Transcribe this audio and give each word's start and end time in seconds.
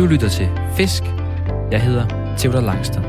Du 0.00 0.06
lytter 0.06 0.28
til 0.28 0.48
Fisk. 0.72 1.02
Jeg 1.70 1.82
hedder 1.82 2.34
Theodor 2.38 2.60
Langster. 2.60 3.02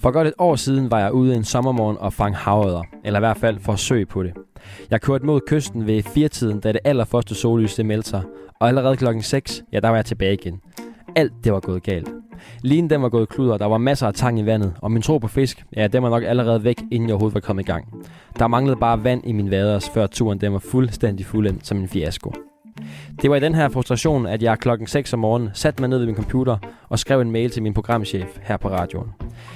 For 0.00 0.10
godt 0.10 0.28
et 0.28 0.34
år 0.38 0.56
siden 0.56 0.90
var 0.90 1.00
jeg 1.00 1.12
ude 1.12 1.34
en 1.34 1.44
sommermorgen 1.44 1.98
og 1.98 2.12
fang 2.12 2.36
havøder, 2.36 2.82
eller 3.04 3.18
i 3.18 3.20
hvert 3.20 3.36
fald 3.36 3.58
forsøg 3.58 4.08
på 4.08 4.22
det. 4.22 4.32
Jeg 4.90 5.00
kørte 5.00 5.26
mod 5.26 5.40
kysten 5.46 5.86
ved 5.86 6.02
firetiden, 6.02 6.60
da 6.60 6.72
det 6.72 6.80
allerførste 6.84 7.34
sollys 7.34 7.74
det 7.74 7.86
meldte 7.86 8.08
sig, 8.08 8.22
og 8.60 8.68
allerede 8.68 8.96
klokken 8.96 9.22
6, 9.22 9.62
ja, 9.72 9.80
der 9.80 9.88
var 9.88 9.96
jeg 9.96 10.04
tilbage 10.04 10.32
igen. 10.32 10.60
Alt 11.16 11.32
det 11.44 11.52
var 11.52 11.60
gået 11.60 11.82
galt. 11.82 12.15
Linen 12.62 12.90
den 12.90 13.02
var 13.02 13.08
gået 13.08 13.28
kluder, 13.28 13.58
der 13.58 13.66
var 13.66 13.78
masser 13.78 14.06
af 14.06 14.14
tang 14.14 14.40
i 14.40 14.46
vandet, 14.46 14.72
og 14.82 14.90
min 14.90 15.02
tro 15.02 15.18
på 15.18 15.28
fisk, 15.28 15.64
ja, 15.76 15.86
den 15.86 16.02
var 16.02 16.10
nok 16.10 16.22
allerede 16.26 16.64
væk, 16.64 16.82
inden 16.90 17.08
jeg 17.08 17.14
overhovedet 17.14 17.34
var 17.34 17.40
kommet 17.40 17.62
i 17.62 17.66
gang. 17.66 18.04
Der 18.38 18.46
manglede 18.46 18.76
bare 18.76 19.04
vand 19.04 19.22
i 19.24 19.32
min 19.32 19.50
vaders, 19.50 19.90
før 19.94 20.06
turen 20.06 20.40
den 20.40 20.52
var 20.52 20.58
fuldstændig 20.58 21.26
fuldendt 21.26 21.66
som 21.66 21.78
en 21.78 21.88
fiasko. 21.88 22.32
Det 23.22 23.30
var 23.30 23.36
i 23.36 23.40
den 23.40 23.54
her 23.54 23.68
frustration, 23.68 24.26
at 24.26 24.42
jeg 24.42 24.58
klokken 24.58 24.86
6 24.86 25.12
om 25.12 25.18
morgenen 25.18 25.50
satte 25.54 25.82
mig 25.82 25.88
ned 25.88 25.98
ved 25.98 26.06
min 26.06 26.14
computer 26.14 26.56
og 26.88 26.98
skrev 26.98 27.20
en 27.20 27.30
mail 27.30 27.50
til 27.50 27.62
min 27.62 27.74
programchef 27.74 28.38
her 28.42 28.56
på 28.56 28.68
radioen. 28.68 29.08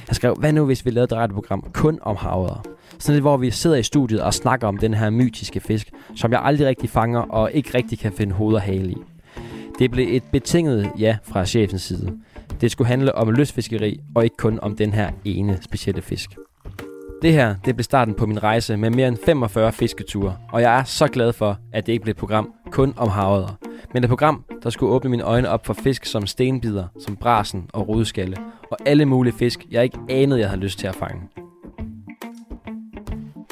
Jeg 0.09 0.17
skrev, 0.17 0.35
hvad 0.35 0.53
nu 0.53 0.65
hvis 0.65 0.87
vi 0.87 0.91
lavede 0.91 1.05
et 1.05 1.21
radioprogram 1.21 1.65
kun 1.73 1.99
om 2.03 2.17
havet? 2.17 2.59
Sådan 2.99 3.15
det, 3.15 3.23
hvor 3.23 3.37
vi 3.37 3.51
sidder 3.51 3.77
i 3.77 3.83
studiet 3.83 4.23
og 4.23 4.35
snakker 4.35 4.69
om 4.69 4.79
den 4.79 4.95
her 4.95 5.11
mytiske 5.11 5.61
fisk, 5.61 5.91
som 6.17 6.33
jeg 6.33 6.41
aldrig 6.45 6.67
rigtig 6.67 6.91
fanger 6.91 7.21
og 7.21 7.53
ikke 7.53 7.71
rigtig 7.75 7.99
kan 7.99 8.13
finde 8.13 8.35
hoved 8.35 8.55
og 8.55 8.61
hale 8.61 8.91
i. 8.91 8.97
Det 9.81 9.91
blev 9.91 10.17
et 10.17 10.23
betinget 10.33 10.91
ja 10.99 11.17
fra 11.23 11.47
chefens 11.47 11.83
side. 11.83 12.19
Det 12.61 12.71
skulle 12.71 12.89
handle 12.89 13.15
om 13.15 13.31
lystfiskeri 13.31 14.01
og 14.15 14.25
ikke 14.25 14.37
kun 14.37 14.59
om 14.63 14.77
den 14.77 14.93
her 14.93 15.11
ene 15.25 15.59
specielle 15.63 16.03
fisk. 16.03 16.31
Det 17.23 17.33
her, 17.33 17.55
det 17.65 17.77
blev 17.77 17.85
starten 17.85 18.15
på 18.15 18.27
min 18.27 18.43
rejse 18.43 18.77
med 18.77 18.91
mere 18.91 19.09
end 19.09 19.17
45 19.25 19.73
fisketure, 19.73 20.37
og 20.53 20.63
jeg 20.63 20.79
er 20.79 20.85
så 20.85 21.07
glad 21.07 21.33
for, 21.33 21.59
at 21.73 21.87
det 21.87 21.93
ikke 21.93 22.03
blev 22.03 22.11
et 22.11 22.17
program 22.17 22.53
kun 22.71 22.95
om 22.97 23.09
havøder, 23.09 23.59
men 23.95 24.05
et 24.05 24.09
program, 24.09 24.45
der 24.63 24.71
skulle 24.71 24.93
åbne 24.93 25.11
mine 25.11 25.23
øjne 25.23 25.49
op 25.49 25.67
for 25.67 25.75
fisk 25.75 26.05
som 26.05 26.27
stenbider, 26.27 26.87
som 27.01 27.17
brasen 27.17 27.71
og 27.73 27.89
rodskalle, 27.89 28.37
og 28.71 28.79
alle 28.87 29.05
mulige 29.05 29.35
fisk, 29.35 29.67
jeg 29.71 29.85
ikke 29.85 29.99
anede, 30.09 30.41
jeg 30.41 30.49
havde 30.49 30.63
lyst 30.63 30.79
til 30.79 30.87
at 30.87 30.95
fange. 30.95 31.23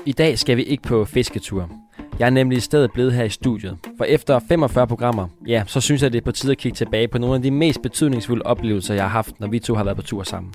I 0.06 0.12
dag 0.12 0.38
skal 0.38 0.56
vi 0.56 0.62
ikke 0.62 0.82
på 0.82 1.04
fisketur. 1.04 1.70
Jeg 2.18 2.26
er 2.26 2.30
nemlig 2.30 2.56
i 2.58 2.60
stedet 2.60 2.92
blevet 2.92 3.12
her 3.12 3.24
i 3.24 3.28
studiet, 3.28 3.78
for 3.96 4.04
efter 4.04 4.38
45 4.48 4.86
programmer, 4.86 5.28
ja, 5.46 5.62
så 5.66 5.80
synes 5.80 6.02
jeg, 6.02 6.12
det 6.12 6.18
er 6.18 6.24
på 6.24 6.32
tide 6.32 6.52
at 6.52 6.58
kigge 6.58 6.76
tilbage 6.76 7.08
på 7.08 7.18
nogle 7.18 7.36
af 7.36 7.42
de 7.42 7.50
mest 7.50 7.82
betydningsfulde 7.82 8.42
oplevelser, 8.42 8.94
jeg 8.94 9.04
har 9.04 9.08
haft, 9.08 9.40
når 9.40 9.48
vi 9.48 9.58
to 9.58 9.74
har 9.74 9.84
været 9.84 9.96
på 9.96 10.02
tur 10.02 10.22
sammen. 10.22 10.54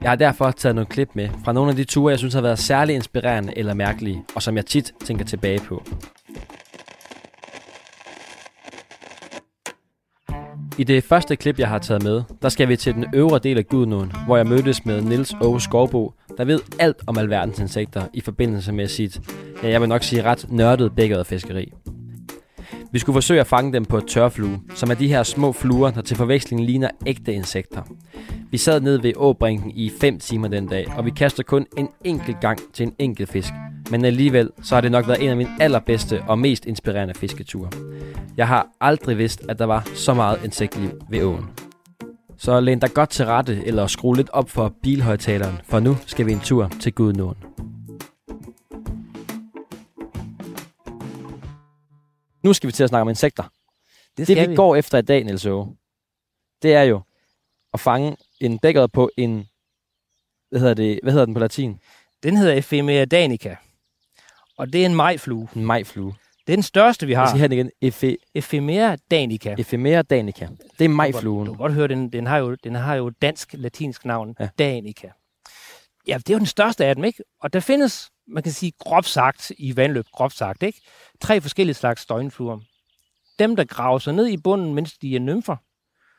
Jeg 0.00 0.10
har 0.10 0.16
derfor 0.16 0.50
taget 0.50 0.74
nogle 0.74 0.86
klip 0.86 1.08
med 1.14 1.28
fra 1.44 1.52
nogle 1.52 1.70
af 1.70 1.76
de 1.76 1.84
ture, 1.84 2.10
jeg 2.10 2.18
synes 2.18 2.34
har 2.34 2.40
været 2.40 2.58
særlig 2.58 2.94
inspirerende 2.94 3.52
eller 3.56 3.74
mærkelige, 3.74 4.22
og 4.34 4.42
som 4.42 4.56
jeg 4.56 4.66
tit 4.66 4.92
tænker 5.04 5.24
tilbage 5.24 5.60
på. 5.60 5.82
I 10.78 10.84
det 10.84 11.04
første 11.04 11.36
klip, 11.36 11.58
jeg 11.58 11.68
har 11.68 11.78
taget 11.78 12.02
med, 12.02 12.22
der 12.42 12.48
skal 12.48 12.68
vi 12.68 12.76
til 12.76 12.94
den 12.94 13.04
øvre 13.14 13.38
del 13.38 13.58
af 13.58 13.66
Gudnåen, 13.66 14.12
hvor 14.26 14.36
jeg 14.36 14.46
mødtes 14.46 14.84
med 14.84 15.02
Nils 15.02 15.34
Ove 15.40 15.60
Skovbo, 15.60 16.12
der 16.38 16.44
ved 16.44 16.60
alt 16.78 16.96
om 17.06 17.18
alverdens 17.18 17.58
insekter 17.58 18.02
i 18.12 18.20
forbindelse 18.20 18.72
med 18.72 18.88
sit, 18.88 19.20
ja, 19.62 19.68
jeg 19.68 19.80
vil 19.80 19.88
nok 19.88 20.02
sige 20.02 20.22
ret 20.22 20.46
nørdet 20.48 20.94
bækkeret 20.96 21.26
fiskeri. 21.26 21.72
Vi 22.92 22.98
skulle 22.98 23.14
forsøge 23.14 23.40
at 23.40 23.46
fange 23.46 23.72
dem 23.72 23.84
på 23.84 23.98
et 23.98 24.06
tørflue, 24.06 24.60
som 24.74 24.90
er 24.90 24.94
de 24.94 25.08
her 25.08 25.22
små 25.22 25.52
fluer, 25.52 25.90
der 25.90 26.02
til 26.02 26.16
forveksling 26.16 26.64
ligner 26.64 26.90
ægte 27.06 27.32
insekter. 27.32 27.82
Vi 28.50 28.58
sad 28.58 28.80
ned 28.80 29.00
ved 29.00 29.12
åbrinken 29.16 29.70
i 29.70 29.92
5 30.00 30.18
timer 30.18 30.48
den 30.48 30.66
dag, 30.66 30.86
og 30.96 31.04
vi 31.04 31.10
kaster 31.10 31.42
kun 31.42 31.66
en 31.78 31.88
enkelt 32.04 32.40
gang 32.40 32.58
til 32.72 32.86
en 32.86 32.94
enkelt 32.98 33.28
fisk. 33.28 33.52
Men 33.90 34.04
alligevel, 34.04 34.50
så 34.62 34.74
har 34.74 34.80
det 34.80 34.92
nok 34.92 35.08
været 35.08 35.22
en 35.22 35.30
af 35.30 35.36
mine 35.36 35.50
allerbedste 35.60 36.22
og 36.22 36.38
mest 36.38 36.66
inspirerende 36.66 37.14
fisketure. 37.14 37.70
Jeg 38.36 38.48
har 38.48 38.66
aldrig 38.80 39.18
vidst, 39.18 39.42
at 39.48 39.58
der 39.58 39.64
var 39.64 39.88
så 39.94 40.14
meget 40.14 40.44
insektliv 40.44 40.90
ved 41.10 41.22
åen. 41.22 41.65
Så 42.38 42.60
læn 42.60 42.78
dig 42.78 42.94
godt 42.94 43.10
til 43.10 43.26
rette, 43.26 43.64
eller 43.64 43.86
skru 43.86 44.12
lidt 44.12 44.30
op 44.30 44.50
for 44.50 44.74
bilhøjtaleren, 44.82 45.58
for 45.64 45.80
nu 45.80 45.96
skal 46.06 46.26
vi 46.26 46.32
en 46.32 46.40
tur 46.40 46.70
til 46.80 46.92
Gudnåen. 46.92 47.36
Nu 52.42 52.52
skal 52.52 52.66
vi 52.66 52.72
til 52.72 52.82
at 52.82 52.88
snakke 52.88 53.02
om 53.02 53.08
insekter. 53.08 53.42
Det, 54.16 54.28
Det 54.28 54.50
vi 54.50 54.56
går 54.56 54.76
efter 54.76 54.98
i 54.98 55.02
dag, 55.02 55.24
Niels 55.24 55.46
Åge, 55.46 55.76
det 56.62 56.74
er 56.74 56.82
jo 56.82 57.00
at 57.72 57.80
fange 57.80 58.16
en 58.40 58.56
dækker 58.56 58.86
på 58.86 59.10
en, 59.16 59.46
hvad 60.50 60.60
hedder, 60.60 60.74
det, 60.74 61.00
hvad 61.02 61.12
hedder 61.12 61.26
den 61.26 61.34
på 61.34 61.40
latin? 61.40 61.80
Den 62.22 62.36
hedder 62.36 62.54
Ephemera 62.54 63.04
danica. 63.04 63.56
Og 64.58 64.72
det 64.72 64.82
er 64.82 64.86
en 64.86 64.94
majflue. 64.94 65.48
En 65.56 65.64
majflue. 65.64 66.14
Det 66.46 66.52
er 66.52 66.56
den 66.56 66.62
største, 66.62 67.06
vi 67.06 67.12
Jeg 67.12 67.20
har. 67.20 67.26
skal 67.26 67.38
have 67.38 67.48
den 67.48 67.58
igen. 67.58 67.70
Efe, 67.80 68.16
Ephemera 68.34 68.96
danica. 69.10 69.54
ephemera 69.58 70.02
danica. 70.02 70.48
Det 70.78 70.84
er 70.84 70.88
majfluen. 70.88 71.46
Du 71.46 71.52
kan 71.52 71.58
godt 71.58 71.72
høre, 71.72 71.88
den, 71.88 72.12
den, 72.12 72.26
har 72.26 72.38
jo, 72.38 72.54
den 72.54 72.74
har 72.74 72.94
jo 72.94 73.06
et 73.06 73.22
dansk, 73.22 73.54
latinsk 73.58 74.04
navn. 74.04 74.36
Ja. 74.40 74.44
Ja. 74.44 74.64
Danica. 74.64 75.08
Ja, 76.06 76.18
det 76.18 76.30
er 76.30 76.34
jo 76.34 76.38
den 76.38 76.46
største 76.46 76.84
af 76.84 76.94
dem, 76.94 77.04
ikke? 77.04 77.22
Og 77.40 77.52
der 77.52 77.60
findes, 77.60 78.10
man 78.28 78.42
kan 78.42 78.52
sige 78.52 78.72
groft 78.78 79.08
sagt, 79.08 79.52
i 79.58 79.76
vandløb 79.76 80.04
groft 80.12 80.36
sagt, 80.36 80.62
ikke? 80.62 80.80
Tre 81.20 81.40
forskellige 81.40 81.74
slags 81.74 82.06
døgnfluer. 82.06 82.58
Dem, 83.38 83.56
der 83.56 83.64
graver 83.64 83.98
sig 83.98 84.14
ned 84.14 84.26
i 84.26 84.36
bunden, 84.36 84.74
mens 84.74 84.92
de 84.98 85.16
er 85.16 85.20
nymfer. 85.20 85.56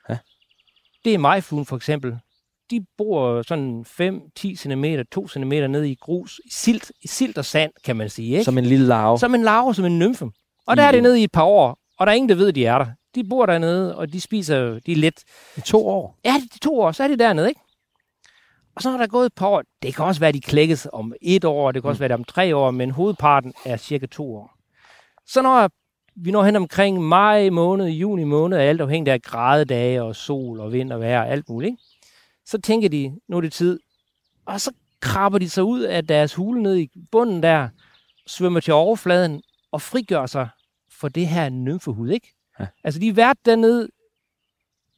Ja. 0.09 0.18
Det 1.06 1.14
er 1.14 1.18
majfluen 1.18 1.66
for 1.66 1.76
eksempel. 1.76 2.20
De 2.72 2.85
bor 2.97 3.41
sådan 3.41 3.85
5-10 4.39 4.55
cm, 4.55 4.85
2 5.11 5.28
cm 5.28 5.50
ned 5.50 5.83
i 5.83 5.95
grus, 5.95 6.41
i 6.45 6.50
silt, 6.51 6.91
i 7.01 7.07
silt 7.07 7.38
og 7.38 7.45
sand, 7.45 7.72
kan 7.85 7.95
man 7.95 8.09
sige, 8.09 8.31
ikke? 8.31 8.44
Som 8.44 8.57
en 8.57 8.66
lille 8.66 8.85
larve. 8.85 9.19
Som 9.19 9.35
en 9.35 9.44
larve, 9.44 9.75
som 9.75 9.85
en 9.85 10.00
nymfe. 10.00 10.25
Og 10.67 10.78
der 10.78 10.83
er 10.83 10.91
det 10.91 11.03
nede 11.03 11.19
i 11.19 11.23
et 11.23 11.31
par 11.31 11.44
år, 11.44 11.78
og 12.00 12.07
der 12.07 12.11
er 12.11 12.16
ingen, 12.16 12.29
der 12.29 12.35
ved, 12.35 12.53
de 12.53 12.66
er 12.66 12.78
der. 12.78 12.85
De 13.16 13.23
bor 13.29 13.45
dernede, 13.45 13.95
og 13.95 14.13
de 14.13 14.22
spiser, 14.22 14.79
de 14.85 14.91
er 14.91 14.95
lidt... 14.95 15.23
I 15.57 15.61
to 15.61 15.88
år. 15.88 16.17
Ja, 16.25 16.33
de 16.53 16.59
to 16.59 16.79
år, 16.79 16.91
så 16.91 17.03
er 17.03 17.07
de 17.07 17.17
dernede, 17.17 17.50
ikke? 17.50 17.61
Og 18.75 18.81
så 18.81 18.89
er 18.89 18.97
der 18.97 19.07
gået 19.07 19.25
et 19.25 19.34
par 19.34 19.47
år. 19.47 19.63
Det 19.81 19.95
kan 19.95 20.05
også 20.05 20.19
være, 20.19 20.31
de 20.31 20.41
klækkes 20.41 20.88
om 20.94 21.13
et 21.22 21.45
år, 21.45 21.72
det 21.72 21.81
kan 21.81 21.89
også 21.89 21.99
være, 21.99 22.07
det 22.07 22.16
om 22.16 22.23
tre 22.23 22.55
år, 22.55 22.72
men 22.72 22.91
hovedparten 22.91 23.53
er 23.66 23.78
cirka 23.78 24.05
to 24.05 24.35
år. 24.35 24.51
Så 25.28 25.41
når 25.41 25.69
vi 26.16 26.31
når 26.31 26.44
hen 26.44 26.55
omkring 26.55 27.01
maj 27.01 27.49
måned, 27.49 27.88
juni 27.88 28.23
måned, 28.23 28.57
alt 28.57 28.81
afhængigt 28.81 29.13
af 29.13 29.22
gradedage 29.22 30.03
og 30.03 30.16
sol 30.16 30.59
og 30.59 30.73
vind 30.73 30.91
og 30.91 30.99
vejr 30.99 31.19
og 31.19 31.29
alt 31.29 31.49
muligt, 31.49 31.72
ikke? 31.72 31.84
Så 32.47 32.62
tænker 32.62 32.90
de, 32.90 33.19
nu 33.28 33.38
er 33.38 33.41
det 33.41 33.53
tid. 33.53 33.80
Og 34.46 34.62
så 34.62 34.72
krabber 35.00 35.40
de 35.40 35.50
sig 35.50 35.63
ud 35.63 35.81
af 35.81 36.08
deres 36.08 36.34
hule 36.34 36.63
ned 36.63 36.78
i 36.78 36.90
bunden 37.12 37.44
der, 37.44 37.69
svømmer 38.28 38.59
til 38.59 38.74
overfladen 38.74 39.41
og 39.72 39.81
frigør 39.81 40.25
sig 40.25 40.50
for 40.90 41.08
det 41.09 41.28
her 41.28 41.50
nymfehud, 41.50 42.09
ikke? 42.09 42.34
Ja. 42.59 42.68
Altså, 42.84 43.00
de 43.00 43.08
er 43.08 43.13
været 43.13 43.46
dernede 43.46 43.90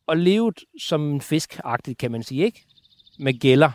og 0.07 0.17
levet 0.17 0.59
som 0.81 1.11
en 1.13 1.21
fisk 1.21 1.59
kan 1.99 2.11
man 2.11 2.23
sige, 2.23 2.45
ikke? 2.45 2.65
Med 3.19 3.39
gælder. 3.39 3.71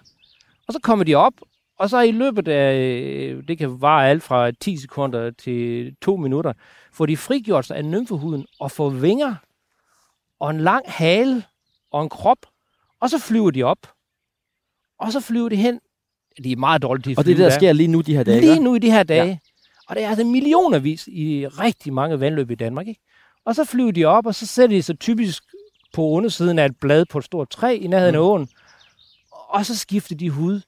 Og 0.67 0.73
så 0.73 0.81
kommer 0.83 1.05
de 1.05 1.15
op, 1.15 1.33
og 1.79 1.91
så 1.91 2.01
i 2.01 2.11
løbet 2.11 2.49
af, 2.49 2.77
øh, 2.77 3.49
det 3.49 3.59
kan 3.59 3.81
vare 3.81 4.09
alt 4.09 4.23
fra 4.23 4.51
10 4.51 4.77
sekunder 4.77 5.31
til 5.31 5.95
2 6.03 6.17
minutter, 6.17 6.53
får 6.93 7.07
de 7.07 7.17
frigjort 7.17 7.67
sig 7.67 7.77
af 7.77 7.85
nymfehuden 7.85 8.47
og 8.61 8.71
får 8.71 8.91
vinger 8.91 9.35
og 10.41 10.51
en 10.51 10.61
lang 10.61 10.85
hale 10.91 11.45
og 11.91 12.03
en 12.03 12.09
krop, 12.09 12.39
og 13.05 13.11
så 13.11 13.19
flyver 13.19 13.51
de 13.51 13.63
op. 13.63 13.79
Og 15.01 15.13
så 15.13 15.21
flyver 15.21 15.49
de 15.49 15.57
hen. 15.57 15.81
De 16.45 16.53
er 16.53 16.57
meget 16.57 16.83
dårlige 16.83 17.03
til 17.03 17.11
at 17.11 17.19
Og 17.19 17.25
det 17.25 17.33
er 17.33 17.37
der 17.37 17.45
der. 17.45 17.51
sker 17.51 17.73
lige 17.73 17.87
nu 17.89 18.01
de 18.01 18.17
her 18.17 18.23
dage. 18.23 18.41
Lige 18.41 18.61
nu 18.61 18.75
i 18.75 18.79
de 18.79 18.91
her 18.91 19.03
dage. 19.03 19.27
Ja. 19.27 19.37
Og 19.89 19.97
det 19.97 20.05
er 20.05 20.09
altså 20.09 20.25
millionervis 20.25 21.07
i 21.07 21.47
rigtig 21.47 21.93
mange 21.93 22.21
vandløb 22.21 22.51
i 22.51 22.55
Danmark. 22.55 22.89
Ikke? 22.89 23.01
Og 23.47 23.55
så 23.55 23.65
flyver 23.65 23.91
de 23.93 24.05
op, 24.05 24.27
og 24.27 24.35
så 24.35 24.47
sætter 24.47 24.77
de 24.77 24.83
sig 24.83 24.99
typisk 24.99 25.43
på 25.95 26.03
undersiden 26.09 26.59
af 26.59 26.67
et 26.67 26.77
blad 26.81 27.05
på 27.11 27.19
et 27.19 27.25
stort 27.25 27.51
træ 27.51 27.77
i 27.77 27.87
nærheden 27.87 28.15
Mm. 28.15 28.19
af 28.21 28.25
åen. 28.25 28.49
Og 29.49 29.67
så 29.67 29.77
skifter 29.79 30.15
de 30.17 30.31
hud 30.31 30.61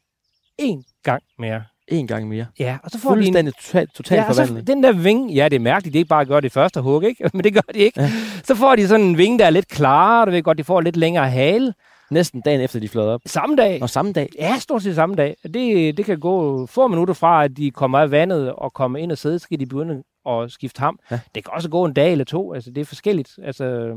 en 0.58 0.84
gang 1.02 1.22
mere. 1.38 1.64
En 1.88 2.06
gang 2.06 2.28
mere. 2.28 2.46
Ja, 2.58 2.78
og 2.82 2.90
så 2.90 2.98
får 2.98 3.10
de 3.14 3.18
en, 3.18 3.24
Fuldstændig 3.24 3.54
totalt 3.54 3.94
total 3.94 4.16
ja, 4.18 4.28
forvandling. 4.30 4.66
den 4.66 4.82
der 4.82 4.92
vinge, 4.92 5.34
ja, 5.34 5.44
det 5.48 5.56
er 5.56 5.60
mærkeligt, 5.60 5.92
det 5.92 5.98
er 5.98 6.00
ikke 6.00 6.08
bare 6.08 6.20
at 6.20 6.28
gøre 6.28 6.40
det 6.40 6.52
første 6.52 6.80
hug, 6.80 7.02
ikke? 7.04 7.30
Men 7.34 7.44
det 7.44 7.54
gør 7.54 7.60
de 7.74 7.78
ikke. 7.78 8.00
Ja. 8.02 8.10
Så 8.44 8.54
får 8.54 8.76
de 8.76 8.88
sådan 8.88 9.06
en 9.06 9.18
vinge, 9.18 9.38
der 9.38 9.46
er 9.46 9.50
lidt 9.50 9.68
klarere, 9.68 10.26
du 10.26 10.30
ved 10.30 10.42
godt, 10.42 10.58
de 10.58 10.64
får 10.64 10.80
lidt 10.80 10.96
længere 10.96 11.30
hale. 11.30 11.74
Næsten 12.10 12.40
dagen 12.40 12.60
efter, 12.60 12.80
de 12.80 12.88
flød 12.88 13.04
op. 13.08 13.20
Samme 13.26 13.56
dag. 13.56 13.82
Og 13.82 13.90
samme 13.90 14.12
dag. 14.12 14.28
Ja, 14.38 14.58
stort 14.58 14.82
set 14.82 14.94
samme 14.94 15.14
dag. 15.14 15.36
Det, 15.44 15.96
det 15.96 16.04
kan 16.04 16.20
gå 16.20 16.66
få 16.66 16.88
minutter 16.88 17.14
fra, 17.14 17.44
at 17.44 17.56
de 17.56 17.70
kommer 17.70 17.98
af 17.98 18.10
vandet 18.10 18.52
og 18.52 18.72
kommer 18.72 18.98
ind 18.98 19.12
og 19.12 19.18
sidde, 19.18 19.38
så 19.38 19.42
skal 19.42 19.60
de 19.60 19.66
begynde 19.66 20.02
at 20.28 20.52
skifte 20.52 20.80
ham. 20.80 20.98
Ja. 21.10 21.20
Det 21.34 21.44
kan 21.44 21.52
også 21.54 21.68
gå 21.68 21.84
en 21.84 21.92
dag 21.94 22.12
eller 22.12 22.24
to, 22.24 22.52
altså 22.54 22.70
det 22.70 22.80
er 22.80 22.84
forskelligt. 22.84 23.30
Altså, 23.42 23.94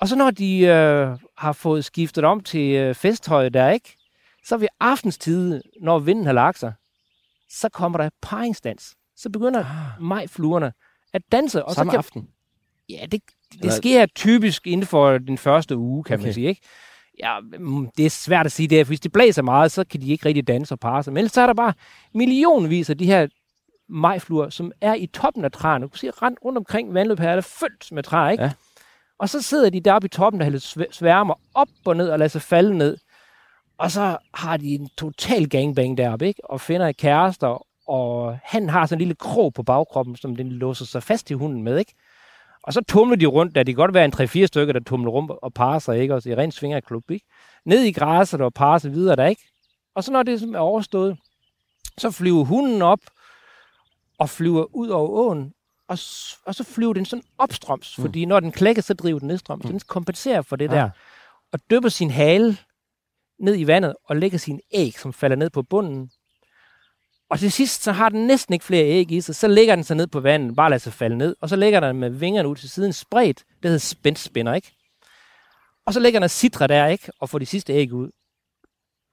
og 0.00 0.08
så 0.08 0.16
når 0.16 0.30
de 0.30 0.58
øh, 0.58 1.18
har 1.38 1.52
fået 1.52 1.84
skiftet 1.84 2.24
om 2.24 2.40
til 2.40 2.74
øh, 2.74 2.94
festtøj 2.94 3.48
der, 3.48 3.70
ikke? 3.70 3.96
Så 4.44 4.56
ved 4.56 4.68
aftenstid, 4.80 5.62
når 5.80 5.98
vinden 5.98 6.26
har 6.26 6.32
lagt 6.32 6.58
sig, 6.58 6.72
så 7.50 7.68
kommer 7.68 7.98
der 7.98 8.10
paringsdans. 8.22 8.94
Så 9.16 9.30
begynder 9.30 9.60
Ah. 9.64 10.02
majfluerne 10.02 10.72
at 11.12 11.22
danse. 11.32 11.64
Og 11.64 11.74
Samme 11.74 11.90
så 11.90 11.92
kan, 11.92 11.98
aften. 11.98 12.28
Ja, 12.88 13.02
det, 13.02 13.12
det 13.52 13.60
Eller- 13.60 13.72
sker 13.72 14.06
typisk 14.06 14.66
inden 14.66 14.86
for 14.86 15.18
den 15.18 15.38
første 15.38 15.76
uge, 15.76 16.04
kan. 16.04 16.14
Okay. 16.14 16.24
man 16.24 16.34
sige. 16.34 16.48
Ikke? 16.48 16.60
Ja, 17.18 17.40
mm, 17.58 17.88
det 17.96 18.06
er 18.06 18.10
svært 18.10 18.46
at 18.46 18.52
sige 18.52 18.68
det, 18.68 18.86
for 18.86 18.90
hvis 18.90 19.00
det 19.00 19.12
blæser 19.12 19.42
meget, 19.42 19.72
så 19.72 19.84
kan 19.84 20.00
de 20.00 20.08
ikke 20.08 20.26
rigtig 20.26 20.46
danse 20.46 20.74
og 20.74 20.80
parre 20.80 21.02
sig. 21.02 21.12
Men 21.12 21.18
ellers 21.18 21.32
så 21.32 21.40
er 21.40 21.46
der 21.46 21.54
bare 21.54 21.72
millionvis 22.14 22.90
af 22.90 22.98
de 22.98 23.06
her 23.06 23.26
majfluer, 23.88 24.48
som 24.48 24.72
er 24.80 24.94
i 24.94 25.06
toppen 25.06 25.44
af 25.44 25.52
træerne. 25.52 25.82
Du 25.82 25.88
kan 25.88 25.98
se, 25.98 26.10
rent 26.10 26.38
rundt 26.44 26.58
omkring 26.58 26.94
vandløbet 26.94 27.24
her 27.24 27.30
er 27.30 27.34
der 27.34 27.42
fyldt 27.42 27.92
med 27.92 28.02
træer, 28.02 28.30
ikke? 28.30 28.44
Ja. 28.44 28.52
Og 29.18 29.28
så 29.28 29.42
sidder 29.42 29.70
de 29.70 29.80
deroppe 29.80 30.06
i 30.06 30.08
toppen, 30.08 30.40
der 30.40 30.48
lidt 30.48 30.94
sværmer 30.94 31.34
op 31.54 31.68
og 31.84 31.96
ned 31.96 32.08
og 32.08 32.18
lader 32.18 32.28
sig 32.28 32.42
falde 32.42 32.78
ned. 32.78 32.96
Og 33.78 33.90
så 33.90 34.16
har 34.34 34.56
de 34.56 34.74
en 34.74 34.88
total 34.98 35.48
gangbang 35.48 35.98
deroppe, 35.98 36.26
ikke? 36.26 36.50
Og 36.50 36.60
finder 36.60 36.92
kærester, 36.92 37.66
og 37.88 38.38
han 38.44 38.68
har 38.68 38.86
sådan 38.86 38.96
en 38.96 38.98
lille 38.98 39.14
krog 39.14 39.54
på 39.54 39.62
bagkroppen, 39.62 40.16
som 40.16 40.36
den 40.36 40.48
låser 40.48 40.84
sig 40.84 41.02
fast 41.02 41.30
i 41.30 41.34
hunden 41.34 41.62
med, 41.62 41.78
ikke? 41.78 41.94
Og 42.62 42.72
så 42.72 42.80
tumler 42.88 43.16
de 43.16 43.26
rundt, 43.26 43.54
der 43.54 43.62
de 43.62 43.72
kan 43.72 43.76
godt 43.76 43.94
være 43.94 44.04
en 44.04 44.14
3-4 44.14 44.46
stykker, 44.46 44.72
der 44.72 44.80
tumler 44.80 45.10
rundt 45.10 45.30
og 45.42 45.54
parer 45.54 45.78
sig, 45.78 45.98
ikke? 45.98 46.14
Og 46.14 46.24
det 46.24 46.32
er 46.32 46.36
rent 46.36 46.54
svingerklub, 46.54 47.10
ikke? 47.10 47.26
Ned 47.64 47.82
i 47.82 47.92
græsset 47.92 48.40
og 48.40 48.54
parer 48.54 48.78
sig 48.78 48.92
videre 48.92 49.16
der, 49.16 49.26
ikke? 49.26 49.42
Og 49.94 50.04
så 50.04 50.12
når 50.12 50.22
det 50.22 50.42
er 50.42 50.58
overstået, 50.58 51.18
så 51.98 52.10
flyver 52.10 52.44
hunden 52.44 52.82
op 52.82 53.00
og 54.18 54.30
flyver 54.30 54.64
ud 54.74 54.88
over 54.88 55.08
åen, 55.08 55.52
og, 55.88 55.98
og 56.46 56.54
så 56.54 56.64
flyver 56.64 56.92
den 56.92 57.04
sådan 57.04 57.24
opstrøms, 57.38 57.98
mm. 57.98 58.04
fordi 58.04 58.24
når 58.24 58.40
den 58.40 58.52
klækker, 58.52 58.82
så 58.82 58.94
driver 58.94 59.18
den 59.18 59.28
nedstrøms. 59.28 59.64
Mm. 59.64 59.70
Den 59.70 59.80
kompenserer 59.80 60.42
for 60.42 60.56
det 60.56 60.70
ja. 60.70 60.76
der, 60.76 60.90
og 61.52 61.60
dypper 61.70 61.88
sin 61.88 62.10
hale 62.10 62.56
ned 63.38 63.58
i 63.58 63.66
vandet 63.66 63.94
og 64.04 64.16
lægger 64.16 64.38
sin 64.38 64.60
æg, 64.72 64.98
som 64.98 65.12
falder 65.12 65.36
ned 65.36 65.50
på 65.50 65.62
bunden. 65.62 66.10
Og 67.32 67.38
til 67.38 67.52
sidst, 67.52 67.82
så 67.82 67.92
har 67.92 68.08
den 68.08 68.26
næsten 68.26 68.52
ikke 68.52 68.64
flere 68.64 68.84
æg 68.84 69.12
i 69.12 69.20
sig. 69.20 69.34
Så 69.34 69.48
lægger 69.48 69.74
den 69.74 69.84
sig 69.84 69.96
ned 69.96 70.06
på 70.06 70.20
vandet, 70.20 70.56
bare 70.56 70.70
lader 70.70 70.78
sig 70.80 70.92
falde 70.92 71.16
ned. 71.18 71.36
Og 71.40 71.48
så 71.48 71.56
lægger 71.56 71.80
den 71.80 71.96
med 71.96 72.10
vingerne 72.10 72.48
ud 72.48 72.56
til 72.56 72.70
siden 72.70 72.92
spredt. 72.92 73.38
Det 73.38 73.70
hedder 73.70 73.78
spændspænder, 73.78 74.54
ikke? 74.54 74.72
Og 75.86 75.94
så 75.94 76.00
lægger 76.00 76.20
den 76.20 76.28
citra 76.28 76.66
der, 76.66 76.86
ikke? 76.86 77.12
Og 77.20 77.28
får 77.28 77.38
de 77.38 77.46
sidste 77.46 77.72
æg 77.72 77.92
ud. 77.92 78.10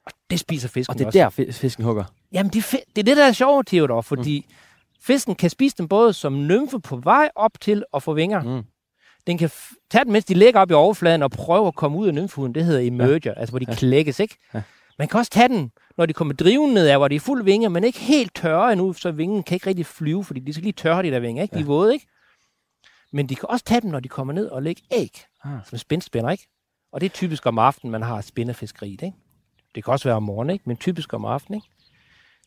Og 0.06 0.12
det 0.30 0.40
spiser 0.40 0.68
fisken 0.70 0.92
Og 0.92 1.00
det 1.00 1.04
er 1.04 1.26
også. 1.26 1.44
der, 1.44 1.52
fisken 1.52 1.86
hugger? 1.86 2.04
Jamen, 2.32 2.52
det, 2.54 2.66
det 2.72 3.02
er 3.02 3.04
det, 3.04 3.18
der 3.18 3.26
er 3.26 3.32
sjovt, 3.32 3.68
Theodor, 3.68 4.02
fordi 4.02 4.46
mm. 4.50 4.56
fisken 5.02 5.36
kan 5.36 5.50
spise 5.50 5.76
dem 5.78 5.88
både 5.88 6.14
som 6.14 6.48
nymfe 6.48 6.80
på 6.80 6.96
vej 6.96 7.30
op 7.36 7.52
til 7.62 7.84
at 7.94 8.04
få 8.04 8.14
vinger. 8.14 8.44
Mm. 8.44 8.64
Den 9.28 9.38
kan 9.38 9.52
tage 9.92 10.06
dem, 10.06 10.12
mens 10.12 10.26
de 10.26 10.34
ligger 10.34 10.60
op 10.60 10.72
i 10.72 10.74
overfladen 10.74 11.24
og 11.24 11.32
prøve 11.32 11.68
at 11.68 11.76
komme 11.76 11.98
ud 11.98 12.08
af 12.08 12.14
nymfehuden. 12.14 12.56
Det 12.56 12.66
hedder 12.66 12.80
emerger, 12.80 13.20
ja. 13.26 13.34
altså 13.38 13.52
hvor 13.52 13.60
de 13.60 13.66
ja. 13.70 13.76
klækkes, 13.76 14.20
ikke? 14.20 14.38
Ja. 14.54 14.62
Man 15.00 15.08
kan 15.08 15.20
også 15.20 15.32
tage 15.32 15.48
den, 15.48 15.72
når 16.00 16.06
de 16.06 16.14
kommer 16.14 16.34
drivende 16.34 16.74
ned 16.74 16.88
af, 16.88 16.98
hvor 16.98 17.08
de 17.08 17.16
er 17.16 17.20
fuld 17.20 17.44
vinger, 17.44 17.70
men 17.70 17.84
ikke 17.84 18.00
helt 18.00 18.36
tørre 18.36 18.72
endnu, 18.72 18.94
så 18.94 19.12
vingen 19.12 19.44
kan 19.44 19.56
ikke 19.56 19.68
rigtig 19.68 19.86
flyve, 19.86 20.24
fordi 20.24 20.40
de 20.40 20.54
skal 20.54 20.64
lige 20.64 20.74
tørre 20.74 21.04
de 21.04 21.12
der 21.12 21.20
vinger, 21.20 21.44
ikke? 21.44 21.56
De 21.56 21.62
er 21.62 21.66
våde, 21.66 21.94
ikke? 21.94 22.08
Men 23.12 23.30
de 23.30 23.36
kan 23.36 23.50
også 23.50 23.66
tage 23.66 23.82
dem, 23.82 23.90
når 23.90 24.00
de 24.00 24.08
kommer 24.08 24.34
ned 24.34 24.48
og 24.48 24.64
lægge 24.64 24.82
æg, 24.92 25.24
ah. 25.44 25.60
som 25.66 25.78
spændspænder, 25.78 26.30
ikke? 26.30 26.48
Og 26.92 27.02
det 27.02 27.06
er 27.06 27.10
typisk 27.10 27.46
om 27.46 27.60
aftenen, 27.60 27.92
man 27.92 28.02
har 28.02 28.22
spændefiskeri, 28.22 28.92
ikke? 28.92 29.14
Det 29.76 29.84
kan 29.84 29.92
også 29.92 30.08
være 30.08 30.16
om 30.16 30.24
morgenen, 30.24 30.54
ikke? 30.54 30.64
Men 30.68 30.78
typisk 30.78 31.14
om 31.14 31.26
aftenen, 31.26 31.58
ikke? 31.58 31.68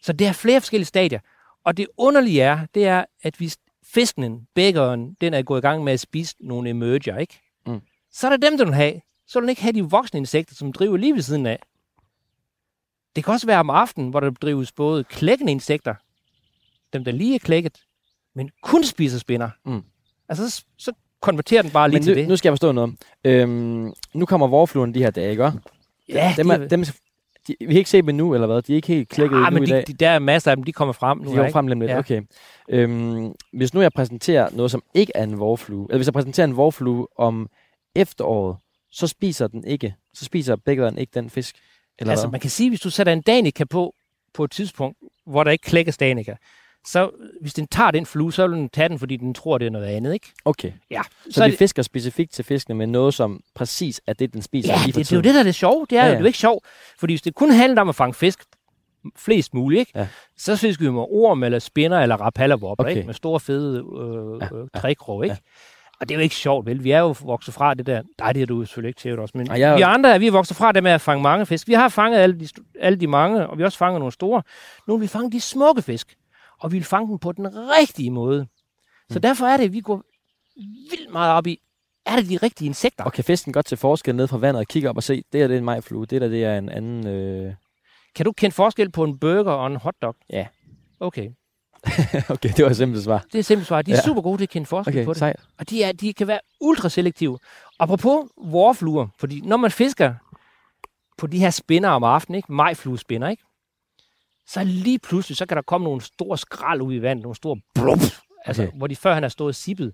Så 0.02 0.12
det 0.12 0.26
er 0.26 0.32
flere 0.32 0.60
forskellige 0.60 0.87
stadier. 0.87 1.20
Og 1.64 1.76
det 1.76 1.87
underlige 1.96 2.43
er, 2.43 2.66
det 2.75 2.87
er, 2.87 3.04
at 3.22 3.34
hvis 3.34 3.58
fiskenen, 3.84 4.46
bækkeren, 4.54 5.16
den 5.20 5.34
er 5.34 5.43
gået 5.43 5.58
i 5.58 5.62
gang 5.62 5.84
med 5.84 5.93
at 5.93 6.00
spise 6.00 6.37
nogle 6.40 6.70
emerger, 6.70 7.19
ikke? 7.19 7.40
Mm. 7.66 7.81
Så 8.12 8.26
er 8.26 8.31
det 8.31 8.43
dem, 8.43 8.58
der 8.58 8.64
vil 8.64 8.75
have. 8.75 9.00
Så 9.26 9.38
vil 9.38 9.43
den 9.43 9.50
ikke 9.50 9.62
have 9.62 9.72
de 9.72 9.82
voksne 9.82 10.19
insekter, 10.19 10.54
som 10.54 10.72
driver 10.72 10.96
lige 10.96 11.14
ved 11.14 11.22
siden 11.22 11.46
af. 11.46 11.58
Det 13.17 13.25
kan 13.25 13.32
også 13.35 13.47
være 13.47 13.61
om 13.61 13.70
aftenen, 13.70 14.11
hvor 14.11 14.20
der 14.20 14.31
drives 14.31 14.73
både 14.73 15.05
klækkende 15.05 15.53
insekter, 15.53 15.94
dem 16.93 17.05
der 17.05 17.12
lige 17.12 17.35
er 17.35 17.38
klækket, 17.38 17.79
men 18.35 18.50
kun 18.62 18.85
spiser 18.85 19.19
spinder. 19.19 19.50
Mm. 19.64 19.82
Altså, 20.29 20.50
så, 20.50 20.64
så 20.79 20.93
konverterer 21.20 21.62
den 21.62 21.70
bare 21.70 21.88
lige 21.88 21.97
men 21.97 22.03
til 22.03 22.14
nu, 22.14 22.20
det. 22.20 22.29
nu 22.29 22.37
skal 22.37 22.49
jeg 22.49 22.53
forstå 22.53 22.73
noget. 22.73 22.94
Øhm, 23.25 23.93
nu 24.14 24.26
kommer 24.26 24.47
vorfluen 24.47 24.94
de 24.94 24.99
her 24.99 25.11
dage, 25.11 25.31
ikke? 25.31 25.53
Ja, 26.09 26.35
dem, 26.37 26.50
er, 26.50 26.56
dem, 26.56 26.85
de, 27.49 27.56
vi 27.61 27.67
kan 27.67 27.76
ikke 27.76 27.91
se 27.91 28.03
dem 28.03 28.14
nu, 28.14 28.35
eller 28.35 28.47
hvad? 28.47 28.62
De 28.62 28.73
er 28.73 28.76
ikke 28.76 28.88
helt 28.88 29.09
klækket 29.09 29.37
ja, 29.37 29.50
nu 29.50 29.55
men 29.55 29.62
i 29.62 29.67
de, 29.67 29.73
dag. 29.73 29.85
De, 29.87 29.93
der 29.93 30.11
er 30.11 30.19
masser 30.19 30.50
af 30.50 30.56
dem, 30.56 30.64
de 30.64 30.73
kommer 30.73 30.93
frem 30.93 31.19
nu. 31.19 31.31
De 31.31 31.37
kommer 31.37 31.53
frem 31.53 31.67
lidt, 31.67 31.82
ja. 31.91 31.99
okay. 31.99 32.23
Øhm, 32.69 33.35
hvis 33.53 33.75
nu 33.75 33.81
jeg 33.81 33.93
præsenterer 33.93 34.49
noget, 34.53 34.70
som 34.70 34.82
ikke 34.94 35.12
er 35.14 35.25
en 35.25 35.38
vorflue, 35.38 35.87
eller 35.91 35.99
hvis 35.99 36.06
jeg 36.06 36.14
præsenterer 36.14 36.47
en 36.47 36.56
vorflue 36.56 37.06
om 37.17 37.49
efteråret, 37.94 38.56
så 38.91 39.06
spiser 39.06 39.47
den 39.47 39.64
ikke, 39.64 39.94
så 40.14 40.25
spiser 40.25 40.56
bækkeren 40.56 40.99
ikke 40.99 41.11
den 41.14 41.31
fisk. 41.31 41.56
Eller 41.98 42.10
altså, 42.10 42.26
hvad? 42.26 42.32
man 42.32 42.40
kan 42.40 42.50
sige, 42.50 42.68
hvis 42.68 42.80
du 42.80 42.90
sætter 42.90 43.12
en 43.12 43.22
danica 43.22 43.64
på, 43.64 43.94
på 44.34 44.44
et 44.44 44.50
tidspunkt, 44.50 44.98
hvor 45.26 45.44
der 45.44 45.50
ikke 45.50 45.62
klækkes 45.62 45.96
danica, 45.96 46.36
så 46.86 47.10
hvis 47.40 47.54
den 47.54 47.66
tager 47.66 47.90
den 47.90 48.06
flue, 48.06 48.32
så 48.32 48.46
vil 48.46 48.56
den 48.58 48.68
tage 48.68 48.88
den, 48.88 48.98
fordi 48.98 49.16
den 49.16 49.34
tror, 49.34 49.58
det 49.58 49.66
er 49.66 49.70
noget 49.70 49.86
andet, 49.86 50.14
ikke? 50.14 50.32
Okay. 50.44 50.72
Ja. 50.90 51.02
Så, 51.24 51.30
så 51.30 51.44
de 51.44 51.50
det... 51.50 51.58
fisker 51.58 51.82
specifikt 51.82 52.32
til 52.32 52.44
fiskene 52.44 52.74
med 52.74 52.86
noget, 52.86 53.14
som 53.14 53.40
præcis 53.54 54.00
er 54.06 54.12
det, 54.12 54.32
den 54.32 54.42
spiser 54.42 54.72
ja, 54.72 54.78
lige 54.84 54.86
det, 54.86 54.94
det 54.94 55.12
er 55.12 55.16
jo 55.16 55.22
det, 55.22 55.34
der 55.34 55.40
er 55.40 55.44
det 55.44 55.54
sjove. 55.54 55.86
Det 55.90 55.98
er 55.98 56.02
ja, 56.02 56.06
ja. 56.06 56.12
jo 56.12 56.16
det 56.16 56.22
er 56.22 56.26
ikke 56.26 56.38
sjovt. 56.38 56.64
Fordi 56.98 57.12
hvis 57.12 57.22
det 57.22 57.34
kun 57.34 57.50
handler 57.50 57.80
om 57.80 57.88
at 57.88 57.94
fange 57.94 58.14
fisk, 58.14 58.44
flest 59.16 59.54
muligt, 59.54 59.80
ikke? 59.80 59.92
Ja. 59.94 60.08
så 60.36 60.56
fisker 60.56 60.84
vi 60.84 60.90
med 60.90 61.02
orm, 61.10 61.42
eller 61.42 61.58
spinner, 61.58 62.00
eller 62.00 62.16
rapallervopper, 62.16 62.84
okay. 62.84 62.96
ikke? 62.96 63.06
med 63.06 63.14
store, 63.14 63.40
fede 63.40 63.78
øh, 63.78 64.40
ja, 64.40 64.58
ja. 64.74 64.80
trækrog, 64.80 65.24
ikke? 65.24 65.32
Ja. 65.34 65.81
Og 66.00 66.08
det 66.08 66.14
er 66.14 66.18
jo 66.18 66.22
ikke 66.22 66.34
sjovt, 66.34 66.66
vel? 66.66 66.84
Vi 66.84 66.90
er 66.90 66.98
jo 66.98 67.14
vokset 67.20 67.54
fra 67.54 67.74
det 67.74 67.86
der. 67.86 68.02
Nej, 68.18 68.32
det 68.32 68.42
er 68.42 68.46
du 68.46 68.64
selvfølgelig 68.64 69.04
ikke 69.06 69.22
også. 69.22 69.38
Men 69.38 69.46
jeg... 69.46 69.76
vi 69.76 69.82
andre 69.82 70.20
vi 70.20 70.26
er 70.26 70.32
vokset 70.32 70.56
fra 70.56 70.72
det 70.72 70.82
med 70.82 70.90
at 70.90 71.00
fange 71.00 71.22
mange 71.22 71.46
fisk. 71.46 71.68
Vi 71.68 71.72
har 71.72 71.88
fanget 71.88 72.18
alle 72.18 72.40
de, 72.40 72.48
alle 72.80 73.00
de 73.00 73.06
mange, 73.06 73.46
og 73.46 73.58
vi 73.58 73.62
har 73.62 73.66
også 73.66 73.78
fanget 73.78 74.00
nogle 74.00 74.12
store. 74.12 74.42
Nu 74.88 74.96
vil 74.96 75.02
vi 75.02 75.06
fange 75.06 75.32
de 75.32 75.40
smukke 75.40 75.82
fisk. 75.82 76.16
Og 76.60 76.72
vi 76.72 76.78
vil 76.78 76.84
fange 76.84 77.08
dem 77.08 77.18
på 77.18 77.32
den 77.32 77.48
rigtige 77.80 78.10
måde. 78.10 78.46
Så 79.10 79.18
mm. 79.18 79.22
derfor 79.22 79.46
er 79.46 79.56
det, 79.56 79.64
at 79.64 79.72
vi 79.72 79.80
går 79.80 80.02
vildt 80.90 81.12
meget 81.12 81.32
op 81.32 81.46
i, 81.46 81.58
er 82.06 82.16
det 82.16 82.28
de 82.28 82.36
rigtige 82.36 82.66
insekter? 82.66 83.04
Og 83.04 83.12
kan 83.12 83.24
fisken 83.24 83.52
godt 83.52 83.66
til 83.66 83.78
forskel 83.78 84.14
ned 84.14 84.28
fra 84.28 84.38
vandet 84.38 84.60
og 84.60 84.66
kigge 84.66 84.90
op 84.90 84.96
og 84.96 85.02
se, 85.02 85.24
det 85.32 85.42
er 85.42 85.46
det 85.46 85.54
er 85.54 85.58
en 85.58 85.64
majflue, 85.64 86.06
det 86.06 86.20
der 86.20 86.28
det 86.28 86.44
er 86.44 86.58
en 86.58 86.68
anden... 86.68 87.06
Øh... 87.06 87.54
Kan 88.14 88.24
du 88.24 88.32
kende 88.32 88.54
forskel 88.54 88.90
på 88.90 89.04
en 89.04 89.18
burger 89.18 89.52
og 89.52 89.66
en 89.66 89.76
hotdog? 89.76 90.16
Ja. 90.30 90.46
Okay. 91.00 91.30
okay, 92.34 92.50
det 92.56 92.64
var 92.64 92.70
et 92.70 92.76
simpelt 92.76 93.05
svar. 93.05 93.19
Det 93.19 93.34
er 93.34 93.38
et 93.38 93.46
simpelt 93.46 93.69
svar. 93.69 93.82
De 93.82 93.93
er 93.93 93.96
ja. 93.96 94.02
super 94.02 94.23
gode 94.23 94.38
til 94.38 94.43
at 94.43 94.49
kende 94.49 94.67
forskel 94.67 94.94
okay, 94.94 95.05
på 95.05 95.12
det. 95.12 95.19
Sejt. 95.19 95.37
Og 95.58 95.70
de, 95.70 95.82
er, 95.82 95.93
de 95.93 96.12
kan 96.12 96.26
være 96.26 96.40
ultraselektive. 96.61 97.38
Apropos 97.79 98.29
vorfluer, 98.37 99.08
fordi 99.19 99.40
når 99.40 99.56
man 99.56 99.70
fisker 99.70 100.14
på 101.19 101.26
de 101.26 101.38
her 101.38 101.50
spinner 101.50 101.88
om 101.88 102.05
aftenen, 102.05 102.37
ikke? 102.37 102.52
majfluespinner, 102.52 103.29
ikke? 103.29 103.43
så 104.46 104.64
lige 104.64 104.99
pludselig, 104.99 105.37
så 105.37 105.46
kan 105.46 105.56
der 105.56 105.62
komme 105.62 105.84
nogle 105.84 106.00
store 106.00 106.38
skrald 106.38 106.82
ud 106.82 106.94
i 106.94 107.02
vandet, 107.02 107.23
nogle 107.23 107.37
store 107.37 107.61
blub, 107.75 107.99
altså, 108.44 108.62
okay. 108.62 108.76
hvor 108.76 108.87
de 108.87 108.96
før 108.96 109.14
han 109.14 109.23
har 109.23 109.31
stået 109.31 109.56
sippet. 109.56 109.93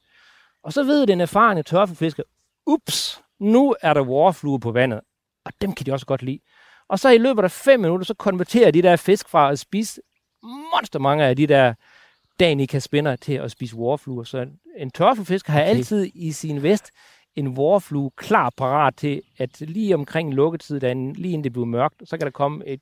Og 0.65 0.73
så 0.73 0.85
ved 0.85 1.07
den 1.07 1.21
erfarne 1.21 1.63
tørfisker, 1.63 2.23
ups, 2.67 3.23
nu 3.41 3.75
er 3.83 3.95
der 3.95 4.01
vorfluer 4.01 4.59
på 4.59 4.73
vandet, 4.73 5.01
og 5.45 5.53
dem 5.61 5.73
kan 5.73 5.87
de 5.87 5.93
også 5.93 6.07
godt 6.07 6.23
lide. 6.23 6.39
Og 6.89 6.99
så 6.99 7.09
i 7.09 7.19
løbet 7.19 7.45
af 7.45 7.51
fem 7.51 7.81
minutter, 7.81 8.05
så 8.05 8.15
konverterer 8.15 8.71
de 8.71 8.83
der 8.83 8.97
fisk 8.97 9.29
fra 9.29 9.53
at 9.53 9.59
spise 9.59 10.01
monster 10.75 10.99
mange 10.99 11.25
af 11.25 11.37
de 11.37 11.47
der 11.47 11.75
danica 12.41 12.79
spinner 12.79 13.17
til 13.17 13.33
at 13.33 13.51
spise 13.51 13.77
vorfluer. 13.77 14.25
Så 14.25 14.47
en 14.79 14.91
tørfisker 14.91 15.53
har 15.53 15.61
okay. 15.61 15.71
altid 15.71 16.11
i 16.15 16.33
sin 16.33 16.63
vest 16.63 16.91
en 17.37 17.57
vorflue 17.57 18.11
klar 18.17 18.53
parat 18.57 18.97
til, 18.97 19.23
at 19.39 19.61
lige 19.61 19.95
omkring 19.95 20.35
lukketid, 20.35 20.81
da 20.81 20.93
lige 20.93 21.33
inden 21.33 21.45
det 21.45 21.53
bliver 21.53 21.67
mørkt, 21.67 22.03
så 22.05 22.17
kan 22.19 22.25
der 22.25 22.31
komme 22.31 22.67
et 22.67 22.81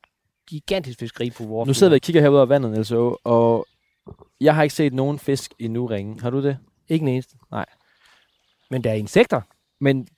gigantisk 0.48 0.98
fiskeri 0.98 1.30
på 1.30 1.44
vores 1.44 1.66
Nu 1.66 1.74
sidder 1.74 1.90
vi 1.90 1.96
og 1.96 2.00
kigger 2.00 2.22
herude 2.22 2.40
af 2.40 2.48
vandet, 2.48 2.70
Niels 2.70 2.92
og 3.24 3.66
jeg 4.40 4.54
har 4.54 4.62
ikke 4.62 4.74
set 4.74 4.94
nogen 4.94 5.18
fisk 5.18 5.54
endnu 5.58 5.86
ringe. 5.86 6.20
Har 6.20 6.30
du 6.30 6.42
det? 6.42 6.58
Ikke 6.88 7.02
en 7.02 7.08
eneste. 7.08 7.36
Nej. 7.50 7.66
Men 8.70 8.84
der 8.84 8.90
er 8.90 8.94
insekter. 8.94 9.40
Men, 9.80 10.08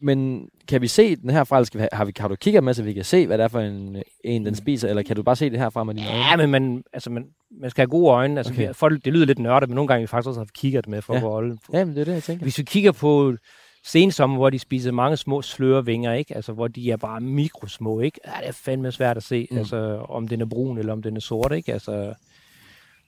men 0.00 0.48
kan 0.68 0.82
vi 0.82 0.88
se 0.88 1.16
den 1.16 1.30
herfra, 1.30 1.56
eller 1.56 1.66
skal 1.66 1.80
vi, 1.80 1.86
har, 1.92 2.04
vi, 2.04 2.12
har 2.18 2.28
du 2.28 2.36
kigget 2.36 2.64
med, 2.64 2.74
så 2.74 2.82
vi 2.82 2.92
kan 2.92 3.04
se, 3.04 3.26
hvad 3.26 3.38
det 3.38 3.44
er 3.44 3.48
for 3.48 3.60
en, 3.60 4.02
en 4.24 4.46
den 4.46 4.54
spiser, 4.54 4.88
eller 4.88 5.02
kan 5.02 5.16
du 5.16 5.22
bare 5.22 5.36
se 5.36 5.50
det 5.50 5.58
herfra 5.58 5.84
med 5.84 5.94
dine 5.94 6.08
øjne? 6.08 6.20
Ja, 6.20 6.36
men 6.36 6.50
man, 6.50 6.84
altså 6.92 7.10
man, 7.10 7.26
man 7.60 7.70
skal 7.70 7.82
have 7.82 7.90
gode 7.90 8.10
øjne. 8.10 8.38
Altså, 8.40 8.52
okay. 8.52 8.74
folk, 8.74 9.04
det 9.04 9.12
lyder 9.12 9.26
lidt 9.26 9.38
nørdet, 9.38 9.68
men 9.68 9.74
nogle 9.74 9.88
gange 9.88 10.00
vi 10.00 10.06
faktisk 10.06 10.28
også 10.28 10.40
har 10.40 10.48
kigget 10.54 10.88
med 10.88 11.02
for 11.02 11.14
ja. 11.14 11.18
at 11.18 11.22
holde. 11.22 11.58
Ja, 11.72 11.84
men 11.84 11.94
det 11.94 12.00
er 12.00 12.04
det, 12.04 12.12
jeg 12.12 12.22
tænker. 12.22 12.44
Hvis 12.44 12.58
vi 12.58 12.62
kigger 12.62 12.92
på 12.92 13.36
sensommer, 13.84 14.36
hvor 14.36 14.50
de 14.50 14.58
spiser 14.58 14.92
mange 14.92 15.16
små 15.16 15.42
slørevinger, 15.42 16.12
ikke? 16.12 16.36
Altså, 16.36 16.52
hvor 16.52 16.68
de 16.68 16.90
er 16.90 16.96
bare 16.96 17.20
mikrosmå, 17.20 18.00
ikke? 18.00 18.20
Ja, 18.26 18.32
det 18.40 18.48
er 18.48 18.52
fandme 18.52 18.92
svært 18.92 19.16
at 19.16 19.22
se, 19.22 19.48
mm. 19.50 19.58
altså, 19.58 20.06
om 20.08 20.28
den 20.28 20.40
er 20.40 20.46
brun 20.46 20.78
eller 20.78 20.92
om 20.92 21.02
den 21.02 21.16
er 21.16 21.20
sort, 21.20 21.52
ikke? 21.52 21.72
Altså, 21.72 22.14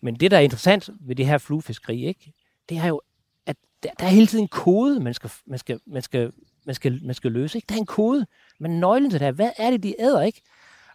men 0.03 0.15
det, 0.15 0.31
der 0.31 0.37
er 0.37 0.41
interessant 0.41 0.91
ved 1.01 1.17
det 1.17 1.27
her 1.27 1.39
fluefiskeri, 1.39 2.07
ikke? 2.07 2.33
Det 2.69 2.77
er 2.77 2.87
jo, 2.87 3.01
at 3.47 3.57
der, 3.83 3.89
der 3.99 4.05
er 4.05 4.11
hele 4.11 4.27
tiden 4.27 4.45
en 4.45 4.49
kode, 4.49 5.01
man 5.01 5.15
skal, 5.15 5.31
man 5.47 5.59
skal, 5.59 5.81
man 5.87 6.03
skal, 6.03 6.33
man 6.71 6.75
skal, 6.75 7.01
man 7.05 7.15
skal 7.15 7.33
løse, 7.33 7.59
ikke? 7.59 7.67
Der 7.69 7.75
er 7.75 7.79
en 7.79 7.87
kode, 7.87 8.27
men 8.61 8.81
nøglen 8.81 9.11
til 9.11 9.21
det 9.21 9.27
her, 9.27 9.33
hvad 9.33 9.51
er 9.59 9.71
det, 9.71 9.83
de 9.83 9.95
æder, 10.01 10.23
ikke? 10.23 10.43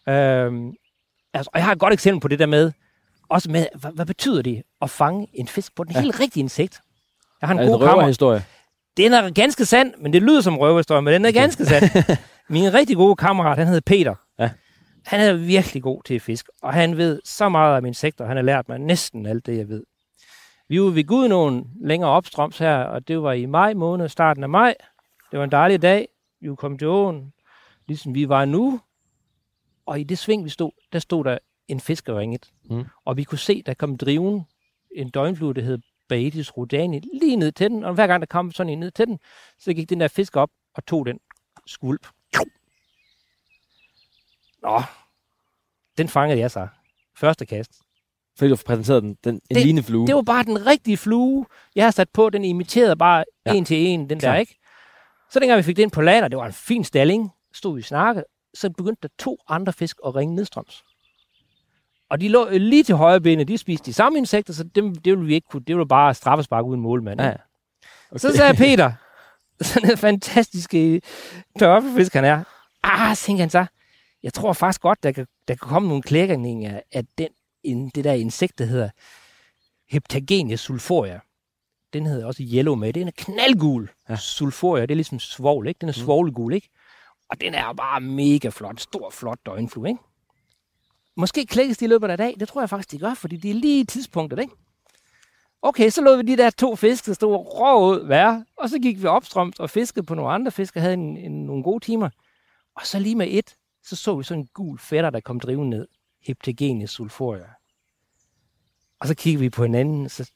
Øhm, 0.10 0.74
altså, 1.34 1.50
og 1.54 1.60
jeg 1.60 1.66
har 1.66 1.72
et 1.72 1.80
godt 1.80 1.94
eksempel 1.94 2.22
på 2.22 2.28
det 2.28 2.40
der 2.40 2.46
med, 2.46 2.72
også 3.30 3.52
med, 3.52 3.66
hvad, 3.76 3.92
hvad 3.92 4.06
betyder 4.06 4.42
det 4.42 4.64
at 4.82 4.90
fange 4.90 5.28
en 5.34 5.48
fisk 5.48 5.76
på 5.76 5.84
den 5.84 5.94
ja. 5.94 6.02
helt 6.02 6.20
rigtige 6.20 6.44
insekt? 6.44 6.82
Jeg 7.42 7.50
har 7.50 7.54
en 7.56 7.68
god 7.68 7.80
kammer. 7.80 8.42
Den 8.98 9.14
er 9.14 9.30
ganske 9.30 9.66
sand, 9.66 9.94
men 10.02 10.14
det 10.14 10.22
lyder 10.22 10.42
som 10.42 10.58
røverhistorie, 10.58 11.02
men 11.02 11.14
den 11.14 11.26
er 11.26 11.30
okay. 11.30 11.40
ganske 11.40 11.66
sand. 11.66 11.84
Min 12.50 12.74
rigtig 12.74 12.96
gode 12.96 13.16
kammerat, 13.16 13.58
han 13.58 13.68
hedder 13.68 13.82
Peter. 13.86 14.16
Ja. 14.40 14.50
Han 15.06 15.20
er 15.20 15.34
virkelig 15.34 15.84
god 15.84 16.02
til 16.06 16.20
fisk, 16.20 16.50
og 16.62 16.74
han 16.74 16.98
ved 16.98 17.22
så 17.26 17.50
meget 17.50 17.78
om 17.78 17.86
insekter. 17.86 18.26
Han 18.26 18.36
har 18.36 18.44
lært 18.44 18.70
mig 18.70 18.80
næsten 18.80 19.26
alt 19.26 19.46
det, 19.46 19.58
jeg 19.58 19.70
ved. 19.70 19.84
Vi 20.70 20.82
var 20.82 20.90
ved 20.90 21.04
Gud 21.04 21.28
nogle 21.28 21.64
længere 21.82 22.10
opstrøms 22.10 22.58
her, 22.58 22.78
og 22.78 23.08
det 23.08 23.22
var 23.22 23.32
i 23.32 23.46
maj 23.46 23.74
måned, 23.74 24.10
starten 24.10 24.44
af 24.44 24.50
maj. 24.50 24.76
Det 25.36 25.40
var 25.40 25.44
en 25.44 25.52
dejlig 25.52 25.82
dag. 25.82 26.08
Vi 26.42 26.56
kom 26.58 26.78
til 26.78 26.88
åen, 26.88 27.34
ligesom 27.88 28.16
vi 28.16 28.30
var 28.30 28.46
nu. 28.46 28.82
Og 29.86 30.00
i 30.00 30.04
det 30.04 30.18
sving, 30.18 30.44
vi 30.46 30.50
stod, 30.50 30.72
der 30.94 31.00
stod 31.00 31.24
der 31.24 31.38
en 31.68 31.80
fisk 31.80 32.10
og 32.10 32.18
ringet. 32.18 32.52
Mm. 32.70 32.84
Og 33.06 33.18
vi 33.18 33.24
kunne 33.24 33.38
se, 33.40 33.62
der 33.62 33.74
kom 33.74 33.98
driven 33.98 34.44
en 34.96 35.10
døgnflue, 35.10 35.54
der 35.54 35.62
hed 35.62 35.78
Baetis 36.10 36.58
rodani, 36.58 37.00
lige 37.22 37.36
ned 37.36 37.52
til 37.52 37.70
den, 37.70 37.84
og 37.84 37.94
hver 37.94 38.08
gang 38.08 38.22
der 38.22 38.26
kom 38.26 38.52
sådan 38.52 38.70
en 38.74 38.80
ned 38.80 38.92
til 38.92 39.08
den, 39.08 39.20
så 39.60 39.74
gik 39.74 39.90
den 39.90 40.00
der 40.00 40.08
fisk 40.08 40.36
op 40.36 40.50
og 40.76 40.86
tog 40.86 41.06
den 41.06 41.20
skulp. 41.68 42.08
Nå, 44.62 44.82
den 45.98 46.08
fangede 46.08 46.40
jeg 46.40 46.52
så. 46.52 46.68
Første 47.16 47.46
kast. 47.46 47.72
Fordi 48.38 48.50
du 48.50 48.58
præsenterede 48.66 49.02
den, 49.02 49.18
den 49.24 49.36
en 49.36 49.42
Det- 49.56 49.64
lignende 49.64 49.84
flue. 49.84 50.08
Det 50.08 50.16
var 50.16 50.22
bare 50.22 50.44
den 50.44 50.66
rigtige 50.66 50.98
flue. 50.98 51.46
Jeg 51.76 51.86
har 51.86 51.92
sat 51.92 52.10
på, 52.10 52.30
den 52.30 52.44
imiterede 52.46 52.96
bare 52.96 53.24
ja. 53.46 53.54
en 53.54 53.66
til 53.66 53.78
en, 53.78 54.10
den 54.10 54.20
Klar. 54.20 54.32
der, 54.32 54.40
ikke? 54.40 54.60
Så 55.32 55.40
dengang 55.40 55.58
vi 55.58 55.64
fik 55.64 55.78
den 55.78 55.90
på 55.90 56.02
lander, 56.02 56.28
det 56.28 56.38
var 56.38 56.46
en 56.46 56.54
fin 56.54 56.84
stalling, 56.84 57.32
stod 57.54 57.76
vi 57.76 57.82
og 57.82 57.86
snakkede, 57.86 58.26
så 58.54 58.70
begyndte 58.70 59.00
der 59.02 59.14
to 59.20 59.38
andre 59.48 59.74
fisk 59.74 59.98
at 60.06 60.16
ringe 60.16 60.36
nedstrøms. 60.36 60.84
Og 62.10 62.22
de 62.22 62.28
lå 62.28 62.48
øh, 62.48 62.62
lige 62.62 62.84
til 62.84 62.96
højre 62.96 63.22
benet, 63.22 63.48
de 63.48 63.58
spiste 63.58 63.86
de 63.86 63.94
samme 63.94 64.18
insekter, 64.18 64.54
så 64.54 64.64
dem, 64.64 64.96
det 64.96 65.12
ville 65.12 65.26
vi 65.26 65.34
ikke 65.36 65.48
kunne, 65.52 65.64
det 65.68 65.76
ville 65.76 65.88
bare 65.88 66.14
straffespark 66.14 66.66
uden 66.66 66.82
målmand. 66.82 67.22
Ja. 67.22 67.30
Okay. 67.30 68.18
Så 68.18 68.36
sagde 68.36 68.54
Peter, 68.54 68.92
sådan 69.62 69.92
en 69.92 69.98
fantastiske 69.98 71.02
tørfisk 71.60 72.14
han 72.14 72.26
er. 72.26 72.44
Ah, 72.84 73.16
tænkte 73.16 73.42
han 73.42 73.50
så, 73.50 73.66
jeg 74.24 74.34
tror 74.34 74.54
faktisk 74.54 74.82
godt, 74.82 75.04
der 75.04 75.12
kan, 75.12 75.28
der 75.48 75.56
kan 75.56 75.70
komme 75.70 75.88
nogle 75.88 76.04
klækninger 76.04 76.80
af 76.92 77.06
den, 77.18 77.28
en, 77.64 77.90
det 77.90 78.04
der 78.04 78.14
insekt, 78.14 78.60
der 78.60 78.66
hedder 78.66 78.90
Heptagenia 79.90 80.56
sulforia. 80.56 81.20
Den 81.96 82.06
hedder 82.06 82.26
også 82.26 82.44
yellow 82.44 82.76
med. 82.76 82.94
Den 82.94 83.08
er 83.08 83.12
knaldgul. 83.18 83.90
Ja. 84.10 84.16
Sulforia, 84.16 84.82
det 84.82 84.92
er 84.92 84.96
ligesom 84.96 85.20
svovl, 85.20 85.68
ikke? 85.68 85.78
Den 85.80 85.90
er 85.90 85.94
svovlgul, 85.94 86.54
ikke? 86.54 86.70
Og 87.30 87.42
den 87.42 87.54
er 87.54 87.74
bare 87.74 88.02
mega 88.02 88.50
flot. 88.50 88.82
Stor, 88.82 89.10
flot 89.10 89.40
døgnflue, 89.46 89.90
ikke? 89.90 90.00
Måske 91.16 91.46
klækkes 91.46 91.78
de 91.78 91.86
i 91.86 91.88
løbet 91.88 92.10
af 92.10 92.18
dag. 92.18 92.36
Det 92.40 92.48
tror 92.48 92.62
jeg 92.62 92.70
faktisk, 92.70 92.92
de 92.92 93.00
gør, 93.00 93.14
fordi 93.14 93.38
de 93.38 93.50
er 93.50 93.54
lige 93.54 93.80
i 93.80 93.84
tidspunktet, 93.84 94.40
ikke? 94.40 94.54
Okay, 95.62 95.90
så 95.90 96.02
lod 96.02 96.18
vi 96.18 96.24
de 96.24 96.38
der 96.38 96.50
to 96.50 96.76
fisk, 96.76 97.06
der 97.06 97.14
stod 97.14 97.36
rå 97.36 97.92
ud 97.92 98.08
være, 98.08 98.46
og 98.58 98.70
så 98.70 98.80
gik 98.80 99.02
vi 99.02 99.08
opstrøms 99.08 99.60
og 99.60 99.70
fiskede 99.70 100.06
på 100.06 100.16
nogle 100.16 100.32
andre 100.32 100.52
fisk, 100.52 100.76
og 100.76 100.82
havde 100.82 100.94
en, 100.94 101.18
en, 101.18 101.46
nogle 101.46 101.64
gode 101.64 101.86
timer. 101.86 102.10
Og 102.76 102.86
så 102.86 103.00
lige 103.00 103.16
med 103.16 103.28
et, 103.30 103.56
så 103.84 103.96
så 103.96 104.16
vi 104.16 104.24
sådan 104.24 104.42
en 104.42 104.50
gul 104.54 104.80
fætter, 104.80 105.10
der 105.10 105.20
kom 105.20 105.40
drivende 105.40 105.78
ned. 105.78 105.88
Heptagenia 106.28 106.86
sulforia. 106.86 107.50
Og 109.00 109.08
så 109.08 109.16
kiggede 109.16 109.42
vi 109.42 109.50
på 109.50 109.64
hinanden, 109.64 110.10
så, 110.10 110.32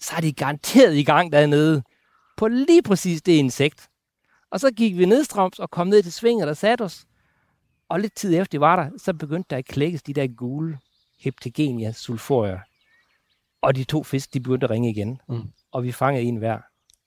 så 0.00 0.16
er 0.16 0.20
de 0.20 0.32
garanteret 0.32 0.94
i 0.96 1.02
gang 1.02 1.32
dernede 1.32 1.82
på 2.36 2.48
lige 2.48 2.82
præcis 2.82 3.22
det 3.22 3.32
insekt. 3.32 3.88
Og 4.50 4.60
så 4.60 4.70
gik 4.70 4.96
vi 4.98 5.04
nedstrøms 5.04 5.58
og 5.58 5.70
kom 5.70 5.86
ned 5.86 6.02
til 6.02 6.12
svinget, 6.12 6.48
der 6.48 6.54
satte 6.54 6.82
os. 6.82 7.06
Og 7.88 8.00
lidt 8.00 8.14
tid 8.14 8.34
efter 8.38 8.50
de 8.58 8.60
var 8.60 8.76
der, 8.76 8.90
så 8.98 9.12
begyndte 9.14 9.46
der 9.50 9.56
at 9.56 9.64
klækkes 9.64 10.02
de 10.02 10.14
der 10.14 10.26
gule 10.26 10.78
Heptagenia 11.20 11.92
sulforia. 11.92 12.60
Og 13.62 13.76
de 13.76 13.84
to 13.84 14.02
fisk, 14.02 14.34
de 14.34 14.40
begyndte 14.40 14.64
at 14.64 14.70
ringe 14.70 14.90
igen. 14.90 15.20
Mm. 15.28 15.52
Og 15.72 15.84
vi 15.84 15.92
fangede 15.92 16.24
en 16.24 16.36
hver. 16.36 16.58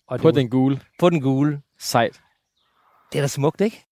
Og 0.08 0.20
På 0.20 0.28
det 0.28 0.36
den 0.36 0.50
gule. 0.50 0.82
på 1.00 1.10
den 1.10 1.22
gule. 1.22 1.62
Sejt. 1.80 2.22
Det 3.12 3.20
er 3.20 3.24
da 3.24 3.28
smukt, 3.28 3.62
ikke? 3.62 3.86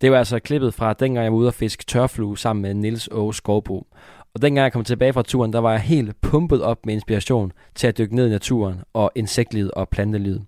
Det 0.00 0.10
var 0.12 0.18
altså 0.18 0.38
klippet 0.38 0.74
fra 0.74 0.92
dengang 0.92 1.24
jeg 1.24 1.32
var 1.32 1.38
ude 1.38 1.48
og 1.48 1.54
fiske 1.54 1.84
tørflue 1.84 2.38
sammen 2.38 2.62
med 2.62 2.74
Nils 2.74 3.08
Åge 3.12 3.34
Skovbo. 3.34 3.86
Og 4.34 4.42
dengang 4.42 4.64
jeg 4.64 4.72
kom 4.72 4.84
tilbage 4.84 5.12
fra 5.12 5.22
turen, 5.22 5.52
der 5.52 5.58
var 5.58 5.70
jeg 5.70 5.80
helt 5.80 6.20
pumpet 6.20 6.62
op 6.62 6.86
med 6.86 6.94
inspiration 6.94 7.52
til 7.74 7.86
at 7.86 7.98
dykke 7.98 8.14
ned 8.14 8.26
i 8.26 8.30
naturen 8.30 8.80
og 8.92 9.12
insektlivet 9.14 9.70
og 9.70 9.88
plantelivet. 9.88 10.44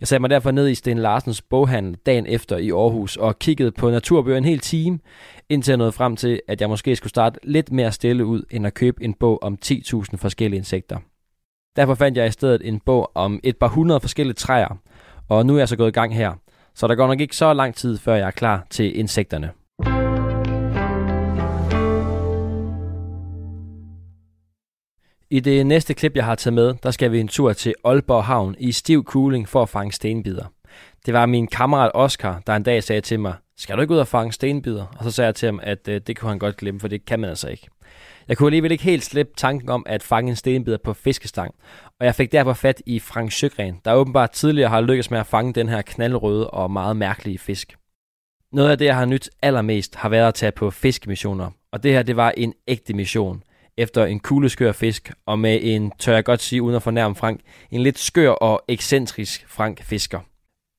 Jeg 0.00 0.08
satte 0.08 0.20
mig 0.20 0.30
derfor 0.30 0.50
ned 0.50 0.68
i 0.68 0.74
Sten 0.74 0.98
Larsens 0.98 1.42
boghandel 1.42 1.96
dagen 2.06 2.26
efter 2.26 2.56
i 2.56 2.70
Aarhus 2.70 3.16
og 3.16 3.38
kiggede 3.38 3.72
på 3.72 3.90
naturbøger 3.90 4.38
en 4.38 4.44
hel 4.44 4.58
time, 4.58 4.98
indtil 5.48 5.72
jeg 5.72 5.78
nåede 5.78 5.92
frem 5.92 6.16
til, 6.16 6.40
at 6.48 6.60
jeg 6.60 6.68
måske 6.68 6.96
skulle 6.96 7.10
starte 7.10 7.40
lidt 7.42 7.72
mere 7.72 7.92
stille 7.92 8.24
ud, 8.24 8.42
end 8.50 8.66
at 8.66 8.74
købe 8.74 9.04
en 9.04 9.14
bog 9.14 9.42
om 9.42 9.58
10.000 9.64 10.16
forskellige 10.16 10.58
insekter. 10.58 10.98
Derfor 11.76 11.94
fandt 11.94 12.18
jeg 12.18 12.26
i 12.26 12.30
stedet 12.30 12.68
en 12.68 12.80
bog 12.80 13.10
om 13.14 13.40
et 13.44 13.56
par 13.56 13.68
hundrede 13.68 14.00
forskellige 14.00 14.34
træer, 14.34 14.78
og 15.28 15.46
nu 15.46 15.54
er 15.54 15.58
jeg 15.58 15.68
så 15.68 15.76
gået 15.76 15.88
i 15.88 15.92
gang 15.92 16.14
her. 16.14 16.32
Så 16.76 16.86
der 16.86 16.94
går 16.94 17.06
nok 17.06 17.20
ikke 17.20 17.36
så 17.36 17.52
lang 17.52 17.74
tid, 17.74 17.98
før 17.98 18.14
jeg 18.14 18.26
er 18.26 18.30
klar 18.30 18.66
til 18.70 18.98
insekterne. 18.98 19.50
I 25.30 25.40
det 25.40 25.66
næste 25.66 25.94
klip, 25.94 26.16
jeg 26.16 26.24
har 26.24 26.34
taget 26.34 26.54
med, 26.54 26.74
der 26.82 26.90
skal 26.90 27.12
vi 27.12 27.20
en 27.20 27.28
tur 27.28 27.52
til 27.52 27.74
Aalborg 27.84 28.24
Havn 28.24 28.54
i 28.58 28.72
stiv 28.72 29.04
cooling 29.04 29.48
for 29.48 29.62
at 29.62 29.68
fange 29.68 29.92
stenbider. 29.92 30.44
Det 31.06 31.14
var 31.14 31.26
min 31.26 31.46
kammerat 31.46 31.90
Oscar, 31.94 32.42
der 32.46 32.56
en 32.56 32.62
dag 32.62 32.82
sagde 32.82 33.00
til 33.00 33.20
mig, 33.20 33.34
skal 33.56 33.76
du 33.76 33.80
ikke 33.80 33.94
ud 33.94 33.98
og 33.98 34.08
fange 34.08 34.32
stenbider? 34.32 34.86
Og 34.98 35.04
så 35.04 35.10
sagde 35.10 35.26
jeg 35.26 35.34
til 35.34 35.46
ham, 35.46 35.60
at 35.62 35.88
øh, 35.88 36.00
det 36.06 36.18
kunne 36.18 36.28
han 36.28 36.38
godt 36.38 36.56
glemme, 36.56 36.80
for 36.80 36.88
det 36.88 37.04
kan 37.04 37.20
man 37.20 37.30
altså 37.30 37.48
ikke. 37.48 37.68
Jeg 38.28 38.36
kunne 38.36 38.46
alligevel 38.46 38.72
ikke 38.72 38.84
helt 38.84 39.04
slippe 39.04 39.32
tanken 39.36 39.68
om 39.68 39.86
at 39.86 40.02
fange 40.02 40.30
en 40.30 40.36
stenbider 40.36 40.78
på 40.84 40.94
fiskestang, 40.94 41.54
og 42.00 42.06
jeg 42.06 42.14
fik 42.14 42.32
derfor 42.32 42.52
fat 42.52 42.82
i 42.86 42.98
Frank 42.98 43.32
Sjøgren, 43.32 43.80
der 43.84 43.94
åbenbart 43.94 44.30
tidligere 44.30 44.68
har 44.68 44.80
lykkes 44.80 45.10
med 45.10 45.18
at 45.18 45.26
fange 45.26 45.52
den 45.52 45.68
her 45.68 45.82
knaldrøde 45.82 46.50
og 46.50 46.70
meget 46.70 46.96
mærkelige 46.96 47.38
fisk. 47.38 47.76
Noget 48.52 48.70
af 48.70 48.78
det, 48.78 48.84
jeg 48.84 48.96
har 48.96 49.04
nyt 49.04 49.30
allermest, 49.42 49.94
har 49.94 50.08
været 50.08 50.28
at 50.28 50.34
tage 50.34 50.52
på 50.52 50.70
fiskemissioner, 50.70 51.50
og 51.72 51.82
det 51.82 51.92
her, 51.92 52.02
det 52.02 52.16
var 52.16 52.30
en 52.36 52.54
ægte 52.68 52.94
mission. 52.94 53.42
Efter 53.78 54.04
en 54.04 54.20
kugleskør 54.20 54.72
fisk, 54.72 55.12
og 55.26 55.38
med 55.38 55.58
en, 55.62 55.92
tør 55.98 56.14
jeg 56.14 56.24
godt 56.24 56.40
sige 56.42 56.62
uden 56.62 56.76
at 56.76 56.82
fornærme 56.82 57.14
Frank, 57.14 57.40
en 57.70 57.82
lidt 57.82 57.98
skør 57.98 58.30
og 58.30 58.62
ekscentrisk 58.68 59.44
Frank 59.48 59.82
fisker. 59.82 60.20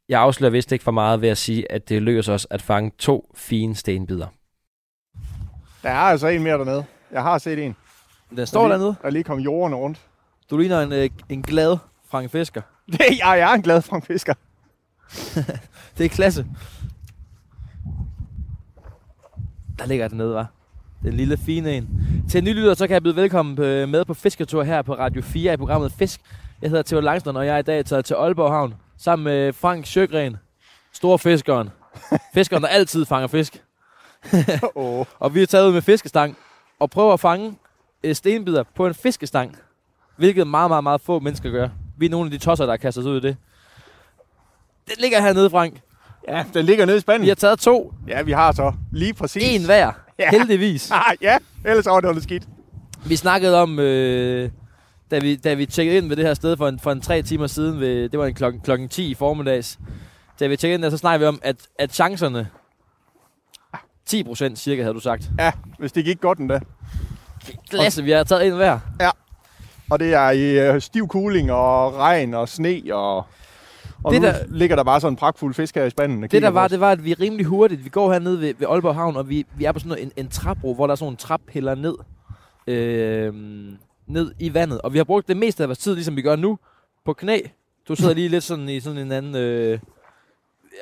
Jeg 0.09 0.21
afslører 0.21 0.51
vist 0.51 0.71
ikke 0.71 0.83
for 0.83 0.91
meget 0.91 1.21
ved 1.21 1.29
at 1.29 1.37
sige, 1.37 1.71
at 1.71 1.89
det 1.89 2.01
lykkedes 2.01 2.29
os 2.29 2.47
at 2.49 2.61
fange 2.61 2.91
to 2.99 3.31
fine 3.35 3.75
stenbider. 3.75 4.27
Der 5.83 5.89
er 5.89 5.93
altså 5.93 6.27
en 6.27 6.43
mere 6.43 6.57
dernede. 6.57 6.85
Jeg 7.11 7.21
har 7.23 7.37
set 7.37 7.59
en. 7.65 7.75
Den 8.35 8.47
står 8.47 8.61
der 8.61 8.69
dernede. 8.69 8.89
lige, 8.89 8.97
Der 9.03 9.09
lige 9.09 9.23
kom 9.23 9.39
jorden 9.39 9.75
rundt. 9.75 10.01
Du 10.49 10.57
ligner 10.57 10.81
en, 10.81 10.91
øh, 10.93 11.09
en 11.29 11.41
glad 11.41 11.77
Frank 12.09 12.31
Fisker. 12.31 12.61
Det, 12.91 12.99
jeg 13.19 13.39
er 13.39 13.47
en 13.49 13.61
glad 13.61 13.81
Frank 13.81 14.05
Fisker. 14.05 14.33
Det 15.97 16.05
er 16.05 16.09
klasse. 16.09 16.45
Der 19.79 19.85
ligger 19.85 20.07
den 20.07 20.17
nede, 20.17 20.33
var. 20.33 20.47
Den 21.03 21.13
lille 21.13 21.37
fine 21.37 21.73
en. 21.73 21.89
Til 22.29 22.43
nylytter, 22.43 22.73
så 22.73 22.87
kan 22.87 22.93
jeg 22.93 23.03
byde 23.03 23.15
velkommen 23.15 23.55
på- 23.55 23.61
med 23.61 24.05
på 24.05 24.13
fisketur 24.13 24.63
her 24.63 24.81
på 24.81 24.93
Radio 24.93 25.21
4 25.21 25.53
i 25.53 25.57
programmet 25.57 25.91
Fisk. 25.91 26.21
Jeg 26.61 26.69
hedder 26.69 26.83
Theo 26.83 26.99
Langstrøm, 26.99 27.35
og 27.35 27.45
jeg 27.45 27.53
er 27.55 27.59
i 27.59 27.61
dag 27.61 27.85
taget 27.85 28.05
til 28.05 28.13
Aalborg 28.13 28.51
Havn 28.51 28.73
sammen 28.97 29.23
med 29.23 29.53
Frank 29.53 29.85
Sjøgren, 29.85 30.37
storfiskeren. 30.93 31.69
Fiskeren, 32.33 32.63
der 32.63 32.69
altid 32.69 33.05
fanger 33.05 33.27
fisk. 33.27 33.63
oh. 34.75 35.05
Og 35.19 35.35
vi 35.35 35.41
er 35.41 35.45
taget 35.45 35.67
ud 35.67 35.73
med 35.73 35.81
fiskestang 35.81 36.37
og 36.79 36.89
prøver 36.89 37.13
at 37.13 37.19
fange 37.19 37.57
øh, 38.03 38.15
stenbider 38.15 38.63
på 38.75 38.88
en 38.88 38.93
fiskestang. 38.93 39.57
Hvilket 40.17 40.48
meget, 40.48 40.69
meget, 40.72 40.84
meget 40.84 41.01
få 41.01 41.19
mennesker 41.19 41.50
gør. 41.51 41.69
Vi 41.98 42.05
er 42.05 42.10
nogle 42.10 42.27
af 42.27 42.31
de 42.31 42.38
tosser, 42.38 42.65
der 42.65 42.77
kaster 42.77 43.01
sig 43.01 43.12
ud 43.12 43.17
i 43.17 43.22
det. 43.22 43.38
Den 44.88 44.96
ligger 45.00 45.22
hernede, 45.22 45.50
Frank. 45.50 45.81
Ja, 46.27 46.46
den 46.53 46.65
ligger 46.65 46.86
nede 46.86 46.98
i 46.98 47.00
spanden. 47.00 47.22
Vi 47.22 47.27
har 47.27 47.36
taget 47.36 47.60
to. 47.60 47.93
Ja, 48.07 48.22
vi 48.22 48.31
har 48.31 48.51
så 48.51 48.74
lige 48.91 49.13
præcis. 49.13 49.43
En 49.43 49.65
hver. 49.65 49.91
Ja. 50.19 50.29
Heldigvis. 50.31 50.91
Ah, 50.96 51.15
ja, 51.22 51.38
ellers 51.65 51.86
var 51.86 51.96
det 51.96 52.03
noget 52.03 52.24
skidt. 52.24 52.43
Vi 53.05 53.15
snakkede 53.15 53.62
om, 53.62 53.79
øh, 53.79 54.50
da, 55.12 55.19
vi, 55.19 55.36
da 55.36 55.53
vi 55.53 55.65
tjekkede 55.65 55.98
ind 55.98 56.07
ved 56.07 56.15
det 56.15 56.25
her 56.25 56.34
sted 56.34 56.57
for 56.57 56.67
en, 56.67 56.79
for 56.79 56.91
en 56.91 57.01
tre 57.01 57.22
timer 57.22 57.48
siden, 57.48 57.79
ved, 57.79 58.10
det 58.10 58.19
var 58.19 58.25
en 58.25 58.34
klokken, 58.34 58.62
klokken 58.62 58.89
10 58.89 59.10
i 59.12 59.13
formiddags. 59.13 59.79
Da 60.39 60.48
vi 60.48 60.57
tjekkede 60.57 60.75
ind 60.75 60.84
der, 60.84 60.89
så 60.89 60.98
snakkede 60.98 61.19
vi 61.19 61.27
om, 61.27 61.39
at, 61.43 61.55
at 61.79 61.93
chancerne, 61.93 62.48
10 64.07 64.23
procent 64.23 64.59
cirka, 64.59 64.81
havde 64.81 64.93
du 64.93 64.99
sagt. 64.99 65.29
Ja, 65.39 65.51
hvis 65.79 65.91
det 65.91 66.05
gik 66.05 66.21
godt 66.21 66.39
endda. 66.39 66.59
Klasse, 67.69 68.03
vi 68.03 68.11
har 68.11 68.23
taget 68.23 68.47
en 68.47 68.53
hver. 68.55 68.79
Og 69.89 69.99
det 69.99 70.13
er 70.13 70.29
i 70.29 70.59
øh, 70.73 70.81
stiv 70.81 71.07
kuling 71.07 71.51
og 71.51 71.93
regn 71.95 72.33
og 72.33 72.49
sne 72.49 72.81
og... 72.91 73.25
Og 74.03 74.13
Det 74.13 74.21
nu 74.21 74.27
der- 74.27 74.45
ligger 74.49 74.75
der 74.75 74.83
bare 74.83 75.01
sådan 75.01 75.13
en 75.13 75.17
pragtfuld 75.17 75.53
fisk 75.53 75.75
her 75.75 75.83
i 75.85 75.89
spanden. 75.89 76.21
Det 76.21 76.41
der 76.41 76.49
var, 76.49 76.67
det 76.67 76.79
var, 76.79 76.91
at 76.91 77.05
vi 77.05 77.13
rimelig 77.13 77.45
hurtigt, 77.45 77.83
vi 77.85 77.89
går 77.89 78.11
hernede 78.13 78.41
ved, 78.41 78.53
ved 78.59 78.67
Aalborg 78.67 78.95
Havn, 78.95 79.15
og 79.15 79.29
vi, 79.29 79.45
vi 79.55 79.65
er 79.65 79.71
på 79.71 79.79
sådan 79.79 79.97
en, 79.97 80.11
en 80.15 80.29
trapbro, 80.29 80.73
hvor 80.75 80.87
der 80.87 80.91
er 80.91 80.95
sådan 80.95 81.05
nogle 81.05 81.17
trappiller 81.17 81.75
ned, 81.75 81.95
øh, 82.67 83.33
ned 84.07 84.31
i 84.39 84.53
vandet. 84.53 84.81
Og 84.81 84.93
vi 84.93 84.97
har 84.97 85.03
brugt 85.03 85.27
det 85.27 85.37
meste 85.37 85.63
af 85.63 85.69
vores 85.69 85.79
tid, 85.79 85.93
ligesom 85.93 86.15
vi 86.15 86.21
gør 86.21 86.35
nu, 86.35 86.59
på 87.05 87.13
knæ. 87.13 87.39
Du 87.87 87.95
sidder 87.95 88.13
lige 88.13 88.29
lidt 88.29 88.43
sådan 88.43 88.69
i 88.69 88.79
sådan 88.79 88.99
en 88.99 89.11
anden 89.11 89.35
øh, 89.35 89.79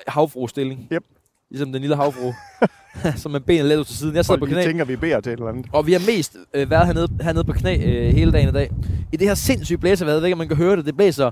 havfru-stilling. 0.08 0.88
Yep. 0.92 1.04
Ligesom 1.50 1.72
den 1.72 1.82
lille 1.82 1.96
havfru. 1.96 2.34
som 3.22 3.32
med 3.32 3.40
benene 3.40 3.70
let 3.70 3.78
ud 3.78 3.84
til 3.84 3.98
siden. 3.98 4.16
Jeg 4.16 4.26
sidder 4.26 4.40
Folk, 4.40 4.52
på 4.52 4.54
knæ. 4.54 4.64
tænker, 4.64 4.86
vi 4.86 4.96
beder 4.96 5.20
til 5.20 5.32
et 5.34 5.38
eller 5.38 5.50
andet. 5.50 5.66
Og 5.74 5.88
vi 5.88 5.94
har 5.94 6.02
mest 6.08 6.38
øh, 6.54 6.70
været 6.70 6.86
hernede, 6.86 7.08
hernede 7.22 7.44
på 7.44 7.54
knæ 7.54 7.76
øh, 7.76 8.14
hele 8.14 8.32
dagen 8.32 8.50
i 8.50 8.52
dag. 8.52 8.72
I 9.12 9.18
det 9.18 9.28
her 9.28 9.36
sindssyge 9.36 9.78
blæser, 9.78 10.06
jeg 10.06 10.16
ved 10.16 10.24
ikke, 10.24 10.34
om 10.34 10.38
man 10.38 10.48
kan 10.48 10.58
høre 10.58 10.76
det. 10.76 10.86
Det 10.86 10.96
blæser 10.98 11.32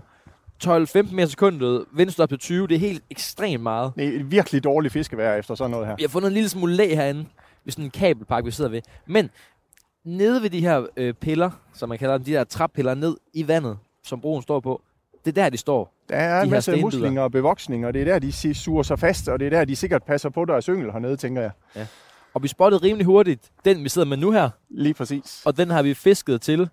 12-15 0.64 1.16
mere 1.16 1.28
sekundet. 1.28 1.86
Vindstop 1.96 2.30
til 2.30 2.38
20. 2.40 2.68
Det 2.68 2.76
er 2.76 2.80
helt 2.80 3.04
ekstremt 3.12 3.64
meget. 3.64 3.92
Det 3.96 4.08
er 4.08 4.20
et 4.20 4.32
virkelig 4.32 4.64
dårligt 4.64 4.94
fiskevejr 4.94 5.36
efter 5.36 5.56
sådan 5.56 5.72
noget 5.72 5.88
her. 5.88 5.96
Vi 5.96 6.04
har 6.04 6.10
fundet 6.10 6.28
en 6.28 6.34
lille 6.34 6.50
smule 6.50 6.76
lag 6.76 6.96
herinde, 6.98 7.26
ved 7.66 7.72
sådan 7.72 7.86
en 7.86 7.92
kabelpark, 7.92 8.46
vi 8.46 8.52
sidder 8.52 8.70
ved. 8.70 8.82
Men 9.08 9.30
nede 10.06 10.42
ved 10.42 10.50
de 10.50 10.60
her 10.60 10.86
øh, 10.98 11.14
piller, 11.14 11.50
som 11.74 11.90
man 11.90 11.98
kalder 11.98 12.18
dem, 12.18 12.26
de 12.26 12.32
der 12.32 12.44
trappiller 12.44 12.94
ned 12.96 13.18
i 13.34 13.48
vandet, 13.48 13.78
som 14.04 14.22
broen 14.22 14.42
står 14.42 14.60
på, 14.60 14.82
det 15.26 15.38
er 15.38 15.44
der, 15.44 15.50
de 15.50 15.58
står. 15.58 15.94
Der 16.10 16.16
er 16.16 16.38
de 16.40 16.44
en 16.44 16.50
masse 16.52 16.76
muslinger 16.82 17.22
og 17.22 17.32
bevoksning, 17.32 17.86
og 17.86 17.94
det 17.94 18.02
er 18.02 18.06
der, 18.06 18.20
de 18.20 18.54
suger 18.54 18.84
sig 18.84 19.00
fast, 19.00 19.30
og 19.30 19.40
det 19.40 19.46
er 19.46 19.50
der, 19.50 19.66
de 19.66 19.76
sikkert 19.76 20.04
passer 20.04 20.30
på 20.30 20.46
deres 20.46 20.66
yngel 20.66 20.92
hernede, 20.92 21.18
tænker 21.18 21.42
jeg. 21.42 21.52
Og 22.34 22.44
vi 22.44 22.48
spottede 22.48 22.84
rimelig 22.84 23.06
hurtigt 23.06 23.52
den, 23.66 23.84
vi 23.84 23.90
sidder 23.90 24.08
med 24.08 24.18
nu 24.18 24.32
her. 24.32 24.50
Lige 24.70 24.94
præcis. 24.94 25.42
Og 25.46 25.58
den 25.58 25.70
har 25.70 25.82
vi 25.84 25.94
fisket 25.94 26.42
til 26.42 26.70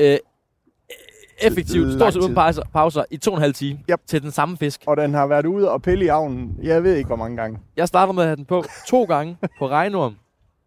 øh, 0.00 0.16
effektivt, 1.42 1.92
stort 1.94 2.12
set 2.12 2.20
uden 2.20 2.34
pauser, 2.34 2.62
pauser, 2.72 3.04
i 3.10 3.16
to 3.16 3.30
og 3.30 3.36
en 3.36 3.42
halv 3.42 3.54
time 3.54 3.78
Yep. 3.90 4.00
til 4.06 4.22
den 4.22 4.30
samme 4.30 4.56
fisk. 4.56 4.80
Og 4.86 4.96
den 4.96 5.14
har 5.14 5.26
været 5.26 5.46
ude 5.46 5.70
og 5.70 5.82
pille 5.82 6.04
i 6.04 6.08
avnen, 6.08 6.56
jeg 6.62 6.82
ved 6.82 6.94
ikke 6.96 7.06
hvor 7.06 7.16
mange 7.16 7.36
gange. 7.36 7.58
Jeg 7.76 7.88
starter 7.88 8.12
med 8.12 8.22
at 8.22 8.28
have 8.28 8.36
den 8.36 8.44
på 8.44 8.64
to 8.86 9.04
gange 9.04 9.36
på 9.58 9.68
regnorm, 9.68 10.16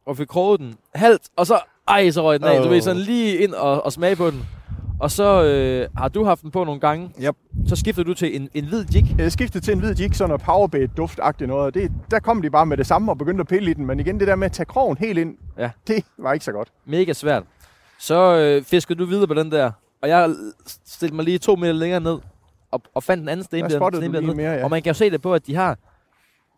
og 0.05 0.17
fik 0.17 0.27
kroget 0.27 0.60
den 0.60 0.75
halvt, 0.96 1.22
og 1.36 1.48
så, 1.48 1.60
ej, 1.88 2.10
så 2.12 2.24
røg 2.24 2.39
den 2.39 2.48
af. 2.48 2.58
Du 2.60 2.65
Åh. 2.65 2.72
ved, 2.72 2.82
sådan 2.82 3.01
lige 3.01 3.38
ind 3.38 3.53
og, 3.53 3.86
og 3.86 3.93
smage 3.93 4.15
på 4.15 4.29
den. 4.32 4.46
Og 5.03 5.12
så 5.12 5.43
øh, 5.43 5.89
har 5.98 6.07
du 6.07 6.24
haft 6.24 6.41
den 6.41 6.51
på 6.51 6.63
nogle 6.63 6.79
gange. 6.79 7.12
Yep. 7.24 7.36
Så 7.67 7.75
skifter 7.75 8.03
du 8.03 8.13
til 8.13 8.36
en, 8.36 8.50
en 8.53 8.65
hvid 8.65 8.86
jig. 8.95 9.15
Jeg 9.17 9.31
skiftede 9.31 9.65
til 9.65 9.72
en 9.72 9.79
hvid 9.79 9.95
jig, 10.00 10.15
sådan 10.15 10.29
noget 10.29 10.41
powerbait 10.41 10.98
duftagtigt 10.98 11.48
noget. 11.48 11.65
og 11.65 11.74
Det, 11.74 11.91
der 12.12 12.19
kom 12.19 12.41
de 12.41 12.50
bare 12.50 12.65
med 12.65 12.77
det 12.77 12.88
samme 12.88 13.12
og 13.12 13.17
begyndte 13.17 13.41
at 13.41 13.48
pille 13.48 13.72
i 13.72 13.74
den. 13.74 13.86
Men 13.86 14.00
igen, 14.00 14.19
det 14.19 14.27
der 14.27 14.36
med 14.36 14.45
at 14.45 14.51
tage 14.51 14.65
krogen 14.65 14.98
helt 14.98 15.19
ind, 15.19 15.38
Ja. 15.57 15.69
det 15.88 16.05
var 16.17 16.33
ikke 16.33 16.45
så 16.45 16.51
godt. 16.51 16.72
Mega 16.86 17.13
svært. 17.13 17.43
Så 18.00 18.38
øh, 18.38 18.63
fiskede 18.63 19.00
du 19.00 19.05
videre 19.05 19.27
på 19.27 19.33
den 19.33 19.51
der, 19.51 19.72
og 20.01 20.10
jeg 20.10 20.36
stillede 20.86 21.15
mig 21.15 21.25
lige 21.25 21.38
to 21.38 21.55
meter 21.55 21.74
længere 21.74 22.00
ned, 22.00 22.17
og, 22.72 22.81
og 22.93 23.03
fandt 23.03 23.22
en 23.22 23.29
anden 23.29 23.45
mere, 24.38 24.51
ja. 24.53 24.63
Og 24.63 24.69
man 24.69 24.81
kan 24.81 24.89
jo 24.89 24.93
se 24.93 25.10
det 25.10 25.22
på, 25.22 25.33
at 25.33 25.48
de 25.48 25.55
har... 25.55 25.77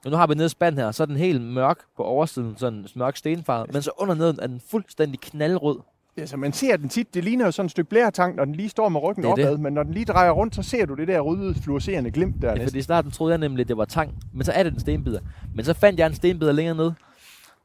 Og 0.05 0.11
nu 0.11 0.17
har 0.17 0.27
vi 0.27 0.35
nede 0.35 0.49
spand 0.49 0.75
her, 0.75 0.91
så 0.91 1.03
er 1.03 1.07
den 1.07 1.15
helt 1.15 1.41
mørk 1.41 1.77
på 1.97 2.03
oversiden, 2.03 2.57
sådan 2.57 2.79
en 2.79 2.87
mørk 2.95 3.17
stenfarve. 3.17 3.65
Men 3.73 3.81
så 3.81 3.91
under 3.97 4.15
neden 4.15 4.39
er 4.41 4.47
den 4.47 4.61
fuldstændig 4.71 5.19
knaldrød. 5.19 5.79
Altså, 6.17 6.37
man 6.37 6.53
ser 6.53 6.77
den 6.77 6.89
tit, 6.89 7.13
det 7.13 7.23
ligner 7.23 7.45
jo 7.45 7.51
sådan 7.51 7.65
et 7.65 7.71
stykke 7.71 7.89
blærtang, 7.89 8.35
når 8.35 8.45
den 8.45 8.55
lige 8.55 8.69
står 8.69 8.89
med 8.89 9.03
ryggen 9.03 9.25
er 9.25 9.35
det. 9.35 9.45
opad. 9.45 9.57
Men 9.57 9.73
når 9.73 9.83
den 9.83 9.93
lige 9.93 10.05
drejer 10.05 10.31
rundt, 10.31 10.55
så 10.55 10.63
ser 10.63 10.85
du 10.85 10.93
det 10.93 11.07
der 11.07 11.19
røde, 11.19 11.55
fluorescerende 11.55 12.11
glimt 12.11 12.41
der 12.41 12.55
Ja, 12.55 12.65
fordi 12.65 12.77
i 12.77 12.81
starten 12.81 13.11
troede 13.11 13.31
jeg 13.31 13.37
nemlig, 13.39 13.61
at 13.63 13.67
det 13.67 13.77
var 13.77 13.85
tang, 13.85 14.13
men 14.33 14.45
så 14.45 14.51
er 14.51 14.63
det 14.63 14.73
en 14.73 14.79
stenbider. 14.79 15.19
Men 15.55 15.65
så 15.65 15.73
fandt 15.73 15.99
jeg 15.99 16.07
en 16.07 16.13
stenbider 16.13 16.51
længere 16.51 16.75
ned, 16.75 16.91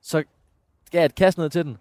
så 0.02 0.22
gav 0.90 0.98
jeg 0.98 1.04
et 1.04 1.14
kast 1.14 1.38
ned 1.38 1.50
til 1.50 1.64
den, 1.64 1.76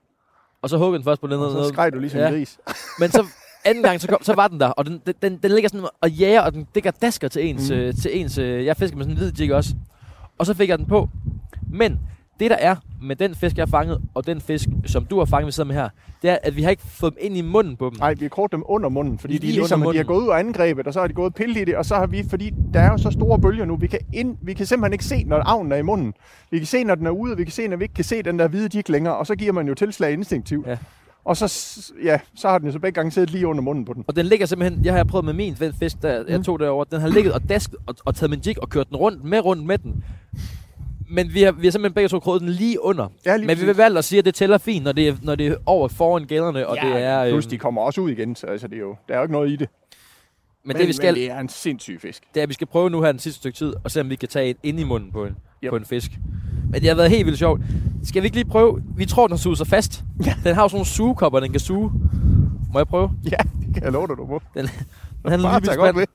og 0.61 0.69
så 0.69 0.77
huggede 0.77 0.97
den 0.97 1.03
først 1.03 1.21
på 1.21 1.27
den 1.27 1.39
Og 1.39 1.53
ned. 1.53 1.63
så 1.63 1.69
skreg 1.69 1.93
du 1.93 1.99
ligesom 1.99 2.19
Ja. 2.19 2.27
en 2.27 2.33
gris. 2.33 2.59
Men 2.99 3.11
så 3.11 3.25
anden 3.65 3.83
gang, 3.83 4.01
så, 4.01 4.07
kom, 4.07 4.17
så 4.21 4.33
var 4.33 4.47
den 4.47 4.59
der, 4.59 4.67
og 4.67 4.85
den, 4.85 5.01
den- 5.05 5.15
den, 5.21 5.37
den 5.43 5.51
ligger 5.51 5.69
sådan 5.69 5.87
og 6.01 6.09
jager, 6.11 6.41
og 6.41 6.53
den 6.53 6.67
digger 6.75 6.91
dasker 6.91 7.27
til 7.27 7.45
ens, 7.49 7.69
mm. 7.69 7.75
øh, 7.75 7.93
til 7.95 8.19
ens 8.19 8.37
øh, 8.37 8.65
jeg 8.65 8.77
fisker 8.77 8.97
med 8.97 9.05
sådan 9.05 9.17
en 9.17 9.23
hvid 9.23 9.31
jig 9.39 9.53
også. 9.55 9.75
Og 10.37 10.45
så 10.45 10.53
fik 10.53 10.69
jeg 10.69 10.77
den 10.77 10.85
på. 10.85 11.09
Men 11.71 11.99
det 12.39 12.51
der 12.51 12.55
er 12.59 12.75
med 13.01 13.15
den 13.15 13.35
fisk, 13.35 13.57
jeg 13.57 13.61
har 13.61 13.69
fanget, 13.69 14.01
og 14.13 14.27
den 14.27 14.41
fisk, 14.41 14.69
som 14.85 15.05
du 15.05 15.17
har 15.17 15.25
fanget, 15.25 15.47
vi 15.47 15.51
sidder 15.51 15.67
med 15.67 15.75
her, 15.75 15.89
det 16.21 16.29
er, 16.29 16.37
at 16.43 16.55
vi 16.55 16.63
har 16.63 16.69
ikke 16.69 16.83
fået 16.85 17.13
dem 17.13 17.17
ind 17.21 17.37
i 17.37 17.41
munden 17.41 17.75
på 17.77 17.89
dem. 17.89 17.99
Nej, 17.99 18.13
vi 18.13 18.25
har 18.25 18.29
kort 18.29 18.51
dem 18.51 18.63
under 18.65 18.89
munden, 18.89 19.19
fordi 19.19 19.33
de, 19.33 19.39
Lige 19.39 19.51
er 19.51 19.55
ligesom, 19.55 19.79
under 19.81 19.91
de 19.91 19.97
har 19.97 20.03
gået 20.03 20.23
ud 20.23 20.27
og 20.27 20.39
angrebet, 20.39 20.87
og 20.87 20.93
så 20.93 20.99
har 20.99 21.07
de 21.07 21.13
gået 21.13 21.33
pillet 21.35 21.57
i 21.57 21.63
det, 21.65 21.75
og 21.75 21.85
så 21.85 21.95
har 21.95 22.07
vi, 22.07 22.23
fordi 22.29 22.53
der 22.73 22.79
er 22.79 22.91
jo 22.91 22.97
så 22.97 23.11
store 23.11 23.39
bølger 23.39 23.65
nu, 23.65 23.75
vi 23.75 23.87
kan, 23.87 23.99
ind, 24.13 24.37
vi 24.41 24.53
kan 24.53 24.65
simpelthen 24.65 24.93
ikke 24.93 25.05
se, 25.05 25.23
når 25.23 25.37
avnen 25.45 25.71
er 25.71 25.75
i 25.77 25.81
munden. 25.81 26.13
Vi 26.51 26.57
kan 26.57 26.67
se, 26.67 26.83
når 26.83 26.95
den 26.95 27.05
er 27.05 27.11
ude, 27.11 27.37
vi 27.37 27.43
kan 27.43 27.51
se, 27.53 27.67
når 27.67 27.77
vi 27.77 27.83
ikke 27.83 27.93
kan 27.95 28.03
se 28.03 28.23
den 28.23 28.39
der 28.39 28.47
hvide 28.47 28.69
jig 28.77 28.89
længere, 28.89 29.17
og 29.17 29.27
så 29.27 29.35
giver 29.35 29.51
man 29.51 29.67
jo 29.67 29.73
tilslag 29.73 30.13
instinktivt. 30.13 30.67
Ja. 30.67 30.77
Og 31.25 31.37
så, 31.37 31.81
ja, 32.03 32.19
så 32.35 32.49
har 32.49 32.57
den 32.57 32.67
jo 32.67 32.71
så 32.73 32.79
begge 32.79 32.95
gange 32.95 33.11
siddet 33.11 33.29
lige 33.31 33.47
under 33.47 33.61
munden 33.61 33.85
på 33.85 33.93
den. 33.93 34.03
Og 34.07 34.15
den 34.15 34.25
ligger 34.25 34.45
simpelthen, 34.45 34.85
jeg 34.85 34.93
har 34.93 35.03
prøvet 35.03 35.25
med 35.25 35.33
min 35.33 35.55
fisk, 35.79 36.01
der 36.01 36.23
jeg 36.27 36.37
Mm. 36.37 36.43
tog 36.43 36.59
derovre, 36.59 36.85
den 36.91 37.01
har 37.01 37.07
ligget 37.07 37.33
og 37.33 37.49
dasket 37.49 37.75
og, 37.87 37.95
og 38.05 38.15
taget 38.15 38.29
min 38.29 38.39
jig 38.47 38.61
og 38.61 38.69
kørt 38.69 38.89
den 38.89 38.97
rundt 38.97 39.23
med 39.23 39.39
rundt 39.45 39.65
med 39.65 39.77
den. 39.77 40.03
Men 41.09 41.33
vi 41.33 41.41
har, 41.41 41.51
vi 41.51 41.67
har 41.67 41.71
simpelthen 41.71 41.93
begge 41.93 42.09
to 42.09 42.19
kroget 42.19 42.41
den 42.41 42.49
lige 42.49 42.83
under. 42.83 43.07
Ja, 43.25 43.35
lige 43.35 43.47
Men 43.47 43.59
vi 43.59 43.65
vil 43.65 43.75
valgt 43.75 43.97
at 43.97 44.05
sige, 44.05 44.19
at 44.19 44.25
det 44.25 44.35
tæller 44.35 44.57
fint, 44.57 44.83
når 44.83 44.91
det 44.91 45.07
er, 45.07 45.15
når 45.21 45.35
det 45.35 45.47
er 45.47 45.55
over 45.65 45.87
foran 45.87 46.25
gælderne, 46.25 46.67
og 46.67 46.77
det 46.83 47.03
er... 47.03 47.29
Plus, 47.29 47.45
øhm, 47.45 47.49
de 47.49 47.57
kommer 47.57 47.81
også 47.81 48.01
ud 48.01 48.09
igen, 48.09 48.35
så 48.35 48.47
altså, 48.47 48.67
det 48.67 48.75
er 48.75 48.79
jo, 48.79 48.95
der 49.07 49.13
er 49.13 49.17
jo 49.17 49.23
ikke 49.23 49.33
noget 49.33 49.49
i 49.49 49.55
det. 49.55 49.69
men, 50.65 50.77
det 50.77 50.87
vi 50.87 50.93
skal, 50.93 51.13
men 51.13 51.21
det 51.21 51.31
er 51.31 51.39
en 51.39 51.49
sindssyg 51.49 52.01
fisk. 52.01 52.23
det 52.33 52.39
er, 52.39 52.43
at 52.43 52.49
vi 52.49 52.53
skal 52.53 52.67
prøve 52.67 52.89
nu 52.89 53.01
her 53.01 53.11
den 53.11 53.19
sidste 53.19 53.37
stykke 53.39 53.57
tid, 53.57 53.73
og 53.83 53.91
se 53.91 54.01
om 54.01 54.09
vi 54.09 54.15
kan 54.15 54.29
tage 54.29 54.49
et 54.49 54.57
ind 54.63 54.79
i 54.79 54.83
munden 54.83 55.11
på 55.11 55.25
en, 55.25 55.35
Yep. 55.63 55.69
på 55.69 55.75
en 55.75 55.85
fisk. 55.85 56.11
Men 56.71 56.81
det 56.81 56.87
har 56.89 56.95
været 56.95 57.09
helt 57.09 57.25
vildt 57.25 57.39
sjovt. 57.39 57.61
Skal 58.03 58.21
vi 58.21 58.25
ikke 58.25 58.37
lige 58.37 58.49
prøve? 58.49 58.83
Vi 58.95 59.05
tror, 59.05 59.27
den 59.27 59.31
har 59.31 59.37
suget 59.37 59.57
sig 59.57 59.67
fast. 59.67 60.03
Ja. 60.25 60.35
Den 60.43 60.55
har 60.55 60.61
jo 60.61 60.67
sådan 60.67 60.75
nogle 60.75 60.85
sugekopper, 60.85 61.39
den 61.39 61.51
kan 61.51 61.59
suge. 61.59 61.91
Må 62.73 62.79
jeg 62.79 62.87
prøve? 62.87 63.11
Ja, 63.31 63.37
det 63.65 63.73
kan 63.73 63.83
jeg 63.83 63.91
love 63.91 64.07
dig, 64.07 64.17
du 64.17 64.25
må. 64.25 64.41
Den, 64.53 64.65
den 65.25 65.39
lige 65.39 65.51
tag 65.51 65.61
godt 65.61 65.77
godt 65.77 65.95
ved. 65.95 66.05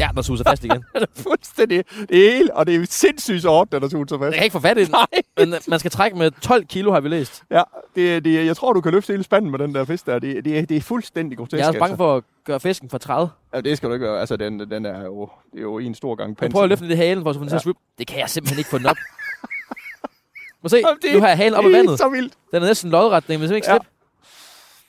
Ja, 0.00 0.06
den 0.08 0.16
har 0.16 0.22
suget 0.22 0.38
sig 0.38 0.46
fast 0.46 0.64
igen. 0.64 0.84
Det 0.94 1.02
er 1.02 1.22
fuldstændig 1.22 1.84
det 2.08 2.16
hele, 2.16 2.54
og 2.56 2.66
det 2.66 2.74
er 2.76 2.86
sindssygt 2.90 3.42
så 3.42 3.48
hårdt, 3.48 3.72
den 3.72 3.82
er 3.82 3.88
suget 3.88 4.08
så 4.10 4.14
Jeg 4.16 4.20
fast. 4.24 4.34
kan 4.34 4.44
ikke 4.44 4.52
få 4.52 4.60
fat 4.60 4.78
i 4.78 4.84
den. 4.84 4.90
Nej. 4.90 5.06
Men 5.38 5.54
øh, 5.54 5.60
man 5.68 5.78
skal 5.78 5.90
trække 5.90 6.18
med 6.18 6.30
12 6.30 6.64
kilo, 6.66 6.92
har 6.92 7.00
vi 7.00 7.08
læst. 7.08 7.42
Ja, 7.50 7.62
det, 7.96 8.24
det, 8.24 8.46
jeg 8.46 8.56
tror, 8.56 8.72
du 8.72 8.80
kan 8.80 8.92
løfte 8.92 9.12
hele 9.12 9.22
spanden 9.22 9.50
med 9.50 9.58
den 9.58 9.74
der 9.74 9.84
fisk 9.84 10.06
der. 10.06 10.18
Det, 10.18 10.44
det, 10.44 10.68
det 10.68 10.76
er 10.76 10.80
fuldstændig 10.80 11.38
grotesk. 11.38 11.58
Jeg 11.58 11.64
er 11.64 11.68
også 11.68 11.78
bange 11.78 11.92
altså. 11.92 11.96
for 11.96 12.16
at 12.16 12.22
gøre 12.44 12.60
fisken 12.60 12.90
for 12.90 12.98
30. 12.98 13.30
Ja, 13.54 13.60
det 13.60 13.76
skal 13.76 13.88
du 13.88 13.94
ikke 13.94 14.06
være. 14.06 14.20
Altså, 14.20 14.36
den, 14.36 14.60
den 14.70 14.86
er 14.86 15.04
jo, 15.04 15.28
det 15.52 15.58
er 15.58 15.62
jo 15.62 15.78
en 15.78 15.94
stor 15.94 16.14
gang 16.14 16.28
Jeg 16.28 16.36
pensel. 16.36 16.52
prøver 16.52 16.62
at 16.64 16.68
løfte 16.68 16.86
i 16.86 16.94
halen, 16.94 17.22
for 17.24 17.30
at 17.30 17.52
Ja. 17.52 17.58
swippe. 17.58 17.80
Det 17.98 18.06
kan 18.06 18.18
jeg 18.18 18.30
simpelthen 18.30 18.58
ikke 18.58 18.70
få 18.70 18.78
den 18.78 18.86
op. 18.86 18.96
Må 20.62 20.68
se, 20.68 20.76
det- 20.76 21.14
nu 21.14 21.20
har 21.20 21.28
jeg 21.28 21.36
halen 21.36 21.54
op 21.54 21.64
af 21.64 21.70
Det 21.70 21.76
er 21.78 21.82
vandet. 21.82 21.98
så 21.98 22.08
vildt. 22.08 22.32
Den 22.52 22.62
er 22.62 22.66
næsten 22.66 22.90
lodret, 22.90 23.26
den 23.26 23.32
kan 23.32 23.48
simpelthen 23.48 23.56
ikke 23.56 23.70
Ja. 23.70 23.76
slippe. 23.78 23.86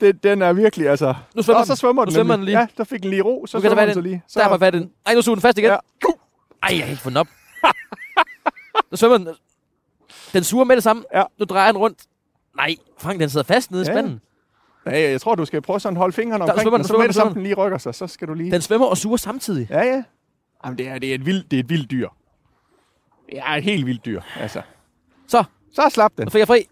Det, 0.01 0.23
den 0.23 0.41
er 0.41 0.53
virkelig, 0.53 0.89
altså... 0.89 1.15
Nu 1.35 1.41
svømmer 1.41 1.59
og 1.59 1.65
så 1.67 1.71
den. 1.73 1.77
svømmer 1.77 2.01
Nu 2.01 2.05
den, 2.05 2.13
svømmer 2.13 2.35
nemlig. 2.35 2.47
den 2.47 2.53
lige. 2.53 2.59
Ja, 2.59 2.67
der 2.77 2.83
fik 2.83 3.01
den 3.01 3.09
lige 3.09 3.21
ro, 3.21 3.45
så 3.47 3.57
Nu 3.57 3.61
svømmer 3.61 3.85
den 3.85 3.93
så 3.93 4.01
lige. 4.01 4.23
Så 4.27 4.39
Der 4.39 4.47
har 4.49 4.57
fat 4.57 4.73
den. 4.73 4.91
Ej, 5.05 5.13
nu 5.13 5.21
suger 5.21 5.35
den 5.35 5.41
fast 5.41 5.57
igen. 5.57 5.69
Ja. 5.71 5.75
Ej, 6.63 6.69
jeg 6.71 6.79
kan 6.79 6.89
ikke 6.89 7.01
få 7.01 7.09
den 7.09 7.17
op. 7.17 7.27
nu 8.91 8.97
svømmer 8.97 9.17
den. 9.17 9.27
Den 10.33 10.43
suger 10.43 10.65
med 10.65 10.75
det 10.75 10.83
samme. 10.83 11.03
Ja. 11.13 11.23
Nu 11.39 11.45
drejer 11.45 11.71
den 11.71 11.77
rundt. 11.81 11.99
Nej, 12.57 12.75
Frank, 12.99 13.19
den 13.19 13.29
sidder 13.29 13.43
fast 13.43 13.71
nede 13.71 13.83
i 13.83 13.85
Ja. 13.87 13.93
spanden. 13.93 14.21
Ja, 14.85 15.09
jeg 15.11 15.21
tror, 15.21 15.35
du 15.35 15.45
skal 15.45 15.61
prøve 15.61 15.79
sådan 15.79 15.95
at 15.95 15.99
holde 15.99 16.13
fingrene 16.13 16.45
Der 16.45 16.51
omkring 16.51 16.61
svømmer 16.61 16.77
den, 16.77 16.81
og 16.81 16.85
så 16.85 16.91
svømmer 16.91 17.03
med 17.03 17.07
det 17.07 17.15
samme, 17.15 17.29
svømmer 17.29 17.33
den 17.33 17.43
lige 17.43 17.55
rykker 17.55 17.77
sig, 17.77 17.95
så 17.95 18.07
skal 18.07 18.27
du 18.27 18.33
lige... 18.33 18.51
Den 18.51 18.61
svømmer 18.61 18.87
og 18.87 18.97
suger 18.97 19.17
samtidig. 19.17 19.67
Ja, 19.69 19.79
ja. 19.81 20.03
Jamen, 20.65 20.77
det 20.77 20.87
er, 20.87 20.99
det 20.99 21.11
er, 21.11 21.15
et, 21.15 21.25
vildt, 21.25 21.51
det 21.51 21.57
er 21.59 21.63
et 21.63 21.69
vildt 21.69 21.91
dyr. 21.91 22.09
Er 23.31 23.53
et 23.55 23.63
helt 23.63 23.85
vildt 23.85 24.05
dyr, 24.05 24.21
altså. 24.39 24.61
Så, 25.27 25.43
Så 25.73 25.89
slap 25.89 26.11
den. 26.17 26.25
nu 26.25 26.29
fik 26.29 26.39
jeg 26.39 26.47
fri. 26.47 26.67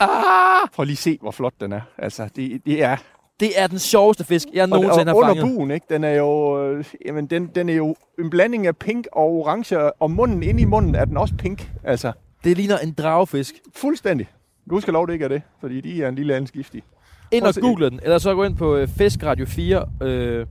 Ah! 0.00 0.68
Prøv 0.74 0.84
lige 0.84 0.94
at 0.94 0.98
se, 0.98 1.18
hvor 1.20 1.30
flot 1.30 1.52
den 1.60 1.72
er. 1.72 1.80
Altså, 1.98 2.28
det, 2.36 2.62
det 2.66 2.82
er... 2.82 2.96
Det 3.40 3.60
er 3.60 3.66
den 3.66 3.78
sjoveste 3.78 4.24
fisk, 4.24 4.48
jeg 4.52 4.62
Og, 4.62 4.68
nogensinde 4.68 5.12
og 5.12 5.24
har 5.26 5.30
under 5.30 5.42
fanget. 5.42 5.56
buen, 5.56 5.70
ikke? 5.70 5.86
Den 5.90 6.04
er 6.04 6.10
jo... 6.14 6.62
Øh, 6.72 6.84
jamen, 7.06 7.26
den, 7.26 7.46
den 7.46 7.68
er 7.68 7.74
jo 7.74 7.96
en 8.18 8.30
blanding 8.30 8.66
af 8.66 8.76
pink 8.76 9.06
og 9.12 9.24
orange, 9.32 9.92
og 9.92 10.10
munden 10.10 10.42
inde 10.42 10.62
i 10.62 10.64
munden 10.64 10.94
er 10.94 11.04
den 11.04 11.16
også 11.16 11.34
pink. 11.38 11.70
Altså, 11.84 12.12
Det 12.44 12.56
ligner 12.56 12.78
en 12.78 12.92
dragefisk. 12.92 13.54
fuldstændig. 13.76 14.28
Du 14.70 14.80
skal 14.80 14.92
lov, 14.92 15.06
det 15.06 15.12
ikke 15.12 15.24
er 15.24 15.28
det, 15.28 15.42
fordi 15.60 15.80
de 15.80 16.02
er 16.02 16.08
en 16.08 16.14
lille 16.14 16.34
anden 16.34 16.50
giftig. 16.52 16.82
Ind 17.30 17.44
og 17.44 17.54
google 17.60 17.90
den, 17.90 18.00
eller 18.02 18.18
så 18.18 18.34
gå 18.34 18.44
ind 18.44 18.56
på 18.56 18.76
øh, 18.76 18.88
Fisk 18.88 19.22
Radio 19.22 19.46
4. 19.46 19.86
Øh, 20.02 20.46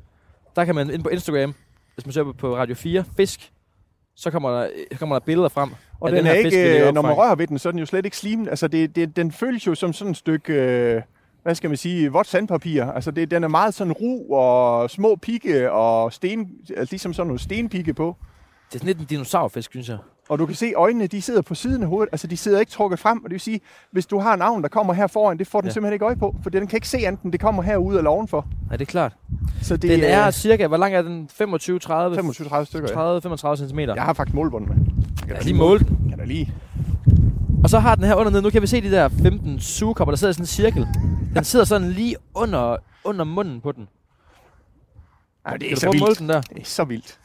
der 0.55 0.65
kan 0.65 0.75
man 0.75 0.89
ind 0.89 1.03
på 1.03 1.09
Instagram, 1.09 1.53
hvis 1.95 2.05
man 2.05 2.13
søger 2.13 2.25
på- 2.25 2.33
på 2.33 2.55
Radio 2.55 2.75
4, 2.75 3.03
Fisk, 3.17 3.51
så 4.15 4.31
kommer 4.31 4.49
der, 4.49 4.69
så 4.91 4.99
kommer 4.99 5.15
der 5.15 5.25
billeder 5.25 5.49
frem. 5.49 5.69
Og 5.99 6.11
den, 6.11 6.17
den 6.17 6.27
er 6.27 6.33
her 6.33 6.43
fisk, 6.43 6.55
ikke, 6.55 6.69
lægger 6.69 6.87
øh, 6.87 6.93
når 6.93 7.01
man 7.01 7.13
rører 7.13 7.35
ved 7.35 7.47
den, 7.47 7.59
så 7.59 7.69
er 7.69 7.71
den 7.71 7.79
jo 7.79 7.85
slet 7.85 8.05
ikke 8.05 8.17
slimen. 8.17 8.49
Altså, 8.49 8.67
det, 8.67 8.95
det, 8.95 9.15
den 9.15 9.31
føles 9.31 9.67
jo 9.67 9.75
som 9.75 9.93
sådan 9.93 10.11
et 10.11 10.17
stykke, 10.17 10.53
øh, 10.53 11.01
hvad 11.43 11.55
skal 11.55 11.69
man 11.69 11.77
sige, 11.77 12.11
vådt 12.11 12.27
sandpapir. 12.27 12.85
Altså, 12.85 13.11
det, 13.11 13.31
den 13.31 13.43
er 13.43 13.47
meget 13.47 13.73
sådan 13.73 13.93
ru 13.93 14.35
og 14.35 14.89
små 14.89 15.15
pigge 15.15 15.71
og 15.71 16.13
sten, 16.13 16.49
altså, 16.77 16.93
ligesom 16.93 17.13
sådan 17.13 17.27
nogle 17.27 17.39
stenpigge 17.39 17.93
på. 17.93 18.15
Det 18.73 18.79
er 18.79 18.79
sådan 18.79 18.87
lidt 18.87 18.99
en 18.99 19.05
dinosaurfisk, 19.05 19.71
synes 19.71 19.89
jeg. 19.89 19.97
Og 20.29 20.39
du 20.39 20.45
kan 20.45 20.55
se, 20.55 20.73
øjnene 20.75 21.07
de 21.07 21.21
sidder 21.21 21.41
på 21.41 21.55
siden 21.55 21.83
af 21.83 21.89
hovedet. 21.89 22.09
Altså, 22.11 22.27
de 22.27 22.37
sidder 22.37 22.59
ikke 22.59 22.71
trukket 22.71 22.99
frem. 22.99 23.17
Og 23.17 23.23
det 23.23 23.31
vil 23.31 23.39
sige, 23.39 23.61
hvis 23.91 24.05
du 24.05 24.19
har 24.19 24.33
en 24.33 24.41
avn, 24.41 24.61
der 24.61 24.67
kommer 24.69 24.93
her 24.93 25.07
foran, 25.07 25.37
det 25.37 25.47
får 25.47 25.61
den 25.61 25.65
Ja. 25.67 25.69
ja. 25.69 25.73
simpelthen 25.73 25.93
ikke 25.93 26.05
øje 26.05 26.15
på. 26.15 26.35
For 26.43 26.49
den 26.49 26.67
kan 26.67 26.77
ikke 26.77 26.87
se 26.89 26.97
andet, 26.97 27.21
end 27.21 27.31
det 27.31 27.41
kommer 27.41 27.63
herude 27.63 27.97
eller 27.97 28.11
ovenfor. 28.11 28.47
Nej, 28.67 28.77
det 28.77 28.81
er 28.87 28.91
klart. 28.91 29.13
Så 29.61 29.77
det 29.77 29.89
Den 29.89 30.03
er 30.03 30.31
cirka, 30.31 30.67
hvor 30.67 30.77
lang 30.77 30.93
er 30.95 31.01
den? 31.01 31.29
25, 31.33 31.79
30, 31.79 32.17
25-30 32.19 32.63
stykker, 32.63 32.87
ja. 32.89 32.95
30, 32.95 33.21
35 33.21 33.69
cm. 33.69 33.79
Jeg 33.79 34.03
har 34.03 34.13
faktisk 34.13 34.35
målbånd 34.35 34.67
med. 34.67 34.75
Jeg 34.75 35.27
Jeg 35.29 35.37
har 35.37 35.43
lige 35.43 35.53
målt 35.57 35.87
den. 35.87 36.05
Kan 36.09 36.17
da 36.19 36.25
lige. 36.25 36.53
Og 37.63 37.69
så 37.69 37.79
har 37.79 37.95
den 37.95 38.03
her 38.03 38.15
undernede, 38.15 38.41
nu 38.41 38.49
kan 38.49 38.61
vi 38.61 38.67
se 38.67 38.81
de 38.81 38.91
der 38.91 39.09
15 39.09 39.59
sugekopper, 39.59 40.11
der 40.11 40.17
sidder 40.17 40.31
i 40.31 40.33
sådan 40.33 40.43
en 40.43 40.47
cirkel. 40.47 40.87
Den 41.35 41.43
sidder 41.43 41.65
sådan 41.65 41.89
lige 41.91 42.15
under, 42.35 42.77
under 43.03 43.25
munden 43.25 43.61
på 43.61 43.71
den. 43.71 43.87
Ja, 45.47 45.53
det 45.53 45.59
Kan 45.61 45.71
er 45.71 45.75
så 45.75 45.85
måle 45.87 45.99
vildt. 45.99 46.19
den 46.19 46.29
der? 46.29 46.41
Det 46.41 46.59
er 46.61 46.65
så 46.65 46.83
vildt. 46.83 47.19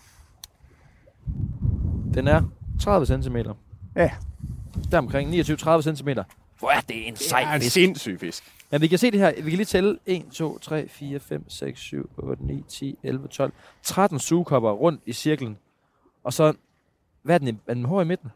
Den 2.14 2.28
er 2.28 2.42
30 2.80 3.06
cm. 3.22 3.36
Ja. 3.96 4.10
Der 4.90 4.98
omkring 4.98 5.34
29-30 5.34 5.94
cm. 5.94 6.08
Hvor 6.58 6.70
er 6.70 6.80
det 6.80 7.08
en 7.08 7.12
Det 7.14 7.22
sej 7.22 7.42
er 7.42 7.54
en 7.54 7.60
fisk. 7.60 7.72
sindssyg 7.72 8.20
fisk. 8.20 8.44
Men 8.70 8.80
vi 8.80 8.86
kan 8.86 8.98
se 8.98 9.10
det 9.10 9.20
her. 9.20 9.32
Vi 9.34 9.50
kan 9.50 9.56
lige 9.56 9.64
tælle 9.64 9.98
1, 10.06 10.24
2, 10.32 10.58
3, 10.58 10.88
4, 10.88 11.20
5, 11.20 11.50
6, 11.50 11.80
7, 11.80 12.10
8, 12.16 12.46
9, 12.46 12.64
10, 12.68 12.98
11, 13.02 13.28
12. 13.28 13.52
13 13.82 14.18
sugekopper 14.18 14.70
rundt 14.70 15.00
i 15.06 15.12
cirklen. 15.12 15.56
Og 16.24 16.32
så, 16.32 16.52
hvad 17.22 17.34
er 17.34 17.38
den, 17.38 17.60
er 17.66 17.74
den 17.74 17.84
hård 17.84 18.04
i 18.04 18.08
midten? 18.08 18.30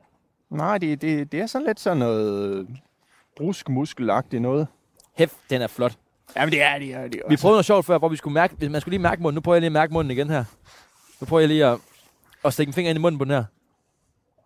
Nej, 0.50 0.78
det, 0.78 1.02
det, 1.02 1.32
det 1.32 1.40
er 1.40 1.46
sådan 1.46 1.66
lidt 1.66 1.80
sådan 1.80 1.98
noget 1.98 2.68
brusk 3.36 3.68
muskelagtigt 3.68 4.42
noget. 4.42 4.66
Hæft, 5.16 5.36
den 5.50 5.62
er 5.62 5.66
flot. 5.66 5.98
Jamen 6.36 6.52
det 6.52 6.62
er 6.62 6.78
det. 6.78 6.94
Er, 6.94 7.02
det 7.08 7.20
er, 7.24 7.28
Vi 7.28 7.36
prøvede 7.36 7.54
noget 7.54 7.64
sjovt 7.66 7.86
før, 7.86 7.98
hvor 7.98 8.08
vi 8.08 8.16
skulle 8.16 8.34
mærke, 8.34 8.68
man 8.68 8.80
skulle 8.80 8.92
lige 8.92 9.02
mærke 9.02 9.22
munden. 9.22 9.34
Nu 9.34 9.40
prøver 9.40 9.54
jeg 9.56 9.60
lige 9.60 9.66
at 9.66 9.72
mærke 9.72 9.92
munden 9.92 10.10
igen 10.10 10.30
her. 10.30 10.44
Nu 11.20 11.26
prøver 11.26 11.40
jeg 11.40 11.48
lige 11.48 11.66
at, 11.66 11.78
at 12.44 12.52
stikke 12.52 12.70
en 12.70 12.74
finger 12.74 12.90
ind 12.90 12.96
i 12.98 13.00
munden 13.00 13.18
på 13.18 13.24
den 13.24 13.32
her. 13.32 13.44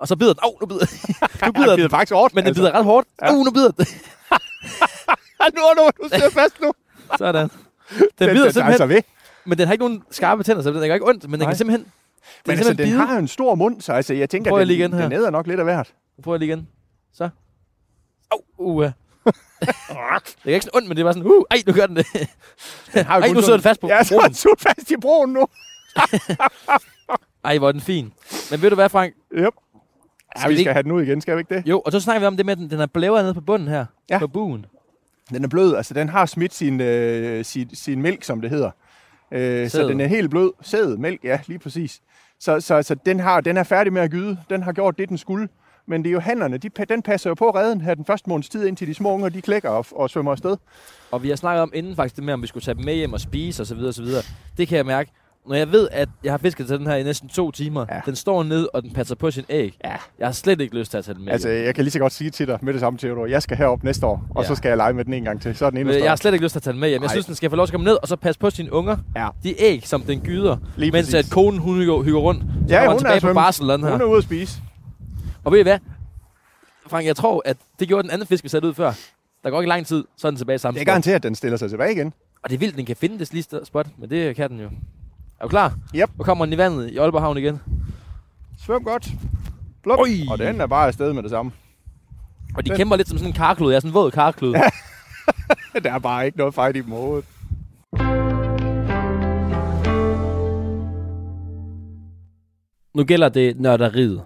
Og 0.00 0.08
så 0.08 0.16
bider 0.16 0.32
den. 0.32 0.40
Åh, 0.44 0.48
oh, 0.50 0.60
nu 0.60 0.66
bider 0.66 0.86
den. 0.86 0.98
nu 1.46 1.52
bider 1.52 1.76
den. 1.76 1.84
er 1.84 1.88
faktisk 1.88 2.12
hårdt. 2.12 2.34
Men 2.34 2.44
den 2.46 2.54
bider 2.54 2.72
ret 2.72 2.84
hårdt. 2.84 3.08
Åh, 3.22 3.26
Ja. 3.28 3.32
oh, 3.34 3.44
nu 3.44 3.50
bider 3.50 3.70
den. 3.70 3.86
nu, 5.56 5.62
nu, 5.76 5.90
du 6.02 6.08
sidder 6.14 6.30
fast 6.30 6.60
nu. 6.60 6.72
Sådan. 7.18 7.48
Den 7.48 8.08
Den, 8.18 8.28
bider 8.34 8.44
den, 8.44 8.52
simpelthen, 8.52 8.62
altså 8.66 8.86
ved. 8.86 9.02
men 9.44 9.58
den 9.58 9.66
har 9.66 9.72
ikke 9.72 9.84
nogen 9.84 10.02
skarpe 10.10 10.42
tænder, 10.42 10.62
så 10.62 10.70
den 10.70 10.78
gør 10.88 10.94
ikke 10.94 11.06
ondt, 11.08 11.22
men 11.24 11.32
den 11.32 11.38
Nej. 11.40 11.50
kan 11.50 11.56
simpelthen, 11.56 11.84
den 11.84 11.92
Men 12.26 12.42
kan 12.44 12.50
altså, 12.52 12.64
simpelthen 12.68 12.92
den 12.92 12.98
bide. 13.00 13.06
har 13.12 13.18
en 13.18 13.28
stor 13.28 13.54
mund, 13.54 13.80
så 13.80 13.92
altså, 13.92 14.14
jeg 14.14 14.30
tænker, 14.30 14.50
Prøv 14.50 14.60
den, 14.60 14.70
igen 14.70 14.92
her. 14.92 15.02
den 15.02 15.12
æder 15.12 15.30
nok 15.30 15.46
lidt 15.46 15.60
af 15.60 15.66
hvert. 15.66 15.92
Jeg 16.26 16.38
lige 16.38 16.48
igen. 16.52 16.68
Så. 17.14 17.28
Au, 18.32 18.40
uh. 18.58 18.84
det 18.84 18.92
er 20.44 20.54
ikke 20.54 20.64
sådan 20.64 20.76
ondt, 20.76 20.88
men 20.88 20.96
det 20.96 21.04
var 21.04 21.12
sådan, 21.12 21.26
uh, 21.26 21.44
ej, 21.50 21.62
nu 21.66 21.72
gør 21.72 21.86
den 21.86 21.96
det. 21.96 22.06
jo 22.94 23.00
Ej, 23.00 23.28
nu 23.32 23.40
sidder 23.40 23.56
den 23.56 23.62
fast 23.62 23.80
på 23.80 23.86
Ja, 23.88 24.04
så 24.04 24.14
er 24.14 24.18
broen. 24.18 24.32
den 24.32 24.56
fast 24.58 24.90
i 24.90 24.96
broen 24.96 25.32
nu. 25.32 25.46
Ej, 27.44 27.58
hvor 27.58 27.68
er 27.68 27.72
den 27.72 27.80
fin. 27.80 28.12
Men 28.50 28.62
ved 28.62 28.70
du 28.70 28.74
hvad, 28.74 28.88
Frank? 28.88 29.14
Yep. 29.34 29.42
Ja, 29.44 29.48
Skal 30.40 30.50
vi 30.50 30.54
skal 30.54 30.58
ikke- 30.58 30.72
have 30.72 30.82
den 30.82 30.92
ud 30.92 31.02
igen, 31.02 31.20
skal 31.20 31.36
vi 31.36 31.40
ikke 31.40 31.54
det? 31.54 31.66
Jo, 31.66 31.80
og 31.80 31.92
så 31.92 32.00
snakker 32.00 32.20
vi 32.20 32.26
om 32.26 32.36
det 32.36 32.46
med, 32.46 32.52
at 32.52 32.58
den, 32.58 32.70
den 32.70 32.80
er 32.80 32.86
blæver 32.86 33.22
nede 33.22 33.34
på 33.34 33.40
bunden 33.40 33.68
her. 33.68 33.86
Ja. 34.10 34.18
På 34.18 34.26
buen. 34.26 34.66
Den 35.30 35.44
er 35.44 35.48
blød, 35.48 35.74
altså 35.76 35.94
den 35.94 36.08
har 36.08 36.26
smidt 36.26 36.54
sin, 36.54 36.80
øh, 36.80 37.44
sin, 37.44 37.70
sin 37.74 38.02
mælk, 38.02 38.24
som 38.24 38.40
det 38.40 38.50
hedder. 38.50 38.70
Øh, 39.32 39.68
så 39.70 39.88
den 39.88 40.00
er 40.00 40.06
helt 40.06 40.30
blød. 40.30 40.52
Sæd, 40.62 40.96
mælk, 40.96 41.24
ja, 41.24 41.40
lige 41.46 41.58
præcis. 41.58 42.00
Så, 42.40 42.60
så, 42.60 42.82
så 42.82 42.94
den, 43.06 43.20
har, 43.20 43.40
den 43.40 43.56
er 43.56 43.62
færdig 43.62 43.92
med 43.92 44.02
at 44.02 44.10
gyde. 44.10 44.38
Den 44.50 44.62
har 44.62 44.72
gjort 44.72 44.98
det, 44.98 45.08
den 45.08 45.18
skulle. 45.18 45.48
Men 45.88 46.02
det 46.04 46.08
er 46.10 46.12
jo 46.12 46.20
hannerne, 46.20 46.58
de, 46.58 46.68
den 46.88 47.02
passer 47.02 47.30
jo 47.30 47.34
på 47.34 47.50
redden 47.50 47.80
her 47.80 47.94
den 47.94 48.04
første 48.04 48.28
måneds 48.30 48.48
tid, 48.48 48.66
indtil 48.66 48.88
de 48.88 48.94
små 48.94 49.12
unger, 49.12 49.28
de 49.28 49.42
klækker 49.42 49.68
og, 49.70 49.86
og 49.92 50.10
svømmer 50.10 50.32
afsted. 50.32 50.56
Og 51.10 51.22
vi 51.22 51.28
har 51.28 51.36
snakket 51.36 51.62
om 51.62 51.70
inden 51.74 51.96
faktisk 51.96 52.16
det 52.16 52.24
med, 52.24 52.34
om 52.34 52.42
vi 52.42 52.46
skulle 52.46 52.64
tage 52.64 52.74
dem 52.74 52.84
med 52.84 52.94
hjem 52.94 53.12
og 53.12 53.20
spise 53.20 53.62
osv. 53.62 53.78
osv. 53.78 54.06
Det 54.56 54.68
kan 54.68 54.76
jeg 54.76 54.86
mærke. 54.86 55.10
Når 55.48 55.54
jeg 55.56 55.72
ved, 55.72 55.88
at 55.92 56.08
jeg 56.24 56.32
har 56.32 56.38
fisket 56.38 56.66
til 56.66 56.78
den 56.78 56.86
her 56.86 56.94
i 56.94 57.02
næsten 57.02 57.28
to 57.28 57.50
timer, 57.50 57.86
Ja. 57.90 58.00
den 58.06 58.16
står 58.16 58.42
ned, 58.42 58.68
og 58.74 58.82
den 58.82 58.92
passer 58.92 59.14
på 59.14 59.30
sin 59.30 59.44
æg. 59.48 59.78
Ja. 59.84 59.96
Jeg 60.18 60.26
har 60.28 60.32
slet 60.32 60.60
ikke 60.60 60.78
lyst 60.78 60.90
til 60.90 60.98
at 60.98 61.04
tage 61.04 61.14
den 61.14 61.24
med 61.24 61.32
Altså, 61.32 61.48
jeg 61.48 61.74
kan 61.74 61.84
lige 61.84 61.92
så 61.92 61.98
godt 61.98 62.12
sige 62.12 62.30
til 62.30 62.46
dig 62.46 62.58
med 62.62 62.72
det 62.72 62.80
samme, 62.80 62.98
Theodor. 62.98 63.26
Jeg 63.26 63.42
skal 63.42 63.56
herop 63.56 63.82
næste 63.84 64.06
år, 64.06 64.26
og 64.34 64.42
Ja. 64.42 64.48
så 64.48 64.54
skal 64.54 64.68
jeg 64.68 64.76
lege 64.76 64.92
med 64.92 65.04
den 65.04 65.14
en 65.14 65.24
gang 65.24 65.42
til. 65.42 65.56
Så 65.56 65.66
er 65.66 65.70
den 65.70 65.78
endnu 65.78 65.94
Øh, 65.94 66.00
Jeg 66.00 66.10
har 66.10 66.16
slet 66.16 66.32
ikke 66.32 66.44
lyst 66.44 66.52
til 66.52 66.58
at 66.58 66.62
tage 66.62 66.72
den 66.72 66.80
med 66.80 66.88
hjem. 66.88 67.02
Jeg 67.02 67.06
Ej. 67.06 67.12
synes, 67.12 67.26
den 67.26 67.34
skal 67.34 67.50
få 67.50 67.56
lov 67.56 67.66
til 67.66 67.70
at 67.70 67.74
komme 67.74 67.84
ned, 67.84 67.98
og 68.02 68.08
så 68.08 68.16
passe 68.16 68.38
på 68.38 68.50
sine 68.50 68.72
unger. 68.72 68.96
Ja. 69.16 69.28
De 69.42 69.60
æg, 69.62 69.86
som 69.86 70.02
den 70.02 70.20
gyder, 70.20 70.56
Lige 70.76 70.90
mens 70.90 71.06
præcis. 71.06 71.14
at 71.28 71.32
konen 71.32 71.60
hun 71.60 71.76
hygger, 71.76 71.94
rundt. 72.20 72.42
Så 72.68 72.74
Ja, 72.74 72.80
hun 72.80 72.88
han 72.88 72.90
er 72.94 72.98
tilbage 72.98 73.20
på 73.20 73.34
barsel 73.34 73.68
den 73.68 73.82
her. 73.84 73.90
Hun 73.90 74.00
er 74.00 74.04
ude 74.04 74.18
at 74.18 74.24
spise. 74.24 74.58
Og 75.44 75.52
ved 75.52 75.58
I 75.58 75.62
hvad? 75.62 75.78
Frank, 76.86 77.06
jeg 77.06 77.16
tror, 77.16 77.42
at 77.44 77.56
det 77.78 77.88
gjorde 77.88 78.02
den 78.02 78.10
anden 78.10 78.26
fisk, 78.28 78.44
vi 78.44 78.48
satte 78.48 78.68
ud 78.68 78.74
før. 78.74 78.92
Der 79.44 79.50
går 79.50 79.60
ikke 79.60 79.68
lang 79.68 79.86
tid, 79.86 80.04
så 80.16 80.26
er 80.26 80.30
den 80.30 80.38
tilbage 80.38 80.58
samme 80.58 80.74
Det 80.74 80.80
er 80.80 80.84
spot. 80.84 80.92
garanteret, 80.92 81.14
at 81.16 81.22
den 81.22 81.34
stiller 81.34 81.56
sig 81.56 81.70
tilbage 81.70 81.92
igen. 81.92 82.12
Og 82.42 82.50
det 82.50 82.56
er 82.56 82.58
vildt, 82.58 82.76
den 82.76 82.86
kan 82.86 82.96
finde 82.96 83.18
det 83.18 83.32
lige 83.32 83.44
spot, 83.64 83.86
men 83.98 84.10
det 84.10 84.36
kan 84.36 84.50
den 84.50 84.60
jo. 84.60 84.68
Er 85.40 85.44
du 85.44 85.48
klar? 85.48 85.74
Yep. 85.94 86.10
Nu 86.18 86.24
kommer 86.24 86.44
den 86.44 86.52
i 86.54 86.58
vandet 86.58 86.90
i 86.90 86.96
Aalborg 86.98 87.22
Havn 87.22 87.38
igen. 87.38 87.60
Svøm 88.58 88.84
godt. 88.84 89.08
Blop. 89.82 89.98
Oj. 89.98 90.08
Og 90.30 90.38
den 90.38 90.60
er 90.60 90.66
bare 90.66 90.86
afsted 90.86 91.12
med 91.12 91.22
det 91.22 91.30
samme. 91.30 91.52
Og 92.56 92.64
de 92.64 92.68
Den- 92.70 92.76
kæmper 92.76 92.96
lidt 92.96 93.08
som 93.08 93.18
sådan 93.18 93.30
en 93.30 93.36
karklud. 93.36 93.70
Jeg 93.70 93.76
er 93.76 93.80
sådan 93.80 93.90
en 93.90 93.94
våd 93.94 94.10
karklud. 94.10 94.52
Ja. 94.52 94.62
Der 95.84 95.92
er 95.92 95.98
bare 95.98 96.26
ikke 96.26 96.38
noget 96.38 96.54
fight 96.54 96.76
i 96.76 96.80
dem 96.80 96.92
overhovedet. 96.92 97.24
Nu 102.94 103.04
gælder 103.04 103.28
det 103.28 103.60
nørderiet. 103.60 104.22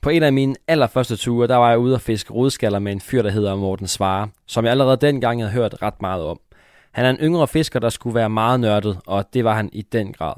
På 0.00 0.10
en 0.10 0.22
af 0.22 0.32
mine 0.32 0.54
allerførste 0.68 1.16
ture, 1.16 1.46
der 1.48 1.56
var 1.56 1.68
jeg 1.70 1.78
ude 1.78 1.94
og 1.94 2.00
fiske 2.00 2.32
rodskaller 2.32 2.78
med 2.78 2.92
en 2.92 3.00
fyr, 3.00 3.22
der 3.22 3.30
hedder 3.30 3.56
Morten 3.56 3.86
Svare, 3.86 4.28
som 4.46 4.64
jeg 4.64 4.70
allerede 4.70 4.96
dengang 4.96 5.40
havde 5.40 5.52
hørt 5.52 5.82
ret 5.82 6.00
meget 6.02 6.24
om. 6.24 6.40
Han 6.92 7.04
er 7.06 7.10
en 7.10 7.16
yngre 7.16 7.48
fisker, 7.48 7.80
der 7.80 7.88
skulle 7.88 8.14
være 8.14 8.30
meget 8.30 8.60
nørdet, 8.60 8.98
og 9.06 9.24
det 9.34 9.44
var 9.44 9.54
han 9.54 9.70
i 9.72 9.82
den 9.82 10.12
grad. 10.12 10.34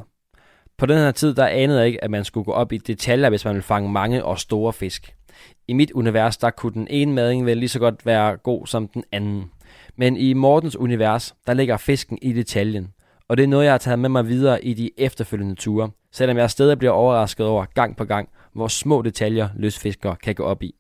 På 0.78 0.86
den 0.86 0.96
her 0.98 1.10
tid, 1.10 1.34
der 1.34 1.46
anede 1.46 1.78
jeg 1.78 1.86
ikke, 1.86 2.04
at 2.04 2.10
man 2.10 2.24
skulle 2.24 2.44
gå 2.44 2.52
op 2.52 2.72
i 2.72 2.78
detaljer, 2.78 3.28
hvis 3.28 3.44
man 3.44 3.54
ville 3.54 3.62
fange 3.62 3.92
mange 3.92 4.24
og 4.24 4.38
store 4.38 4.72
fisk. 4.72 5.14
I 5.68 5.72
mit 5.72 5.90
univers, 5.90 6.36
der 6.36 6.50
kunne 6.50 6.74
den 6.74 6.88
ene 6.90 7.12
mading 7.12 7.46
vel 7.46 7.56
lige 7.56 7.68
så 7.68 7.78
godt 7.78 8.06
være 8.06 8.36
god 8.36 8.66
som 8.66 8.88
den 8.88 9.04
anden. 9.12 9.50
Men 9.96 10.16
i 10.16 10.32
Mortens 10.32 10.76
univers, 10.76 11.34
der 11.46 11.54
ligger 11.54 11.76
fisken 11.76 12.18
i 12.22 12.32
detaljen. 12.32 12.88
Og 13.28 13.36
det 13.36 13.42
er 13.42 13.46
noget, 13.46 13.64
jeg 13.64 13.72
har 13.72 13.78
taget 13.78 13.98
med 13.98 14.08
mig 14.08 14.28
videre 14.28 14.64
i 14.64 14.74
de 14.74 14.90
efterfølgende 14.96 15.54
ture, 15.54 15.90
selvom 16.12 16.36
jeg 16.36 16.50
stadig 16.50 16.78
bliver 16.78 16.92
overrasket 16.92 17.46
over 17.46 17.64
gang 17.64 17.96
på 17.96 18.04
gang, 18.04 18.28
hvor 18.52 18.68
små 18.68 19.02
detaljer 19.02 19.48
lystfiskere 19.56 20.16
kan 20.16 20.34
gå 20.34 20.42
op 20.42 20.62
i. 20.62 20.74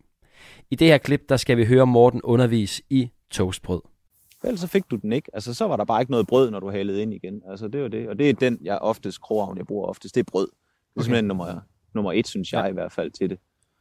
I 0.70 0.74
det 0.74 0.86
her 0.86 0.98
klip, 0.98 1.28
der 1.28 1.36
skal 1.36 1.56
vi 1.56 1.64
høre 1.64 1.86
Morten 1.86 2.22
undervise 2.22 2.82
i 2.90 3.10
toastbrød. 3.30 3.95
Ellers 4.44 4.60
så 4.60 4.66
fik 4.66 4.90
du 4.90 4.96
den 4.96 5.12
ikke. 5.12 5.30
Altså, 5.32 5.54
så 5.54 5.68
var 5.68 5.76
der 5.76 5.84
bare 5.84 6.00
ikke 6.00 6.10
noget 6.10 6.26
brød, 6.26 6.50
når 6.50 6.60
du 6.60 6.70
halede 6.70 7.02
ind 7.02 7.14
igen. 7.14 7.42
Altså, 7.50 7.68
det 7.68 7.82
var 7.82 7.88
det. 7.88 8.08
Og 8.08 8.18
det 8.18 8.30
er 8.30 8.34
den, 8.34 8.58
jeg 8.62 8.78
oftest, 8.78 9.20
kroavn, 9.20 9.58
jeg 9.58 9.66
bruger 9.66 9.86
oftest, 9.86 10.14
det 10.14 10.20
er 10.20 10.30
brød. 10.30 10.46
Det 10.46 11.00
er 11.00 11.02
simpelthen 11.02 11.24
nummer, 11.24 11.60
nummer 11.94 12.12
et, 12.12 12.26
synes 12.26 12.52
jeg 12.52 12.64
ja. 12.64 12.70
i 12.70 12.72
hvert 12.72 12.92
fald 12.92 13.10
til 13.10 13.30
det. 13.30 13.38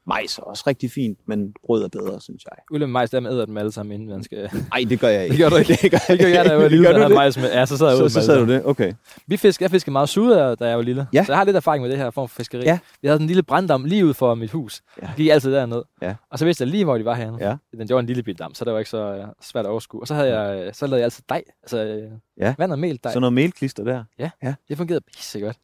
Majs 0.08 0.38
er 0.38 0.44
også 0.44 0.64
rigtig 0.68 0.92
fint, 0.92 1.20
men 1.28 1.54
brød 1.66 1.84
er 1.84 1.88
bedre, 1.88 2.22
synes 2.22 2.44
jeg. 2.46 2.58
Ulle 2.72 2.86
med 2.88 2.92
majs, 2.92 3.10
der 3.10 3.32
æder 3.32 3.46
dem 3.46 3.58
alle 3.58 3.72
sammen, 3.72 3.94
inden 3.94 4.10
man 4.10 4.24
skal... 4.24 4.50
Nej, 4.70 4.86
det 4.90 5.00
gør 5.00 5.08
jeg 5.08 5.24
ikke. 5.24 5.34
Det 5.38 5.42
gør 5.44 5.50
du 5.50 5.56
ikke. 5.56 5.78
det 5.82 5.92
gør 5.92 5.98
Det 6.08 6.20
gør 6.20 6.28
jeg, 6.28 6.46
da 6.46 6.50
jeg 6.50 6.60
var 6.60 6.68
lille, 6.76 6.88
der 6.88 7.08
det? 7.08 7.16
majs 7.16 7.38
med. 7.38 7.52
Ja, 7.52 7.66
så 7.66 7.78
sad 7.78 7.88
jeg 7.88 7.98
Så, 7.98 8.10
så 8.10 8.22
sad 8.22 8.40
du 8.46 8.54
det? 8.54 8.66
Okay. 8.66 8.94
Vi 9.28 9.38
fisk, 9.38 9.62
jeg 9.62 9.72
fiskede 9.72 9.92
meget 9.92 10.10
sude, 10.10 10.56
da 10.60 10.68
jeg 10.68 10.78
var 10.78 10.84
lille. 10.84 11.08
Ja. 11.14 11.24
Så 11.24 11.32
jeg 11.32 11.38
har 11.38 11.46
lidt 11.46 11.56
erfaring 11.58 11.82
med 11.82 11.90
det 11.92 11.98
her 12.00 12.10
form 12.10 12.28
for 12.28 12.36
fiskeri. 12.36 12.62
Ja. 12.64 12.80
Vi 13.02 13.08
havde 13.08 13.16
sådan 13.16 13.24
en 13.24 13.28
lille 13.28 13.44
branddam 13.44 13.86
lige 13.86 14.06
ude 14.06 14.14
for 14.14 14.36
mit 14.36 14.52
hus. 14.52 14.82
Ja. 15.02 15.08
Ja. 15.08 15.14
Gik 15.18 15.30
altid 15.30 15.52
derned. 15.54 15.82
Ja. 16.02 16.16
Og 16.32 16.40
så 16.40 16.46
vidste 16.46 16.62
jeg 16.62 16.68
lige, 16.72 16.84
hvor 16.84 16.98
de 16.98 17.06
var 17.06 17.14
henne. 17.16 17.38
Ja. 17.40 17.56
Den 17.78 17.88
var 17.90 18.00
en 18.00 18.06
lille 18.06 18.24
bit 18.24 18.40
dam, 18.40 18.54
så 18.54 18.66
det 18.66 18.74
var 18.74 18.80
ikke 18.80 18.90
så 18.92 19.18
uh, 19.18 19.26
svært 19.42 19.66
at 19.66 19.70
overskue. 19.70 20.02
Og 20.02 20.08
så, 20.08 20.14
havde 20.14 20.40
jeg, 20.40 20.76
så 20.76 20.86
lavede 20.88 20.98
jeg 21.00 21.04
altid 21.06 21.24
dej. 21.30 21.44
Altså 21.64 21.86
uh, 22.12 22.18
Ja. 22.40 22.56
vand 22.58 22.72
og 22.72 22.80
mel 22.80 23.00
dej. 23.04 23.14
Så 23.14 23.20
noget 23.20 23.34
melklister 23.34 23.84
der. 23.84 24.04
Det 24.70 24.78
fungerede 24.78 25.02
pissegodt. 25.16 25.58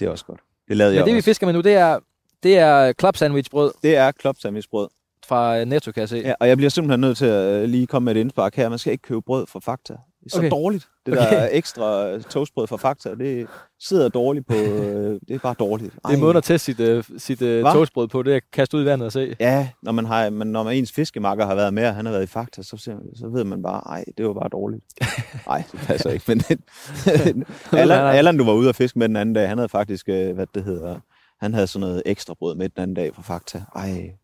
Det 0.00 0.06
er 0.06 0.10
også 0.10 0.24
godt. 0.24 0.40
Det 0.68 0.76
lavede 0.76 0.92
Men 0.92 0.96
jeg 0.98 1.06
det, 1.06 1.12
vi 1.14 1.18
også. 1.18 1.24
fisker 1.30 1.46
med 1.46 1.54
nu, 1.54 1.60
det 1.60 1.74
er, 1.74 1.98
det 2.42 2.58
er 2.58 2.92
club 3.00 3.16
sandwich 3.16 3.50
brød 3.50 3.72
Det 3.82 3.96
er 3.96 4.10
klop 4.10 4.36
sandwichbrød. 4.38 4.88
fra 5.26 5.58
øh, 5.58 5.66
Netto, 5.66 5.92
kan 5.92 6.00
jeg 6.00 6.08
se. 6.08 6.16
Ja, 6.24 6.34
og 6.40 6.48
jeg 6.48 6.56
bliver 6.56 6.70
simpelthen 6.70 7.00
nødt 7.00 7.18
til 7.18 7.26
at 7.26 7.62
øh, 7.62 7.68
lige 7.68 7.86
komme 7.86 8.04
med 8.04 8.16
et 8.16 8.20
indspark 8.20 8.56
her. 8.56 8.68
Man 8.68 8.78
skal 8.78 8.92
ikke 8.92 9.02
købe 9.02 9.22
brød 9.22 9.46
fra 9.46 9.60
Fakta. 9.60 9.92
Det 9.92 10.26
er 10.26 10.30
så 10.30 10.38
Okay. 10.38 10.50
dårligt. 10.50 10.88
Det 11.06 11.18
Okay. 11.18 11.30
der 11.30 11.48
ekstra 11.52 12.08
øh, 12.10 12.22
toastbrød 12.22 12.66
fra 12.66 12.76
Fakta, 12.76 13.14
det 13.14 13.46
sidder 13.80 14.08
dårligt 14.08 14.46
på... 14.46 14.54
Øh, 14.54 15.20
det 15.28 15.34
er 15.34 15.38
bare 15.38 15.54
dårligt. 15.58 15.92
Det 16.08 16.14
er 16.14 16.18
måden 16.18 16.36
at 16.36 16.44
teste 16.44 16.74
sit, 16.74 16.80
uh, 16.80 17.04
sit 17.18 17.38
Hva? 17.38 17.72
toastbrød 17.72 18.08
på, 18.08 18.22
det 18.22 18.32
er 18.32 18.36
at 18.36 18.42
kaste 18.52 18.76
ud 18.76 18.82
i 18.82 18.86
vandet 18.86 19.06
og 19.06 19.12
se. 19.12 19.36
Ja, 19.40 19.68
når 19.82 19.92
man 19.92 20.04
har, 20.04 20.30
men 20.30 20.48
når 20.48 20.62
man 20.62 20.76
ens 20.76 20.92
fiskemakker 20.92 21.46
har 21.46 21.54
været 21.54 21.74
med, 21.74 21.86
og 21.88 21.94
han 21.94 22.04
har 22.06 22.12
været 22.12 22.22
i 22.22 22.26
Fakta, 22.26 22.62
så, 22.62 22.76
så 23.16 23.28
ved 23.28 23.44
man 23.44 23.62
bare, 23.62 23.82
nej, 23.86 24.04
det 24.18 24.26
var 24.26 24.32
bare 24.32 24.48
dårligt. 24.52 24.84
Nej, 25.46 25.62
det 25.72 25.80
passer 25.80 26.10
ikke. 26.10 26.24
Men 26.28 26.42
Allan, 27.80 28.14
Allan, 28.16 28.36
du 28.38 28.44
var 28.44 28.52
ude 28.52 28.68
og 28.68 28.74
fiske 28.74 28.98
med 28.98 29.08
den 29.08 29.16
anden 29.16 29.34
dag, 29.34 29.48
han 29.48 29.58
havde 29.58 29.68
faktisk, 29.68 30.08
øh, 30.08 30.34
hvad 30.34 30.46
det 30.54 30.64
hedder, 30.64 30.96
han 31.40 31.54
havde 31.54 31.66
sådan 31.66 31.88
noget 31.88 32.02
ekstra 32.06 32.34
brød 32.34 32.54
med 32.54 32.68
den 32.68 32.82
anden 32.82 32.94
dag 32.94 33.14
fra 33.14 33.22
Fakta. 33.22 33.64
Ej, 33.74 34.14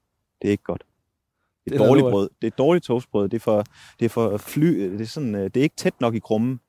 det 0.43 0.49
er 0.49 0.51
ikke 0.51 0.65
godt. 0.65 0.85
Det 1.65 1.73
er 1.73 1.79
Det 1.79 1.85
er 1.85 1.87
dårligt 1.87 2.05
brød. 2.11 2.31
Det 2.43 2.47
er 2.47 2.57
dårligt 2.57 2.85
toastbrød. 2.85 3.29
Det 3.29 3.37
er 3.37 3.41
for, 3.41 3.65
det 3.99 4.05
er 4.05 4.09
for 4.09 4.37
fly, 4.37 4.93
det 4.93 5.01
er, 5.01 5.05
sådan, 5.07 5.35
øh, 5.35 5.45
det 5.45 5.57
er 5.57 5.63
ikke 5.63 5.77
tæt 5.77 6.01
nok 6.01 6.15
i 6.15 6.19
krummen. 6.19 6.51
Mm. 6.51 6.61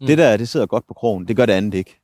Mm. 0.00 0.06
Det 0.06 0.18
der, 0.18 0.36
det 0.36 0.48
sidder 0.48 0.66
godt 0.66 0.86
på 0.86 0.94
krogen. 0.94 1.28
Det 1.28 1.36
gør 1.36 1.46
det 1.46 1.52
andet 1.52 1.74
ikke. 1.74 2.00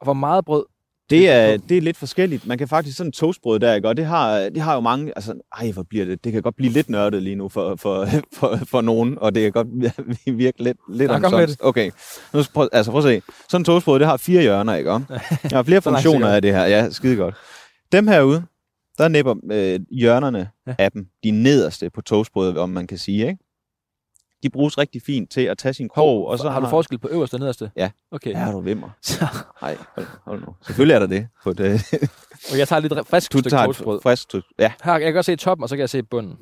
Og 0.00 0.04
hvor 0.04 0.12
meget 0.12 0.44
brød? 0.44 0.66
Det 1.10 1.28
er, 1.28 1.56
det 1.56 1.76
er 1.76 1.80
lidt 1.80 1.96
forskelligt. 1.96 2.46
Man 2.46 2.58
kan 2.58 2.68
faktisk 2.68 2.96
sådan 2.96 3.12
toastbrød 3.12 3.58
der, 3.60 3.74
ikke? 3.74 3.88
og 3.88 3.96
det 3.96 4.06
har, 4.06 4.38
det 4.38 4.62
har 4.62 4.74
jo 4.74 4.80
mange, 4.80 5.12
altså, 5.16 5.34
ej, 5.60 5.70
hvor 5.70 5.82
bliver 5.82 6.04
det, 6.04 6.24
det 6.24 6.32
kan 6.32 6.42
godt 6.42 6.56
blive 6.56 6.72
lidt 6.72 6.90
nørdet 6.90 7.22
lige 7.22 7.36
nu 7.36 7.48
for, 7.48 7.76
for, 7.76 8.06
for, 8.38 8.58
for 8.70 8.80
nogen, 8.80 9.18
og 9.18 9.34
det 9.34 9.42
kan 9.42 9.52
godt 9.52 9.68
virke 10.38 10.62
lidt, 10.62 10.76
lidt 10.88 11.10
omsonst. 11.10 11.58
Okay, 11.62 11.90
nu, 12.32 12.42
prøv, 12.54 12.68
altså 12.72 12.90
prøv 12.90 12.98
at 12.98 13.04
se. 13.04 13.22
Sådan 13.48 13.60
en 13.60 13.64
toastbrød, 13.64 13.98
det 13.98 14.06
har 14.06 14.16
fire 14.16 14.42
hjørner, 14.42 14.74
ikke? 14.74 14.90
Der 15.50 15.54
har 15.54 15.62
flere 15.62 15.82
funktioner 15.82 16.28
af 16.28 16.42
det 16.42 16.52
her, 16.52 16.64
ja, 16.64 16.90
skide 16.90 17.16
godt. 17.16 17.34
Dem 17.92 18.06
herude, 18.06 18.42
der 18.98 19.08
nipper 19.08 19.34
øh, 19.52 19.80
hjørnerne 19.90 20.50
ja. 20.66 20.74
af 20.78 20.92
dem, 20.92 21.06
de 21.24 21.30
nederste 21.30 21.90
på 21.90 22.00
toastbrødet, 22.00 22.58
om 22.58 22.70
man 22.70 22.86
kan 22.86 22.98
sige, 22.98 23.28
ikke? 23.28 23.43
De 24.44 24.50
bruges 24.50 24.78
rigtig 24.78 25.02
fint 25.02 25.30
til 25.30 25.40
at 25.40 25.58
tage 25.58 25.74
sin 25.74 25.88
krog, 25.88 26.26
og 26.28 26.38
så 26.38 26.50
har 26.50 26.60
du 26.60 26.66
forskel 26.68 26.98
på 26.98 27.08
øverste 27.08 27.34
og 27.34 27.40
nederste? 27.40 27.70
Ja. 27.76 27.90
Okay. 28.10 28.30
Ja, 28.30 28.52
du 28.52 28.60
vimmer. 28.60 28.88
Så, 29.02 29.26
Nej, 29.62 29.76
hold, 29.96 30.06
hold 30.24 30.40
nu. 30.40 30.46
Selvfølgelig 30.66 30.94
er 30.94 30.98
der 30.98 31.06
det. 31.06 31.26
På 31.44 31.52
det. 31.52 31.92
og 32.52 32.58
jeg 32.58 32.68
tager 32.68 32.80
lidt 32.80 33.08
frisk 33.08 33.32
Du 33.32 33.38
stykke 33.38 33.56
toastbrød. 33.56 34.00
frisk. 34.02 34.34
Ja, 34.58 34.72
Her, 34.84 34.92
jeg 34.92 35.00
kan 35.00 35.14
godt 35.14 35.26
se 35.26 35.36
toppen, 35.36 35.62
og 35.62 35.68
så 35.68 35.74
kan 35.76 35.80
jeg 35.80 35.90
se 35.90 36.02
bunden. 36.02 36.36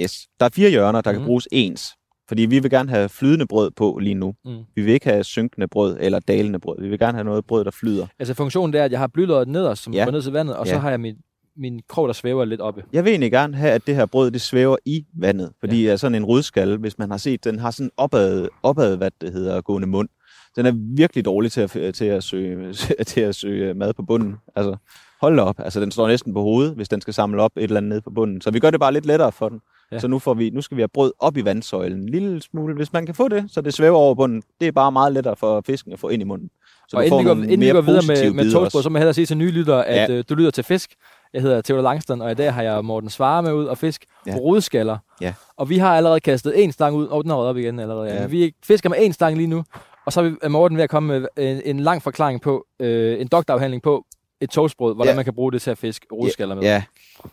Yes. 0.00 0.28
Der 0.40 0.46
er 0.46 0.50
fire 0.54 0.70
hjørner, 0.70 1.00
der 1.00 1.12
mm. 1.12 1.14
Mhm. 1.16 1.22
kan 1.22 1.26
bruges 1.26 1.48
ens. 1.52 1.88
Fordi 2.28 2.42
vi 2.42 2.58
vil 2.58 2.70
gerne 2.70 2.90
have 2.90 3.08
flydende 3.08 3.46
brød 3.46 3.70
på 3.70 3.98
lige 4.02 4.14
nu. 4.14 4.34
Mm. 4.44 4.58
Vi 4.74 4.82
vil 4.82 4.94
ikke 4.94 5.06
have 5.10 5.24
synkende 5.24 5.68
brød 5.68 5.96
eller 6.00 6.20
dalende 6.20 6.58
brød. 6.58 6.80
Vi 6.82 6.88
vil 6.88 6.98
gerne 6.98 7.12
have 7.18 7.24
noget 7.24 7.46
brød, 7.46 7.64
der 7.64 7.70
flyder. 7.70 8.06
Altså 8.18 8.34
funktionen 8.34 8.72
det 8.72 8.80
er, 8.80 8.84
at 8.84 8.90
jeg 8.92 9.00
har 9.00 9.06
blylåret 9.06 9.48
nederst, 9.48 9.82
som 9.82 9.92
Ja. 9.92 9.98
ja. 9.98 10.04
går 10.04 10.12
ned 10.12 10.22
til 10.22 10.32
vandet, 10.32 10.56
og 10.56 10.66
så 10.66 10.72
Ja. 10.72 10.78
har 10.78 10.90
jeg 10.90 11.00
min, 11.00 11.16
min 11.56 11.80
krog, 11.88 12.08
der 12.08 12.14
svæver 12.14 12.44
lidt 12.44 12.60
oppe. 12.60 12.84
Jeg 12.92 13.04
vil 13.04 13.10
egentlig 13.10 13.30
gerne 13.30 13.56
have, 13.56 13.72
at 13.72 13.86
det 13.86 13.94
her 13.94 14.06
brød, 14.06 14.30
det 14.30 14.40
svæver 14.40 14.76
i 14.84 15.06
vandet. 15.20 15.52
Fordi 15.60 15.84
ja. 15.84 15.96
sådan 15.96 16.14
en 16.14 16.24
rødskalle, 16.24 16.76
hvis 16.76 16.98
man 16.98 17.10
har 17.10 17.18
set, 17.18 17.44
den 17.44 17.58
har 17.58 17.70
sådan 17.70 17.90
opad, 17.96 18.48
opad 18.62 18.96
hvad 18.96 19.10
det 19.20 19.32
hedder, 19.32 19.60
gående 19.60 19.88
mund. 19.88 20.08
Den 20.56 20.66
er 20.66 20.72
virkelig 20.96 21.24
dårlig 21.24 21.52
til 21.52 21.60
at, 21.60 21.94
til 21.94 22.04
at, 22.04 22.24
søge, 22.24 22.72
til 23.12 23.20
at 23.20 23.34
søge 23.34 23.74
mad 23.74 23.94
på 23.94 24.02
bunden. 24.02 24.36
Altså, 24.56 24.76
hold 25.20 25.38
op. 25.38 25.60
Altså, 25.60 25.80
den 25.80 25.90
står 25.90 26.08
næsten 26.08 26.34
på 26.34 26.40
hovedet, 26.40 26.74
hvis 26.74 26.88
den 26.88 27.00
skal 27.00 27.14
samle 27.14 27.42
op 27.42 27.52
et 27.56 27.62
eller 27.62 27.76
andet 27.76 27.88
nede 27.88 28.00
på 28.00 28.10
bunden. 28.10 28.40
Så 28.40 28.50
vi 28.50 28.60
gør 28.60 28.70
det 28.70 28.80
bare 28.80 28.92
lidt 28.92 29.06
lettere 29.06 29.32
for 29.32 29.48
den. 29.48 29.60
Ja. 29.90 29.96
Ja. 29.96 30.00
Så 30.00 30.08
nu, 30.08 30.18
får 30.18 30.34
vi, 30.34 30.50
nu 30.50 30.60
skal 30.60 30.76
vi 30.76 30.82
have 30.82 30.88
brød 30.88 31.12
op 31.18 31.36
i 31.36 31.44
vandsøjlen. 31.44 31.98
En 32.00 32.08
lille 32.08 32.42
smule. 32.42 32.74
Hvis 32.74 32.92
man 32.92 33.06
kan 33.06 33.14
få 33.14 33.28
det, 33.28 33.44
så 33.48 33.60
det 33.60 33.74
svæver 33.74 33.96
over 33.96 34.14
bunden. 34.14 34.42
Det 34.60 34.68
er 34.68 34.72
bare 34.72 34.92
meget 34.92 35.12
lettere 35.12 35.36
for 35.36 35.62
fisken 35.66 35.92
at 35.92 35.98
få 35.98 36.08
ind 36.08 36.22
i 36.22 36.24
munden. 36.24 36.50
Så 36.88 36.96
og 36.96 37.06
inden 37.06 37.18
vi 37.18 37.24
går, 37.24 37.34
inden 37.34 37.60
vi 37.60 37.70
går 37.70 37.80
videre 37.80 38.02
med, 38.06 38.32
med 38.32 38.52
toastbrød, 38.52 38.82
så 38.82 38.88
må 38.90 38.98
jeg 38.98 39.00
hellere 39.00 39.14
sige 39.14 39.26
til 39.26 39.36
nye 39.36 39.50
lyttere, 39.50 39.86
at 39.86 40.10
Ja. 40.10 40.14
øh, 40.16 40.24
du 40.28 40.34
lytter 40.34 40.50
til 40.50 40.64
fisk. 40.64 40.94
Jeg 41.34 41.42
hedder 41.42 41.62
Theodor 41.62 41.82
Langston, 41.82 42.20
og 42.22 42.30
i 42.30 42.34
dag 42.34 42.54
har 42.54 42.62
jeg 42.62 42.84
Morten 42.84 43.10
Svare 43.10 43.42
med 43.42 43.52
ud 43.52 43.64
og 43.64 43.78
fisk 43.78 44.04
Ja. 44.26 44.32
på 44.32 44.38
rodskaller. 44.38 44.98
Ja. 45.20 45.34
Og 45.56 45.68
vi 45.68 45.78
har 45.78 45.96
allerede 45.96 46.20
kastet 46.20 46.64
en 46.64 46.72
stang 46.72 46.96
ud, 46.96 47.06
og 47.06 47.24
den 47.24 47.30
er 47.30 47.34
røget 47.34 47.48
op 47.50 47.56
igen 47.56 47.78
allerede. 47.78 48.08
Ja. 48.08 48.20
Ja. 48.20 48.26
Vi 48.26 48.52
fisker 48.64 48.88
med 48.88 48.98
en 49.00 49.12
stang 49.12 49.36
lige 49.36 49.46
nu, 49.46 49.64
og 50.06 50.12
så 50.12 50.34
er 50.42 50.48
Morten 50.48 50.76
ved 50.76 50.84
at 50.84 50.90
komme 50.90 51.18
med 51.20 51.28
en, 51.36 51.62
en 51.64 51.80
lang 51.80 52.02
forklaring 52.02 52.40
på, 52.40 52.66
øh, 52.80 53.20
en 53.20 53.28
doktorafhandling 53.28 53.82
på 53.82 54.04
et 54.40 54.50
toastbrød, 54.50 54.94
hvordan 54.94 55.12
Ja. 55.12 55.16
man 55.16 55.24
kan 55.24 55.34
bruge 55.34 55.52
det 55.52 55.62
til 55.62 55.70
at 55.70 55.78
fiske 55.78 56.06
rodskaller 56.12 56.54
med. 56.54 56.62
Ja, 56.62 56.82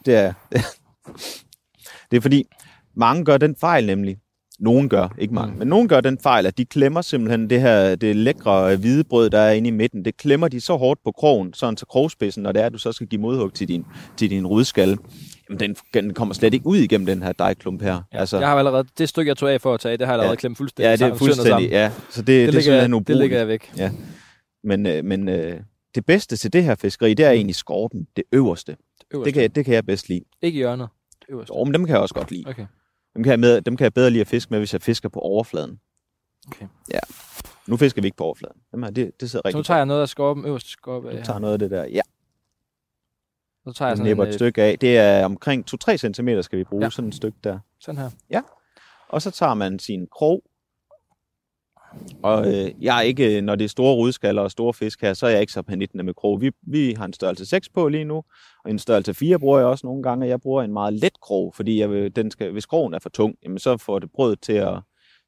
det 0.05 0.15
er 0.15 0.33
Det 2.13 2.17
er 2.17 2.21
fordi, 2.21 2.43
mange 2.95 3.25
gør 3.25 3.37
den 3.37 3.55
fejl 3.55 3.85
nemlig. 3.85 4.17
Nogen 4.59 4.89
gør, 4.89 5.15
ikke 5.19 5.33
mange, 5.33 5.53
mm. 5.53 5.59
men 5.59 5.67
nogen 5.67 5.87
gør 5.87 6.01
den 6.01 6.17
fejl, 6.23 6.45
at 6.45 6.57
de 6.57 6.65
klemmer 6.65 7.01
simpelthen 7.01 7.49
det 7.49 7.61
her 7.61 7.95
det 7.95 8.15
lækre 8.15 8.73
øh, 8.73 8.79
hvide 8.79 9.03
brød, 9.03 9.29
der 9.29 9.39
er 9.39 9.51
inde 9.51 9.67
i 9.67 9.71
midten. 9.71 10.05
Det 10.05 10.17
klemmer 10.17 10.47
de 10.47 10.61
så 10.61 10.75
hårdt 10.75 10.99
på 11.03 11.11
krogen, 11.11 11.53
sådan 11.53 11.75
til 11.75 11.87
krogspidsen, 11.87 12.43
når 12.43 12.51
det 12.51 12.61
er, 12.61 12.65
at 12.65 12.73
du 12.73 12.77
så 12.77 12.91
skal 12.91 13.07
give 13.07 13.21
modhug 13.21 13.53
til 13.53 13.67
din, 13.67 13.85
til 14.17 14.29
din 14.29 14.47
rudskalle. 14.47 14.97
Jamen, 15.49 15.59
den, 15.59 15.75
den 15.93 16.13
kommer 16.13 16.33
slet 16.33 16.53
ikke 16.53 16.67
ud 16.67 16.77
igennem 16.77 17.05
den 17.05 17.23
her 17.23 17.31
dejklump 17.31 17.81
her. 17.81 18.01
Ja, 18.13 18.19
altså, 18.19 18.39
jeg 18.39 18.47
har 18.47 18.55
allerede, 18.55 18.87
det 18.97 19.09
stykke, 19.09 19.29
jeg 19.29 19.37
tog 19.37 19.51
af 19.53 19.61
for 19.61 19.73
at 19.73 19.79
tage, 19.79 19.97
det 19.97 20.07
har 20.07 20.13
jeg 20.13 20.19
allerede 20.19 20.31
Ja. 20.31 20.35
klemt 20.39 20.57
fuldstændig 20.57 20.89
ja, 20.99 21.05
det 21.05 21.13
er 21.13 21.17
fuldstændig, 21.17 21.51
sammen. 21.51 21.69
ja. 21.71 21.91
Så 22.09 22.21
det, 22.21 22.27
det, 22.27 22.27
Det, 22.27 22.27
det 22.27 22.47
er 22.47 22.51
ligger, 22.59 22.73
jeg, 22.97 23.07
det 23.07 23.17
ligger 23.17 23.37
jeg 23.37 23.47
væk. 23.47 23.71
Men, 24.63 24.85
øh, 24.85 25.05
men 25.05 25.29
øh, 25.29 25.59
det 25.95 26.05
bedste 26.05 26.37
til 26.37 26.53
det 26.53 26.63
her 26.63 26.75
fiskeri, 26.75 27.13
det 27.13 27.25
er 27.25 27.31
egentlig 27.31 27.55
skorpen, 27.55 28.07
det 28.15 28.23
øverste. 28.31 28.75
Øverst. 29.13 29.25
Det 29.25 29.33
kan, 29.33 29.41
jeg- 29.41 29.55
det 29.55 29.65
kan 29.65 29.73
jeg 29.73 29.85
bedst 29.85 30.09
lide. 30.09 30.21
Ikke 30.41 30.55
hjørnet. 30.55 30.87
Det 31.25 31.33
øverste. 31.33 31.53
Jo, 31.57 31.63
men 31.63 31.73
dem 31.73 31.85
kan 31.85 31.93
jeg 31.93 32.01
også 32.01 32.15
godt 32.15 32.31
lide. 32.31 32.43
Okay. 32.49 32.65
Dem 33.15 33.23
kan, 33.23 33.31
jeg 33.31 33.39
med, 33.39 33.61
dem 33.61 33.77
kan 33.77 33.83
jeg 33.83 33.93
bedre 33.93 34.09
lide 34.09 34.21
at 34.21 34.27
fiske 34.27 34.49
med, 34.49 34.59
hvis 34.59 34.73
jeg 34.73 34.81
fisker 34.81 35.09
på 35.09 35.19
overfladen. 35.19 35.79
Okay. 36.47 36.67
Ja. 36.93 36.99
Nu 37.67 37.77
fisker 37.77 38.01
vi 38.01 38.07
ikke 38.07 38.17
på 38.17 38.23
overfladen. 38.23 38.57
Her, 38.83 38.89
det, 38.89 39.19
det 39.19 39.31
sidder 39.31 39.41
Så 39.43 39.47
rigtig 39.47 39.57
nu 39.59 39.63
tager 39.63 39.77
jeg 39.77 39.85
noget 39.85 40.01
af 40.01 40.09
skorpen, 40.09 40.45
øverste 40.45 40.69
skorpe 40.69 41.11
af. 41.11 41.17
Du 41.17 41.23
tager 41.25 41.39
noget 41.39 41.53
af 41.53 41.59
det 41.59 41.71
der. 41.71 41.83
Ja, 41.83 42.01
Så 43.67 43.73
tager 43.73 43.89
jeg 43.89 43.97
sådan 43.97 44.11
en, 44.11 44.21
et 44.21 44.27
øh, 44.27 44.33
stykke 44.33 44.61
af. 44.63 44.79
Det 44.79 44.97
er 44.97 45.25
omkring 45.25 45.65
2-3 45.89 45.95
cm 45.97 46.41
skal 46.41 46.59
vi 46.59 46.63
bruge 46.63 46.81
Ja. 46.81 46.85
ja. 46.85 46.89
sådan 46.89 47.09
et 47.09 47.15
stykke 47.15 47.37
der. 47.43 47.59
sådan 47.79 48.01
her. 48.29 48.41
Og 49.09 49.21
så 49.21 49.31
tager 49.31 49.53
man 49.53 49.79
sin 49.79 50.07
krog. 50.11 50.43
Og 52.23 52.47
øh, 52.47 52.71
jeg 52.81 52.97
er 52.97 53.01
ikke, 53.01 53.41
når 53.41 53.55
det 53.55 53.65
er 53.65 53.69
store 53.69 53.95
rudskaller 53.95 54.41
og 54.41 54.51
store 54.51 54.73
fisk 54.73 55.01
her, 55.01 55.13
så 55.13 55.25
er 55.25 55.29
jeg 55.29 55.41
ikke 55.41 55.53
så 55.53 55.61
panittende 55.61 56.03
med 56.03 56.13
krog. 56.13 56.41
Vi, 56.41 56.51
vi 56.61 56.93
har 56.93 57.05
en 57.05 57.13
størrelse 57.13 57.45
6 57.45 57.69
på 57.69 57.87
lige 57.87 58.05
nu, 58.05 58.23
og 58.65 58.71
en 58.71 58.79
størrelse 58.79 59.13
4 59.13 59.39
bruger 59.39 59.57
jeg 59.57 59.67
også 59.67 59.87
nogle 59.87 60.03
gange, 60.03 60.25
og 60.25 60.29
jeg 60.29 60.41
bruger 60.41 60.63
en 60.63 60.73
meget 60.73 60.93
let 60.93 61.21
krog, 61.21 61.53
fordi 61.55 61.79
jeg 61.79 61.89
vil, 61.89 62.15
den 62.15 62.31
skal, 62.31 62.51
hvis 62.51 62.65
krogen 62.65 62.93
er 62.93 62.99
for 62.99 63.09
tung, 63.09 63.35
jamen 63.43 63.59
så 63.59 63.77
får 63.77 63.99
det 63.99 64.09
brødet 64.11 64.41
til 64.41 64.53
at 64.53 64.79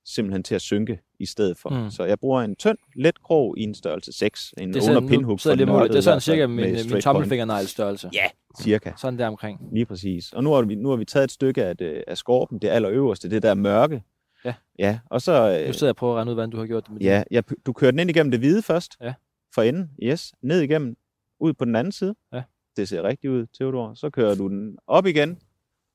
simpelthen 0.06 0.44
til 0.44 0.56
at 0.56 0.62
synke 0.62 1.00
i 1.20 1.26
stedet 1.26 1.58
for. 1.58 1.70
Mm. 1.70 1.90
Så 1.90 2.04
jeg 2.04 2.20
bruger 2.20 2.42
en 2.42 2.56
tynd, 2.56 2.78
let 2.96 3.24
krog 3.24 3.58
i 3.58 3.64
en 3.64 3.76
størrelse 3.76 4.12
6, 4.14 4.54
en 4.58 4.68
Det 4.68 4.76
er 4.76 4.82
sådan, 4.82 4.98
under 4.98 5.10
pinhook 5.10 5.40
og 5.46 5.68
måler. 5.68 5.88
Det 5.88 5.96
er 5.96 6.02
sådan 6.02 6.22
cirka 6.22 6.48
min, 6.48 6.76
min 6.92 7.02
tommelfingernegl 7.02 7.68
størrelse. 7.68 8.10
Ja, 8.14 8.26
cirka. 8.62 8.92
Sådan 8.98 9.20
der 9.20 9.28
omkring. 9.28 9.60
Lige 9.74 9.86
præcis. 9.86 10.34
Og 10.34 10.44
nu 10.44 10.52
har 10.52 10.62
vi, 10.62 10.76
nu 10.76 10.90
har 10.90 10.96
vi 10.96 11.06
taget 11.06 11.24
et 11.24 11.32
stykke 11.32 11.64
af, 11.64 11.78
det, 11.78 12.04
af 12.08 12.18
skorpen, 12.18 12.60
det 12.60 12.68
allerøverste, 12.68 13.30
det 13.30 13.44
der 13.44 13.54
mørke. 13.54 14.04
Ja. 14.46 14.54
Ja, 14.80 15.00
og 15.10 15.22
så... 15.22 15.64
Nu 15.68 15.74
sidder 15.74 15.88
jeg 15.88 15.90
og 15.90 15.96
prøver 15.96 16.14
at 16.14 16.18
regne 16.18 16.32
ud, 16.32 16.36
hvordan 16.36 16.50
du 16.50 16.58
har 16.58 16.66
gjort 16.66 16.84
det 16.86 16.94
med 16.94 17.02
Ja, 17.02 17.24
jeg, 17.32 17.44
du 17.66 17.74
kører 17.74 17.92
den 17.92 18.00
ind 18.00 18.10
igennem 18.10 18.32
det 18.32 18.40
hvide 18.40 18.62
først. 18.62 18.98
Ja. 19.02 19.14
For 19.56 19.62
enden, 19.62 19.92
yes. 20.04 20.34
Ned 20.42 20.62
igennem, 20.62 20.96
ud 21.40 21.54
på 21.54 21.66
den 21.66 21.76
anden 21.76 21.92
side. 21.92 22.16
Ja. 22.34 22.42
Det 22.78 22.90
ser 22.90 23.04
rigtigt 23.04 23.32
ud, 23.32 23.46
Theodor. 23.60 23.94
Så 23.94 24.10
kører 24.10 24.36
du 24.36 24.48
den 24.48 24.78
op 24.88 25.06
igen, 25.06 25.40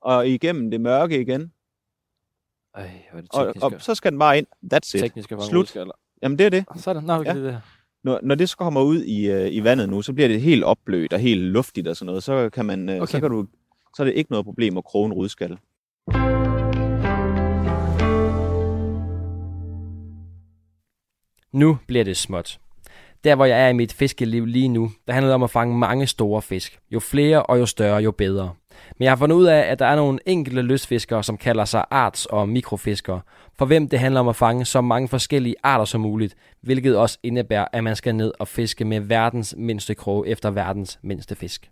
og 0.01 0.29
igennem 0.29 0.71
det 0.71 0.81
mørke 0.81 1.21
igen. 1.21 1.53
Ej, 2.75 2.91
hvor 3.11 3.19
er 3.19 3.23
det 3.23 3.31
Og, 3.35 3.47
teknisk. 3.47 3.65
og 3.65 3.73
så 3.79 3.95
skal 3.95 4.11
den 4.13 4.19
bare 4.19 4.39
ind. 4.39 4.47
That's 4.75 4.97
it. 4.97 5.01
teknisk 5.01 5.33
at 5.33 5.43
Slut. 5.43 5.77
Jamen, 6.23 6.39
det 6.39 6.47
er 6.47 6.51
det. 6.51 6.65
Sådan, 6.77 7.03
nå, 7.05 7.13
okay, 7.13 7.25
Ja. 7.29 7.35
det 7.35 7.41
er 7.41 7.45
det 7.45 7.53
her. 7.53 7.61
Når, 8.05 8.21
når 8.23 8.35
det 8.35 8.49
så 8.49 8.57
kommer 8.57 8.81
ud 8.83 9.03
i, 9.03 9.31
øh, 9.31 9.53
i 9.53 9.65
vandet 9.65 9.89
nu, 9.89 10.03
så 10.03 10.13
bliver 10.13 10.29
det 10.29 10.41
helt 10.41 10.65
opblødt 10.65 11.13
og 11.13 11.19
helt 11.19 11.43
luftigt 11.43 11.89
og 11.89 11.97
sådan 11.97 12.07
noget. 12.07 12.23
Så 12.23 12.51
kan 12.51 12.65
man, 12.67 12.89
øh, 12.89 12.97
Okay. 12.97 13.07
så 13.13 13.21
kan 13.21 13.31
du, 13.31 13.47
så 13.97 14.03
er 14.03 14.05
det 14.05 14.15
ikke 14.15 14.31
noget 14.31 14.45
problem 14.45 14.77
at 14.79 14.85
kroge 14.85 15.07
en 15.07 15.13
rudskalle. 15.13 15.59
Nu 21.53 21.79
bliver 21.87 22.05
det 22.05 22.17
småt. 22.17 22.59
Der, 23.25 23.35
hvor 23.35 23.45
jeg 23.45 23.65
er 23.65 23.69
i 23.69 23.73
mit 23.73 23.93
fiskeliv 23.93 24.47
lige 24.47 24.69
nu, 24.69 24.91
der 25.07 25.13
handler 25.13 25.29
det 25.29 25.35
om 25.35 25.43
at 25.43 25.51
fange 25.51 25.79
mange 25.79 26.07
store 26.07 26.43
fisk. 26.43 26.79
Jo 26.91 27.01
flere 27.01 27.43
og 27.43 27.59
jo 27.59 27.67
større, 27.67 28.03
jo 28.03 28.11
bedre. 28.11 28.55
Men 28.99 29.05
jeg 29.05 29.11
har 29.11 29.17
fundet 29.17 29.37
ud 29.37 29.45
af, 29.45 29.59
at 29.59 29.79
der 29.79 29.87
er 29.87 29.97
nogle 29.97 30.19
enkelte 30.27 30.63
lystfiskere, 30.63 31.25
som 31.25 31.37
kalder 31.37 31.65
sig 31.65 31.85
arts- 31.91 32.27
og 32.27 32.49
mikrofiskere, 32.49 33.21
for 33.59 33.67
hvem 33.67 33.89
det 33.89 33.99
handler 33.99 34.21
om 34.21 34.29
at 34.29 34.37
fange 34.37 34.65
så 34.65 34.81
mange 34.81 35.09
forskellige 35.09 35.55
arter 35.63 35.85
som 35.85 36.01
muligt, 36.01 36.35
hvilket 36.63 36.97
også 36.97 37.19
indebærer, 37.23 37.67
at 37.73 37.85
man 37.85 37.97
skal 37.97 38.15
ned 38.15 38.33
og 38.39 38.49
fiske 38.49 38.85
med 38.85 39.01
verdens 39.01 39.55
mindste 39.59 39.95
krog 39.95 40.29
efter 40.29 40.51
verdens 40.51 40.99
mindste 41.03 41.35
fisk. 41.35 41.71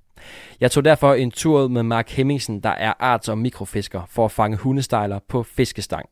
Jeg 0.60 0.70
tog 0.70 0.84
derfor 0.84 1.14
en 1.14 1.30
tur 1.30 1.62
ud 1.62 1.68
med 1.68 1.82
Mark 1.82 2.10
Hemmingsen, 2.10 2.60
der 2.60 2.70
er 2.70 2.92
arts- 3.00 3.28
og 3.28 3.38
mikrofisker, 3.38 4.02
for 4.08 4.24
at 4.24 4.32
fange 4.32 4.56
hundestejler 4.56 5.18
på 5.28 5.42
fiskestang. 5.42 6.08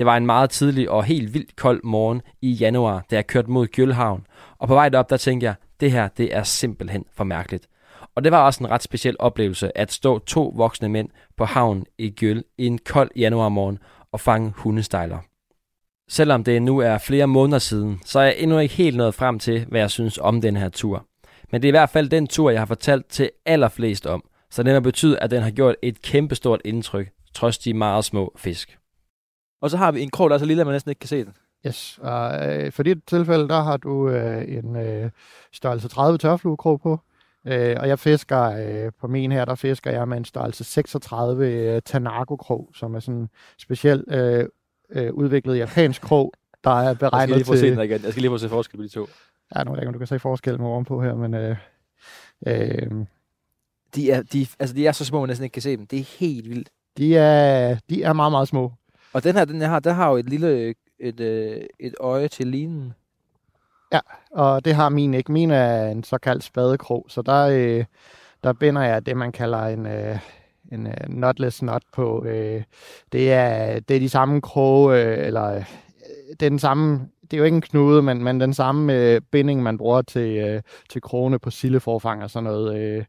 Det 0.00 0.06
var 0.06 0.16
en 0.16 0.26
meget 0.26 0.50
tidlig 0.50 0.90
og 0.90 1.04
helt 1.04 1.34
vildt 1.34 1.56
kold 1.56 1.80
morgen 1.84 2.22
i 2.42 2.50
januar, 2.50 3.04
da 3.10 3.16
jeg 3.16 3.26
kørte 3.26 3.50
mod 3.50 3.66
Gjølhavn. 3.66 4.26
Og 4.58 4.68
på 4.68 4.74
vej 4.74 4.88
derop, 4.88 5.10
der 5.10 5.16
tænkte 5.16 5.44
jeg, 5.44 5.54
det 5.80 5.92
her, 5.92 6.08
det 6.08 6.36
er 6.36 6.42
simpelthen 6.42 7.04
for 7.16 7.24
mærkeligt. 7.24 7.66
Og 8.14 8.24
det 8.24 8.32
var 8.32 8.44
også 8.44 8.64
en 8.64 8.70
ret 8.70 8.82
speciel 8.82 9.16
oplevelse 9.18 9.78
at 9.78 9.92
stå 9.92 10.18
to 10.18 10.52
voksne 10.56 10.88
mænd 10.88 11.08
på 11.36 11.44
havnen 11.44 11.86
i 11.98 12.10
Gjøl 12.10 12.44
i 12.58 12.66
en 12.66 12.78
kold 12.78 13.10
januarmorgen 13.16 13.78
og 14.12 14.20
fange 14.20 14.52
hundestejler. 14.56 15.18
Selvom 16.08 16.44
det 16.44 16.62
nu 16.62 16.78
er 16.78 16.98
flere 16.98 17.26
måneder 17.26 17.58
siden, 17.58 18.00
så 18.04 18.20
er 18.20 18.24
jeg 18.24 18.34
endnu 18.38 18.58
ikke 18.58 18.74
helt 18.74 18.96
nået 18.96 19.14
frem 19.14 19.38
til, 19.38 19.64
hvad 19.68 19.80
jeg 19.80 19.90
synes 19.90 20.18
om 20.18 20.40
den 20.40 20.56
her 20.56 20.68
tur. 20.68 21.06
Men 21.52 21.62
det 21.62 21.68
er 21.68 21.70
i 21.70 21.78
hvert 21.78 21.90
fald 21.90 22.08
den 22.08 22.26
tur, 22.26 22.50
jeg 22.50 22.60
har 22.60 22.66
fortalt 22.66 23.06
til 23.08 23.30
allerflest 23.46 24.06
om, 24.06 24.24
så 24.50 24.62
den 24.62 24.72
har 24.72 24.80
betydet, 24.80 25.18
at 25.20 25.30
den 25.30 25.42
har 25.42 25.50
gjort 25.50 25.74
et 25.82 26.02
kæmpestort 26.02 26.60
indtryk, 26.64 27.10
trods 27.34 27.58
de 27.58 27.74
meget 27.74 28.04
små 28.04 28.32
fisk. 28.36 28.79
Og 29.60 29.70
så 29.70 29.76
har 29.76 29.92
vi 29.92 30.00
en 30.02 30.10
krog, 30.10 30.30
der 30.30 30.34
er 30.34 30.38
så 30.38 30.44
lille, 30.44 30.60
at 30.60 30.66
man 30.66 30.74
næsten 30.74 30.90
ikke 30.90 30.98
kan 31.00 31.08
se 31.08 31.24
den. 31.24 31.34
Yes, 31.66 31.98
og 32.02 32.48
øh, 32.48 32.72
for 32.72 32.82
dit 32.82 32.98
tilfælde, 33.06 33.48
der 33.48 33.60
har 33.62 33.76
du 33.76 34.08
øh, 34.08 34.44
en 34.48 34.76
øh, 34.76 35.10
størrelse 35.52 35.88
30 35.88 36.18
tørfluekrog 36.18 36.80
på. 36.80 37.00
Øh, 37.46 37.76
og 37.80 37.88
jeg 37.88 37.98
fisker 37.98 38.42
øh, 38.42 38.92
på 39.00 39.06
min 39.08 39.32
her, 39.32 39.44
der 39.44 39.54
fisker 39.54 39.90
jeg 39.90 40.08
med 40.08 40.16
en 40.16 40.24
størrelse 40.24 40.64
36 40.64 41.46
øh, 41.52 41.82
Tanago-krog, 41.84 42.70
som 42.74 42.94
er 42.94 43.00
sådan 43.00 43.20
en 43.20 43.28
specielt 43.58 44.04
øh, 44.14 44.44
øh, 44.90 45.12
udviklet 45.12 45.58
japansk 45.58 46.02
krog, 46.02 46.32
der 46.64 46.70
er 46.70 46.82
Jeg 46.88 46.96
skal 46.96 47.10
beregnet 47.10 47.36
lige 47.36 47.44
prøve 47.44 47.54
at 47.54 47.60
se 47.60 47.66
til... 47.66 47.76
den 47.76 47.84
igen. 47.84 48.02
Jeg 48.04 48.10
skal 48.12 48.20
lige 48.20 48.28
prøve 48.30 48.34
at 48.36 48.40
se 48.40 48.48
forskel 48.48 48.76
på 48.76 48.82
de 48.82 48.88
to. 48.88 49.06
Ja, 49.56 49.64
nu 49.64 49.70
ved 49.70 49.78
jeg 49.78 49.82
ikke, 49.82 49.88
om 49.88 49.92
du 49.92 49.98
kan 49.98 50.06
se 50.06 50.18
forskellen 50.18 50.60
ovenpå 50.60 51.02
her, 51.02 51.14
men... 51.14 51.34
Øh, 51.34 51.56
øh, 52.46 53.06
De 53.94 54.10
er, 54.10 54.22
de, 54.22 54.46
altså, 54.58 54.76
de 54.76 54.86
er 54.86 54.92
så 54.92 55.04
små, 55.04 55.18
at 55.18 55.22
man 55.22 55.28
næsten 55.28 55.44
ikke 55.44 55.54
kan 55.54 55.62
se 55.62 55.76
dem. 55.76 55.86
Det 55.86 55.98
er 55.98 56.16
helt 56.18 56.48
vildt. 56.48 56.70
de, 56.98 57.16
er, 57.16 57.76
de 57.90 58.02
er 58.02 58.12
meget, 58.12 58.32
meget 58.32 58.48
små. 58.48 58.72
Og 59.12 59.24
den 59.24 59.36
her, 59.36 59.44
den 59.44 59.60
jeg 59.60 59.68
har, 59.68 59.80
der 59.80 59.92
har 59.92 60.10
jo 60.10 60.16
et 60.16 60.28
lille 60.28 60.74
et, 61.00 61.20
øh, 61.20 61.62
et 61.80 61.94
øje 62.00 62.28
til 62.28 62.46
linen. 62.46 62.92
Ja, 63.92 64.00
Og 64.30 64.64
det 64.64 64.74
har 64.74 64.88
min 64.88 65.14
ikke. 65.14 65.32
Min 65.32 65.50
er 65.50 65.88
en 65.88 66.04
såkaldt 66.04 66.44
spadekrog, 66.44 67.06
så 67.08 67.22
der, 67.22 67.46
øh, 67.46 67.84
der 68.44 68.52
binder 68.52 68.82
jeg 68.82 69.06
det, 69.06 69.16
man 69.16 69.32
kalder 69.32 69.66
en, 69.66 69.86
øh, 69.86 70.18
en 70.72 70.86
øh, 70.86 71.06
knotless 71.06 71.58
knot 71.58 71.82
på. 71.92 72.24
Øh, 72.24 72.62
det, 73.12 73.32
er, 73.32 73.80
det 73.80 73.96
er 73.96 74.00
de 74.00 74.08
samme 74.08 74.40
kroge, 74.40 75.02
øh, 75.02 75.26
eller 75.26 75.54
øh, 75.54 75.64
det 76.30 76.46
er 76.46 76.50
den 76.50 76.58
samme, 76.58 77.08
det 77.22 77.32
er 77.32 77.38
jo 77.38 77.44
ikke 77.44 77.54
en 77.54 77.60
knude, 77.60 78.02
men, 78.02 78.24
men 78.24 78.40
den 78.40 78.54
samme 78.54 78.94
øh, 78.94 79.20
binding, 79.30 79.62
man 79.62 79.78
bruger 79.78 80.02
til, 80.02 80.36
øh, 80.36 80.62
til 80.90 81.02
krogene 81.02 81.38
på 81.38 81.50
silleforfang 81.50 82.22
og 82.22 82.30
sådan 82.30 82.44
noget. 82.44 82.78
Øh, 82.78 83.04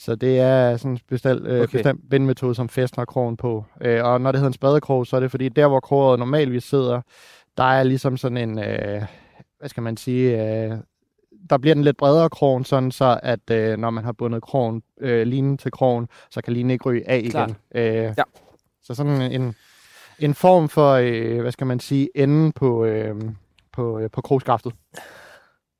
så 0.00 0.14
det 0.14 0.38
er 0.40 0.76
sådan 0.76 0.90
en 0.90 0.98
bestemt, 1.08 1.46
øh, 1.46 1.60
Okay. 1.62 1.72
bestemt 1.78 2.10
bindmetode, 2.10 2.54
som 2.54 2.68
fæstner 2.68 3.04
krogen 3.04 3.36
på. 3.36 3.64
Øh, 3.80 4.04
og 4.04 4.20
når 4.20 4.32
det 4.32 4.38
hedder 4.38 4.48
en 4.50 4.52
spadekrog, 4.54 5.06
så 5.06 5.16
er 5.16 5.20
det 5.20 5.30
fordi, 5.30 5.48
der 5.48 5.66
hvor 5.68 5.80
kroget 5.80 6.18
normalvis 6.18 6.64
sidder, 6.64 7.00
der 7.56 7.64
er 7.64 7.82
ligesom 7.82 8.16
sådan 8.16 8.36
en, 8.36 8.58
øh, 8.58 9.02
hvad 9.58 9.68
skal 9.68 9.82
man 9.82 9.96
sige, 9.96 10.42
øh, 10.64 10.76
der 11.50 11.58
bliver 11.58 11.74
den 11.74 11.84
lidt 11.84 11.96
bredere 11.96 12.30
krogen, 12.30 12.64
sådan 12.64 12.90
så 12.90 13.20
at 13.22 13.50
øh, 13.50 13.78
når 13.78 13.90
man 13.90 14.04
har 14.04 14.12
bundet 14.12 14.42
krogen, 14.42 14.82
øh, 15.00 15.26
linen 15.26 15.58
til 15.58 15.70
krogen, 15.70 16.08
så 16.30 16.42
kan 16.42 16.52
linen 16.52 16.70
ikke 16.70 16.84
ryge 16.88 17.10
af 17.10 17.22
Klart. 17.30 17.50
igen. 17.50 17.82
Øh, 17.82 18.14
Ja. 18.18 18.22
Så 18.82 18.94
sådan 18.94 19.32
en, 19.32 19.54
en 20.18 20.34
form 20.34 20.68
for, 20.68 20.92
øh, 20.92 21.40
hvad 21.40 21.52
skal 21.52 21.66
man 21.66 21.80
sige, 21.80 22.08
enden 22.14 22.52
på, 22.52 22.84
øh, 22.84 23.16
på, 23.72 23.98
øh, 23.98 24.10
på 24.10 24.20
krogskaftet. 24.20 24.72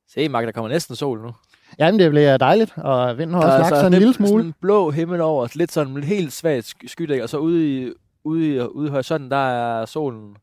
Se, 0.08 0.28
Mark, 0.28 0.44
der 0.46 0.52
kommer 0.52 0.68
næsten 0.68 0.96
sol 0.96 1.20
nu. 1.22 1.32
Jamen, 1.78 1.98
det 2.00 2.10
bliver 2.10 2.36
dejligt, 2.36 2.72
og 2.76 3.18
vinden 3.18 3.34
har 3.34 3.42
også 3.42 3.58
lagt 3.58 3.76
sig 3.80 3.86
en 3.86 3.92
lille 3.92 4.14
smule. 4.14 4.30
Sådan 4.30 4.46
en 4.46 4.54
blå 4.60 4.90
himmel 4.90 5.20
over, 5.20 5.48
lidt 5.54 5.72
sådan 5.72 6.02
helt 6.04 6.32
svagt 6.32 6.64
sky- 6.64 6.86
skydæk, 6.86 7.20
og 7.22 7.28
så 7.28 7.38
ude 7.38 7.82
i, 7.82 7.92
ude 8.24 8.54
i, 8.54 8.60
ude 8.60 8.86
i 8.88 8.90
horisonten, 8.90 9.30
der 9.30 9.36
er 9.36 9.86
solen 9.86 10.36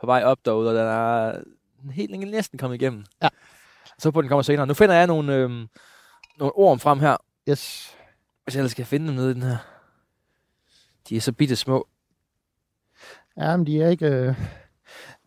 på 0.00 0.06
vej 0.06 0.22
op 0.24 0.38
derude, 0.44 0.68
og 0.70 0.74
den 0.74 0.84
er 0.86 1.32
helt 1.92 2.30
næsten 2.30 2.58
kommet 2.58 2.82
igennem. 2.82 3.04
Ja. 3.22 3.28
Så 3.98 4.10
på 4.10 4.20
den 4.22 4.28
kommer 4.28 4.42
senere. 4.42 4.66
Nu 4.66 4.74
finder 4.74 4.94
jeg 4.94 5.06
nogle, 5.06 5.34
øhm, 5.34 5.66
nogle 6.38 6.52
ord 6.52 6.78
frem 6.78 6.98
her, 7.00 7.16
Yes. 7.48 7.94
hvis 8.44 8.54
jeg 8.54 8.60
ellers 8.60 8.70
skal 8.72 8.84
finde 8.84 9.06
dem 9.06 9.14
nede 9.14 9.30
i 9.30 9.34
den 9.34 9.42
her. 9.42 9.56
De 11.08 11.16
er 11.16 11.20
så 11.20 11.32
bitte 11.32 11.56
små. 11.56 11.86
Ja, 13.36 13.56
men 13.56 13.66
de 13.66 13.82
er 13.82 13.88
ikke, 13.88 14.06
øh, 14.06 14.34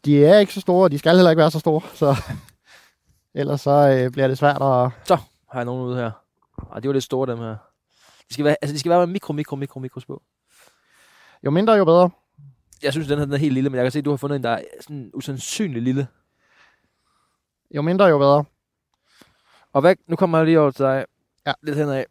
de 0.06 0.26
er 0.26 0.40
ikke 0.40 0.54
så 0.54 0.60
store, 0.62 0.84
og 0.84 0.92
de 0.92 1.00
skal 1.00 1.16
heller 1.16 1.32
ikke 1.32 1.40
være 1.42 1.52
så 1.52 1.60
store, 1.60 1.82
så 1.94 2.16
ellers 3.34 3.62
så 3.62 3.72
øh, 3.72 4.12
bliver 4.12 4.28
det 4.28 4.38
svært 4.38 4.62
at... 4.62 4.92
Har 5.52 5.60
jeg 5.60 5.66
nogen 5.66 5.84
ude 5.86 5.96
her? 5.96 6.12
Ej, 6.74 6.80
de 6.80 6.88
var 6.88 6.94
lidt 6.94 7.04
store, 7.04 7.32
dem 7.32 7.38
her. 7.38 7.56
De 8.30 8.34
skal 8.34 8.46
være, 8.46 8.56
altså, 8.62 8.74
de 8.74 8.80
skal 8.80 8.90
være 8.90 9.08
mikro, 9.08 9.34
mikro, 9.34 9.56
mikro, 9.56 9.80
mikro 9.80 10.00
små. 10.00 10.22
Jo 11.46 11.52
mindre, 11.52 11.74
jo 11.74 11.86
bedre. 11.86 12.10
Jeg 12.84 12.92
synes, 12.92 13.08
den 13.08 13.18
her 13.18 13.26
den 13.26 13.34
er 13.34 13.38
helt 13.38 13.54
lille, 13.54 13.70
men 13.70 13.76
jeg 13.78 13.84
kan 13.84 13.92
se, 13.92 14.00
at 14.00 14.06
du 14.06 14.10
har 14.10 14.18
fundet 14.18 14.36
en, 14.36 14.44
der 14.44 14.50
er 14.50 14.64
sådan 14.82 15.12
usandsynlig 15.14 15.82
lille. 15.82 16.08
Jo 17.76 17.82
mindre, 17.82 18.06
jo 18.06 18.18
bedre. 18.18 18.46
Og 19.74 19.82
hvad, 19.82 19.96
nu 20.08 20.16
kommer 20.16 20.38
jeg 20.38 20.46
lige 20.46 20.60
over 20.60 20.72
til 20.72 20.86
dig. 20.86 21.06
Ja. 21.46 21.54
Lidt 21.62 21.78
henad. 21.78 22.04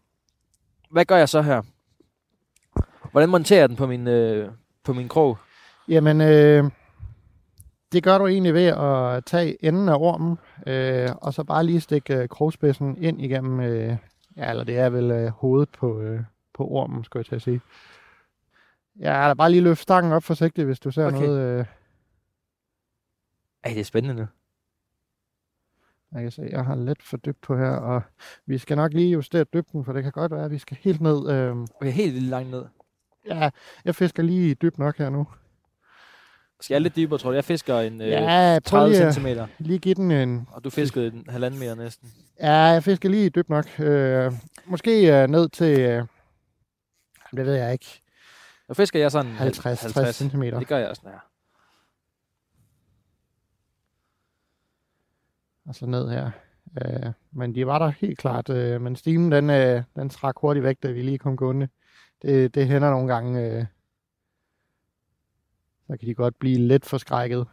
Hvad 0.90 1.04
gør 1.04 1.16
jeg 1.16 1.28
så 1.28 1.42
her? 1.42 1.62
Hvordan 3.10 3.28
monterer 3.28 3.60
jeg 3.60 3.68
den 3.68 3.76
på 3.76 3.86
min, 3.86 4.08
øh, 4.08 4.52
på 4.84 4.92
min 4.92 5.08
krog? 5.08 5.38
Jamen, 5.88 6.20
øh, 6.20 6.70
det 7.92 8.02
gør 8.02 8.18
du 8.18 8.26
egentlig 8.26 8.54
ved 8.54 8.64
at 8.66 9.24
tage 9.24 9.64
enden 9.64 9.88
af 9.88 9.94
ormen, 9.98 10.38
øh, 10.66 11.08
og 11.16 11.34
så 11.34 11.44
bare 11.44 11.64
lige 11.66 11.80
stikke 11.80 12.16
øh, 12.16 12.28
krogspidsen 12.28 12.96
ind 13.02 13.22
igennem, 13.22 13.60
øh, 13.60 13.96
ja, 14.36 14.50
eller 14.50 14.64
det 14.64 14.78
er 14.78 14.88
vel 14.90 15.10
øh, 15.10 15.28
hovedet 15.28 15.68
på, 15.68 16.00
øh, 16.00 16.20
på 16.54 16.68
ormen, 16.68 17.04
skulle 17.04 17.20
jeg 17.20 17.26
til 17.26 17.34
at 17.34 17.42
sige. 17.42 17.60
Ja, 19.00 19.22
eller 19.22 19.34
bare 19.34 19.50
lige 19.50 19.60
løft 19.62 19.80
stangen 19.82 20.12
op 20.12 20.22
forsigtigt, 20.24 20.66
hvis 20.66 20.80
du 20.80 20.90
ser 20.90 21.06
Okay. 21.06 21.20
noget. 21.20 21.58
Øh, 21.60 21.64
Ej, 23.64 23.70
det 23.70 23.80
er 23.80 23.84
spændende 23.84 24.14
nu. 24.22 24.26
jeg 26.12 26.22
kan 26.22 26.30
se, 26.30 26.48
jeg 26.50 26.64
har 26.64 26.74
lidt 26.76 27.02
for 27.02 27.16
dybt 27.16 27.40
på 27.40 27.56
her, 27.56 27.70
og 27.70 28.02
vi 28.46 28.58
skal 28.58 28.76
nok 28.76 28.92
lige 28.92 29.12
justere 29.12 29.44
dybden, 29.44 29.84
for 29.84 29.92
det 29.92 30.02
kan 30.02 30.12
godt 30.12 30.32
være, 30.32 30.44
at 30.44 30.50
vi 30.50 30.58
skal 30.58 30.76
helt 30.80 31.00
ned. 31.00 31.30
Øh, 31.30 31.56
Okay, 31.80 31.90
helt 31.92 32.14
vildt 32.14 32.28
langt 32.28 32.50
ned. 32.50 32.64
ja, 33.26 33.50
jeg 33.84 33.94
fisker 33.94 34.22
lige 34.22 34.54
dybt 34.54 34.78
nok 34.78 34.98
her 34.98 35.10
nu. 35.10 35.26
Skal 36.60 36.74
jeg 36.74 36.80
lidt 36.80 36.96
dybere, 36.96 37.18
tror 37.18 37.30
du? 37.30 37.34
Jeg 37.34 37.44
fisker 37.44 37.78
en 37.78 38.00
øh, 38.00 38.08
ja, 38.08 38.58
prøv 38.64 38.80
30 38.80 38.96
lige, 38.96 39.12
cm, 39.12 39.26
lige 39.58 39.78
give 39.78 39.94
den 39.94 40.10
en, 40.10 40.48
og 40.52 40.64
du 40.64 40.70
fiskede 40.70 41.06
en 41.06 41.26
halvanden 41.28 41.60
meter 41.60 41.74
næsten. 41.74 42.12
Ja, 42.40 42.52
jeg 42.52 42.84
fisker 42.84 43.08
lige 43.08 43.30
dybt 43.30 43.48
nok. 43.48 43.80
Øh, 43.80 44.32
måske 44.66 45.22
øh, 45.22 45.28
ned 45.28 45.48
til, 45.48 45.80
øh, 45.80 46.04
det 47.36 47.46
ved 47.46 47.54
jeg 47.54 47.72
ikke, 47.72 48.02
Nu 48.68 48.74
fisker 48.74 49.00
jeg 49.00 49.10
sådan 49.10 49.32
50-60 49.36 50.12
cm. 50.12 50.42
Det 50.42 50.66
gør 50.66 50.78
jeg 50.78 50.88
også, 50.88 51.02
ja. 51.04 51.10
Og 55.68 55.74
så 55.74 55.86
ned 55.86 56.10
her. 56.10 56.30
Øh, 56.84 57.12
men 57.32 57.54
de 57.54 57.66
var 57.66 57.78
der 57.78 57.92
helt 58.00 58.18
klart. 58.18 58.48
Øh, 58.48 58.80
men 58.80 58.96
stimen, 58.96 59.32
den, 59.32 59.50
øh, 59.50 59.82
den 59.96 60.10
trak 60.10 60.34
hurtigt 60.40 60.64
væk, 60.64 60.76
da 60.82 60.90
vi 60.90 61.02
lige 61.02 61.18
kom 61.18 61.36
gående. 61.36 61.68
Det, 62.22 62.54
det 62.54 62.66
hænder 62.66 62.90
nogle 62.90 63.14
gange. 63.14 63.40
Øh, 63.40 63.64
så 65.90 65.96
kan 66.00 66.08
de 66.08 66.14
godt 66.14 66.34
blive 66.38 66.58
lidt 66.58 66.86
forskrækket. 66.86 67.46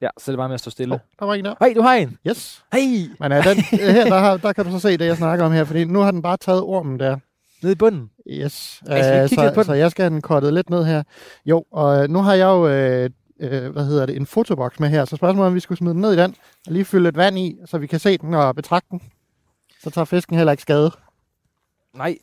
Ja, 0.00 0.08
så 0.18 0.30
er 0.30 0.32
det 0.32 0.38
bare 0.38 0.48
med 0.48 0.54
at 0.54 0.60
stå 0.60 0.70
stille. 0.70 0.94
Oh, 0.94 1.00
der 1.18 1.26
var 1.26 1.34
en 1.34 1.44
der. 1.44 1.54
Hej, 1.60 1.72
du 1.76 1.82
har 1.82 1.94
en! 1.94 2.18
Yes. 2.28 2.64
Hej! 2.72 3.08
Men 3.20 3.32
øh, 3.32 3.44
den, 3.44 3.58
øh, 3.72 3.94
her, 3.94 4.04
der, 4.04 4.18
har, 4.18 4.36
der 4.36 4.52
kan 4.52 4.64
du 4.64 4.70
så 4.70 4.78
se 4.78 4.96
det, 4.96 5.06
jeg 5.06 5.16
snakker 5.16 5.44
om 5.44 5.52
her. 5.52 5.64
Fordi 5.64 5.84
nu 5.84 5.98
har 5.98 6.10
den 6.10 6.22
bare 6.22 6.36
taget 6.36 6.62
ormen 6.62 7.00
der. 7.00 7.16
Nede 7.62 7.72
i 7.72 7.76
bunden. 7.76 8.10
Yes. 8.30 8.82
Kigge 8.86 9.22
lidt 9.22 9.30
på 9.30 9.36
så, 9.38 9.52
den? 9.54 9.64
så 9.64 9.72
jeg 9.72 9.90
skal 9.90 10.02
have 10.02 10.10
den 10.10 10.22
kortet 10.22 10.54
lidt 10.54 10.70
ned 10.70 10.84
her. 10.84 11.02
Jo, 11.46 11.64
og 11.72 12.02
øh, 12.02 12.08
nu 12.08 12.18
har 12.18 12.34
jeg 12.34 12.46
jo, 12.46 12.68
øh, 12.68 13.10
øh, 13.40 13.72
hvad 13.72 13.84
hedder 13.84 14.06
det, 14.06 14.16
en 14.16 14.26
fotoboks 14.26 14.80
med 14.80 14.88
her. 14.88 15.04
Så 15.04 15.16
spørgsmålet 15.16 15.46
er, 15.46 15.50
om 15.50 15.54
vi 15.54 15.60
skulle 15.60 15.78
smide 15.78 15.94
den 15.94 16.00
ned 16.00 16.12
i 16.12 16.16
den, 16.16 16.34
og 16.66 16.72
lige 16.72 16.84
fylde 16.84 17.04
lidt 17.04 17.16
vand 17.16 17.38
i, 17.38 17.58
så 17.66 17.78
vi 17.78 17.86
kan 17.86 17.98
se 17.98 18.18
den 18.18 18.34
og 18.34 18.54
betragte 18.54 18.88
den. 18.90 19.02
Så 19.82 19.90
tager 19.90 20.04
fisken 20.04 20.36
heller 20.36 20.52
ikke 20.52 20.62
skade. 20.62 20.90
Nej, 21.94 22.18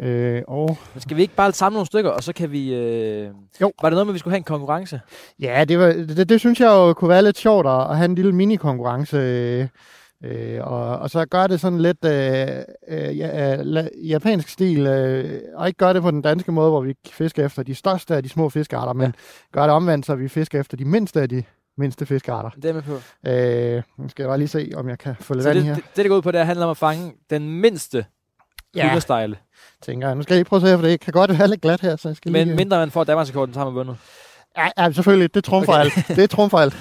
Øh, 0.00 0.42
og 0.48 0.78
men 0.94 1.00
skal 1.00 1.16
vi 1.16 1.22
ikke 1.22 1.34
bare 1.34 1.52
samle 1.52 1.74
nogle 1.74 1.86
stykker, 1.86 2.10
og 2.10 2.22
så 2.22 2.32
kan 2.32 2.52
vi... 2.52 2.74
Øh... 2.74 3.30
Jo. 3.60 3.72
Var 3.82 3.90
det 3.90 3.96
noget 3.96 4.06
med, 4.06 4.12
at 4.12 4.14
vi 4.14 4.18
skulle 4.18 4.32
have 4.32 4.38
en 4.38 4.44
konkurrence? 4.44 5.00
ja, 5.40 5.64
det, 5.68 5.78
var, 5.78 5.86
det, 5.86 6.28
det 6.28 6.40
synes 6.40 6.60
jeg 6.60 6.66
jo 6.66 6.92
kunne 6.92 7.08
være 7.08 7.22
lidt 7.22 7.38
sjovt 7.38 7.66
at, 7.66 7.90
at 7.90 7.96
have 7.96 8.04
en 8.04 8.14
lille 8.14 8.32
mini-konkurrence. 8.32 9.16
Øh, 9.16 9.68
øh, 10.24 10.60
og, 10.62 10.98
og 10.98 11.10
så 11.10 11.24
gør 11.24 11.46
det 11.46 11.60
sådan 11.60 11.80
lidt 11.80 12.04
øh, 12.04 12.48
øh, 12.88 13.18
ja, 13.18 13.58
øh, 13.58 13.64
la, 13.64 13.88
japansk 14.04 14.48
stil, 14.48 14.86
øh, 14.86 15.40
og 15.54 15.66
ikke 15.66 15.78
gøre 15.78 15.94
det 15.94 16.02
på 16.02 16.10
den 16.10 16.22
danske 16.22 16.52
måde, 16.52 16.70
hvor 16.70 16.80
vi 16.80 16.94
fisker 17.10 17.46
efter 17.46 17.62
de 17.62 17.74
største 17.74 18.16
af 18.16 18.22
de 18.22 18.28
små 18.28 18.48
fiskearter, 18.48 18.92
men 18.92 19.14
gør 19.52 19.62
det 19.62 19.70
omvendt, 19.70 20.06
så 20.06 20.14
vi 20.14 20.28
fisker 20.28 20.60
efter 20.60 20.76
de 20.76 20.84
mindste 20.84 21.20
af 21.20 21.28
de 21.28 21.42
mindste 21.78 22.06
fiskearter. 22.06 22.50
Det 22.50 22.64
er 22.64 22.72
med 22.72 22.82
på. 22.82 22.94
Øh, 23.26 23.82
nu 23.98 24.08
skal 24.08 24.22
jeg 24.22 24.28
bare 24.28 24.38
lige 24.38 24.48
se, 24.48 24.72
om 24.76 24.88
jeg 24.88 24.98
kan 24.98 25.14
få 25.20 25.34
lidt 25.34 25.44
Så 25.44 25.52
det, 25.52 25.64
her. 25.64 25.74
det, 25.74 25.84
det, 25.96 26.04
der 26.04 26.08
går 26.08 26.16
ud 26.16 26.22
på, 26.22 26.30
det 26.30 26.46
handler 26.46 26.64
om 26.66 26.70
at 26.70 26.76
fange 26.76 27.12
den 27.30 27.60
mindste 27.60 28.04
Ja, 28.76 28.88
hyldestejle. 28.88 29.36
tænker 29.82 30.06
jeg. 30.08 30.16
Nu 30.16 30.22
skal 30.22 30.34
jeg 30.34 30.38
lige 30.38 30.48
prøve 30.48 30.62
at 30.62 30.68
se, 30.68 30.74
for 30.78 30.86
det 30.86 31.00
kan 31.00 31.12
godt 31.12 31.38
være 31.38 31.48
lidt 31.48 31.60
glat 31.60 31.80
her, 31.80 31.96
så 31.96 32.08
jeg 32.08 32.16
skal 32.16 32.32
Men 32.32 32.46
lige... 32.46 32.56
mindre 32.56 32.78
man 32.78 32.90
får 32.90 33.04
Danmarksrekorden, 33.04 33.54
så 33.54 33.60
har 33.60 33.66
man 33.66 33.74
vundet. 33.74 33.96
Ja, 34.58 34.68
ja 34.78 34.92
selvfølgelig. 34.92 35.34
Det 35.34 35.44
trumfer 35.44 35.72
Okay. 35.72 35.80
alt. 36.08 36.16
Det 36.16 36.30
trumfer 36.30 36.58
alt. 36.58 36.76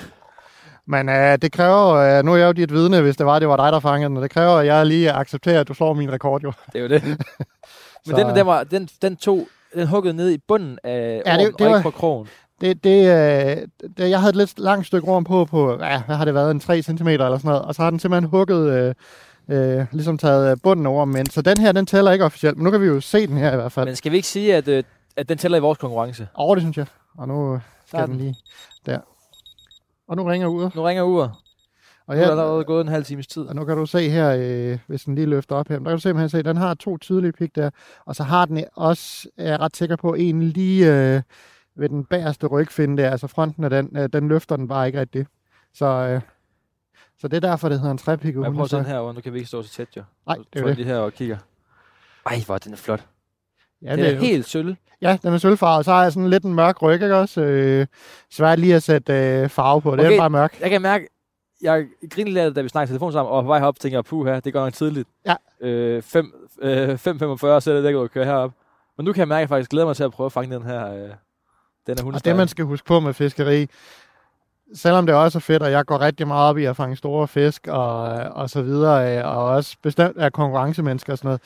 Men 0.88 1.10
øh, 1.10 1.38
det 1.42 1.52
kræver, 1.52 1.94
øh, 1.94 2.26
nu 2.26 2.34
er 2.34 2.38
jeg 2.38 2.48
jo 2.48 2.52
dit 2.52 2.74
vidne, 2.74 3.02
hvis 3.02 3.18
det 3.18 3.26
var, 3.26 3.40
det 3.40 3.48
var 3.48 3.58
dig, 3.58 3.72
der 3.72 3.80
fangede 3.80 4.10
den, 4.10 4.18
og 4.18 4.24
det 4.24 4.32
kræver, 4.32 4.52
at 4.58 4.66
jeg 4.66 4.86
lige 4.86 5.12
accepterer, 5.12 5.60
at 5.60 5.68
du 5.68 5.74
slår 5.74 5.94
min 5.94 6.12
rekord 6.14 6.42
jo. 6.42 6.52
Det 6.74 6.80
er 6.80 6.84
jo 6.84 6.90
det. 6.90 7.04
Men 7.08 7.18
Så- 8.06 8.16
den, 8.16 8.36
den, 8.36 8.46
var, 8.46 8.64
den, 8.64 8.90
den 9.02 9.16
tog, 9.16 9.48
den 9.76 9.88
huggede 9.88 10.14
ned 10.14 10.32
i 10.32 10.38
bunden 10.48 10.78
af 10.84 11.22
Ja, 11.26 11.32
det- 11.32 11.40
ormen, 11.40 11.54
det 11.54 11.62
og 11.62 11.72
var- 11.72 11.78
ikke 11.78 11.84
på 11.92 11.98
krogen. 11.98 12.28
Det, 12.62 12.84
det, 12.84 13.00
øh, 13.00 13.58
det, 13.98 14.10
jeg 14.10 14.20
havde 14.20 14.30
et 14.30 14.36
lidt 14.36 14.60
langt 14.60 14.88
stykke 14.88 15.08
rum 15.08 15.24
på, 15.24 15.46
på 15.46 15.72
ja, 15.84 16.02
hvad 16.06 16.16
har 16.16 16.26
det 16.26 16.34
været, 16.34 16.52
en 16.52 16.60
3 16.60 16.82
cm 16.82 17.08
eller 17.08 17.38
sådan 17.38 17.48
noget, 17.50 17.62
og 17.66 17.76
så 17.76 17.82
har 17.84 17.90
den 17.90 18.00
simpelthen 18.00 18.30
hugget, 18.30 18.70
øh, 18.74 18.94
øh, 19.50 19.86
ligesom 19.92 20.18
taget 20.18 20.52
øh, 20.52 20.58
bunden 20.64 20.86
over, 20.86 21.06
men 21.06 21.26
så 21.26 21.42
den 21.42 21.58
her, 21.58 21.72
den 21.72 21.86
tæller 21.86 22.12
ikke 22.12 22.26
officielt, 22.26 22.58
men 22.58 22.64
nu 22.64 22.72
kan 22.72 22.82
vi 22.82 22.86
jo 22.86 23.02
se 23.02 23.28
den 23.28 23.38
her 23.38 23.54
i 23.54 23.56
hvert 23.56 23.72
fald. 23.72 23.86
Men 23.86 23.96
skal 23.96 24.12
vi 24.12 24.16
ikke 24.18 24.28
sige, 24.28 24.56
at, 24.56 24.68
øh, 24.68 24.84
at 25.18 25.30
den 25.30 25.38
tæller 25.38 25.58
i 25.58 25.62
vores 25.62 25.78
konkurrence? 25.78 26.28
Over 26.34 26.56
det, 26.56 26.62
synes 26.62 26.78
jeg. 26.78 26.86
Og 27.18 27.28
nu 27.28 27.54
øh, 27.54 27.60
skal 27.86 28.02
den 28.02 28.10
den. 28.10 28.18
lige 28.18 28.36
der. 28.86 29.00
Og 30.08 30.16
nu 30.16 30.24
ringer 30.24 30.48
uret. 30.48 30.76
Nu 30.76 30.84
ringer 30.84 31.04
uret. 31.04 31.32
Og 32.08 32.16
Nu 32.16 32.22
er 32.22 32.26
der 32.26 32.36
her, 32.36 32.42
allerede 32.42 32.64
gået 32.64 32.82
en 32.82 32.88
halv 32.88 33.06
times 33.06 33.28
tid. 33.28 33.44
Og 33.44 33.56
nu 33.56 33.66
kan 33.66 33.78
du 33.78 33.86
se 33.86 34.10
her, 34.10 34.36
øh, 34.40 34.80
hvis 34.88 35.04
den 35.04 35.16
lige 35.16 35.28
løfter 35.28 35.56
op 35.56 35.68
her, 35.68 35.78
der 35.78 35.84
kan 35.84 35.92
du 35.94 36.00
simpelthen 36.00 36.30
se, 36.30 36.38
at 36.38 36.46
den 36.46 36.58
har 36.58 36.74
to 36.74 36.98
tydelige 36.98 37.32
pik 37.32 37.56
der, 37.56 37.70
og 38.06 38.16
så 38.16 38.24
har 38.24 38.46
den 38.46 38.64
også, 38.76 39.30
er 39.38 39.50
jeg 39.50 39.60
ret 39.60 39.76
sikker 39.78 39.96
på, 39.96 40.14
en 40.14 40.44
lige 40.44 40.88
øh, 40.94 41.22
ved 41.76 41.90
den 41.90 42.06
bagerste 42.06 42.48
rygfinde 42.48 43.04
der, 43.04 43.12
altså 43.12 43.28
fronten 43.28 43.64
af 43.64 43.70
den, 43.70 43.98
øh, 43.98 44.10
den 44.14 44.28
løfter 44.28 44.56
den 44.56 44.68
bare 44.68 44.88
ikke 44.88 45.00
rigtigt. 45.00 45.28
Så, 45.74 45.86
øh, 45.86 46.22
så 47.22 47.28
det 47.28 47.36
er 47.44 47.50
derfor, 47.50 47.70
det 47.70 47.80
hedder 47.80 47.92
en 47.92 47.98
trepik. 47.98 48.36
Jeg 48.36 48.54
prøver 48.54 48.68
den 48.68 48.86
herovre. 48.86 49.14
Nu 49.14 49.22
kan 49.22 49.34
vi 49.34 49.38
ikke 49.38 49.48
stå 49.48 49.64
så 49.64 49.70
tæt, 49.74 49.88
jo. 49.98 50.04
Nej, 50.28 50.38
det 50.54 50.62
er 50.62 50.66
det. 50.66 50.76
lige 50.76 50.86
her 50.88 50.98
og 50.98 51.14
kigger. 51.14 51.38
Ej, 52.26 52.40
hvor 52.46 52.58
den 52.58 52.74
er 52.74 52.78
flot. 52.78 53.06
Ja, 53.82 53.92
den 53.92 54.00
det 54.00 54.06
er 54.08 54.12
er 54.12 54.16
jo- 54.16 54.20
helt 54.22 54.46
sølv. 54.46 54.76
Ja, 55.02 55.18
den 55.24 55.34
er 55.34 55.38
sølvfarvet. 55.38 55.86
Så 55.86 55.92
har 55.92 56.04
jeg 56.04 56.12
sådan 56.14 56.30
lidt 56.30 56.44
en 56.44 56.54
mørk 56.54 56.82
ryg, 56.82 56.94
ikke 56.94 57.16
også? 57.16 57.42
Øh, 57.42 57.88
svært 58.32 58.60
lige 58.60 58.76
at 58.76 58.84
sætte 58.84 59.14
øh, 59.14 59.50
farve 59.50 59.82
på. 59.82 59.92
Det 59.96 60.00
Okay. 60.06 60.14
er 60.14 60.20
bare 60.20 60.30
mørk. 60.30 60.58
Jeg 60.62 60.70
kan 60.70 60.82
mærke, 60.82 61.08
jeg 61.62 61.86
griner 62.10 62.32
lidt, 62.44 62.56
da 62.56 62.62
vi 62.62 62.70
snakkede 62.70 62.92
telefon 62.94 63.12
sammen, 63.12 63.32
og 63.34 63.44
på 63.44 63.48
vej 63.48 63.60
herop 63.60 63.80
tænker 63.80 63.98
jeg, 63.98 64.06
puh 64.06 64.28
her, 64.28 64.40
det 64.40 64.54
går 64.54 64.60
nok 64.64 64.74
tidligt. 64.74 65.10
Ja. 65.26 65.36
Øh, 65.62 66.02
5, 66.02 66.48
øh, 66.62 66.90
5.45, 66.90 67.62
så 67.62 67.72
er 67.72 67.82
det 67.82 67.88
ikke 67.88 68.00
at 68.00 68.12
køre 68.12 68.26
herop. 68.26 68.52
Men 68.98 69.06
nu 69.06 69.14
kan 69.14 69.20
jeg 69.20 69.28
mærke, 69.28 69.38
at 69.38 69.42
jeg 69.42 69.50
faktisk 69.50 69.70
glæder 69.72 69.88
mig 69.88 69.96
til 69.96 70.04
at 70.04 70.12
prøve 70.12 70.26
at 70.26 70.32
fange 70.32 70.56
den 70.56 70.64
her, 70.66 70.88
øh, 70.94 71.00
den 71.00 71.10
her 71.88 71.96
Og 71.98 72.04
hundesteg. 72.04 72.30
det, 72.30 72.38
man 72.38 72.48
skal 72.48 72.66
huske 72.66 72.86
på 72.88 73.00
med 73.00 73.14
fiskeri, 73.14 73.68
selvom 74.74 75.06
det 75.06 75.16
også 75.16 75.38
er 75.38 75.42
fedt, 75.42 75.64
og 75.64 75.72
jeg 75.72 75.86
går 75.86 76.02
rigtig 76.02 76.28
meget 76.28 76.50
op 76.50 76.58
i 76.58 76.66
at 76.66 76.76
fange 76.76 76.96
store 76.96 77.28
fisk 77.28 77.68
og, 77.68 78.02
og 78.14 78.50
så 78.50 78.62
videre, 78.62 79.18
øh, 79.18 79.26
og 79.26 79.44
også 79.46 79.76
bestemt 79.84 80.18
er 80.20 80.30
konkurrencemennesker 80.30 81.14
og 81.14 81.18
sådan 81.18 81.28
noget, 81.28 81.42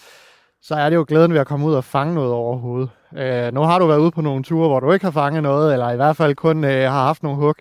så 0.61 0.75
er 0.75 0.89
det 0.89 0.95
jo 0.95 1.05
glæden 1.07 1.33
ved 1.33 1.39
at 1.39 1.47
komme 1.47 1.65
ud 1.65 1.73
og 1.73 1.83
fange 1.83 2.13
noget 2.15 2.31
overhovedet. 2.31 2.89
Øh, 3.17 3.53
nu 3.53 3.61
har 3.61 3.79
du 3.79 3.85
været 3.87 3.99
ude 3.99 4.11
på 4.11 4.21
nogle 4.21 4.43
ture, 4.43 4.67
hvor 4.67 4.79
du 4.79 4.91
ikke 4.91 5.05
har 5.05 5.11
fanget 5.11 5.43
noget, 5.43 5.73
eller 5.73 5.91
i 5.91 5.95
hvert 5.95 6.15
fald 6.17 6.35
kun 6.35 6.63
øh, 6.63 6.91
har 6.91 7.03
haft 7.05 7.23
nogle 7.23 7.37
hug. 7.37 7.55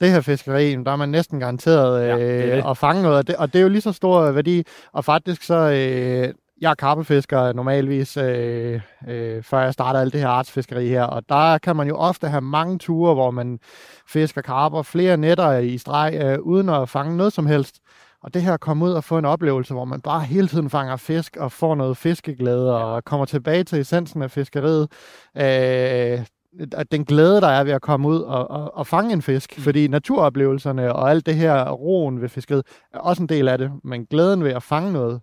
Det 0.00 0.10
her 0.10 0.20
fiskeri, 0.20 0.74
der 0.74 0.92
er 0.92 0.96
man 0.96 1.08
næsten 1.08 1.40
garanteret 1.40 2.02
øh, 2.02 2.08
Ja, 2.08 2.16
det 2.18 2.52
er 2.52 2.54
det. 2.56 2.64
at 2.70 2.76
fange 2.76 3.02
noget, 3.02 3.18
og 3.18 3.26
det, 3.26 3.36
og 3.36 3.52
det 3.52 3.58
er 3.58 3.62
jo 3.62 3.68
lige 3.68 3.80
så 3.80 3.92
stor 3.92 4.30
værdi, 4.30 4.64
og 4.92 5.04
faktisk 5.04 5.42
så, 5.42 5.54
øh, 5.54 6.34
jeg 6.60 6.70
er 6.70 6.74
karpefisker 6.74 7.52
normalvis, 7.52 8.16
øh, 8.16 8.80
øh, 9.08 9.42
før 9.42 9.60
jeg 9.60 9.72
starter 9.72 10.00
alt 10.00 10.12
det 10.12 10.20
her 10.20 10.28
artsfiskeri 10.28 10.88
her, 10.88 11.02
og 11.02 11.28
der 11.28 11.58
kan 11.58 11.76
man 11.76 11.88
jo 11.88 11.96
ofte 11.96 12.28
have 12.28 12.40
mange 12.40 12.78
ture, 12.78 13.14
hvor 13.14 13.30
man 13.30 13.58
fisker 14.06 14.42
karper 14.42 14.82
flere 14.82 15.16
nætter 15.16 15.58
i 15.58 15.78
streg, 15.78 16.20
øh, 16.22 16.38
uden 16.38 16.68
at 16.68 16.88
fange 16.88 17.16
noget 17.16 17.32
som 17.32 17.46
helst. 17.46 17.80
Og 18.22 18.34
det 18.34 18.42
her 18.42 18.54
at 18.54 18.60
komme 18.60 18.84
ud 18.84 18.92
og 18.92 19.04
få 19.04 19.18
en 19.18 19.24
oplevelse, 19.24 19.74
hvor 19.74 19.84
man 19.84 20.00
bare 20.00 20.20
hele 20.20 20.48
tiden 20.48 20.70
fanger 20.70 20.96
fisk 20.96 21.36
og 21.36 21.52
får 21.52 21.74
noget 21.74 21.96
fiskeglæde 21.96 22.82
og 22.82 23.04
kommer 23.04 23.26
tilbage 23.26 23.64
til 23.64 23.80
essensen 23.80 24.22
af 24.22 24.30
fiskeriet. 24.30 24.88
Øh, 25.36 26.24
at 26.72 26.92
den 26.92 27.04
glæde, 27.04 27.40
der 27.40 27.48
er 27.48 27.64
ved 27.64 27.72
at 27.72 27.82
komme 27.82 28.08
ud 28.08 28.20
og, 28.20 28.50
og, 28.50 28.76
og 28.76 28.86
fange 28.86 29.12
en 29.12 29.22
fisk. 29.22 29.58
Mm. 29.58 29.62
Fordi 29.62 29.88
naturoplevelserne 29.88 30.92
og 30.92 31.10
alt 31.10 31.26
det 31.26 31.34
her 31.34 31.70
roen 31.70 32.20
ved 32.20 32.28
fiskeriet 32.28 32.66
er 32.92 32.98
også 32.98 33.22
en 33.22 33.28
del 33.28 33.48
af 33.48 33.58
det. 33.58 33.70
Men 33.84 34.06
glæden 34.06 34.44
ved 34.44 34.52
at 34.52 34.62
fange 34.62 34.92
noget 34.92 35.20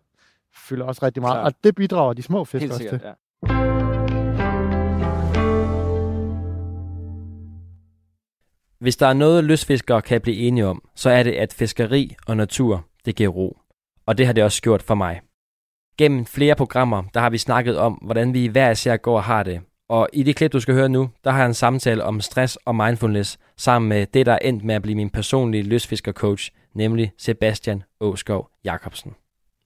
fylder 0.58 0.86
også 0.86 1.06
rigtig 1.06 1.22
meget. 1.22 1.34
Klart. 1.34 1.54
Og 1.54 1.64
det 1.64 1.76
bidrager 1.76 2.14
de 2.14 2.22
små 2.22 2.46
fisk 2.46 2.66
også 2.66 2.78
sikkert, 2.78 3.02
til. 3.02 3.08
ja. 3.08 3.14
Hvis 8.80 8.96
der 8.96 9.08
er 9.08 9.14
noget, 9.14 9.44
lystfiskere 9.44 10.02
kan 10.02 10.22
blive 10.22 10.38
enige 10.38 10.66
om, 10.66 10.82
så 10.96 11.10
er 11.10 11.24
det, 11.24 11.32
at 11.32 11.54
fiskeri 11.54 12.16
og 12.28 12.38
natur, 12.38 12.86
det 13.06 13.16
giver 13.16 13.30
ro. 13.30 13.58
Og 14.06 14.18
det 14.18 14.26
har 14.26 14.34
det 14.34 14.44
også 14.44 14.62
gjort 14.62 14.82
for 14.82 14.96
mig. 14.96 15.22
Gennem 15.98 16.26
flere 16.26 16.56
programmer, 16.56 17.04
der 17.14 17.20
har 17.20 17.30
vi 17.30 17.38
snakket 17.38 17.78
om, 17.78 17.94
hvordan 17.94 18.34
vi 18.34 18.48
hver 18.48 18.72
især 18.72 18.98
går 18.98 19.16
og 19.16 19.24
har 19.24 19.44
det. 19.44 19.62
Og 19.90 20.10
i 20.14 20.24
det 20.24 20.36
klip, 20.36 20.54
du 20.54 20.60
skal 20.60 20.74
høre 20.74 20.90
nu, 20.90 21.10
der 21.24 21.32
har 21.32 21.40
jeg 21.40 21.48
en 21.48 21.54
samtale 21.54 22.04
om 22.04 22.22
stress 22.22 22.56
og 22.56 22.76
mindfulness, 22.76 23.38
sammen 23.58 23.90
med 23.90 24.06
det, 24.06 24.26
der 24.26 24.32
er 24.34 24.40
endt 24.42 24.64
med 24.64 24.76
at 24.76 24.82
blive 24.82 24.96
min 24.96 25.10
personlige 25.10 25.64
lystfiskercoach, 25.64 26.52
nemlig 26.74 27.12
Sebastian 27.18 27.84
Åskov 28.00 28.50
Jacobsen. 28.66 29.16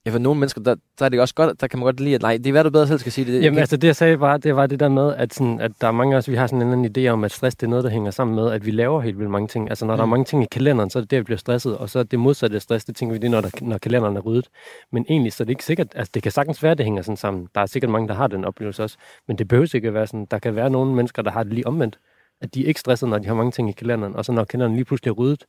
Ja, 0.05 0.11
for 0.11 0.19
nogle 0.19 0.39
mennesker, 0.39 0.61
der, 0.61 0.75
der 0.99 1.05
er 1.05 1.09
det 1.09 1.19
også 1.19 1.35
godt, 1.35 1.61
der 1.61 1.67
kan 1.67 1.79
man 1.79 1.83
godt 1.85 1.99
lide, 1.99 2.15
at 2.15 2.21
nej, 2.21 2.37
det 2.37 2.47
er 2.47 2.51
hvad 2.51 2.63
du 2.63 2.69
bedre 2.69 2.87
selv 2.87 2.99
skal 2.99 3.11
sige. 3.11 3.25
Det, 3.33 3.43
Jamen 3.43 3.59
altså 3.59 3.77
det 3.77 3.87
jeg 3.87 3.95
sagde 3.95 4.17
bare, 4.17 4.37
det 4.37 4.55
var 4.55 4.67
det 4.67 4.79
der 4.79 4.89
med, 4.89 5.15
at, 5.15 5.33
sådan, 5.33 5.59
at 5.59 5.71
der 5.81 5.87
er 5.87 5.91
mange 5.91 6.13
af 6.13 6.17
os, 6.17 6.29
vi 6.29 6.35
har 6.35 6.47
sådan 6.47 6.61
en 6.61 6.73
eller 6.73 6.89
anden 6.89 7.07
idé 7.07 7.09
om, 7.09 7.23
at 7.23 7.31
stress 7.31 7.55
det 7.55 7.65
er 7.67 7.69
noget, 7.69 7.83
der 7.83 7.89
hænger 7.89 8.11
sammen 8.11 8.35
med, 8.35 8.51
at 8.51 8.65
vi 8.65 8.71
laver 8.71 9.01
helt 9.01 9.17
vildt 9.17 9.31
mange 9.31 9.47
ting. 9.47 9.69
Altså 9.69 9.85
når 9.85 9.93
mm. 9.93 9.97
der 9.97 10.01
er 10.03 10.05
Mm. 10.05 10.09
mange 10.09 10.25
ting 10.25 10.43
i 10.43 10.47
kalenderen, 10.51 10.89
så 10.89 10.99
er 10.99 11.01
det 11.01 11.11
der, 11.11 11.17
vi 11.17 11.23
bliver 11.23 11.37
stresset, 11.37 11.77
og 11.77 11.89
så 11.89 11.99
er 11.99 12.03
det 12.03 12.19
modsatte 12.19 12.55
af 12.55 12.61
stress, 12.61 12.85
det 12.85 12.95
tænker 12.95 13.13
vi, 13.13 13.19
det 13.19 13.27
er, 13.27 13.31
når, 13.31 13.41
der, 13.41 13.49
når 13.61 13.77
kalenderen 13.77 14.17
er 14.17 14.21
ryddet. 14.21 14.47
Men 14.91 15.05
egentlig, 15.09 15.33
så 15.33 15.43
er 15.43 15.45
det 15.45 15.51
ikke 15.51 15.65
sikkert, 15.65 15.87
altså 15.95 16.11
det 16.13 16.23
kan 16.23 16.31
sagtens 16.31 16.63
være, 16.63 16.71
at 16.71 16.77
det 16.77 16.83
hænger 16.85 17.01
sådan 17.01 17.17
sammen. 17.17 17.47
Der 17.55 17.61
er 17.61 17.65
sikkert 17.65 17.91
mange, 17.91 18.07
der 18.07 18.13
har 18.13 18.27
den 18.27 18.45
oplevelse 18.45 18.83
også, 18.83 18.97
men 19.27 19.37
det 19.37 19.47
behøver 19.47 19.75
ikke 19.75 19.87
at 19.87 19.93
være 19.93 20.07
sådan. 20.07 20.27
Der 20.31 20.39
kan 20.39 20.55
være 20.55 20.69
nogle 20.69 20.95
mennesker, 20.95 21.21
der 21.21 21.31
har 21.31 21.43
det 21.43 21.53
lige 21.53 21.67
omvendt, 21.67 21.99
at 22.41 22.53
de 22.55 22.63
er 22.63 22.67
ikke 22.67 22.79
stresset, 22.79 23.09
når 23.09 23.17
de 23.17 23.27
har 23.27 23.35
mange 23.35 23.51
ting 23.51 23.69
i 23.69 23.73
kalenderen, 23.73 24.15
og 24.15 24.25
så 24.25 24.31
når 24.31 24.43
kalenderen 24.43 24.73
lige 24.75 24.85
pludselig 24.85 25.09
er 25.09 25.13
ryddet, 25.13 25.45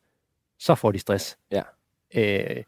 så 0.60 0.74
får 0.74 0.92
de 0.92 0.98
stress. 0.98 1.36
Ja. 1.52 1.62
Øh, 2.14 2.62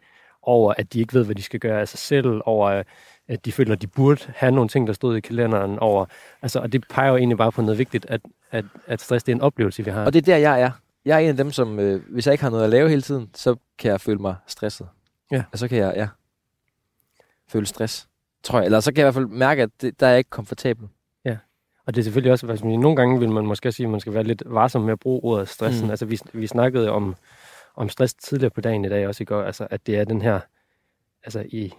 over, 0.49 0.75
at 0.79 0.93
de 0.93 1.01
ikke 1.01 1.15
ved, 1.15 1.25
hvad 1.25 1.35
de 1.35 1.43
skal 1.43 1.61
gøre 1.61 1.81
af 1.81 1.89
sig 1.89 1.99
selv, 1.99 2.41
over, 2.45 2.83
at 3.29 3.45
de 3.45 3.53
føler, 3.53 3.73
at 3.73 3.83
de 3.83 3.87
burde 3.87 4.21
have 4.37 4.53
nogle 4.53 4.69
ting, 4.69 4.87
der 4.87 4.93
stod 4.93 5.17
i 5.17 5.21
kalenderen 5.21 5.79
over. 5.79 6.07
Altså, 6.43 6.59
og 6.59 6.73
det 6.73 6.85
peger 6.91 7.11
jo 7.11 7.17
egentlig 7.17 7.39
bare 7.39 7.53
på 7.53 7.63
noget 7.63 7.79
vigtigt, 7.79 8.07
at, 8.09 8.21
at, 8.51 8.65
at 8.87 9.01
stress 9.01 9.25
det 9.25 9.33
er 9.33 9.37
en 9.37 9.43
oplevelse, 9.43 9.85
vi 9.85 9.91
har. 9.91 10.05
Og 10.05 10.13
det 10.13 10.19
er 10.19 10.25
der, 10.33 10.37
jeg 10.37 10.61
er. 10.61 10.71
Jeg 11.05 11.15
er 11.15 11.19
en 11.19 11.29
af 11.29 11.37
dem, 11.37 11.53
som, 11.53 11.79
øh, 11.79 12.03
hvis 12.09 12.27
jeg 12.27 12.33
ikke 12.33 12.45
har 12.45 12.51
noget 12.51 12.65
at 12.65 12.71
lave 12.71 12.89
hele 12.89 13.03
tiden, 13.03 13.31
så 13.35 13.57
kan 13.79 13.91
jeg 13.91 14.01
føle 14.01 14.19
mig 14.19 14.35
stresset. 14.47 14.87
Ja. 15.31 15.43
Og 15.53 15.59
så 15.59 15.69
kan 15.69 15.79
jeg, 15.79 15.93
ja, 15.97 16.09
føle 17.49 17.67
stress, 17.67 18.09
tror 18.43 18.59
jeg. 18.59 18.65
Eller 18.65 18.81
så 18.81 18.93
kan 18.93 18.97
jeg 18.97 19.03
i 19.03 19.07
hvert 19.07 19.15
fald 19.15 19.27
mærke, 19.27 19.63
at 19.63 19.71
det, 19.81 20.01
der 20.01 20.07
er 20.07 20.11
jeg 20.11 20.19
ikke 20.19 20.31
komfortabel. 20.31 20.89
Og 21.87 21.95
det 21.95 22.01
er 22.01 22.05
selvfølgelig 22.05 22.33
også, 22.33 22.47
altså, 22.47 22.67
nogle 22.67 22.97
gange 22.97 23.19
vil 23.19 23.31
man 23.31 23.47
måske 23.47 23.73
sige, 23.73 23.87
at 23.87 23.91
man 23.91 24.01
skal 24.01 24.15
være 24.15 24.23
lidt 24.23 24.43
varsom 24.47 24.83
med 24.83 24.93
at 24.93 25.01
bruge 25.01 25.21
ordet 25.25 25.49
stressen. 25.49 25.85
Mm. 25.85 25.91
Altså, 25.91 26.07
vi, 26.07 26.21
vi 26.33 26.47
snakkede 26.47 26.91
om, 26.91 27.17
om 27.75 27.89
stress 27.89 28.15
tidligere 28.15 28.51
på 28.51 28.61
dagen 28.61 28.85
i 28.85 28.89
dag 28.89 29.09
også 29.09 29.23
i 29.23 29.25
går, 29.27 29.43
altså, 29.43 29.67
at 29.71 29.87
det 29.87 29.97
er 29.99 30.05
den 30.05 30.23
her, 30.23 30.41
altså 31.25 31.45
i, 31.49 31.73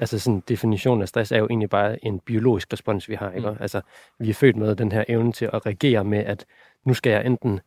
altså 0.00 0.18
sådan 0.18 0.42
definitionen 0.48 1.02
af 1.02 1.08
stress 1.08 1.32
er 1.32 1.38
jo 1.38 1.46
egentlig 1.46 1.70
bare 1.70 2.04
en 2.04 2.20
biologisk 2.20 2.72
respons, 2.72 3.08
vi 3.08 3.14
har, 3.14 3.30
ikke? 3.32 3.50
Mm. 3.50 3.56
Altså, 3.60 3.80
vi 4.18 4.30
er 4.30 4.34
født 4.34 4.56
med 4.56 4.76
den 4.76 4.92
her 4.92 5.04
evne 5.08 5.32
til 5.32 5.44
at 5.52 5.66
reagere 5.66 6.04
med, 6.04 6.18
at 6.18 6.44
nu 6.84 6.94
skal 6.94 7.10
jeg 7.10 7.26
enten 7.26 7.60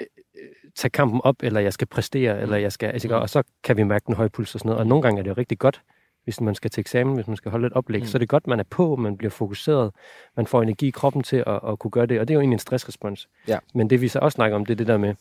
øh, 0.00 0.06
øh, 0.38 0.48
tage 0.76 0.90
kampen 0.90 1.20
op, 1.24 1.36
eller 1.42 1.60
jeg 1.60 1.72
skal 1.72 1.86
præstere, 1.86 2.40
eller 2.40 2.56
jeg 2.56 2.72
skal, 2.72 2.86
altså, 2.90 3.08
Mm. 3.08 3.14
og 3.14 3.30
så 3.30 3.42
kan 3.64 3.76
vi 3.76 3.82
mærke 3.82 4.04
den 4.06 4.14
høje 4.14 4.28
puls 4.30 4.54
og 4.54 4.60
sådan 4.60 4.68
noget. 4.68 4.80
Og 4.80 4.86
nogle 4.86 5.02
gange 5.02 5.18
er 5.18 5.22
det 5.22 5.30
jo 5.30 5.34
rigtig 5.38 5.58
godt, 5.58 5.82
hvis 6.24 6.40
man 6.40 6.54
skal 6.54 6.70
til 6.70 6.80
eksamen, 6.80 7.14
hvis 7.14 7.26
man 7.26 7.36
skal 7.36 7.50
holde 7.50 7.66
et 7.66 7.72
oplæg, 7.72 8.00
Mm. 8.00 8.02
mm. 8.04 8.06
så 8.08 8.16
er 8.16 8.20
det 8.20 8.28
godt, 8.28 8.46
man 8.46 8.60
er 8.60 8.64
på, 8.70 8.96
man 8.96 9.16
bliver 9.16 9.30
fokuseret, 9.30 9.90
man 10.36 10.46
får 10.46 10.62
energi 10.62 10.86
i 10.86 10.90
kroppen 10.90 11.22
til 11.22 11.44
at, 11.46 11.60
at 11.68 11.78
kunne 11.78 11.90
gøre 11.90 12.06
det, 12.06 12.20
og 12.20 12.28
det 12.28 12.34
er 12.34 12.36
jo 12.36 12.40
egentlig 12.40 12.54
en 12.54 12.58
stressrespons. 12.60 13.28
Ja. 13.48 13.58
Men 13.74 13.90
det 13.90 14.00
vi 14.00 14.08
så 14.08 14.18
også 14.18 14.36
snakker 14.36 14.56
om, 14.56 14.66
det 14.66 14.72
er 14.74 14.76
det 14.76 14.86
der 14.86 14.96
med, 14.96 15.14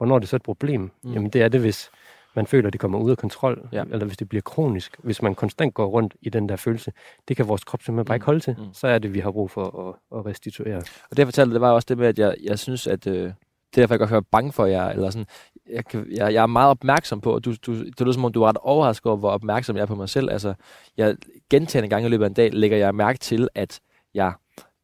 hvornår 0.00 0.14
er 0.14 0.18
det 0.18 0.28
så 0.28 0.36
et 0.36 0.42
problem? 0.42 0.80
Mm. 0.80 0.90
Mm. 1.02 1.12
Jamen 1.12 1.30
det 1.30 1.42
er 1.42 1.48
det, 1.48 1.60
hvis 1.60 1.90
man 2.36 2.46
føler, 2.46 2.66
at 2.66 2.72
det 2.72 2.80
kommer 2.80 2.98
ud 2.98 3.10
af 3.10 3.18
kontrol, 3.18 3.68
Ja. 3.72 3.82
eller 3.92 4.06
hvis 4.06 4.16
det 4.16 4.28
bliver 4.28 4.42
kronisk, 4.42 4.96
hvis 5.02 5.22
man 5.22 5.34
konstant 5.34 5.74
går 5.74 5.86
rundt 5.86 6.14
i 6.22 6.28
den 6.28 6.48
der 6.48 6.56
følelse. 6.56 6.92
Det 7.28 7.36
kan 7.36 7.48
vores 7.48 7.64
krop 7.64 7.82
simpelthen 7.82 8.04
bare 8.04 8.16
ikke 8.16 8.26
holde 8.26 8.40
til. 8.40 8.56
Mm. 8.58 8.64
Så 8.72 8.86
er 8.86 8.98
det, 8.98 9.14
vi 9.14 9.20
har 9.20 9.30
brug 9.30 9.50
for 9.50 9.88
at, 9.88 10.18
at 10.18 10.26
restituere. 10.26 10.76
Og 10.76 11.10
det 11.10 11.18
jeg 11.18 11.26
fortalte, 11.26 11.52
det 11.52 11.60
var 11.60 11.70
også 11.70 11.86
det 11.88 11.98
med, 11.98 12.06
at 12.06 12.18
jeg, 12.18 12.34
jeg 12.42 12.58
synes, 12.58 12.86
at 12.86 13.06
øh, 13.06 13.14
det 13.14 13.28
er 13.28 13.32
derfor, 13.74 13.94
jeg 13.94 13.98
godt 13.98 14.10
være 14.10 14.22
bange 14.22 14.52
for 14.52 14.66
jer, 14.66 14.88
eller 14.88 15.10
sådan, 15.10 15.26
jeg, 15.70 15.84
kan, 15.84 16.06
jeg, 16.16 16.34
jeg 16.34 16.42
er 16.42 16.46
meget 16.46 16.70
opmærksom 16.70 17.20
på, 17.20 17.34
og 17.34 17.44
du, 17.44 17.54
du, 17.66 17.74
det 17.84 18.00
lyder 18.00 18.12
som 18.12 18.24
om, 18.24 18.32
du 18.32 18.42
er 18.42 18.48
ret 18.48 18.56
overrasket 18.60 19.06
over, 19.06 19.16
hvor 19.16 19.30
opmærksom 19.30 19.76
jeg 19.76 19.82
er 19.82 19.86
på 19.86 19.94
mig 19.94 20.08
selv. 20.08 20.30
Altså, 20.30 20.54
jeg 20.96 21.16
gentagende 21.50 21.88
gange 21.88 22.06
i 22.06 22.10
løbet 22.10 22.24
af 22.24 22.28
en 22.28 22.34
dag, 22.34 22.52
lægger 22.52 22.76
jeg 22.76 22.94
mærke 22.94 23.18
til, 23.18 23.48
at 23.54 23.80
jeg, 24.14 24.32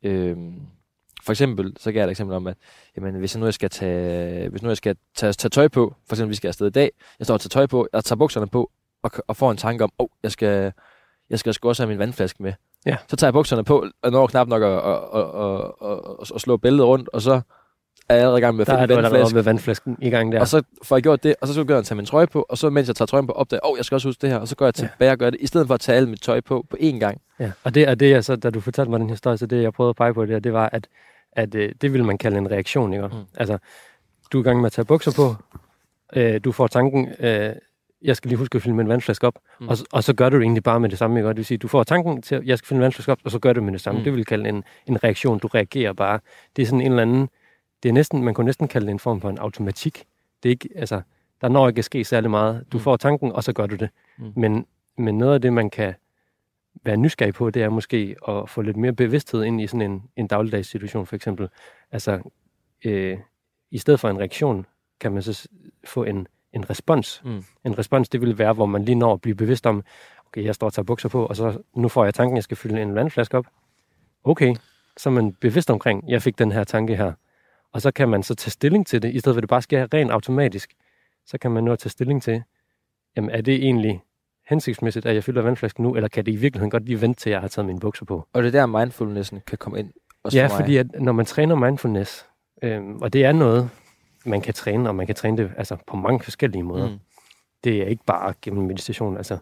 øh, 0.03 0.37
for 1.27 1.33
eksempel, 1.33 1.77
så 1.79 1.93
gav 1.93 2.01
jeg 2.01 2.05
et 2.07 2.11
eksempel 2.11 2.37
om, 2.37 2.47
at 2.47 2.57
jamen, 2.97 3.15
hvis 3.15 3.35
jeg 3.35 3.41
nu 3.41 3.47
jeg 3.47 3.55
skal 3.55 3.71
tage, 3.71 4.49
hvis 4.49 4.63
nu 4.63 4.69
jeg 4.69 4.77
skal 4.77 4.97
tage, 5.17 5.33
tage 5.33 5.51
tøj 5.51 5.69
på, 5.69 5.95
for 6.09 6.15
eksempel, 6.15 6.31
vi 6.31 6.37
skal 6.37 6.49
afsted 6.49 6.67
i 6.67 6.71
dag, 6.71 6.91
jeg 7.19 7.27
står 7.27 7.35
og 7.35 7.41
tager 7.41 7.49
tøj 7.49 7.67
på, 7.67 7.89
jeg 7.93 8.05
tager 8.05 8.17
bukserne 8.19 8.47
på, 8.47 8.71
og, 9.03 9.11
og 9.29 9.37
får 9.37 9.51
en 9.51 9.57
tanke 9.57 9.85
om, 9.85 9.91
åh, 9.99 10.05
oh, 10.05 10.09
jeg 10.23 10.31
skal, 10.31 10.73
jeg 11.31 11.39
skal 11.39 11.55
også 11.63 11.83
have 11.83 11.89
min 11.89 11.99
vandflaske 11.99 12.43
med. 12.43 12.53
Ja. 12.87 12.97
Så 13.09 13.17
tager 13.17 13.29
jeg 13.29 13.33
bukserne 13.33 13.65
på, 13.65 13.87
og 14.03 14.11
når 14.13 14.27
knap 14.27 14.49
nok 14.49 14.63
at, 14.63 14.69
at, 14.69 15.21
at, 15.21 15.91
at, 15.91 16.35
at, 16.35 16.41
slå 16.41 16.57
bæltet 16.57 16.87
rundt, 16.87 17.09
og 17.13 17.23
så 17.23 17.41
er 18.09 18.15
jeg 18.15 18.23
allerede 18.23 18.39
i 18.39 18.41
gang 18.41 18.57
med 18.57 18.61
at 18.63 18.67
Der 18.67 18.73
er 18.73 18.77
finde 18.77 18.95
du 18.95 18.99
en 18.99 19.05
allerede 19.05 19.13
vandflaske. 19.21 19.35
med 19.35 19.43
vandflasken 19.43 19.97
i 20.03 20.11
gang 20.11 20.33
der. 20.33 20.39
Ja. 20.39 20.41
Og 20.41 20.49
så 20.49 20.63
får 20.83 20.97
jeg 20.97 21.03
gjort 21.03 21.23
det, 21.23 21.35
og 21.41 21.49
så 21.49 21.55
begynder 21.61 21.77
jeg 21.77 21.85
tage 21.85 21.97
min 21.97 22.07
trøje 22.07 22.27
på, 22.27 22.47
og 22.49 22.59
så 22.59 22.71
mens 22.71 22.89
jeg 22.89 22.97
tager 22.97 23.07
trøjen 23.07 23.27
på, 23.27 23.33
opdager 23.33 23.61
åh, 23.67 23.73
oh, 23.73 23.77
jeg 23.77 23.85
skal 23.85 23.95
også 23.95 24.09
huske 24.09 24.23
det 24.23 24.31
her, 24.31 24.39
og 24.39 24.49
så 24.49 24.57
går 24.57 24.67
jeg 24.67 24.75
Ja. 24.79 24.87
tilbage 24.89 25.11
og 25.11 25.19
gør 25.19 25.31
det, 25.31 25.41
i 25.41 25.47
stedet 25.47 25.67
for 25.67 25.75
at 25.75 25.81
tage 25.81 25.97
alt 25.97 26.09
mit 26.09 26.21
tøj 26.23 26.41
på 26.41 26.65
på 26.71 26.77
én 26.81 26.99
gang. 26.99 27.21
Ja, 27.41 27.51
og 27.65 27.75
det 27.75 27.89
er 27.89 27.95
det, 27.95 28.11
jeg 28.11 28.25
så, 28.25 28.37
da 28.37 28.51
du 28.51 28.61
fortalte 28.61 28.91
mig 28.91 29.01
den 29.01 29.11
historie, 29.11 29.37
så 29.37 29.47
det, 29.47 29.63
jeg 29.63 29.73
prøvede 29.73 29.91
at 29.91 29.97
pege 29.97 30.15
på, 30.15 30.27
det, 30.27 30.45
det 30.45 30.53
var, 30.53 30.69
at, 30.73 30.89
at 31.37 31.55
øh, 31.55 31.73
det 31.81 31.93
ville 31.93 32.07
man 32.07 32.19
kalde 32.19 32.39
en 32.39 32.51
reaktion, 32.51 32.93
ikke? 32.93 33.07
Mm. 33.07 33.13
Altså, 33.37 33.59
du 34.33 34.39
er 34.39 34.43
i 34.43 34.45
gang 34.45 34.61
med 34.61 34.67
at 34.67 34.73
tage 34.73 34.85
bukser 34.85 35.13
på, 35.17 35.35
øh, 36.21 36.41
du 36.45 36.53
får 36.53 36.67
tanken, 36.67 37.09
øh, 37.21 37.53
jeg 38.03 38.17
skal 38.17 38.29
lige 38.29 38.39
huske 38.39 38.57
at 38.57 38.63
fylde 38.63 38.77
min 38.77 38.89
vandflaske 38.89 39.27
op, 39.27 39.35
Mm. 39.61 39.69
og, 39.69 39.77
og 39.93 40.05
så 40.05 40.15
gør 40.15 40.29
du 40.29 40.37
det 40.37 40.43
egentlig 40.43 40.63
bare 40.63 40.81
med 40.81 40.89
det 40.89 40.99
samme, 40.99 41.19
ikke? 41.19 41.29
Og 41.29 41.35
Det 41.35 41.39
vil 41.39 41.45
sige, 41.47 41.59
du 41.59 41.69
får 41.69 41.83
tanken 41.85 42.23
til, 42.23 42.35
at 42.35 42.45
jeg 42.45 42.59
skal 42.59 42.67
fylde 42.69 42.79
min 42.79 42.83
vandflaske 42.83 43.13
op, 43.13 43.19
og 43.25 43.31
så 43.31 43.39
gør 43.39 43.53
du 43.53 43.57
det 43.59 43.65
med 43.65 43.73
det 43.73 43.81
samme. 43.81 43.99
Mm. 43.99 44.05
Det 44.05 44.13
vil 44.15 44.25
kalde 44.25 44.49
en, 44.49 44.65
en 44.87 45.05
reaktion, 45.05 45.39
du 45.39 45.47
reagerer 45.47 45.93
bare. 45.93 46.21
Det 46.57 46.63
er 46.63 46.67
sådan 46.67 46.81
en 46.81 46.87
eller 46.93 47.03
anden, 47.03 47.29
det 47.83 47.89
er 47.89 47.93
næsten, 47.93 48.23
man 48.25 48.35
kunne 48.35 48.45
næsten 48.45 48.69
kalde 48.69 48.87
det 48.87 48.93
en 48.93 48.99
form 48.99 49.21
for 49.21 49.31
en 49.31 49.39
automatik. 49.39 50.05
Det 50.43 50.49
er 50.49 50.51
ikke, 50.51 50.69
altså, 50.77 51.01
der 51.41 51.49
når 51.49 51.69
ikke 51.69 51.79
at 51.79 51.85
ske 51.85 52.05
særlig 52.05 52.31
meget. 52.31 52.65
Du 52.73 52.77
Mm. 52.77 52.83
får 52.83 52.97
tanken, 52.97 53.33
og 53.33 53.45
så 53.45 53.53
gør 53.53 53.67
du 53.67 53.77
det. 53.77 53.89
Mm. 54.19 54.33
Men, 54.37 54.67
men 54.99 55.19
noget 55.19 55.35
af 55.35 55.41
det, 55.41 55.53
man 55.53 55.71
kan 55.71 55.95
være 56.85 56.97
nysgerrig 56.97 57.35
på, 57.35 57.51
det 57.51 57.63
er 57.63 57.69
måske 57.69 58.17
at 58.29 58.51
få 58.51 58.63
lidt 58.63 58.77
mere 58.77 58.93
bevidsthed 58.93 59.45
ind 59.45 59.61
i 59.61 59.67
sådan 59.67 59.91
en, 59.91 60.03
en 60.17 60.27
dagligdags 60.27 60.69
situation, 60.69 61.07
for 61.07 61.17
eksempel. 61.17 61.49
Altså, 61.93 62.21
øh, 62.85 63.19
i 63.71 63.79
stedet 63.79 64.01
for 64.01 64.09
en 64.09 64.19
reaktion, 64.19 64.67
kan 65.01 65.13
man 65.13 65.23
så 65.23 65.49
få 65.85 66.05
en, 66.05 66.29
en 66.53 66.71
respons. 66.71 67.23
Mm. 67.25 67.45
En 67.65 67.79
respons, 67.79 68.09
det 68.09 68.21
vil 68.21 68.39
være, 68.39 68.53
hvor 68.53 68.67
man 68.67 68.85
lige 68.85 68.95
når 68.95 69.13
at 69.13 69.21
blive 69.21 69.37
bevidst 69.37 69.67
om, 69.67 69.85
okay, 70.27 70.45
jeg 70.45 70.55
står 70.55 70.67
og 70.67 70.73
tager 70.73 70.85
bukser 70.85 71.09
på, 71.09 71.27
og 71.27 71.37
så 71.37 71.59
nu 71.75 71.89
får 71.89 72.05
jeg 72.05 72.15
tanken, 72.15 72.37
jeg 72.37 72.45
skal 72.45 72.57
fylde 72.57 72.83
en 72.83 72.95
vandflaske 72.95 73.39
op. 73.39 73.47
Okay, 74.25 74.55
så 74.97 75.09
er 75.09 75.13
man 75.13 75.33
bevidst 75.33 75.71
omkring, 75.71 76.11
jeg 76.11 76.23
fik 76.23 76.39
den 76.39 76.53
her 76.53 76.65
tanke 76.65 76.97
her. 76.97 77.13
Og 77.73 77.83
så 77.83 77.91
kan 77.91 78.09
man 78.09 78.23
så 78.23 78.35
tage 78.35 78.51
stilling 78.51 78.87
til 78.87 79.03
det, 79.03 79.15
i 79.15 79.19
stedet 79.19 79.35
for 79.35 79.39
at 79.39 79.43
det 79.43 79.49
bare 79.49 79.63
sker 79.63 79.95
rent 79.95 80.11
automatisk. 80.11 80.75
Så 81.27 81.39
kan 81.39 81.51
man 81.51 81.65
nu 81.65 81.77
tage 81.77 81.91
stilling 81.91 82.23
til, 82.23 82.43
jamen 83.17 83.31
er 83.31 83.41
det 83.41 83.55
egentlig 83.55 84.03
hensigtsmæssigt, 84.49 85.07
at 85.07 85.15
jeg 85.15 85.25
fylder 85.25 85.43
vandflasken 85.43 85.83
nu, 85.83 85.95
eller 85.95 86.09
kan 86.09 86.27
det 86.27 86.33
i 86.33 86.37
virkeligheden 86.37 86.71
godt 86.71 86.85
lige 86.85 87.01
vente 87.01 87.21
til, 87.21 87.31
jeg 87.31 87.41
har 87.41 87.49
taget 87.49 87.67
mine 87.67 87.81
bukser 87.81 88.05
på? 88.05 88.29
Og 88.33 88.43
det 88.43 88.55
er 88.55 88.61
der, 88.61 88.67
mindfulnessen 88.67 89.41
kan 89.47 89.59
komme 89.59 89.79
ind. 89.79 89.91
Også 90.23 90.39
Ja, 90.39 90.47
for 90.47 90.49
mig. 90.55 90.59
fordi 90.61 90.77
at 90.77 90.87
når 91.01 91.13
man 91.13 91.27
træner 91.27 91.55
mindfulness, 91.55 92.27
øhm, 92.63 92.97
og 92.97 93.13
det 93.13 93.25
er 93.25 93.33
noget, 93.33 93.71
man 94.27 94.41
kan 94.41 94.55
træne, 94.55 94.89
og 94.89 94.95
man 94.95 95.07
kan 95.07 95.15
træne 95.15 95.37
det 95.37 95.51
altså, 95.57 95.77
på 95.87 95.97
mange 95.97 96.21
forskellige 96.21 96.63
måder. 96.63 96.87
Mm. 96.87 96.93
Mm. 96.93 96.99
Det 97.65 97.83
er 97.83 97.87
ikke 97.87 98.05
bare 98.07 98.35
gennem 98.43 98.67
meditation. 98.67 99.17
Altså, 99.17 99.39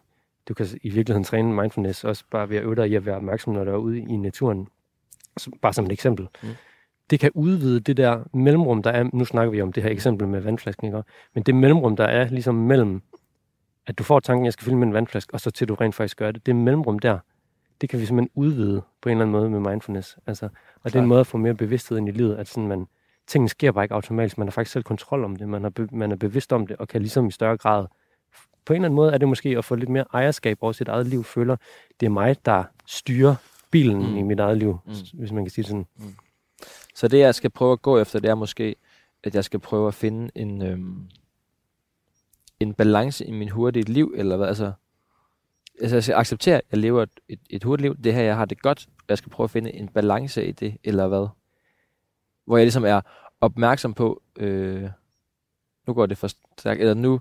du 0.48 0.54
kan 0.54 0.66
i 0.82 0.88
virkeligheden 0.90 1.24
træne 1.24 1.54
mindfulness 1.54 2.04
også 2.04 2.24
bare 2.30 2.48
ved 2.50 2.56
at 2.56 2.62
øve 2.62 2.74
dig 2.74 2.90
i 2.90 2.94
at 2.94 3.06
være 3.06 3.16
opmærksom, 3.16 3.52
når 3.52 3.64
du 3.64 3.70
er 3.70 3.76
ude 3.76 3.98
i 3.98 4.16
naturen. 4.16 4.68
Så, 5.36 5.50
bare 5.62 5.72
som 5.72 5.84
et 5.86 5.92
eksempel. 5.92 6.28
Mm. 6.42 6.48
Mm. 6.48 6.54
Det 7.10 7.20
kan 7.20 7.30
udvide 7.34 7.80
det 7.80 7.96
der 7.96 8.24
mellemrum, 8.32 8.82
der 8.82 8.90
er. 8.90 9.10
Nu 9.12 9.24
snakker 9.24 9.50
vi 9.50 9.62
om 9.62 9.72
det 9.72 9.82
her 9.82 9.90
eksempel 9.90 10.28
med 10.28 10.40
vandflasken, 10.40 10.86
ikke? 10.86 11.02
Men 11.34 11.42
det 11.42 11.54
mellemrum, 11.54 11.96
der 11.96 12.04
er 12.04 12.28
ligesom 12.28 12.54
mellem, 12.54 13.02
at 13.86 13.98
du 13.98 14.02
får 14.04 14.20
tanken, 14.20 14.44
jeg 14.44 14.52
skal 14.52 14.64
fylde 14.64 14.76
med 14.76 14.86
en 14.86 14.92
vandflaske, 14.94 15.34
og 15.34 15.40
så 15.40 15.50
til 15.50 15.68
du 15.68 15.74
rent 15.74 15.94
faktisk 15.94 16.16
gør 16.16 16.30
det. 16.30 16.46
Det 16.46 16.56
mellemrum 16.56 16.98
der, 16.98 17.18
det 17.80 17.88
kan 17.88 18.00
vi 18.00 18.06
simpelthen 18.06 18.30
udvide 18.34 18.82
på 19.02 19.08
en 19.08 19.10
eller 19.10 19.22
anden 19.24 19.32
måde 19.32 19.50
med 19.50 19.70
mindfulness. 19.70 20.16
Altså, 20.26 20.48
og 20.82 20.92
det 20.92 20.98
er 20.98 21.02
en 21.02 21.08
måde 21.08 21.20
at 21.20 21.26
få 21.26 21.36
mere 21.38 21.54
bevidsthed 21.54 21.98
ind 21.98 22.08
i 22.08 22.12
livet, 22.12 22.36
at 22.36 22.48
sådan 22.48 22.68
man, 22.68 22.86
tingene 23.26 23.48
sker 23.48 23.72
bare 23.72 23.84
ikke 23.84 23.94
automatisk. 23.94 24.38
Man 24.38 24.46
har 24.48 24.52
faktisk 24.52 24.72
selv 24.72 24.84
kontrol 24.84 25.24
om 25.24 25.36
det. 25.36 25.48
Man 25.48 25.64
er, 25.64 25.68
be, 25.70 25.88
man 25.92 26.12
er 26.12 26.16
bevidst 26.16 26.52
om 26.52 26.66
det, 26.66 26.76
og 26.76 26.88
kan 26.88 27.00
ligesom 27.00 27.26
i 27.28 27.30
større 27.30 27.56
grad 27.56 27.86
på 28.64 28.72
en 28.72 28.76
eller 28.76 28.86
anden 28.86 28.96
måde 28.96 29.12
er 29.12 29.18
det 29.18 29.28
måske 29.28 29.48
at 29.58 29.64
få 29.64 29.74
lidt 29.74 29.90
mere 29.90 30.04
ejerskab 30.14 30.58
over 30.60 30.72
sit 30.72 30.88
eget 30.88 31.06
liv. 31.06 31.24
Føler, 31.24 31.56
det 32.00 32.06
er 32.06 32.10
mig, 32.10 32.36
der 32.44 32.64
styrer 32.86 33.34
bilen 33.70 33.98
Mm. 33.98 34.08
mm. 34.08 34.16
i 34.16 34.22
mit 34.22 34.40
eget 34.40 34.58
liv, 34.58 34.78
Mm. 34.84 34.92
mm. 34.92 35.18
hvis 35.18 35.32
man 35.32 35.44
kan 35.44 35.50
sige 35.50 35.62
det 35.62 35.68
sådan. 35.68 35.86
Så 36.94 37.08
det, 37.08 37.18
jeg 37.18 37.34
skal 37.34 37.50
prøve 37.50 37.72
at 37.72 37.82
gå 37.82 37.98
efter, 37.98 38.18
det 38.18 38.30
er 38.30 38.34
måske, 38.34 38.74
at 39.24 39.34
jeg 39.34 39.44
skal 39.44 39.60
prøve 39.60 39.88
at 39.88 39.94
finde 39.94 40.30
en, 40.34 40.62
øhm, 40.62 41.08
en 42.60 42.74
balance 42.74 43.24
i 43.26 43.32
min 43.32 43.48
hurtige 43.48 43.92
liv, 43.92 44.14
eller 44.16 44.36
hvad, 44.36 44.48
altså, 44.48 44.72
altså 45.80 45.96
jeg 45.96 46.04
skal 46.04 46.14
acceptere, 46.14 46.56
at 46.56 46.62
jeg 46.70 46.78
lever 46.78 47.02
et, 47.02 47.10
et, 47.28 47.40
et 47.50 47.64
hurtigt 47.64 47.82
liv, 47.82 47.96
det 48.04 48.14
her, 48.14 48.22
jeg 48.22 48.36
har 48.36 48.44
det 48.44 48.62
godt, 48.62 48.86
og 48.88 49.04
jeg 49.08 49.18
skal 49.18 49.30
prøve 49.30 49.44
at 49.44 49.50
finde 49.50 49.74
en 49.74 49.88
balance 49.88 50.46
i 50.46 50.52
det, 50.52 50.76
eller 50.84 51.08
hvad? 51.08 51.26
Hvor 52.46 52.56
jeg 52.56 52.64
ligesom 52.64 52.84
er 52.84 53.00
opmærksom 53.40 53.94
på, 53.94 54.22
øh, 54.36 54.90
nu 55.86 55.94
går 55.94 56.06
det 56.06 56.18
for 56.18 56.28
stærkt, 56.58 56.80
eller 56.80 56.94
nu, 56.94 57.20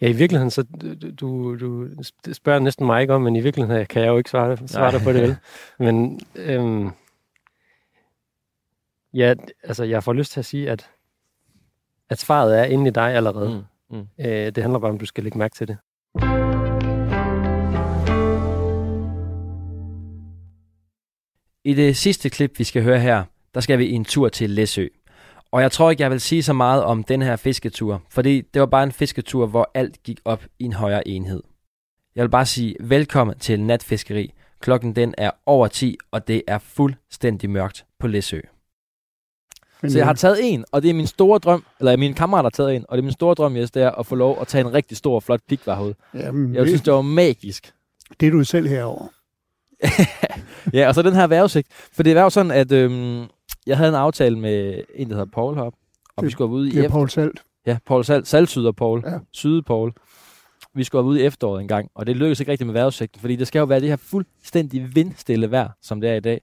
Ja, 0.00 0.08
i 0.08 0.12
virkeligheden, 0.12 0.50
så 0.50 0.62
du, 0.62 0.94
du, 1.20 1.56
du 1.56 1.86
spørger 2.32 2.60
næsten 2.60 2.86
mig 2.86 3.00
ikke 3.00 3.14
om, 3.14 3.22
men 3.22 3.36
i 3.36 3.40
virkeligheden 3.40 3.86
kan 3.86 4.02
jeg 4.02 4.08
jo 4.08 4.18
ikke 4.18 4.30
svare, 4.30 4.68
svare 4.68 4.92
dig 4.92 5.00
på 5.00 5.12
det 5.12 5.22
vel. 5.22 5.36
Men 5.78 6.20
øhm, 6.34 6.90
ja, 9.14 9.34
altså 9.62 9.84
jeg 9.84 10.04
får 10.04 10.12
lyst 10.12 10.32
til 10.32 10.40
at 10.40 10.46
sige, 10.46 10.70
at, 10.70 10.90
at 12.08 12.18
svaret 12.18 12.58
er 12.58 12.64
inde 12.64 12.88
i 12.88 12.90
dig 12.90 13.14
allerede. 13.14 13.48
mm, 13.48 13.62
mm. 13.92 14.06
Øh, 14.20 14.26
det 14.26 14.58
handler 14.58 14.78
bare 14.78 14.88
om, 14.88 14.94
at 14.94 15.00
du 15.00 15.06
skal 15.06 15.24
lægge 15.24 15.38
mærke 15.38 15.54
til 15.54 15.68
det. 15.68 15.76
I 21.64 21.74
det 21.74 21.96
sidste 21.96 22.30
klip, 22.30 22.58
vi 22.58 22.64
skal 22.64 22.82
høre 22.82 23.00
her, 23.00 23.24
der 23.54 23.60
skal 23.60 23.78
vi 23.78 23.90
en 23.90 24.04
tur 24.04 24.28
til 24.28 24.50
Læsø. 24.50 24.86
Og 25.50 25.62
jeg 25.62 25.72
tror 25.72 25.90
ikke, 25.90 26.02
jeg 26.02 26.10
vil 26.10 26.20
sige 26.20 26.42
så 26.42 26.52
meget 26.52 26.84
om 26.84 27.04
den 27.04 27.22
her 27.22 27.36
fisketur, 27.36 28.02
fordi 28.10 28.40
det 28.40 28.60
var 28.60 28.66
bare 28.66 28.84
en 28.84 28.92
fisketur, 28.92 29.46
hvor 29.46 29.70
alt 29.74 30.02
gik 30.02 30.20
op 30.24 30.44
i 30.58 30.64
en 30.64 30.72
højere 30.72 31.08
enhed. 31.08 31.42
Jeg 32.14 32.22
vil 32.22 32.30
bare 32.30 32.46
sige 32.46 32.76
velkommen 32.80 33.38
til 33.38 33.60
natfiskeri. 33.60 34.32
Klokken 34.60 34.96
den 34.96 35.14
er 35.18 35.30
over 35.46 35.66
10, 35.68 35.96
og 36.10 36.28
det 36.28 36.42
er 36.46 36.58
fuldstændig 36.58 37.50
mørkt 37.50 37.84
på 37.98 38.06
Læsø. 38.06 38.40
Så 39.88 39.98
jeg 39.98 40.06
har 40.06 40.12
øh, 40.12 40.16
taget 40.16 40.38
en, 40.52 40.64
og 40.72 40.82
det 40.82 40.90
er 40.90 40.94
min 40.94 41.06
store 41.06 41.38
drøm, 41.38 41.64
eller 41.80 41.96
min 41.96 42.14
kammerat 42.14 42.44
har 42.44 42.50
taget 42.50 42.76
en, 42.76 42.84
og 42.88 42.96
det 42.96 43.02
er 43.02 43.04
min 43.04 43.12
store 43.12 43.34
drøm, 43.34 43.56
Jes, 43.56 43.70
det 43.70 43.82
er 43.82 43.90
at 43.90 44.06
få 44.06 44.14
lov 44.14 44.38
at 44.40 44.46
tage 44.48 44.60
en 44.66 44.74
rigtig 44.74 44.96
stor, 44.96 45.20
flot 45.20 45.40
pikvarhoved. 45.48 45.94
jamen, 46.14 46.54
Jeg 46.54 46.66
synes, 46.66 46.82
det, 46.82 46.92
var 46.92 47.02
magisk. 47.02 47.72
det 48.20 48.26
er 48.26 48.30
du 48.32 48.44
selv 48.44 48.68
herover. 48.68 49.06
Ja, 50.72 50.88
og 50.88 50.94
så 50.94 51.02
den 51.02 51.12
her 51.14 51.26
vejrudsigt. 51.26 51.68
For 51.92 52.02
det 52.02 52.14
var 52.16 52.22
jo 52.22 52.30
sådan, 52.30 52.50
at 52.50 52.72
øhm, 52.72 53.24
jeg 53.66 53.76
havde 53.76 53.88
en 53.88 53.94
aftale 53.94 54.38
med 54.38 54.82
en, 54.94 55.08
der 55.08 55.14
hedder 55.14 55.30
Paul 55.34 55.54
heroppe, 55.54 55.78
og 56.16 56.22
Det- 56.22 56.26
vi 56.26 56.30
skulle 56.32 56.50
ude 56.50 56.68
i 56.68 56.70
Det 56.70 56.78
er 56.78 56.82
efter... 56.82 56.90
Paul 56.90 57.10
Salt. 57.10 57.42
Ja, 57.66 57.78
Paul 57.86 58.04
Sal 58.04 58.26
Salsyder 58.26 58.72
Paul. 58.72 59.02
Ja. 59.06 59.18
Syde 59.32 59.62
Paul. 59.62 59.92
Vi 60.74 60.84
skulle 60.84 61.04
ude 61.04 61.20
i 61.20 61.24
efteråret 61.24 61.60
en 61.60 61.68
gang, 61.68 61.90
og 61.94 62.06
det 62.06 62.16
lykkedes 62.16 62.40
ikke 62.40 62.52
rigtigt 62.52 62.66
med 62.66 62.72
vejrudsigten, 62.74 63.20
fordi 63.20 63.36
det 63.36 63.46
skal 63.46 63.58
jo 63.58 63.64
være 63.64 63.80
det 63.80 63.88
her 63.88 63.96
fuldstændig 63.96 64.94
vindstille 64.94 65.50
vejr, 65.50 65.68
som 65.82 66.00
det 66.00 66.10
er 66.10 66.14
i 66.14 66.20
dag. 66.20 66.40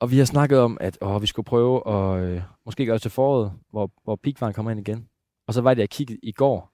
Og 0.00 0.10
vi 0.10 0.18
har 0.18 0.24
snakket 0.24 0.58
om, 0.58 0.78
at 0.80 0.98
åh, 1.00 1.22
vi 1.22 1.26
skulle 1.26 1.46
prøve 1.46 1.88
at 1.88 2.24
øh, 2.24 2.42
måske 2.64 2.86
gøre 2.86 2.94
det 2.94 3.02
til 3.02 3.10
foråret, 3.10 3.52
hvor, 3.70 3.90
hvor 4.04 4.16
pikvaren 4.16 4.54
kommer 4.54 4.70
ind 4.70 4.80
igen. 4.80 5.08
Og 5.46 5.54
så 5.54 5.60
var 5.60 5.74
det, 5.74 5.80
jeg 5.80 5.90
kiggede 5.90 6.18
i 6.22 6.32
går 6.32 6.72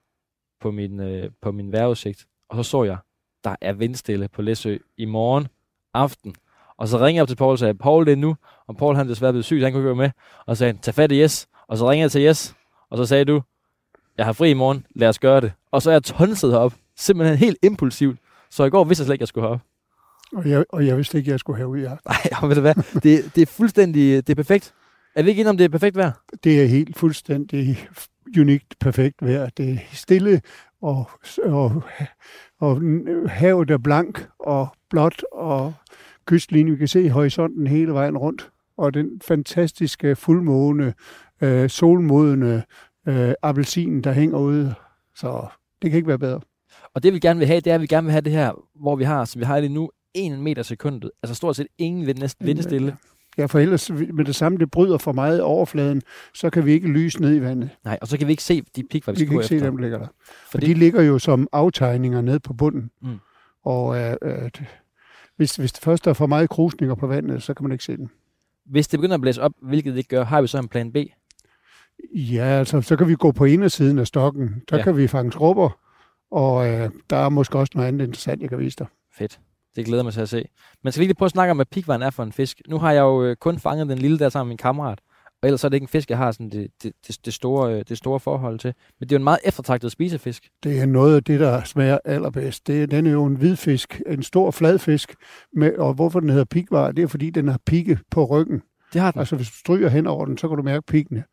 på 0.61 0.71
min, 0.71 0.99
øh, 0.99 1.31
på 1.41 1.51
min 1.51 1.71
vejrudsigt, 1.71 2.25
og 2.49 2.55
så 2.57 2.69
så 2.69 2.83
jeg, 2.83 2.97
der 3.43 3.55
er 3.61 3.73
vindstille 3.73 4.27
på 4.27 4.41
Læsø 4.41 4.77
i 4.97 5.05
morgen 5.05 5.47
aften. 5.93 6.35
Og 6.77 6.87
så 6.87 6.97
ringede 6.97 7.15
jeg 7.15 7.21
op 7.21 7.27
til 7.27 7.35
Paul 7.35 7.51
og 7.51 7.59
sagde, 7.59 7.73
Paul, 7.73 8.05
det 8.05 8.11
er 8.11 8.15
nu. 8.15 8.35
Og 8.67 8.77
Paul 8.77 8.95
han 8.95 9.07
desværre 9.07 9.33
blevet 9.33 9.45
syg, 9.45 9.59
så 9.59 9.65
han 9.65 9.73
kunne 9.73 9.79
ikke 9.79 9.87
være 9.87 9.95
med. 9.95 10.11
Og 10.45 10.55
så 10.55 10.59
sagde 10.59 10.73
han, 10.73 10.81
tag 10.81 10.93
fat 10.93 11.11
i 11.11 11.21
Jes. 11.21 11.47
Og 11.67 11.77
så 11.77 11.89
ringede 11.89 12.03
jeg 12.03 12.11
til 12.11 12.21
Jes, 12.21 12.55
og 12.89 12.97
så 12.97 13.05
sagde 13.05 13.25
du, 13.25 13.41
jeg 14.17 14.25
har 14.25 14.33
fri 14.33 14.51
i 14.51 14.53
morgen, 14.53 14.85
lad 14.95 15.09
os 15.09 15.19
gøre 15.19 15.41
det. 15.41 15.53
Og 15.71 15.81
så 15.81 15.89
er 15.89 15.93
jeg 15.93 16.03
tonset 16.03 16.51
herop, 16.51 16.73
simpelthen 16.95 17.37
helt 17.37 17.57
impulsivt. 17.63 18.19
Så 18.49 18.63
i 18.63 18.69
går 18.69 18.83
vidste 18.83 19.01
jeg 19.01 19.05
slet 19.05 19.13
ikke, 19.13 19.21
jeg 19.21 19.27
skulle 19.27 19.47
herop. 19.47 19.61
Og 20.33 20.49
jeg, 20.49 20.65
og 20.69 20.85
jeg 20.87 20.97
vidste 20.97 21.17
ikke, 21.17 21.29
at 21.29 21.31
jeg 21.31 21.39
skulle 21.39 21.57
herud 21.57 21.77
i 21.77 21.83
aften. 21.83 22.11
Nej, 22.11 22.29
og 22.41 22.49
ved 22.49 22.55
du 22.55 22.61
hvad? 22.61 22.75
Det, 22.75 23.35
det 23.35 23.41
er 23.41 23.45
fuldstændig, 23.45 24.27
det 24.27 24.29
er 24.33 24.35
perfekt. 24.35 24.73
Er 25.15 25.23
vi 25.23 25.29
ikke 25.29 25.39
enige 25.39 25.49
om, 25.49 25.57
det 25.57 25.65
er 25.65 25.69
perfekt 25.69 25.95
vejr? 25.95 26.11
Det 26.43 26.61
er 26.61 26.65
helt 26.65 26.97
fuldstændig 26.97 27.87
unikt 28.39 28.75
perfekt 28.79 29.15
vejr. 29.21 29.49
Det 29.49 29.69
er 29.69 29.77
stille, 29.93 30.41
og, 30.81 31.09
og, 31.43 31.83
og 32.59 32.81
havet 33.27 33.71
er 33.71 33.77
blank 33.77 34.27
og 34.39 34.67
blåt, 34.89 35.23
og 35.31 35.73
kystlinjen, 36.25 36.73
vi 36.73 36.77
kan 36.77 36.87
se 36.87 37.09
horisonten 37.09 37.67
hele 37.67 37.93
vejen 37.93 38.17
rundt. 38.17 38.51
Og 38.77 38.93
den 38.93 39.21
fantastiske 39.27 40.15
fuldmåne, 40.15 40.93
øh, 41.41 41.69
solmodende 41.69 42.63
øh, 43.07 43.33
appelsin, 43.41 44.01
der 44.01 44.11
hænger 44.11 44.37
ude. 44.37 44.75
Så 45.15 45.47
det 45.81 45.91
kan 45.91 45.97
ikke 45.97 46.07
være 46.07 46.19
bedre. 46.19 46.41
Og 46.93 47.03
det 47.03 47.13
vi 47.13 47.19
gerne 47.19 47.39
vil 47.39 47.47
have, 47.47 47.59
det 47.61 47.71
er, 47.71 47.75
at 47.75 47.81
vi 47.81 47.87
gerne 47.87 48.05
vil 48.05 48.11
have 48.11 48.21
det 48.21 48.31
her, 48.31 48.51
hvor 48.75 48.95
vi 48.95 49.03
har, 49.03 49.25
som 49.25 49.39
vi 49.39 49.45
har 49.45 49.59
lige 49.59 49.73
nu, 49.73 49.89
1 50.15 50.39
meter 50.39 50.63
sekundet. 50.63 51.11
Altså 51.23 51.35
stort 51.35 51.55
set 51.55 51.67
ingen 51.77 52.07
vind, 52.07 52.17
næsten 52.17 52.47
vindestille. 52.47 52.97
Ja, 53.37 53.45
for 53.45 53.59
ellers 53.59 53.89
med 53.91 54.25
det 54.25 54.35
samme, 54.35 54.57
det 54.57 54.71
bryder 54.71 54.97
for 54.97 55.11
meget 55.11 55.41
overfladen, 55.41 56.01
så 56.33 56.49
kan 56.49 56.65
vi 56.65 56.71
ikke 56.71 56.87
lyse 56.87 57.21
ned 57.21 57.35
i 57.35 57.41
vandet. 57.41 57.69
Nej, 57.83 57.97
og 58.01 58.07
så 58.07 58.17
kan 58.17 58.27
vi 58.27 58.31
ikke 58.33 58.43
se 58.43 58.61
de 58.75 58.83
pik, 58.83 59.07
vi, 59.07 59.11
Vi 59.11 59.15
skal 59.15 59.27
kan 59.27 59.35
ikke 59.37 59.47
se 59.47 59.55
efter. 59.55 59.67
dem, 59.69 59.77
der 59.77 59.81
ligger 59.81 59.97
der. 59.97 60.07
For 60.07 60.51
Fordi, 60.51 60.65
de 60.67 60.73
ligger 60.73 61.01
jo 61.01 61.19
som 61.19 61.47
aftegninger 61.51 62.21
ned 62.21 62.39
på 62.39 62.53
bunden. 62.53 62.91
Mm. 63.01 63.15
Og 63.63 63.97
øh, 64.01 64.15
øh, 64.21 64.49
hvis, 65.37 65.55
hvis 65.55 65.71
det 65.73 65.83
først 65.83 66.07
er 66.07 66.13
for 66.13 66.27
meget 66.27 66.49
krusninger 66.49 66.95
på 66.95 67.07
vandet, 67.07 67.43
så 67.43 67.53
kan 67.53 67.63
man 67.63 67.71
ikke 67.71 67.83
se 67.83 67.97
den. 67.97 68.09
hvis 68.65 68.87
det 68.87 68.99
begynder 68.99 69.15
at 69.15 69.21
blæse 69.21 69.41
op, 69.41 69.51
hvilket 69.61 69.91
det 69.93 69.97
ikke 69.97 70.09
gør, 70.09 70.23
har 70.23 70.41
vi 70.41 70.47
så 70.47 70.57
en 70.59 70.67
plan 70.67 70.91
B. 70.91 70.97
Ja, 72.15 72.43
altså, 72.43 72.81
så 72.81 72.95
kan 72.95 73.07
vi 73.07 73.15
gå 73.15 73.31
på 73.31 73.45
indersiden 73.45 73.99
af 73.99 74.07
stokken. 74.07 74.47
Der 74.47 74.51
Ja. 74.71 74.77
ja. 74.77 74.83
kan 74.83 74.97
vi 74.97 75.07
fange 75.07 75.31
skrubber, 75.31 75.79
og 76.31 76.67
øh, 76.67 76.89
der 77.09 77.15
er 77.17 77.29
måske 77.29 77.57
også 77.59 77.71
noget 77.75 77.87
andet 77.87 78.05
interessant, 78.07 78.41
jeg 78.41 78.49
kan 78.49 78.59
vise 78.59 78.75
dig. 78.79 78.87
Fedt. 79.17 79.39
Det 79.75 79.85
glæder 79.85 80.03
mig 80.03 80.13
til 80.13 80.21
at 80.21 80.29
se. 80.29 80.45
Men 80.83 80.91
skal 80.91 80.99
vi 81.01 81.05
lige 81.05 81.15
prøve 81.15 81.27
at 81.27 81.31
snakke 81.31 81.51
om, 81.51 81.57
hvad 81.57 81.65
pikvaren 81.65 82.01
er 82.01 82.09
for 82.09 82.23
en 82.23 82.31
fisk? 82.31 82.61
Nu 82.67 82.77
har 82.77 82.91
jeg 82.91 83.01
jo 83.01 83.23
øh, 83.23 83.35
kun 83.35 83.59
fanget 83.59 83.89
den 83.89 83.97
lille 83.97 84.19
der 84.19 84.29
sammen 84.29 84.47
med 84.47 84.51
min 84.51 84.57
kammerat. 84.57 84.99
Og 85.41 85.47
ellers 85.47 85.63
er 85.63 85.69
det 85.69 85.75
ikke 85.75 85.83
en 85.83 85.87
fisk, 85.87 86.09
jeg 86.09 86.17
har 86.17 86.31
sådan 86.31 86.49
det, 86.49 86.67
det, 86.83 86.93
det, 87.07 87.25
det, 87.25 87.33
store, 87.33 87.73
øh, 87.73 87.83
det 87.89 87.97
store 87.97 88.19
forhold 88.19 88.59
til. 88.59 88.73
Men 88.99 89.09
det 89.09 89.15
er 89.15 89.17
jo 89.17 89.19
en 89.19 89.23
meget 89.23 89.39
eftertragtet 89.43 89.91
spisefisk. 89.91 90.49
Det 90.63 90.79
er 90.79 90.85
noget 90.85 91.15
af 91.15 91.23
det, 91.23 91.39
der 91.39 91.63
smager 91.63 91.97
allerbedst. 92.05 92.67
Det, 92.67 92.83
er- 92.83 92.87
den 92.87 93.05
er 93.07 93.11
jo 93.11 93.25
en 93.25 93.35
hvidfisk, 93.35 94.01
en 94.07 94.23
stor 94.23 94.51
fladfisk, 94.51 95.15
med, 95.53 95.73
og 95.77 95.93
hvorfor 95.93 96.19
den 96.19 96.29
hedder 96.29 96.45
pikvar, 96.45 96.91
det 96.91 97.03
er 97.03 97.07
fordi, 97.07 97.29
den 97.29 97.47
har 97.47 97.59
pigge 97.65 97.99
på 98.11 98.25
ryggen. 98.25 98.61
Det 98.93 99.01
har 99.01 99.11
den. 99.11 99.19
Altså 99.19 99.35
hvis 99.35 99.47
du 99.49 99.55
stryger 99.57 99.89
hen 99.89 100.07
over 100.07 100.25
den, 100.25 100.37
så 100.37 100.47
kan 100.47 100.57
du 100.57 100.63
mærke 100.63 100.85
piggene. 100.87 101.23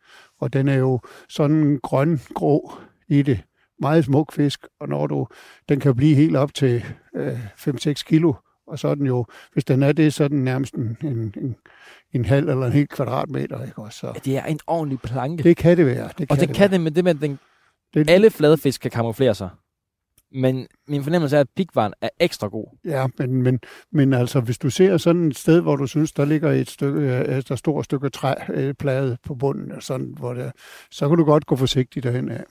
Og 0.40 0.53
den 0.53 0.68
er 0.68 0.74
jo 0.76 1.01
sådan 1.28 1.80
grøn-grå 1.82 2.72
i 3.09 3.22
det. 3.22 3.40
Meget 3.83 4.05
smuk 4.05 4.33
fisk, 4.33 4.66
og 4.80 4.89
når 4.89 5.07
du, 5.07 5.26
den 5.68 5.80
kan 5.80 5.97
blive 5.97 6.14
helt 6.14 6.37
op 6.37 6.55
til 6.55 6.85
øh, 7.16 7.47
5-6 7.68 7.93
kilo. 7.93 8.33
Og 8.66 8.78
så 8.78 8.89
er 8.89 8.95
den 8.95 9.07
jo, 9.07 9.26
hvis 9.53 9.64
den 9.64 9.83
er 9.83 9.93
det, 9.93 10.14
så 10.14 10.24
er 10.24 10.28
den 10.28 10.45
nærmest 10.45 10.74
en, 10.74 10.97
en, 11.03 11.35
en, 11.37 11.57
en 12.12 12.24
halv 12.24 12.49
eller 12.49 12.66
en 12.66 12.72
hel 12.72 12.89
kvadratmeter. 12.89 13.64
Ikke? 13.64 13.78
også? 13.78 13.99
Så 13.99 14.07
Ja, 14.07 14.12
det 14.24 14.37
er 14.37 14.45
en 14.45 14.61
ordentlig 14.66 15.01
planke. 15.01 15.43
det 15.43 15.57
kan 15.57 15.76
det 15.76 15.87
være. 15.87 16.09
Det 16.18 16.30
og 16.30 16.39
kan 16.39 16.49
det 16.49 16.57
kan 16.57 16.70
det 16.70 16.80
med 16.80 16.91
det 16.91 17.05
med, 17.05 17.14
den, 17.14 17.39
det, 17.95 18.11
alle 18.11 18.30
fladefisk 18.30 18.80
kan 18.80 18.91
kamuflere 18.91 19.35
sig. 19.35 19.49
Men 20.35 20.66
min 20.89 21.03
fornemmelse 21.03 21.37
er, 21.37 21.41
at 21.41 21.49
pikvaren 21.57 21.93
er 22.01 22.09
ekstra 22.20 22.47
god. 22.47 22.66
Ja, 22.85 23.07
men, 23.18 23.43
men, 23.43 23.61
men 23.93 24.12
altså, 24.12 24.41
hvis 24.41 24.59
du 24.59 24.70
ser 24.70 24.97
sådan 24.97 25.28
et 25.28 25.39
sted, 25.39 25.61
hvor 25.61 25.76
du 25.76 25.87
synes, 25.87 26.12
der 26.12 26.24
ligger 26.24 26.51
et 26.51 26.70
stykke, 26.70 27.01
øh, 27.01 27.39
et 27.39 27.85
stykke 27.85 28.09
træ, 28.09 28.35
øh, 28.49 28.74
plade 28.74 29.16
på 29.24 29.35
bunden, 29.35 29.80
sådan, 29.80 30.14
hvor 30.18 30.35
det, 30.35 30.53
så 30.91 31.09
kan 31.09 31.18
du 31.18 31.24
godt 31.24 31.47
gå 31.47 31.57
forsigtigt 31.57 32.05
derhen 32.05 32.28
af. 32.28 32.45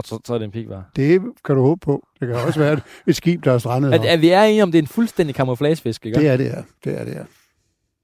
Og 0.00 0.04
så, 0.06 0.18
så 0.24 0.34
er 0.34 0.38
det 0.38 0.44
en 0.44 0.50
pikvar. 0.50 0.90
Det 0.96 1.20
kan 1.44 1.56
du 1.56 1.62
håbe 1.62 1.80
på. 1.80 2.06
Det 2.20 2.28
kan 2.28 2.36
også 2.36 2.60
være 2.60 2.80
et, 3.06 3.16
skib, 3.16 3.44
der 3.44 3.52
er 3.52 3.58
strandet 3.58 3.92
At, 3.92 4.00
her. 4.00 4.10
at 4.12 4.20
vi 4.20 4.28
er 4.28 4.42
enige 4.42 4.62
om, 4.62 4.72
det 4.72 4.78
er 4.78 4.82
en 4.82 4.88
fuldstændig 4.88 5.36
camouflagefisk, 5.36 6.06
ikke? 6.06 6.18
Det 6.18 6.28
er 6.28 6.36
det, 6.36 6.44
ja. 6.44 6.62
Det 6.84 7.00
er 7.00 7.04
det, 7.04 7.12
ja. 7.14 7.22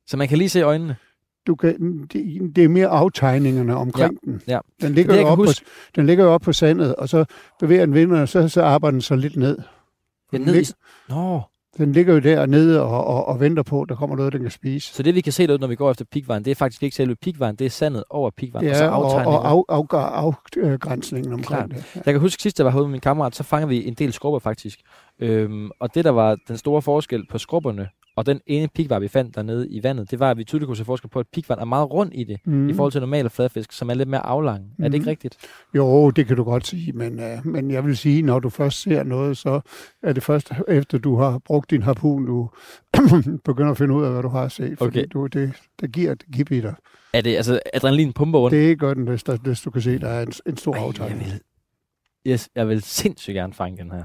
Så 0.07 0.17
man 0.17 0.29
kan 0.29 0.39
lige 0.39 0.49
se 0.49 0.61
øjnene. 0.63 0.97
Du 1.47 1.55
kan, 1.55 2.03
det, 2.13 2.57
det 2.57 2.65
er 2.65 2.69
mere 2.69 2.87
aftegningerne 2.89 3.77
omkring 3.77 4.19
ja. 4.27 4.31
den. 4.31 4.43
ja. 4.49 4.59
Den 4.81 4.95
ligger, 4.95 5.15
Det, 5.15 5.23
jo 5.23 5.27
op 5.27 5.39
på, 5.39 5.45
den 5.97 6.07
ligger 6.07 6.25
jo 6.25 6.33
op 6.33 6.41
på 6.41 6.53
sandet, 6.53 6.95
og 6.97 7.09
så 7.09 7.25
bevæger 7.61 7.87
den 7.87 7.95
vinden, 7.95 8.17
og 8.17 8.29
så, 8.29 8.49
så 8.49 8.63
arbejder 8.63 8.93
den 8.93 9.01
så 9.01 9.17
lidt 9.17 9.37
ned. 9.37 9.59
Ja, 10.33 10.39
ned 10.39 10.55
i... 10.63 10.65
Nå, 11.09 11.41
den 11.79 11.93
ligger 11.93 12.15
jo 12.15 12.19
der 12.19 12.47
nede 12.47 12.83
og, 12.83 13.07
og, 13.07 13.29
og 13.29 13.41
venter 13.41 13.63
på, 13.63 13.83
at 13.83 13.89
der 13.89 13.95
kommer 13.95 14.17
noget, 14.17 14.33
den 14.33 14.43
kan 14.43 14.51
spise. 14.51 14.95
så 14.95 15.03
det 15.03 15.15
vi 15.15 15.21
kan 15.21 15.33
se 15.33 15.47
derude, 15.47 15.61
når 15.61 15.67
vi 15.67 15.75
går 15.75 15.91
efter 15.91 16.05
pikvaren, 16.13 16.45
det 16.45 16.51
er 16.51 16.55
faktisk 16.55 16.83
ikke 16.83 16.97
selve 16.97 17.17
pikvaren, 17.17 17.57
det 17.57 17.65
er 17.65 17.71
sandet 17.71 18.05
over 18.11 18.31
pikvaren. 18.31 18.69
og 18.69 18.77
så 18.77 18.85
Ja, 18.85 18.91
og, 18.91 19.03
og 19.03 19.65
af, 19.69 19.93
af, 19.93 20.23
afgrænsningen 20.23 21.33
omkring 21.33 21.47
Klart. 21.47 21.71
det. 21.71 21.77
Ja. 21.97 22.01
Jeg 22.07 22.15
kan 22.15 22.21
huske 22.21 22.43
sidst, 22.43 22.59
jeg 22.59 22.65
var 22.65 22.71
herude 22.71 22.87
med 22.89 22.93
min 22.93 23.01
kammerat, 23.01 23.37
så 23.37 23.43
fangede 23.43 23.69
vi 23.69 23.89
en 23.89 23.95
del 23.95 24.13
skrubber 24.13 24.39
faktisk. 24.39 24.81
Øhm, 25.21 25.71
og 25.81 25.95
det, 25.95 26.05
der 26.05 26.11
var 26.11 26.37
den 26.49 26.57
store 26.57 26.83
forskel 26.83 27.27
på 27.31 27.39
skrubberne 27.39 27.89
og 28.17 28.27
den 28.27 28.41
ene 28.47 28.69
pikvar, 28.75 28.99
vi 28.99 29.09
fandt 29.09 29.35
dernede 29.35 29.69
i 29.69 29.83
vandet, 29.83 30.11
det 30.11 30.21
var, 30.21 30.31
at 30.31 30.37
vi 30.39 30.45
tydeligt 30.45 30.67
kunne 30.67 30.77
se 30.77 30.85
forskel 30.85 31.11
på, 31.11 31.19
at 31.21 31.27
pikvaren 31.33 31.61
er 31.61 31.65
meget 31.65 31.91
rund 31.91 32.15
i 32.15 32.25
det, 32.25 32.41
mm. 32.45 32.69
i 32.69 32.75
forhold 32.75 32.93
til 32.93 33.01
normale 33.01 33.31
fladfisk, 33.31 33.73
som 33.73 33.91
er 33.91 33.95
lidt 33.95 34.09
mere 34.09 34.27
aflang. 34.27 34.65
Mm. 34.79 34.85
Er 34.85 34.89
det 34.89 34.95
ikke 34.95 35.05
Mhm. 35.05 35.09
rigtigt? 35.09 35.37
Jo, 35.75 36.11
det 36.11 36.27
kan 36.27 36.37
du 36.37 36.45
godt 36.45 36.67
sige, 36.67 36.93
men, 36.93 37.13
uh, 37.21 37.47
men 37.47 37.71
jeg 37.71 37.85
vil 37.85 37.97
sige, 37.97 38.23
når 38.23 38.39
du 38.39 38.49
først 38.49 38.83
ser 38.83 39.03
noget, 39.03 39.37
så 39.37 39.61
er 40.03 40.13
det 40.13 40.23
først 40.23 40.53
efter 40.69 40.99
du 40.99 41.17
har 41.17 41.39
brugt 41.39 41.71
din 41.71 41.83
harpun, 41.83 42.27
du 42.27 42.51
begynder 43.45 43.71
at 43.71 43.79
finde 43.79 43.95
ud 43.95 44.05
af, 44.05 44.13
hvad 44.13 44.23
du 44.23 44.29
har 44.29 44.49
set. 44.49 44.79
Fordi 44.79 44.99
Okay. 44.99 45.07
du, 45.13 45.27
det, 45.27 45.53
det 45.81 45.93
giver 45.93 46.13
et 46.13 46.25
gip 46.33 46.51
i 46.53 46.61
dig. 46.61 46.75
Er 47.15 47.21
det 47.21 47.37
altså 47.37 47.61
adrenalin 47.75 48.13
pumper 48.13 48.39
rundt? 48.39 48.53
Det 48.53 48.79
gør 48.79 48.95
den, 48.95 49.05
hvis, 49.09 49.23
der, 49.23 49.37
hvis 49.37 49.61
du 49.61 49.71
kan 49.71 49.83
se, 49.83 49.99
der 49.99 50.09
er 50.09 50.23
en, 50.23 50.33
en 50.47 50.57
stor 50.57 50.73
Ej, 50.73 50.79
jeg 50.79 50.87
aftegning. 50.89 51.21
vil, 51.21 51.41
yes, 52.33 52.49
jeg 52.55 52.69
vil 52.69 52.83
sindssygt 52.83 53.35
gerne 53.35 53.53
fange 53.53 53.79
den 53.83 53.91
her. 53.93 54.05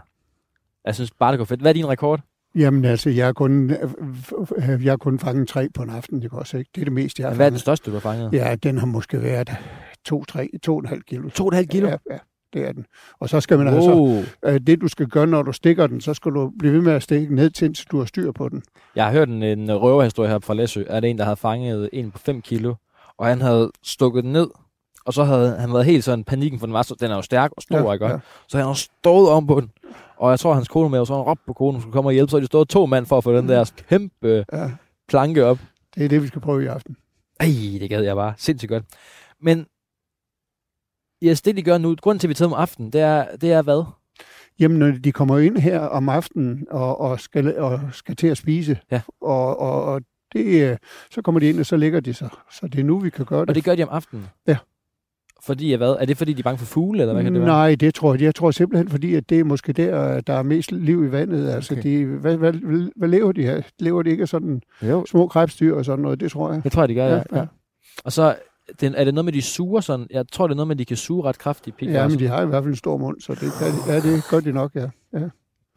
Jeg 0.86 0.96
synes 0.96 1.12
bare, 1.12 1.32
det 1.32 1.38
går 1.38 1.46
fedt. 1.46 1.62
Hvad 1.62 1.72
er 1.72 1.74
din 1.74 1.88
rekord? 1.88 2.22
Jamen 2.56 2.86
altså, 2.86 3.10
jeg 3.10 3.26
har 3.26 3.34
kun, 3.34 3.72
øh, 3.72 4.86
jeg 4.86 4.92
har 4.92 4.98
kun 4.98 5.20
fanget 5.20 5.48
tre 5.48 5.70
på 5.74 5.84
en 5.84 5.90
aften, 5.90 6.22
det 6.22 6.30
kan 6.30 6.40
også 6.40 6.58
ikke. 6.58 6.70
Det 6.76 6.82
er 6.82 6.86
det 6.86 6.94
meste, 6.94 7.22
jeg 7.22 7.30
har 7.30 7.36
Hvad 7.36 7.46
er 7.46 7.50
den 7.50 7.60
største, 7.60 7.92
du 7.92 7.96
har 7.96 8.00
fanget? 8.00 8.34
Ja, 8.34 8.56
den 8.64 8.78
har 8.78 8.86
måske 8.86 9.22
været 9.22 9.50
2-2,5 10.10 11.02
kilo. 11.08 11.30
2,5 11.30 11.66
kilo? 11.66 11.88
Ja, 11.88 11.96
ja, 12.12 12.18
det 12.54 12.68
er 12.68 12.72
den. 12.72 12.86
Og 13.20 13.30
så 13.30 13.42
skal 13.42 13.58
man 13.58 13.68
wow. 13.68 13.76
altså, 13.76 14.32
øh, 14.46 14.60
det 14.68 14.82
du 14.82 14.88
skal 14.88 15.08
gøre, 15.08 15.28
når 15.28 15.42
du 15.42 15.52
stikker 15.52 15.88
den, 15.88 16.02
så 16.02 16.14
skal 16.14 16.32
du 16.32 16.52
blive 16.60 16.74
ved 16.74 16.82
med 16.82 16.94
at 16.94 17.04
stikke 17.04 17.36
ned 17.36 17.50
til, 17.50 17.78
du 17.92 17.98
har 17.98 18.06
styr 18.06 18.32
på 18.32 18.50
den. 18.50 18.64
Jeg 18.96 19.06
har 19.06 19.12
hørt 19.12 19.30
en, 19.30 19.44
en 19.44 19.76
røverhistorie 19.76 20.30
her 20.30 20.40
fra 20.40 20.54
Læsø. 20.54 20.84
Er 20.88 21.00
det 21.00 21.10
en, 21.10 21.18
der 21.18 21.24
havde 21.24 21.38
fanget 21.38 21.90
en 21.94 22.12
på 22.12 22.18
5 22.18 22.42
kilo, 22.42 22.76
og 23.18 23.28
han 23.28 23.42
havde 23.42 23.72
stukket 23.84 24.24
den 24.24 24.32
ned, 24.32 24.48
og 25.06 25.14
så 25.14 25.24
havde 25.24 25.56
han 25.60 25.74
været 25.74 25.86
helt 25.86 26.04
sådan 26.04 26.24
panikken, 26.24 26.60
for 26.60 26.66
den 26.68 26.74
var 26.74 26.82
så, 26.82 26.96
den 27.00 27.12
er 27.12 27.16
jo 27.16 27.22
stærk 27.22 27.52
og 27.58 27.62
stor, 27.62 27.78
ja, 27.78 27.94
ikke? 27.94 28.06
Ja. 28.06 28.18
Så 28.48 28.58
han 28.58 28.66
har 28.66 28.74
stået 28.74 29.30
om 29.30 29.48
på 29.48 29.60
den, 29.60 29.72
og 30.22 30.32
jeg 30.32 30.40
tror, 30.40 30.54
hans 30.54 30.68
kone 30.68 30.90
med, 30.90 31.00
og 31.00 31.08
så 31.08 31.14
han 31.14 31.22
råbt 31.24 31.46
på 31.48 31.54
konen, 31.54 31.74
hun 31.76 31.82
skulle 31.82 31.94
komme 31.94 32.10
og 32.10 32.14
hjælpe, 32.14 32.30
så 32.32 32.40
de 32.40 32.46
stået 32.46 32.70
to 32.70 32.86
mand 32.86 33.06
for 33.06 33.18
at 33.18 33.24
få 33.24 33.38
den 33.38 33.50
der 33.50 33.72
kæmpe 33.90 34.46
Ja, 34.54 34.72
planke 35.08 35.46
op. 35.46 35.60
det 35.96 36.06
er 36.06 36.10
det, 36.10 36.22
vi 36.22 36.28
skal 36.28 36.42
prøve 36.42 36.64
i 36.64 36.68
aften. 36.68 36.98
Ej, 37.40 37.48
det 37.80 37.90
gad 37.90 38.04
jeg 38.04 38.16
bare. 38.16 38.34
Sindssygt 38.38 38.70
godt. 38.70 38.84
Men 39.42 39.66
yes, 41.24 41.42
det 41.42 41.58
de 41.58 41.64
gør 41.64 41.78
nu, 41.78 41.96
grunden 42.02 42.20
til, 42.20 42.28
at 42.28 42.30
vi 42.30 42.34
tager 42.34 42.50
om 42.50 42.54
aftenen, 42.62 42.94
det 42.94 43.02
er, 43.02 43.36
det 43.36 43.52
er 43.52 43.62
hvad? 43.62 43.84
Jamen, 44.60 44.80
når 44.80 44.92
de 44.92 45.12
kommer 45.12 45.38
ind 45.40 45.58
her 45.58 45.80
om 45.80 46.10
aftenen 46.10 46.68
og, 46.72 47.02
og, 47.02 47.20
skal, 47.20 47.58
og 47.60 47.80
skal 47.92 48.16
til 48.16 48.28
at 48.28 48.38
spise, 48.38 48.80
Ja. 48.92 49.02
og, 49.22 49.60
og, 49.60 49.84
og 49.84 50.02
det, 50.34 50.72
øh, 50.72 50.78
så 51.12 51.22
kommer 51.22 51.40
de 51.40 51.50
ind, 51.50 51.60
og 51.60 51.66
så 51.66 51.78
ligger 51.78 52.00
de 52.00 52.14
sig. 52.14 52.30
Så 52.52 52.68
det 52.68 52.80
er 52.80 52.84
nu, 52.84 53.00
vi 53.00 53.10
kan 53.10 53.26
gøre 53.26 53.42
det. 53.42 53.50
Og 53.50 53.56
det 53.56 53.64
gør 53.64 53.76
de 53.76 53.84
om 53.84 53.90
aftenen? 53.92 54.26
Ja. 54.48 54.58
Fordi 55.46 55.74
hvad? 55.74 55.96
Er 56.00 56.06
det 56.06 56.18
fordi, 56.18 56.34
de 56.34 56.40
er 56.40 56.44
bange 56.44 56.58
for 56.58 56.66
fugle, 56.66 57.02
eller 57.02 57.14
hvad 57.14 57.24
kan 57.24 57.34
det 57.34 57.42
være? 57.42 57.50
Nej, 57.50 57.76
det 57.76 57.94
tror 57.96 58.14
jeg. 58.14 58.22
Jeg 58.22 58.36
tror 58.36 58.52
simpelthen, 58.52 58.90
fordi 58.90 59.16
at 59.16 59.30
det 59.30 59.40
er 59.40 59.44
måske 59.44 59.74
der, 59.74 60.22
der 60.22 60.34
er 60.34 60.44
mest 60.44 60.72
liv 60.72 61.06
i 61.06 61.12
vandet. 61.12 61.50
Altså, 61.50 61.74
Okay. 61.74 61.84
de, 61.84 62.06
hvad, 62.06 62.38
hvad, 62.38 62.54
hvad, 62.96 63.08
lever 63.10 63.32
de 63.32 63.42
her? 63.44 63.62
Lever 63.80 64.04
de 64.04 64.10
ikke 64.10 64.22
af 64.22 64.28
sådan 64.28 64.62
Jo. 64.82 65.06
små 65.06 65.28
krebsdyr 65.28 65.76
og 65.76 65.86
sådan 65.86 66.04
noget? 66.04 66.20
Det 66.20 66.32
tror 66.32 66.54
jeg. 66.54 66.64
Det 66.64 66.72
tror 66.72 66.82
jeg, 66.82 66.90
de 66.90 66.94
gør, 66.94 67.06
ja. 67.06 67.16
Ja, 67.16 67.24
ja. 67.32 67.38
ja. 67.40 67.46
Og 68.04 68.12
så 68.12 68.36
den, 68.82 68.96
er 68.96 69.04
det 69.04 69.14
noget 69.14 69.26
med, 69.26 69.34
de 69.34 69.42
suger 69.42 69.82
sådan? 69.82 70.08
Jeg 70.12 70.26
tror, 70.32 70.48
det 70.48 70.54
er 70.54 70.56
noget 70.56 70.68
med, 70.68 70.76
de 70.76 70.86
kan 70.86 70.98
suge 70.98 71.24
ret 71.24 71.38
kraftigt. 71.38 71.78
Pigvar, 71.78 72.00
Ja, 72.00 72.08
men 72.08 72.20
de 72.20 72.28
har 72.28 72.42
i 72.42 72.46
hvert 72.46 72.64
fald 72.64 72.72
en 72.74 72.76
stor 72.78 72.98
mund, 72.98 73.22
så 73.22 73.34
det, 73.34 73.40
kan 73.60 73.68
de, 73.68 73.94
ja, 73.94 74.00
det 74.16 74.24
gør 74.30 74.40
de 74.40 74.52
nok, 74.52 74.76
ja. 74.76 74.88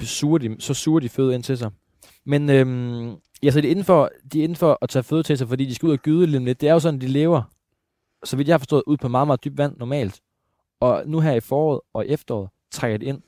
suger 0.02 0.38
de, 0.38 0.56
så 0.58 0.74
suger 0.74 1.00
de 1.00 1.08
føde 1.08 1.34
ind 1.34 1.42
til 1.42 1.58
sig. 1.58 1.70
Men 2.26 2.50
øhm, 2.50 3.10
ja, 3.42 3.50
så 3.50 3.60
de 3.60 3.66
er, 3.66 3.70
inden 3.70 3.84
for, 3.84 4.10
de 4.32 4.38
er 4.38 4.42
inden 4.44 4.56
for 4.56 4.78
at 4.82 4.88
tage 4.88 5.02
føde 5.02 5.22
til 5.22 5.38
sig, 5.38 5.48
fordi 5.48 5.64
de 5.64 5.74
skal 5.74 5.86
ud 5.86 5.92
og 5.92 5.98
gyde 5.98 6.26
lidt. 6.26 6.60
Det 6.60 6.68
er 6.68 6.72
jo 6.72 6.78
sådan, 6.80 7.00
de 7.00 7.06
lever, 7.06 7.42
så 8.24 8.36
vidt 8.36 8.48
jeg 8.48 8.54
har 8.54 8.58
forstået, 8.58 8.82
ud 8.86 8.96
på 8.96 9.08
meget, 9.08 9.28
meget 9.28 9.44
dybt 9.44 9.58
vand 9.58 9.76
normalt. 9.76 10.20
Og 10.80 11.02
nu 11.06 11.20
her 11.20 11.32
i 11.32 11.40
foråret 11.40 11.80
og 11.94 12.08
efteråret 12.08 12.48
trækker 12.72 12.98
de 12.98 13.04
ind 13.04 13.20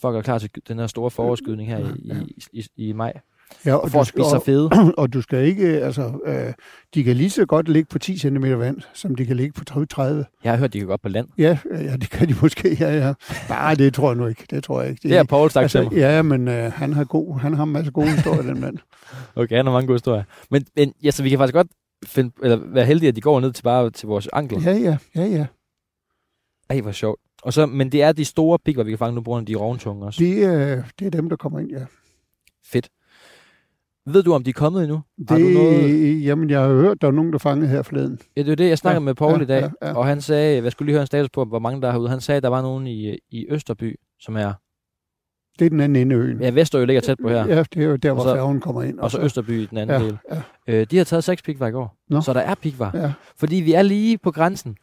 for 0.00 0.08
at 0.08 0.12
gøre 0.12 0.22
klar 0.22 0.38
til 0.38 0.50
den 0.68 0.78
her 0.78 0.86
store 0.86 1.10
forårsskydning 1.10 1.68
her 1.68 1.78
i, 1.78 2.10
i, 2.52 2.64
i, 2.76 2.88
i 2.88 2.92
maj. 2.92 3.12
ja 3.66 3.74
Og 3.74 3.90
for 3.90 4.00
at 4.00 4.06
spise 4.06 4.28
sig 4.28 4.38
og, 4.38 4.42
fede. 4.44 4.70
og 4.98 5.12
du 5.12 5.22
skal 5.22 5.44
ikke, 5.44 5.66
altså, 5.66 6.12
øh, 6.26 6.52
de 6.94 7.04
kan 7.04 7.16
lige 7.16 7.30
så 7.30 7.46
godt 7.46 7.68
ligge 7.68 7.88
på 7.90 7.98
10 7.98 8.18
cm 8.18 8.44
vand, 8.44 8.80
som 8.94 9.14
de 9.14 9.26
kan 9.26 9.36
ligge 9.36 9.52
på 9.52 9.84
30. 9.86 10.24
Jeg 10.44 10.52
har 10.52 10.58
hørt, 10.58 10.72
de 10.72 10.78
kan 10.78 10.90
op 10.90 11.00
på 11.02 11.08
land. 11.08 11.28
Ja, 11.38 11.58
ja, 11.70 11.96
det 11.96 12.10
kan 12.10 12.28
de 12.28 12.34
måske, 12.42 12.76
ja, 12.80 13.06
ja. 13.06 13.14
Nej, 13.48 13.74
det 13.74 13.94
tror 13.94 14.10
jeg 14.10 14.16
nu 14.16 14.26
ikke. 14.26 14.44
Det 14.50 14.64
tror 14.64 14.80
jeg 14.80 14.90
ikke. 14.90 15.08
Det 15.08 15.16
er 15.16 15.24
Paul 15.24 15.50
sagt 15.50 15.70
til 15.70 15.78
altså, 15.78 15.90
mig. 15.90 16.00
Ja, 16.00 16.22
men 16.22 16.48
øh, 16.48 16.72
han 16.72 16.92
har 16.92 17.04
god, 17.04 17.38
han 17.40 17.54
har 17.54 17.64
en 17.64 17.72
masse 17.72 17.90
gode 17.90 18.10
historier, 18.10 18.42
den 18.42 18.60
mand. 18.60 18.78
Okay, 19.34 19.56
han 19.56 19.66
har 19.66 19.72
mange 19.72 19.86
gode 19.86 19.94
historier. 19.94 20.24
Men, 20.50 20.66
men 20.76 20.92
ja, 21.02 21.10
så 21.10 21.22
vi 21.22 21.28
kan 21.28 21.38
faktisk 21.38 21.54
godt 21.54 21.68
finde, 22.06 22.32
eller 22.42 22.56
være 22.56 22.84
heldige, 22.86 23.08
at 23.08 23.16
de 23.16 23.20
går 23.20 23.40
ned 23.40 23.52
til 23.52 23.62
bare 23.62 23.90
til 23.90 24.06
vores 24.08 24.28
ankler. 24.32 24.60
Ja, 24.60 24.72
ja, 24.72 24.96
ja, 25.16 25.24
ja. 25.26 25.46
Ej, 26.70 26.80
hvor 26.80 26.92
sjovt. 26.92 27.20
Og 27.42 27.52
så, 27.52 27.66
men 27.66 27.92
det 27.92 28.02
er 28.02 28.12
de 28.12 28.24
store 28.24 28.58
pigger, 28.64 28.84
vi 28.84 28.90
kan 28.90 28.98
fange 28.98 29.22
nu, 29.22 29.36
af 29.36 29.46
de 29.46 29.54
rovntunge 29.54 30.06
også. 30.06 30.24
Det, 30.24 30.36
øh, 30.36 30.84
det 30.98 31.06
er 31.06 31.10
dem, 31.10 31.28
der 31.28 31.36
kommer 31.36 31.58
ind, 31.58 31.70
ja. 31.70 31.84
Fedt. 32.64 32.88
Ved 34.06 34.22
du, 34.22 34.32
om 34.32 34.44
de 34.44 34.50
er 34.50 34.54
kommet 34.54 34.82
endnu? 34.82 35.02
Har 35.28 35.36
Det, 35.36 35.44
du 35.44 35.50
noget? 35.50 36.24
Jamen, 36.24 36.50
jeg 36.50 36.60
har 36.60 36.68
hørt, 36.68 37.02
der 37.02 37.08
er 37.08 37.12
nogen, 37.12 37.32
der 37.32 37.38
fangede 37.38 37.68
her 37.68 37.82
forleden. 37.82 38.18
Ja, 38.36 38.42
det 38.42 38.52
er 38.52 38.56
det, 38.56 38.68
jeg 38.68 38.78
snakkede 38.78 39.00
Ja, 39.00 39.04
med 39.04 39.14
Paul 39.14 39.36
ja, 39.36 39.42
i 39.42 39.46
dag, 39.46 39.70
ja, 39.82 39.88
ja. 39.88 39.94
og 39.96 40.06
han 40.06 40.20
sagde, 40.20 40.62
jeg 40.62 40.72
skulle 40.72 40.86
lige 40.86 40.94
høre 40.94 41.02
en 41.02 41.06
status 41.06 41.30
på, 41.30 41.44
hvor 41.44 41.58
mange 41.58 41.82
der 41.82 41.88
er 41.88 41.92
herude. 41.92 42.08
Han 42.08 42.20
sagde, 42.20 42.36
at 42.36 42.42
der 42.42 42.48
var 42.48 42.62
nogen 42.62 42.86
i, 42.86 43.18
i 43.30 43.46
Østerby, 43.48 43.96
som 44.20 44.36
er, 44.36 44.52
Det 45.60 45.66
er 45.66 45.70
den 45.70 45.80
anden 45.80 45.96
ende 46.02 46.14
af 46.14 46.18
øen. 46.18 46.40
ja, 46.40 46.50
Vesterø 46.50 46.84
ligger 46.84 47.00
tæt 47.00 47.18
på 47.22 47.28
her, 47.28 47.46
Ja, 47.46 47.62
det 47.74 47.82
er 47.82 47.86
jo 47.86 47.96
der, 47.96 48.12
hvor 48.12 48.22
Og 48.22 48.28
så- 48.28 48.34
færgen 48.34 48.60
kommer 48.60 48.82
ind. 48.82 48.98
og 48.98 49.10
så 49.10 49.20
Østerby 49.20 49.50
i 49.62 49.66
den 49.66 49.78
anden 49.78 50.00
ja, 50.00 50.06
del. 50.06 50.18
ja, 50.32 50.42
Øh, 50.66 50.86
de 50.90 50.96
har 50.96 51.04
taget 51.04 51.24
seks 51.24 51.42
pigvar 51.42 51.66
i 51.66 51.70
går, 51.70 51.96
Nå. 52.08 52.20
så 52.20 52.32
der 52.32 52.40
er 52.40 52.54
pigvar. 52.54 52.90
ja. 52.94 53.12
Fordi 53.36 53.56
vi 53.56 53.72
er 53.72 53.82
lige 53.82 54.18
på 54.18 54.30
grænsen. 54.30 54.76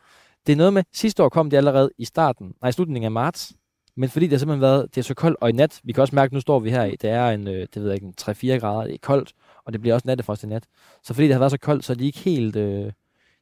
Det 0.47 0.53
er 0.53 0.57
noget 0.57 0.73
med, 0.73 0.83
sidste 0.93 1.23
år 1.23 1.29
kom 1.29 1.49
de 1.49 1.57
allerede 1.57 1.89
i 1.97 2.05
starten, 2.05 2.53
nej, 2.61 2.71
slutningen 2.71 3.05
af 3.05 3.11
marts. 3.11 3.53
Men 3.99 4.09
fordi 4.09 4.25
det 4.25 4.31
har 4.33 4.37
simpelthen 4.39 4.61
været, 4.61 4.85
det 4.95 5.01
er 5.01 5.03
så 5.03 5.13
koldt, 5.13 5.37
og 5.41 5.49
i 5.49 5.51
nat, 5.53 5.79
vi 5.83 5.91
kan 5.91 6.01
også 6.01 6.15
mærke, 6.15 6.33
nu 6.33 6.39
står 6.39 6.59
vi 6.59 6.69
her 6.69 6.83
i, 6.83 6.95
det 7.01 7.09
er 7.09 7.29
en, 7.29 7.47
øh, 7.47 7.53
det 7.53 7.75
ved 7.75 7.83
jeg 7.85 7.93
ikke, 7.93 8.05
en 8.05 8.13
3-4 8.21 8.59
grader, 8.59 8.83
det 8.83 8.93
er 8.93 8.97
koldt, 9.01 9.33
og 9.65 9.73
det 9.73 9.81
bliver 9.81 9.93
også 9.93 10.07
nattefrost 10.07 10.43
i 10.43 10.47
nat. 10.47 10.63
Så 11.03 11.13
fordi 11.13 11.27
det 11.27 11.33
har 11.33 11.39
været 11.39 11.51
så 11.51 11.57
koldt, 11.59 11.85
så 11.85 11.93
er 11.93 11.97
de 11.97 12.05
ikke 12.05 12.19
helt, 12.19 12.55
øh, 12.55 12.91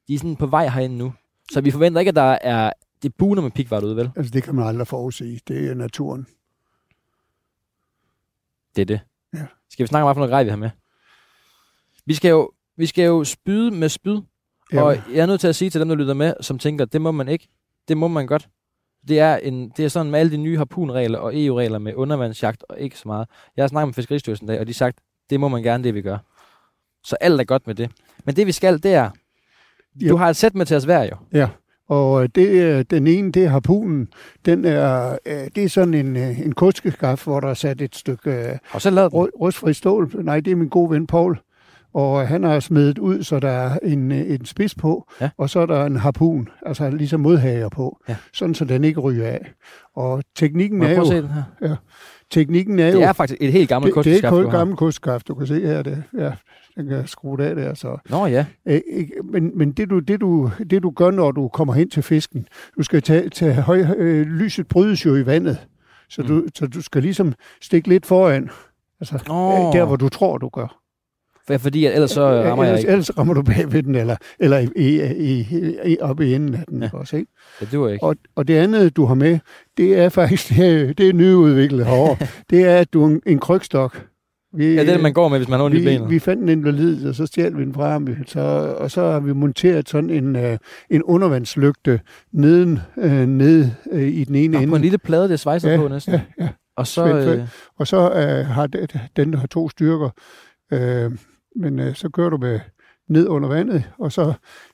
de 0.07 0.13
er 0.13 0.17
sådan 0.17 0.35
på 0.35 0.45
vej 0.45 0.67
herinde 0.67 0.97
nu. 0.97 1.13
Så 1.51 1.61
vi 1.61 1.71
forventer 1.71 1.99
ikke, 1.99 2.09
at 2.09 2.15
der 2.15 2.37
er, 2.41 2.71
det 3.03 3.15
buner 3.15 3.41
med 3.41 3.51
pigvar 3.51 3.79
derude, 3.79 3.95
vel? 3.95 4.11
Altså, 4.15 4.31
det 4.31 4.43
kan 4.43 4.55
man 4.55 4.67
aldrig 4.67 4.87
forudsige. 4.87 5.39
Det 5.47 5.69
er 5.69 5.73
naturen. 5.73 6.27
Det 8.75 8.81
er 8.81 8.85
det. 8.85 8.99
Ja. 9.33 9.45
Skal 9.69 9.83
vi 9.83 9.87
snakke 9.87 10.03
om, 10.03 10.07
hvad 10.07 10.15
for 10.15 10.19
noget 10.19 10.31
grej 10.31 10.43
vi 10.43 10.49
har 10.49 10.57
med? 10.57 10.69
Vi 12.05 12.13
skal 12.13 12.29
jo, 12.29 12.51
vi 12.77 12.85
skal 12.85 13.05
jo 13.05 13.23
spyde 13.23 13.71
med 13.71 13.89
spyd, 13.89 14.21
Jamen, 14.71 14.85
Og 14.85 14.97
jeg 15.13 15.21
er 15.21 15.25
nødt 15.25 15.41
til 15.41 15.47
at 15.47 15.55
sige 15.55 15.69
til 15.69 15.81
dem, 15.81 15.89
der 15.89 15.95
lytter 15.95 16.13
med, 16.13 16.33
som 16.41 16.59
tænker, 16.59 16.85
det 16.85 17.01
må 17.01 17.11
man 17.11 17.27
ikke. 17.27 17.47
Det 17.87 17.97
må 17.97 18.07
man 18.07 18.27
godt. 18.27 18.49
Det 19.07 19.19
er, 19.19 19.37
en, 19.37 19.69
det 19.77 19.85
er 19.85 19.89
sådan 19.89 20.11
med 20.11 20.19
alle 20.19 20.31
de 20.31 20.37
nye 20.37 20.57
harpunregler 20.57 21.19
og 21.19 21.43
EU-regler 21.43 21.79
med 21.79 21.93
undervandsjagt 21.95 22.63
og 22.69 22.79
ikke 22.79 22.97
så 22.97 23.07
meget. 23.07 23.27
Jeg 23.57 23.63
har 23.63 23.67
snakket 23.67 23.87
med 23.87 23.93
Fiskeristyrelsen 23.93 24.47
i 24.47 24.51
dag, 24.51 24.59
og 24.59 24.65
de 24.65 24.69
har 24.69 24.73
sagt, 24.73 24.99
det 25.29 25.39
må 25.39 25.47
man 25.47 25.63
gerne, 25.63 25.83
det 25.83 25.93
vi 25.95 26.01
gør. 26.01 26.17
Så 27.03 27.15
alt 27.21 27.41
er 27.41 27.43
godt 27.43 27.67
med 27.67 27.75
det. 27.75 27.91
Men 28.23 28.35
det 28.35 28.47
vi 28.47 28.51
skal, 28.51 28.83
det 28.83 28.93
er, 28.93 29.09
du 30.09 30.15
har 30.15 30.29
et 30.29 30.35
sæt 30.35 30.55
med 30.55 30.65
til 30.65 30.77
os 30.77 30.83
hver 30.83 31.03
jo. 31.03 31.15
Og 31.87 32.23
øh, 32.23 32.29
det, 32.35 32.61
er- 32.61 32.83
den 32.83 33.07
ene, 33.07 33.31
det 33.31 33.43
er 33.43 33.49
harpunen. 33.49 34.07
Den 34.45 34.65
er, 34.65 35.17
øh, 35.25 35.47
det 35.55 35.63
er 35.63 35.69
sådan 35.69 35.93
en, 35.93 36.15
øh, 36.17 36.39
en 36.39 36.51
kuskeskaf, 36.51 37.23
hvor 37.23 37.39
der 37.39 37.47
er 37.47 37.53
sat 37.53 37.81
et 37.81 37.95
stykke 37.95 38.31
øh, 38.31 38.57
du 38.73 38.79
selv 38.79 38.95
lavet 38.95 39.13
rustfri 39.13 39.73
stål. 39.73 40.11
Nej, 40.23 40.39
det 40.39 40.51
er 40.51 40.55
min 40.55 40.69
gode 40.69 40.89
ven 40.91 41.07
Paul. 41.07 41.39
Og 41.93 42.21
øh, 42.21 42.27
han 42.27 42.43
har 42.43 42.59
smedet 42.59 42.97
ud, 42.99 43.23
så 43.23 43.39
der 43.39 43.49
er 43.49 43.77
en, 43.83 44.11
øh, 44.11 44.17
en 44.31 44.45
spids 44.45 44.75
på, 44.75 45.07
Ja. 45.21 45.29
og 45.37 45.49
så 45.49 45.59
er 45.59 45.65
der 45.65 45.85
en 45.85 45.95
harpun, 45.95 46.49
altså 46.65 46.89
ligesom 46.89 47.19
modhager 47.19 47.69
på, 47.69 47.97
Ja. 48.09 48.15
sådan 48.33 48.55
så 48.55 48.65
den 48.65 48.83
ikke 48.83 48.99
ryger 48.99 49.27
af. 49.27 49.51
Og 49.95 50.23
teknikken 50.35 50.83
er 50.83 50.95
jo, 50.95 51.03
den 51.11 51.27
her? 51.61 51.75
teknikken 52.31 52.79
er 52.79 52.87
jo, 52.87 52.97
Det 52.97 53.03
er 53.03 53.13
faktisk 53.13 53.37
et 53.41 53.51
helt 53.51 53.69
gammelt 53.69 53.95
det, 53.95 54.05
det 54.05 54.11
er 54.11 54.13
kosteskab, 54.13 54.29
kun 54.29 54.43
du 54.43 54.49
har. 54.49 54.57
gammel 54.57 54.77
kustskaf, 54.77 55.21
du 55.27 55.33
kan 55.35 55.47
se 55.47 55.61
her, 55.61 55.81
det, 55.81 56.03
ja, 56.17 56.31
den 56.75 56.87
kan 56.87 57.07
skrue 57.07 57.43
af 57.43 57.55
der, 57.55 57.73
så. 57.73 57.97
Nå 58.09 58.25
ja. 58.25 58.45
Øh, 58.67 58.81
ikke- 58.93 59.13
men 59.23 59.51
men 59.57 59.71
det, 59.71 59.89
du, 59.89 59.99
det, 59.99 60.21
du, 60.21 60.51
det 60.69 60.83
du 60.83 60.89
gør, 60.89 61.11
når 61.11 61.31
du 61.31 61.47
kommer 61.47 61.73
hen 61.73 61.89
til 61.89 62.03
fisken, 62.03 62.47
du 62.77 62.83
skal 62.83 63.01
tage, 63.01 63.29
tage 63.29 63.53
høj, 63.53 63.85
øh, 63.97 64.27
lyset 64.27 64.67
brydes 64.67 65.05
jo 65.05 65.15
i 65.15 65.25
vandet, 65.25 65.57
så, 66.09 66.21
Mm. 66.21 66.27
du, 66.27 66.43
så 66.55 66.67
du 66.67 66.81
skal 66.81 67.01
ligesom 67.01 67.33
stikke 67.61 67.87
lidt 67.89 68.05
foran, 68.05 68.49
altså 69.01 69.15
øh, 69.15 69.79
der, 69.79 69.85
hvor 69.85 69.95
du 69.95 70.09
tror, 70.09 70.37
du 70.37 70.49
gør. 70.49 70.79
For, 71.47 71.57
fordi 71.57 71.85
ellers 71.85 72.11
så 72.11 72.21
Ja, 72.21 72.49
rammer 72.49 72.63
jeg 72.63 72.71
ellers, 72.71 72.79
ikke. 72.83 72.91
ellers 72.91 73.17
rammer 73.17 73.33
du 73.33 73.41
bag 73.41 73.71
ved 73.73 73.83
den, 73.83 73.95
eller, 73.95 74.15
eller 74.39 74.57
i, 74.57 74.69
i, 74.75 75.39
i, 75.39 75.75
i, 75.85 75.97
oppe 76.01 76.27
i 76.27 76.33
enden 76.35 76.55
af 76.55 76.63
den. 76.69 76.79
Ja. 76.83 76.89
Ja. 76.93 76.97
Også, 76.99 77.17
ikke? 77.17 77.31
Det 77.59 77.71
duer 77.71 77.89
ikke. 77.89 78.03
Og, 78.05 78.15
og 78.35 78.47
det 78.47 78.53
andet, 78.57 78.95
du 78.95 79.05
har 79.05 79.15
med, 79.15 79.39
det 79.77 79.99
er 79.99 80.09
faktisk 80.09 80.49
det 80.57 80.81
er, 80.89 80.93
det 80.93 81.09
er 81.09 81.13
nyudviklet 81.13 81.85
herovre. 81.85 82.17
det 82.49 82.65
er, 82.65 82.77
at 82.77 82.93
du 82.93 83.03
er 83.03 83.07
en, 83.07 83.21
en 83.25 83.39
krygstok. 83.39 84.05
Vi, 84.55 84.65
Ja, 84.65 84.81
det 84.81 84.89
er 84.89 84.93
det, 84.93 85.03
man 85.03 85.13
går 85.13 85.29
med, 85.29 85.37
hvis 85.39 85.49
man 85.49 85.59
har 85.59 85.65
ondt 85.65 85.77
i 85.77 85.79
vi, 85.79 85.85
benet. 85.85 86.09
vi 86.09 86.19
fandt 86.19 86.43
en 86.43 86.49
invalid, 86.49 87.07
og 87.07 87.15
så 87.15 87.25
stjal 87.25 87.57
vi 87.57 87.61
den 87.63 87.73
fra 87.73 87.89
ham. 87.91 88.07
Så, 88.25 88.39
og 88.79 88.91
så 88.91 89.11
har 89.11 89.19
vi 89.19 89.33
monteret 89.33 89.89
sådan 89.89 90.09
en, 90.09 90.35
øh, 90.35 90.57
en 90.89 91.03
undervandslygte 91.03 91.99
neden, 92.31 92.79
øh, 92.97 93.25
nede 93.27 93.75
øh, 93.91 94.01
i 94.07 94.23
den 94.23 94.35
ene 94.35 94.51
Nå, 94.53 94.57
på 94.59 94.63
ende. 94.63 94.75
en 94.75 94.81
lille 94.81 94.97
plade, 94.97 95.23
det 95.23 95.31
er 95.31 95.37
svejset 95.37 95.69
Ja, 95.71 95.77
på 95.77 95.87
næsten. 95.87 96.13
ja, 96.13 96.21
ja. 96.39 96.49
Og 96.77 96.87
så... 96.87 97.17
Øh, 97.17 97.47
Og 97.77 97.87
så 97.87 97.97
øh, 98.11 98.45
har 98.45 98.67
den, 98.67 98.87
den 99.15 99.33
har 99.33 99.47
to 99.47 99.69
styrker. 99.69 100.09
Øh, 100.73 101.11
men 101.55 101.79
øh, 101.79 101.95
så 101.95 102.09
kører 102.09 102.29
du 102.29 102.37
med 102.37 102.59
ned 103.09 103.27
under 103.27 103.49
vandet, 103.49 103.83
og 103.99 104.11
så 104.11 104.33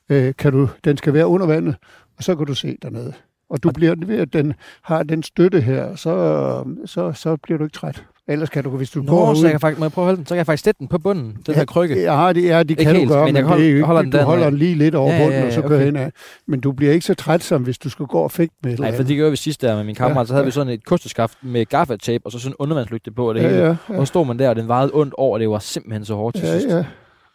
øh, 0.10 0.34
kan 0.38 0.52
du, 0.52 0.70
den 0.84 0.98
skal 0.98 1.14
være 1.14 1.28
under 1.28 1.48
vandet, 1.48 1.76
og 2.18 2.24
så 2.24 2.36
kan 2.36 2.46
du 2.46 2.54
se 2.54 2.78
dernede. 2.82 3.14
Og 3.50 3.64
du 3.64 3.72
bliver 3.72 3.96
ved, 4.06 4.18
at 4.18 4.34
den 4.34 4.54
har 4.84 5.04
den 5.04 5.24
støtte 5.24 5.62
her, 5.62 5.96
så, 5.96 6.64
så, 6.86 7.14
så 7.14 7.38
bliver 7.44 7.58
du 7.58 7.64
ikke 7.64 7.74
træt. 7.74 8.04
Ellers 8.32 8.50
kan 8.50 8.64
du, 8.64 8.70
hvis 8.70 8.90
du 8.90 9.06
går 9.06 9.28
Nå, 9.28 9.36
så 9.36 9.40
ud... 9.40 9.44
jeg 9.44 9.52
kan 9.52 9.60
faktisk, 9.60 9.80
må 9.80 9.86
jeg 9.86 9.92
prøve 9.92 10.04
at 10.04 10.08
holde 10.08 10.18
den? 10.18 10.26
Så 10.26 10.30
kan 10.34 10.38
jeg 10.38 10.46
faktisk 10.46 10.64
sætte 10.64 10.80
den 10.80 10.88
på 10.88 10.98
bunden, 11.00 11.38
den 11.46 11.56
her 11.56 11.66
krykke. 11.66 12.02
Ja, 12.02 12.34
det, 12.34 12.52
er, 12.52 12.64
det 12.64 12.70
Ikke 12.72 12.84
kan 12.84 12.96
helt, 12.96 13.10
du 13.10 13.14
gøre, 13.14 13.26
men 13.26 13.34
men, 13.34 13.36
jeg 13.36 13.44
det 13.44 13.50
holder- 13.50 13.66
er 13.66 13.70
jo 13.70 13.76
ikke, 13.76 13.86
holder 13.86 14.02
den 14.02 14.12
du 14.12 14.18
holder 14.18 14.50
den 14.50 14.58
lige 14.60 14.76
lidt 14.76 14.96
over 14.96 15.12
Ja, 15.12 15.18
ja, 15.18 15.24
bunden, 15.24 15.40
ja, 15.40 15.46
og 15.48 15.54
så 15.54 15.60
okay. 15.60 15.68
kører 15.70 15.86
hen 15.86 15.96
af. 15.96 16.12
Men 16.48 16.60
du 16.60 16.72
bliver 16.72 16.94
ikke 16.94 17.06
så 17.06 17.14
træt, 17.14 17.44
som 17.44 17.62
hvis 17.64 17.78
du 17.78 17.90
skal 17.90 18.06
gå 18.06 18.20
og 18.20 18.32
fægte 18.32 18.56
med 18.64 18.78
Nej, 18.78 18.96
for 18.96 19.04
det 19.04 19.16
gjorde 19.16 19.32
vi 19.32 19.38
sidst 19.38 19.62
der 19.62 19.76
med 19.76 19.84
min 19.84 19.96
kammerat, 19.96 20.24
Ja, 20.24 20.26
så 20.28 20.34
havde 20.34 20.44
ja. 20.44 20.46
vi 20.46 20.52
sådan 20.52 20.74
et 20.74 20.86
kosteskaft 20.86 21.38
med 21.42 21.66
gaffatape, 21.66 22.26
og 22.26 22.32
så 22.32 22.40
sådan 22.40 22.52
en 22.52 22.56
undervandslygte 22.60 23.12
på, 23.12 23.30
og 23.30 23.36
det 23.36 23.44
hele. 23.44 23.56
ja, 23.56 23.66
ja, 23.68 23.76
Og 23.88 24.08
så 24.08 24.12
stod 24.12 24.26
man 24.26 24.40
der, 24.40 24.50
og 24.50 24.56
den 24.56 24.68
vejede 24.68 24.92
ondt 24.94 25.14
over, 25.18 25.34
og 25.34 25.40
det 25.40 25.50
var 25.50 25.60
simpelthen 25.60 26.06
så 26.06 26.16
hårdt 26.16 26.36
til 26.36 26.46
ja, 26.46 26.60
sidst. 26.60 26.76
ja. 26.76 26.86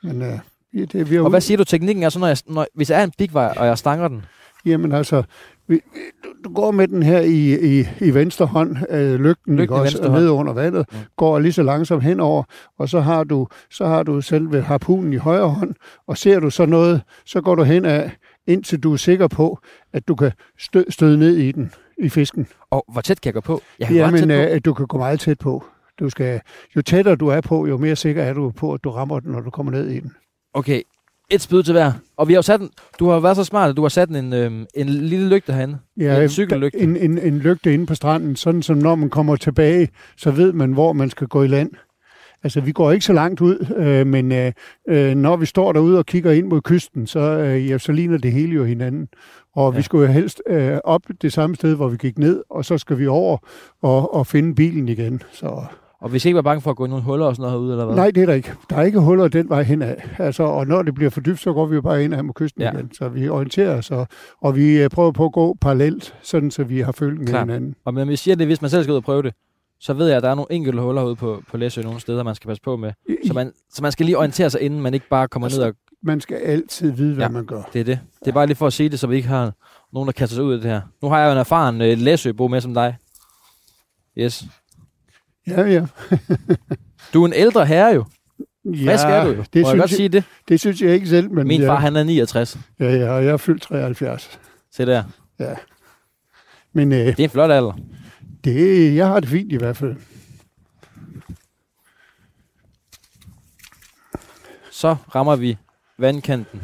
Men 0.02 0.20
ja, 0.74 0.84
det, 0.92 1.10
vi 1.10 1.18
Og 1.18 1.30
hvad 1.30 1.40
siger 1.40 1.58
du, 1.58 1.64
teknikken 1.64 2.04
er 2.04 2.08
så, 2.08 2.18
når 2.18 2.26
jeg, 2.26 2.36
når, 2.46 2.66
hvis 2.74 2.90
jeg 2.90 3.00
er 3.00 3.04
en 3.04 3.12
bigvej, 3.18 3.54
og 3.56 3.66
jeg 3.66 3.78
stanger 3.78 4.08
den? 4.08 4.24
Jamen 4.66 4.92
altså, 4.92 5.22
vi, 5.68 5.80
du, 6.44 6.52
går 6.54 6.70
med 6.70 6.88
den 6.88 7.02
her 7.02 7.20
i, 7.20 7.78
i, 7.80 7.84
i 8.00 8.14
venstre 8.14 8.46
hånd, 8.46 8.76
øh, 8.90 9.20
lygten, 9.20 9.58
ikke 9.58 9.74
også, 9.74 9.98
venstre 9.98 10.18
ned 10.20 10.28
under 10.28 10.52
vandet, 10.52 10.86
Mm. 10.92 10.98
går 11.16 11.38
lige 11.38 11.52
så 11.52 11.62
langsomt 11.62 12.02
henover, 12.02 12.42
og 12.78 12.88
så 12.88 13.00
har 13.00 13.24
du, 13.24 13.46
så 13.70 13.86
har 13.86 14.02
du 14.02 14.20
selve 14.20 14.62
harpunen 14.62 15.12
i 15.12 15.16
højre 15.16 15.48
hånd, 15.48 15.74
og 16.06 16.18
ser 16.18 16.40
du 16.40 16.50
så 16.50 16.66
noget, 16.66 17.02
så 17.26 17.40
går 17.40 17.54
du 17.54 17.62
hen 17.62 17.84
af, 17.84 18.10
indtil 18.46 18.80
du 18.82 18.92
er 18.92 18.96
sikker 18.96 19.28
på, 19.28 19.58
at 19.92 20.08
du 20.08 20.14
kan 20.14 20.32
stø, 20.58 20.82
støde 20.88 21.18
ned 21.18 21.36
i 21.36 21.52
den, 21.52 21.72
i 21.98 22.08
fisken. 22.08 22.46
Og 22.70 22.84
hvor 22.92 23.00
tæt 23.00 23.20
kan 23.20 23.28
jeg 23.28 23.34
gå 23.34 23.40
på? 23.40 23.60
Jeg 23.78 23.86
kan 23.86 23.96
Jamen, 23.96 24.28
tæt 24.28 24.48
på. 24.48 24.54
øh, 24.54 24.60
du 24.64 24.74
kan 24.74 24.86
gå 24.86 24.98
meget 24.98 25.20
tæt 25.20 25.38
på. 25.38 25.64
Du 26.00 26.10
skal, 26.10 26.40
jo 26.76 26.82
tættere 26.82 27.16
du 27.16 27.28
er 27.28 27.40
på, 27.40 27.66
jo 27.66 27.76
mere 27.76 27.96
sikker 27.96 28.22
er 28.22 28.32
du 28.32 28.50
på, 28.50 28.72
at 28.72 28.84
du 28.84 28.90
rammer 28.90 29.20
den, 29.20 29.32
når 29.32 29.40
du 29.40 29.50
kommer 29.50 29.72
ned 29.72 29.88
i 29.88 30.00
den. 30.00 30.12
Okay, 30.54 30.82
et 31.30 31.40
spyd 31.40 31.62
til 31.62 31.72
hver. 31.72 31.92
Og 32.16 32.28
vi 32.28 32.32
har 32.32 32.38
jo 32.38 32.42
sat 32.42 32.60
den, 32.60 32.70
du 32.98 33.08
har 33.08 33.20
været 33.20 33.36
så 33.36 33.44
smart, 33.44 33.70
at 33.70 33.76
du 33.76 33.82
har 33.82 33.88
sat 33.88 34.08
en, 34.08 34.32
øhm, 34.32 34.66
en 34.74 34.88
lille 34.88 35.28
lygte 35.28 35.52
herinde. 35.52 35.78
En 36.22 36.28
cykellygte. 36.28 36.78
En, 36.78 36.96
en, 36.96 37.18
en 37.18 37.38
lygte 37.38 37.74
inde 37.74 37.86
på 37.86 37.94
stranden, 37.94 38.36
sådan 38.36 38.62
som 38.62 38.78
når 38.78 38.94
man 38.94 39.10
kommer 39.10 39.36
tilbage, 39.36 39.88
så 40.16 40.30
ved 40.30 40.52
man, 40.52 40.72
hvor 40.72 40.92
man 40.92 41.10
skal 41.10 41.26
gå 41.26 41.42
i 41.42 41.46
land. 41.46 41.70
Altså, 42.42 42.60
vi 42.60 42.72
går 42.72 42.92
ikke 42.92 43.04
så 43.04 43.12
langt 43.12 43.40
ud, 43.40 43.74
øh, 43.76 44.06
men 44.06 44.32
øh, 44.32 44.52
øh, 44.88 45.14
når 45.14 45.36
vi 45.36 45.46
står 45.46 45.72
derude 45.72 45.98
og 45.98 46.06
kigger 46.06 46.32
ind 46.32 46.46
mod 46.46 46.60
kysten, 46.60 47.06
så, 47.06 47.20
øh, 47.20 47.70
ja, 47.70 47.78
så 47.78 47.92
ligner 47.92 48.18
det 48.18 48.32
hele 48.32 48.52
jo 48.52 48.64
hinanden. 48.64 49.08
Og 49.54 49.70
ja. 49.70 49.74
Ja. 49.74 49.78
vi 49.78 49.82
skulle 49.82 50.06
jo 50.06 50.12
helst 50.12 50.42
øh, 50.48 50.78
op 50.84 51.02
det 51.22 51.32
samme 51.32 51.56
sted, 51.56 51.74
hvor 51.74 51.88
vi 51.88 51.96
gik 51.96 52.18
ned, 52.18 52.42
og 52.50 52.64
så 52.64 52.78
skal 52.78 52.98
vi 52.98 53.06
over 53.06 53.38
og, 53.82 54.14
og 54.14 54.26
finde 54.26 54.54
bilen 54.54 54.88
igen. 54.88 55.22
Så 55.32 55.64
Og 56.00 56.12
vi 56.12 56.18
skal 56.18 56.28
ikke 56.28 56.34
være 56.36 56.42
bange 56.42 56.60
for 56.60 56.70
at 56.70 56.76
gå 56.76 56.84
i 56.86 56.88
nogle 56.88 57.04
huller 57.04 57.26
og 57.26 57.36
sådan 57.36 57.42
noget 57.42 57.52
herude, 57.52 57.72
eller 57.72 57.84
hvad? 57.84 57.96
Nej, 57.96 58.10
det 58.10 58.22
er 58.22 58.26
der 58.26 58.32
ikke. 58.34 58.52
Der 58.70 58.76
er 58.76 58.82
ikke 58.82 59.00
huller 59.00 59.28
den 59.28 59.48
vej 59.48 59.62
henad. 59.62 59.96
Altså, 60.18 60.42
og 60.42 60.66
når 60.66 60.82
det 60.82 60.94
bliver 60.94 61.10
for 61.10 61.20
dybt, 61.20 61.40
så 61.40 61.52
går 61.52 61.66
vi 61.66 61.74
jo 61.74 61.80
bare 61.82 62.04
ind 62.04 62.22
mod 62.22 62.34
kysten 62.34 62.62
Ja. 62.62 62.72
igen. 62.72 62.92
Så 62.94 63.08
vi 63.08 63.28
orienterer 63.28 63.78
os, 63.78 63.90
og, 63.90 64.06
og 64.42 64.56
vi 64.56 64.82
øh, 64.82 64.90
prøver 64.90 65.12
på 65.12 65.24
at 65.24 65.32
gå 65.32 65.56
parallelt, 65.60 66.14
sådan 66.22 66.50
så 66.50 66.64
vi 66.64 66.80
har 66.80 66.92
følgen 66.92 67.18
med 67.24 67.38
hinanden. 67.38 67.74
Og 67.84 67.94
men 67.94 68.08
vi 68.08 68.16
siger 68.16 68.34
det, 68.34 68.46
hvis 68.46 68.62
man 68.62 68.70
selv 68.70 68.82
skal 68.82 68.92
ud 68.92 68.96
og 68.96 69.04
prøve 69.04 69.22
det, 69.22 69.34
så 69.80 69.94
ved 69.94 70.06
jeg, 70.06 70.16
at 70.16 70.22
der 70.22 70.30
er 70.30 70.34
nogle 70.34 70.52
enkelte 70.52 70.80
huller 70.82 71.04
ude 71.04 71.16
på, 71.16 71.42
på 71.50 71.56
Læsø 71.56 71.82
nogle 71.82 72.00
steder, 72.00 72.22
man 72.22 72.34
skal 72.34 72.48
passe 72.48 72.62
på 72.62 72.76
med. 72.76 72.92
Så 73.26 73.34
man, 73.34 73.52
så 73.72 73.82
man 73.82 73.92
skal 73.92 74.06
lige 74.06 74.18
orientere 74.18 74.50
sig, 74.50 74.60
inden 74.60 74.80
man 74.80 74.94
ikke 74.94 75.08
bare 75.10 75.28
kommer 75.28 75.48
ned 75.48 75.58
og... 75.58 75.72
Man 76.02 76.20
skal 76.20 76.36
altid 76.36 76.90
vide, 76.92 77.14
hvad 77.14 77.24
ja. 77.24 77.28
man 77.30 77.46
gør. 77.46 77.62
Det 77.72 77.80
er 77.80 77.84
det. 77.84 77.98
Det 78.20 78.28
er 78.28 78.32
bare 78.32 78.46
lige 78.46 78.56
for 78.56 78.66
at 78.66 78.72
sige 78.72 78.88
det, 78.88 79.00
så 79.00 79.06
vi 79.06 79.16
ikke 79.16 79.28
har 79.28 79.52
nogen, 79.92 80.06
der 80.06 80.12
kaster 80.12 80.34
sig 80.34 80.44
ud 80.44 80.52
af 80.54 80.60
det 80.60 80.70
her. 80.70 80.80
Nu 81.02 81.08
har 81.08 81.18
jeg 81.18 81.26
jo 81.26 81.32
en 81.32 81.38
erfaren 81.38 81.80
uh, 81.80 81.86
Læsø-bo 81.86 82.48
med 82.48 82.60
som 82.60 82.74
dig. 82.74 82.96
Yes. 84.18 84.44
Ja, 85.46 85.60
ja. 85.62 85.86
Du 87.12 87.22
er 87.22 87.26
en 87.26 87.32
ældre 87.32 87.66
herre 87.66 87.94
jo. 87.94 88.04
ja 88.64 88.92
Frisk 88.92 89.04
er 89.04 89.24
du 89.24 89.30
jo. 89.30 89.44
Det 89.52 89.62
Må 89.62 89.68
jeg 89.70 89.78
godt 89.78 89.90
synes, 89.90 89.96
sige 89.96 90.08
det? 90.08 90.24
det 90.48 90.60
synes 90.60 90.82
jeg 90.82 90.94
ikke 90.94 91.06
selv, 91.06 91.30
men 91.30 91.46
Min 91.48 91.60
ja, 91.60 91.68
far, 91.68 91.76
han 91.80 91.96
er 91.96 92.02
69. 92.04 92.58
ja, 92.80 92.96
ja, 92.96 93.10
og 93.10 93.24
jeg 93.24 93.32
er 93.32 93.36
fyldt 93.36 93.62
73. 93.62 94.38
Se 94.72 94.86
der. 94.86 95.04
Men 96.72 96.92
øh, 96.92 96.98
Det 96.98 97.20
er 97.20 97.24
en 97.24 97.30
flot 97.30 97.50
alder. 97.50 97.72
det, 98.44 98.94
jeg 98.94 99.06
har 99.06 99.20
det 99.20 99.28
fint 99.28 99.52
i 99.52 99.56
hvert 99.56 99.76
fald. 99.76 99.96
Så 104.70 104.96
rammer 105.14 105.36
vi 105.36 105.56
vandkanten. 105.98 106.62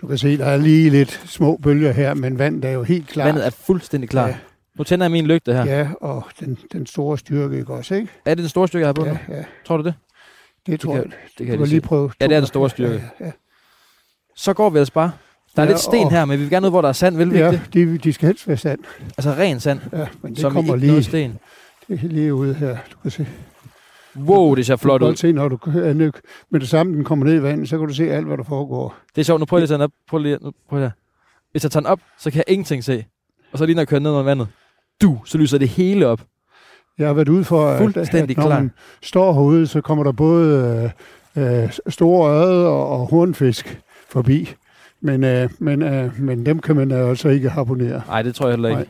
Du 0.00 0.06
kan 0.06 0.18
se, 0.18 0.38
der 0.38 0.44
er 0.46 0.56
lige 0.56 0.90
lidt 0.90 1.22
små 1.26 1.56
bølger 1.56 1.92
her, 1.92 2.14
men 2.14 2.38
vandet 2.38 2.64
er 2.64 2.72
jo 2.72 2.82
helt 2.82 3.08
klart. 3.08 3.26
Vandet 3.26 3.46
er 3.46 3.50
fuldstændig 3.50 4.10
klart. 4.10 4.30
Ja. 4.30 4.36
Nu 4.78 4.84
tænder 4.84 5.04
jeg 5.04 5.10
min 5.10 5.26
lygte 5.26 5.52
her. 5.52 5.64
Ja, 5.64 5.88
og 6.00 6.24
den, 6.40 6.58
den 6.72 6.86
store 6.86 7.18
styrke, 7.18 7.58
ikke 7.58 7.72
også, 7.74 7.94
ikke? 7.94 8.08
Er 8.24 8.30
det 8.34 8.38
den 8.42 8.48
store 8.48 8.68
stykke, 8.68 8.80
jeg 8.82 8.88
har 8.88 8.92
på 8.92 9.04
nu? 9.04 9.06
Ja, 9.28 9.36
ja, 9.36 9.44
Tror 9.66 9.76
du 9.76 9.82
det? 9.82 9.94
det 10.66 10.80
tror 10.80 10.92
kan- 10.92 11.02
jeg. 11.02 11.10
Det 11.10 11.12
Du 11.38 11.44
kan 11.44 11.48
jeg 11.48 11.58
kan 11.58 11.68
lige 11.68 11.80
prøve. 11.80 12.10
Ja, 12.20 12.26
det 12.26 12.34
er 12.36 12.40
den 12.40 12.46
store 12.46 12.70
styrke. 12.70 13.04
Ja, 13.20 13.26
ja. 13.26 13.32
Så 14.36 14.52
går 14.54 14.70
vi 14.70 14.78
altså 14.78 14.92
bare. 14.94 15.12
Der 15.56 15.62
er 15.62 15.66
Ja, 15.66 15.70
lidt 15.72 15.80
sten 15.80 16.10
her, 16.10 16.24
men 16.24 16.38
vi 16.38 16.42
vil 16.42 16.50
gerne 16.50 16.66
ud, 16.66 16.70
hvor 16.70 16.80
der 16.80 16.88
er 16.88 16.92
sand, 16.92 17.16
vil 17.16 17.30
vi 17.30 17.34
ikke 17.34 17.44
Ja, 17.46 17.50
det? 17.52 17.60
de, 17.74 17.98
de 17.98 18.12
skal 18.12 18.26
helst 18.26 18.48
være 18.48 18.56
sand. 18.56 18.78
Altså 19.18 19.30
ren 19.30 19.60
sand, 19.60 19.80
Ja, 19.92 20.06
men 20.22 20.32
det 20.32 20.40
som 20.40 20.52
kommer 20.52 20.74
ikke 20.74 20.80
lige, 20.80 20.90
noget 20.90 21.04
sten. 21.04 21.38
det 21.88 22.04
er 22.04 22.08
lige 22.08 22.34
ude 22.34 22.54
her. 22.54 22.76
Du 22.92 22.96
kan 23.02 23.10
se. 23.10 23.26
Wow, 24.16 24.54
det 24.54 24.66
ser 24.66 24.76
flot 24.76 25.00
du 25.00 25.06
kan 25.06 25.10
ud. 25.10 25.16
se, 25.16 25.32
når 25.32 25.48
du 25.48 25.56
kører 25.56 25.92
ned, 25.92 26.12
med 26.50 26.60
det 26.60 26.68
samme, 26.68 26.96
den 26.96 27.04
kommer 27.04 27.24
ned 27.24 27.34
i 27.34 27.42
vandet, 27.42 27.68
så 27.68 27.78
kan 27.78 27.88
du 27.88 27.94
se 27.94 28.10
alt, 28.10 28.26
hvad 28.26 28.36
der 28.36 28.44
foregår. 28.44 28.96
Det 29.14 29.20
er 29.20 29.24
sjovt. 29.24 29.40
Nu 29.40 29.44
prøver 29.46 29.58
jeg 29.60 29.68
lige 29.68 29.74
at 29.74 29.78
tage 29.78 29.78
den 29.78 29.84
op. 29.84 29.90
Prøv 30.08 30.18
lige, 30.20 30.38
nu, 30.42 30.52
prøv 30.68 30.80
her. 30.80 30.90
Hvis 31.50 31.62
jeg 31.64 31.70
tager 31.70 31.80
den 31.80 31.86
op, 31.86 32.00
så 32.18 32.30
kan 32.30 32.36
jeg 32.46 32.52
ingenting 32.54 32.84
se. 32.84 33.04
Og 33.52 33.58
så 33.58 33.66
lige 33.66 33.74
når 33.74 33.80
jeg 33.80 33.88
kører 33.88 34.00
ned 34.00 34.10
under 34.10 34.22
vandet, 34.22 34.48
du, 35.02 35.20
så 35.24 35.38
lyser 35.38 35.58
det 35.58 35.68
hele 35.68 36.06
op. 36.06 36.20
Jeg 36.98 37.06
har 37.06 37.14
været 37.14 37.28
ude 37.28 37.44
for, 37.44 37.68
at, 37.68 37.78
Fuldstændig 37.80 38.38
at 38.38 38.44
når 38.44 38.48
man 38.48 38.70
står 39.02 39.32
herude, 39.32 39.66
så 39.66 39.80
kommer 39.80 40.04
der 40.04 40.12
både 40.12 40.92
øh, 41.36 41.62
øh, 41.64 41.72
store 41.88 42.30
øde 42.46 42.68
og, 42.68 42.88
og 42.88 43.06
hornfisk 43.06 43.80
forbi. 44.08 44.54
Men, 45.00 45.24
øh, 45.24 45.50
men, 45.58 45.82
øh, 45.82 46.20
men 46.20 46.46
dem 46.46 46.58
kan 46.58 46.76
man 46.76 46.90
altså 46.92 47.28
ikke 47.28 47.48
harponere. 47.50 48.02
Nej, 48.06 48.22
det 48.22 48.34
tror 48.34 48.46
jeg 48.46 48.52
heller 48.52 48.68
ikke. 48.68 48.80
Nej. 48.80 48.88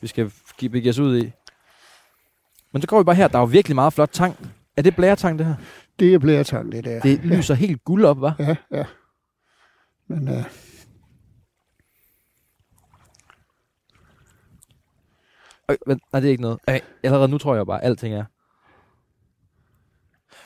Vi 0.00 0.06
skal 0.06 0.30
give- 0.58 0.70
begive 0.70 0.90
os 0.90 0.98
ud 0.98 1.18
i. 1.18 1.32
Men 2.72 2.82
så 2.82 2.88
går 2.88 2.98
vi 2.98 3.04
bare 3.04 3.14
her. 3.16 3.28
Der 3.28 3.36
er 3.38 3.42
jo 3.42 3.46
virkelig 3.46 3.74
meget 3.74 3.92
flot 3.92 4.10
tang. 4.12 4.36
Er 4.76 4.82
det 4.82 4.96
blæretang, 4.96 5.38
det 5.38 5.46
her? 5.46 5.54
Det 5.98 6.14
er 6.14 6.18
blærtang, 6.18 6.72
det 6.72 6.84
der. 6.84 7.00
Det 7.00 7.20
lyser 7.24 7.54
helt 7.54 7.84
guld 7.84 8.04
op, 8.04 8.16
hva'? 8.18 8.32
Ja, 8.38 8.56
ja. 8.72 8.84
Men 10.08 10.28
øh, 10.28 10.44
Øh, 15.70 15.76
vent, 15.86 16.02
nej, 16.12 16.20
det 16.20 16.26
er 16.28 16.30
ikke 16.30 16.42
noget. 16.42 16.58
Øh, 16.70 16.80
allerede 17.02 17.28
nu 17.28 17.38
tror 17.38 17.56
jeg 17.56 17.66
bare, 17.66 17.80
at 17.84 17.86
alting 17.86 18.14
er. 18.14 18.24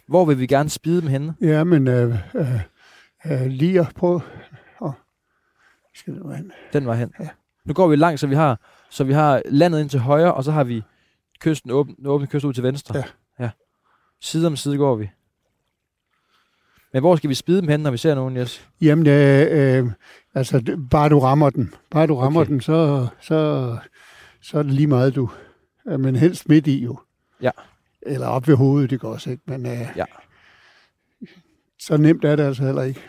Hvor 0.08 0.24
vil 0.24 0.38
vi 0.38 0.46
gerne 0.46 0.68
spide 0.68 1.00
dem 1.00 1.08
henne? 1.08 1.34
ja, 1.40 1.64
men 1.64 1.88
øh, 1.88 2.16
øh, 2.34 2.60
øh, 3.26 3.46
lige 3.46 3.80
at 3.80 3.92
prøve... 3.96 4.20
Oh, 4.80 4.92
skal 5.94 6.14
det 6.14 6.28
være 6.28 6.42
Den 6.72 6.86
var 6.86 6.94
hen. 6.94 7.12
Ja. 7.20 7.28
Nu 7.64 7.74
går 7.74 7.88
vi 7.88 7.96
langt, 7.96 8.20
så 8.20 8.26
vi 8.26 8.34
har, 8.34 8.60
så 8.90 9.04
vi 9.04 9.12
har 9.12 9.42
landet 9.44 9.80
ind 9.80 9.88
til 9.88 10.00
højre, 10.00 10.34
og 10.34 10.44
så 10.44 10.52
har 10.52 10.64
vi 10.64 10.82
kysten 11.40 11.70
åben, 11.70 11.94
den 11.94 12.06
åbne 12.06 12.26
kyst 12.26 12.44
ud 12.44 12.52
til 12.52 12.62
venstre. 12.62 12.96
Ja. 12.98 13.04
ja. 13.44 13.50
Side 14.20 14.46
om 14.46 14.56
side 14.56 14.76
går 14.76 14.96
vi. 14.96 15.10
Men 16.92 17.02
hvor 17.02 17.16
skal 17.16 17.30
vi 17.30 17.34
spide 17.34 17.60
dem 17.60 17.68
hen, 17.68 17.80
når 17.80 17.90
vi 17.90 17.96
ser 17.96 18.14
nogen, 18.14 18.36
Jes? 18.36 18.68
Jamen, 18.80 19.06
øh, 19.06 19.46
øh, 19.50 19.90
altså, 20.34 20.78
bare 20.90 21.08
du 21.08 21.18
rammer 21.18 21.50
den. 21.50 21.74
Bare 21.90 22.06
du 22.06 22.14
rammer 22.16 22.40
Okay. 22.40 22.52
den, 22.52 22.60
så, 22.60 23.06
så, 23.20 23.76
så 24.45 24.59
er 24.59 24.62
det 24.62 24.72
lige 24.72 24.86
meget, 24.86 25.14
du. 25.14 25.30
Øh, 25.88 26.01
Men 26.01 26.16
helst 26.16 26.49
midt 26.49 26.66
i, 26.66 26.84
jo. 26.84 26.99
Ja. 27.42 27.51
Eller 28.03 28.26
op 28.26 28.49
ved 28.49 28.57
hovedet, 28.57 28.90
det 28.90 29.01
går 29.01 29.12
også, 29.12 29.30
ikke? 29.30 29.42
Men 29.47 29.66
øh, 29.66 29.86
Ja. 29.97 30.05
så 31.78 31.97
nemt 31.97 32.24
er 32.24 32.36
det 32.36 32.42
altså 32.42 32.62
heller 32.64 32.82
ikke. 32.82 33.01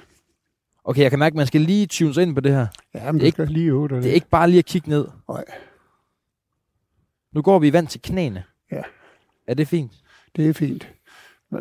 Okay, 0.84 1.02
jeg 1.02 1.10
kan 1.10 1.20
mærke, 1.20 1.34
at 1.34 1.38
man 1.38 1.48
skal 1.48 1.62
lige 1.62 1.86
tune 1.88 2.14
sig 2.14 2.24
ind 2.24 2.36
på 2.36 2.42
det 2.42 2.52
her. 2.52 2.68
Ja, 2.94 3.06
men 3.06 3.16
Det 3.16 3.22
er 3.22 3.26
ikke- 3.26 3.36
skal 3.36 3.48
lige 3.48 3.68
øve 3.68 3.88
dig 3.88 3.98
Det 4.04 4.10
er 4.10 4.14
ikke 4.14 4.30
bare 4.30 4.50
lige 4.50 4.60
at 4.60 4.66
kigge 4.66 4.90
ned. 4.90 5.08
Nej. 5.30 5.44
Nu 7.34 7.42
går 7.42 7.60
vi 7.60 7.68
i 7.68 7.74
vand 7.74 7.88
til 7.88 8.02
knæene. 8.02 8.44
Ja. 8.72 8.82
Er 9.48 9.54
det 9.54 9.68
fint? 9.68 9.92
Det 10.36 10.50
er 10.50 10.54
fint. 10.54 10.90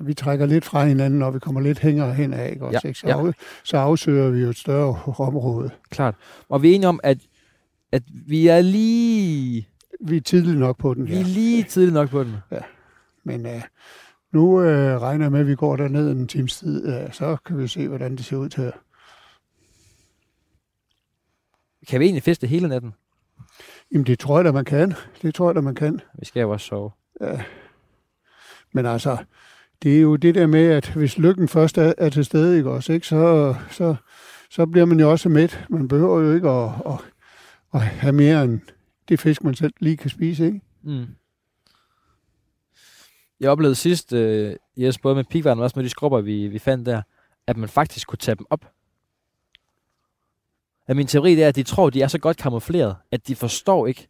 Vi 0.03 0.15
trækker 0.15 0.47
lidt 0.47 0.65
fra 0.65 0.85
hinanden, 0.85 1.19
når 1.19 1.31
vi 1.31 1.39
kommer 1.39 1.61
lidt 1.61 1.79
hængere 1.79 2.15
hen 2.15 2.33
af, 2.35 2.51
ikke? 2.51 2.65
Også, 2.67 2.81
Ja, 2.85 2.89
ikke? 2.89 3.01
Så, 3.01 3.07
ja. 3.09 3.27
af, 3.27 3.35
så 3.65 3.77
afsøger 3.77 4.31
vi 4.31 4.41
jo 4.41 4.49
et 4.49 4.57
større 4.59 5.15
område. 5.19 5.71
Klart. 5.91 6.15
Og 6.49 6.63
vi 6.63 6.71
er 6.71 6.75
enige 6.75 6.89
om, 6.89 7.01
at, 7.03 7.19
at 7.95 8.03
vi 8.27 8.47
er 8.47 8.61
lige, 8.61 9.69
Vi 10.01 10.17
er 10.17 10.21
tidligt 10.21 10.59
nok 10.59 10.79
på 10.79 10.95
den, 10.95 11.07
vi 11.09 11.13
er 11.13 11.17
ja. 11.17 11.23
lige 11.23 11.63
tidligt 11.63 11.95
nok 11.95 12.11
på 12.11 12.25
den. 12.25 12.37
Men 13.25 13.47
øh, 13.47 13.63
nu 14.33 14.63
øh, 14.63 15.01
regner 15.01 15.25
jeg 15.25 15.33
med, 15.33 15.41
at 15.41 15.47
vi 15.47 15.55
går 15.55 15.77
derned 15.77 16.11
en 16.11 16.29
times 16.29 16.59
tid. 16.59 16.89
Øh, 16.89 17.13
så 17.13 17.37
kan 17.47 17.59
vi 17.59 17.69
se, 17.69 17.89
hvordan 17.89 18.17
det 18.17 18.25
ser 18.25 18.37
ud 18.37 18.49
til. 18.49 18.73
Kan 21.89 22.01
vi 22.01 22.05
egentlig 22.05 22.23
feste 22.23 22.47
hele 22.47 22.69
natten? 22.69 22.93
Jamen, 23.93 24.07
det 24.07 24.19
tror 24.19 24.39
jeg 24.39 24.45
da, 24.45 24.53
man 24.53 24.65
kan. 24.65 24.95
Det 25.23 25.35
tror 25.35 25.49
jeg 25.49 25.55
da, 25.55 25.61
man 25.61 25.75
kan. 25.75 26.01
Vi 26.19 26.25
skal 26.27 26.41
jo 26.41 26.51
også 26.51 26.67
sove. 26.67 26.91
Men 28.73 28.87
altså, 28.87 29.17
det 29.83 29.97
er 29.97 30.01
jo 30.01 30.17
det 30.17 30.35
der 30.35 30.47
med, 30.47 30.71
at 30.71 30.89
hvis 30.89 31.19
lykken 31.19 31.49
først 31.49 31.79
er, 31.79 31.93
er 31.99 32.09
til 32.09 32.25
stede, 32.25 32.57
ikke 32.57 32.71
også, 32.71 32.93
ikke, 32.93 33.07
så, 33.07 33.55
så, 33.71 33.95
så 34.51 34.67
bliver 34.67 34.85
man 34.87 35.01
jo 35.01 35.11
også 35.11 35.29
mæt. 35.29 35.67
Man 35.71 35.89
behøver 35.89 36.21
jo 36.21 36.35
ikke 36.35 36.49
at, 36.49 36.71
at, 36.87 37.14
at 37.75 37.81
have 37.81 38.13
mere 38.13 38.45
end 38.45 38.61
det 39.09 39.21
fisk, 39.21 39.45
man 39.45 39.55
selv 39.55 39.73
lige 39.81 39.97
kan 39.97 40.11
spise, 40.11 40.47
ikke? 40.47 40.61
Mm. 40.83 41.07
Jeg 43.41 43.51
oplevede 43.51 43.75
sidst, 43.75 44.13
øh, 44.13 44.57
yes, 44.79 44.99
både 44.99 45.15
med 45.15 45.25
pigværden 45.25 45.59
og 45.59 45.65
også 45.65 45.79
med 45.79 45.85
de 45.85 45.91
skrubber, 45.91 46.21
vi, 46.21 46.49
vi 46.49 46.59
fandt 46.59 46.87
der, 46.87 47.03
at 47.47 47.57
man 47.57 47.69
faktisk 47.69 48.09
kunne 48.09 48.19
tage 48.19 48.35
dem 48.35 48.47
op. 48.51 48.73
At 50.87 50.97
min 50.97 51.07
teori 51.07 51.35
det 51.35 51.45
er, 51.45 51.49
at 51.49 51.57
de 51.57 51.63
tror, 51.63 51.91
de 51.91 52.03
er 52.03 52.09
så 52.09 52.19
godt 52.19 52.37
kamufleret, 52.37 52.97
at 53.11 53.29
de 53.29 53.37
forstår 53.37 53.87
ikke, 53.87 54.09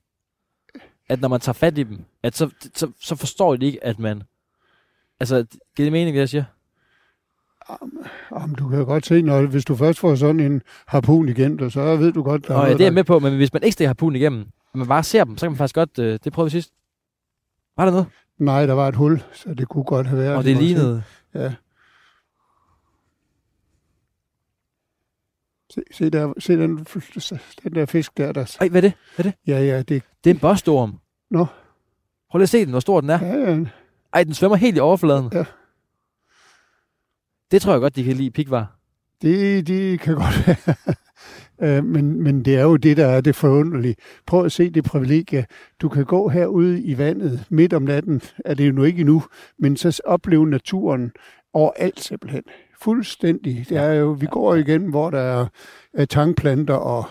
at 1.08 1.20
når 1.20 1.28
man 1.28 1.40
tager 1.40 1.54
fat 1.54 1.78
i 1.78 1.82
dem, 1.82 2.04
at 2.22 2.36
så, 2.36 2.50
så, 2.74 2.92
så 3.00 3.16
forstår 3.16 3.56
de 3.56 3.66
ikke, 3.66 3.84
at 3.84 3.98
man... 3.98 4.22
Altså, 5.20 5.46
giver 5.76 5.86
det 5.86 5.92
mening, 5.92 6.14
det 6.14 6.20
jeg 6.20 6.28
siger? 6.28 6.44
Jamen, 8.32 8.54
du 8.56 8.68
kan 8.68 8.84
godt 8.84 9.06
se, 9.06 9.22
når, 9.22 9.46
hvis 9.46 9.64
du 9.64 9.76
først 9.76 9.98
får 9.98 10.14
sådan 10.14 10.40
en 10.40 10.62
harpun 10.86 11.28
igen, 11.28 11.70
så 11.70 11.96
ved 11.96 12.12
du 12.12 12.22
godt, 12.22 12.48
der 12.48 12.54
Og 12.54 12.66
ja, 12.66 12.72
det 12.72 12.80
er 12.80 12.84
jeg 12.84 12.94
med 12.94 13.04
på, 13.04 13.18
men 13.18 13.36
hvis 13.36 13.52
man 13.52 13.62
ikke 13.62 13.72
stikker 13.72 13.88
harpunen 13.88 14.16
igennem, 14.16 14.46
og 14.72 14.78
man 14.78 14.88
bare 14.88 15.02
ser 15.02 15.24
dem, 15.24 15.38
så 15.38 15.46
kan 15.46 15.52
man 15.52 15.56
faktisk 15.56 15.74
godt... 15.74 15.98
Øh, 15.98 16.18
det 16.24 16.32
prøvede 16.32 16.46
vi 16.46 16.50
sidst. 16.50 16.72
Var 17.76 17.84
der 17.84 17.92
noget? 17.92 18.06
Nej, 18.38 18.66
der 18.66 18.72
var 18.72 18.88
et 18.88 18.96
hul, 18.96 19.22
så 19.32 19.54
det 19.54 19.68
kunne 19.68 19.84
godt 19.84 20.06
have 20.06 20.18
været. 20.18 20.36
Og 20.36 20.44
det 20.44 20.50
ikke? 20.50 20.62
lignede... 20.62 21.02
Ja. 21.34 21.54
Se, 25.70 25.82
se, 25.92 26.10
der, 26.10 26.32
se 26.38 26.52
den, 26.52 26.86
den 27.64 27.74
der 27.74 27.86
fisk 27.86 28.16
der, 28.16 28.32
der... 28.32 28.56
Ej, 28.60 28.68
hvad 28.68 28.82
er 28.84 28.88
det? 28.88 28.92
Hvad 29.16 29.26
er 29.26 29.30
det? 29.30 29.38
Ja, 29.46 29.64
ja, 29.64 29.78
det... 29.78 30.02
Det 30.24 30.30
er 30.30 30.34
en 30.34 30.40
bostorm. 30.40 30.98
Nå. 31.30 31.46
Prøv 32.30 32.38
lige 32.38 32.42
at 32.42 32.48
se 32.48 32.60
den, 32.60 32.70
hvor 32.70 32.80
stor 32.80 33.00
den 33.00 33.10
er. 33.10 33.26
Ja, 33.26 33.50
ja, 33.50 33.64
Ej, 34.12 34.24
den 34.24 34.34
svømmer 34.34 34.56
helt 34.56 34.76
i 34.76 34.80
overfladen. 34.80 35.30
Ja. 35.32 35.44
Det 37.50 37.62
tror 37.62 37.72
jeg 37.72 37.80
godt, 37.80 37.96
de 37.96 38.04
kan 38.04 38.16
lide 38.16 38.30
pikvar. 38.30 38.78
det, 39.22 39.66
det 39.66 40.00
kan 40.00 40.14
godt 40.14 40.46
være. 40.46 40.74
Øh, 41.62 41.84
men, 41.84 42.22
men 42.22 42.44
det 42.44 42.56
er 42.56 42.62
jo 42.62 42.76
det, 42.76 42.96
der 42.96 43.06
er 43.06 43.20
det 43.20 43.36
forunderlige. 43.36 43.96
Prøv 44.26 44.44
at 44.44 44.52
se 44.52 44.70
det 44.70 44.84
privilegie. 44.84 45.46
Du 45.80 45.88
kan 45.88 46.04
gå 46.04 46.28
herude 46.28 46.82
i 46.82 46.98
vandet 46.98 47.44
midt 47.50 47.72
om 47.72 47.82
natten, 47.82 48.22
er 48.44 48.54
det 48.54 48.66
jo 48.66 48.72
nu 48.72 48.82
ikke 48.82 49.00
endnu, 49.00 49.22
men 49.58 49.76
så 49.76 50.00
opleve 50.04 50.46
naturen 50.50 51.12
overalt 51.52 52.00
simpelthen. 52.00 52.42
Fuldstændig. 52.80 53.66
Det 53.68 53.76
er 53.76 53.92
jo, 53.92 54.10
vi 54.10 54.26
går 54.26 54.54
igen, 54.54 54.86
hvor 54.86 55.10
der 55.10 55.46
er 55.94 56.04
tangplanter 56.04 56.74
og 56.74 57.04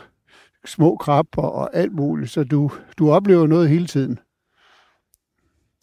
små 0.66 0.96
krabber 0.96 1.42
og 1.42 1.76
alt 1.76 1.94
muligt, 1.94 2.32
så 2.32 2.44
du, 2.44 2.72
du 2.98 3.12
oplever 3.12 3.48
noget 3.48 3.70
hele 3.70 3.88
tiden. 3.88 4.20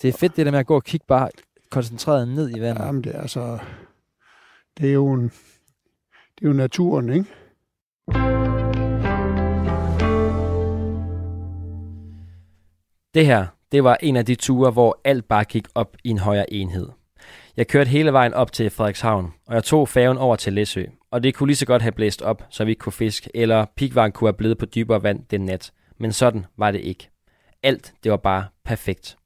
Det 0.02 0.08
er 0.08 0.12
fedt 0.12 0.36
det 0.36 0.46
der 0.46 0.52
med 0.52 0.58
at 0.58 0.66
gå 0.66 0.74
og 0.74 0.84
kigge 0.84 1.06
bare 1.08 1.28
koncentreret 1.70 2.28
ned 2.28 2.56
i 2.56 2.60
vandet. 2.60 2.84
Jamen, 2.84 3.04
det 3.04 3.16
er 3.16 3.20
altså... 3.20 3.58
Det 4.80 4.88
er 4.88 4.92
jo, 4.92 5.12
en, 5.12 5.22
det 6.38 6.42
er 6.42 6.48
jo 6.48 6.52
naturen, 6.52 7.08
ikke? 7.08 7.24
Det 13.14 13.26
her, 13.26 13.46
det 13.72 13.84
var 13.84 13.96
en 14.00 14.16
af 14.16 14.26
de 14.26 14.34
ture, 14.34 14.70
hvor 14.70 15.00
alt 15.04 15.28
bare 15.28 15.44
gik 15.44 15.66
op 15.74 15.96
i 16.04 16.08
en 16.08 16.18
højere 16.18 16.52
enhed. 16.52 16.88
Jeg 17.56 17.66
kørte 17.68 17.88
hele 17.90 18.12
vejen 18.12 18.34
op 18.34 18.52
til 18.52 18.70
Frederikshavn, 18.70 19.32
og 19.46 19.54
jeg 19.54 19.64
tog 19.64 19.88
færgen 19.88 20.18
over 20.18 20.36
til 20.36 20.52
Læsø. 20.52 20.84
Og 21.10 21.22
det 21.22 21.34
kunne 21.34 21.46
lige 21.46 21.56
så 21.56 21.66
godt 21.66 21.82
have 21.82 21.92
blæst 21.92 22.22
op, 22.22 22.42
så 22.50 22.64
vi 22.64 22.70
ikke 22.70 22.80
kunne 22.80 22.92
fiske, 22.92 23.30
eller 23.34 23.66
pikvaren 23.76 24.12
kunne 24.12 24.28
have 24.28 24.36
blevet 24.36 24.58
på 24.58 24.66
dybere 24.66 25.02
vand 25.02 25.24
den 25.30 25.40
nat. 25.40 25.72
Men 25.98 26.12
sådan 26.12 26.46
var 26.56 26.70
det 26.70 26.80
ikke. 26.80 27.10
Alt, 27.62 27.94
det 28.04 28.10
var 28.10 28.18
bare 28.18 28.44
perfekt. 28.64 29.16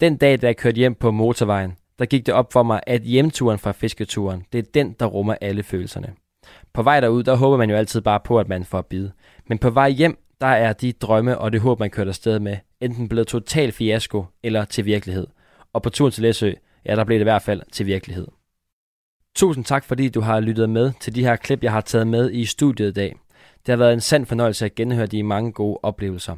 Den 0.00 0.16
dag, 0.16 0.42
da 0.42 0.46
jeg 0.46 0.56
kørte 0.56 0.76
hjem 0.76 0.94
på 0.94 1.10
motorvejen, 1.10 1.76
der 1.98 2.06
gik 2.06 2.26
det 2.26 2.34
op 2.34 2.52
for 2.52 2.62
mig, 2.62 2.80
at 2.86 3.02
hjemturen 3.02 3.58
fra 3.58 3.72
fisketuren, 3.72 4.44
det 4.52 4.58
er 4.58 4.70
den, 4.74 4.96
der 5.00 5.06
rummer 5.06 5.34
alle 5.40 5.62
følelserne. 5.62 6.14
På 6.72 6.82
vej 6.82 7.00
derud, 7.00 7.22
der 7.22 7.34
håber 7.34 7.56
man 7.56 7.70
jo 7.70 7.76
altid 7.76 8.00
bare 8.00 8.20
på, 8.20 8.38
at 8.38 8.48
man 8.48 8.64
får 8.64 8.82
bid. 8.82 9.08
Men 9.46 9.58
på 9.58 9.70
vej 9.70 9.90
hjem, 9.90 10.18
der 10.40 10.46
er 10.46 10.72
de 10.72 10.92
drømme 10.92 11.38
og 11.38 11.52
det 11.52 11.60
håb, 11.60 11.80
man 11.80 11.90
kørte 11.90 12.08
afsted 12.08 12.38
med, 12.38 12.56
enten 12.80 13.08
blevet 13.08 13.26
total 13.26 13.72
fiasko 13.72 14.24
eller 14.42 14.64
til 14.64 14.84
virkelighed. 14.84 15.26
Og 15.72 15.82
på 15.82 15.90
turen 15.90 16.12
til 16.12 16.22
Læsø, 16.22 16.52
ja, 16.86 16.96
der 16.96 17.04
blev 17.04 17.14
det 17.14 17.22
i 17.22 17.30
hvert 17.30 17.42
fald 17.42 17.62
til 17.72 17.86
virkelighed. 17.86 18.26
Tusind 19.36 19.64
tak, 19.64 19.84
fordi 19.84 20.08
du 20.08 20.20
har 20.20 20.40
lyttet 20.40 20.70
med 20.70 20.92
til 21.00 21.14
de 21.14 21.24
her 21.24 21.36
klip, 21.36 21.62
jeg 21.62 21.72
har 21.72 21.80
taget 21.80 22.06
med 22.06 22.30
i 22.32 22.44
studiet 22.44 22.88
i 22.88 22.92
dag. 22.92 23.16
Det 23.66 23.72
har 23.72 23.76
været 23.76 23.92
en 23.92 24.00
sand 24.00 24.26
fornøjelse 24.26 24.64
at 24.64 24.74
genhøre 24.74 25.06
de 25.06 25.22
mange 25.22 25.52
gode 25.52 25.78
oplevelser. 25.82 26.36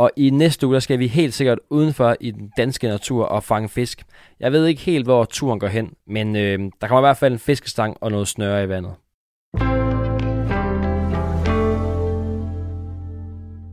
Og 0.00 0.10
i 0.16 0.30
næste 0.30 0.66
uge, 0.66 0.74
der 0.74 0.80
skal 0.80 0.98
vi 0.98 1.06
helt 1.06 1.34
sikkert 1.34 1.58
udenfor 1.70 2.16
i 2.20 2.30
den 2.30 2.52
danske 2.56 2.88
natur 2.88 3.24
og 3.24 3.44
fange 3.44 3.68
fisk. 3.68 4.02
Jeg 4.40 4.52
ved 4.52 4.66
ikke 4.66 4.82
helt, 4.82 5.06
hvor 5.06 5.24
turen 5.24 5.60
går 5.60 5.66
hen, 5.66 5.94
men 6.06 6.36
øh, 6.36 6.58
der 6.80 6.86
kommer 6.86 7.00
i 7.00 7.06
hvert 7.08 7.16
fald 7.16 7.32
en 7.32 7.38
fiskestang 7.38 7.96
og 8.00 8.10
noget 8.10 8.28
snøre 8.28 8.64
i 8.64 8.68
vandet. 8.68 8.94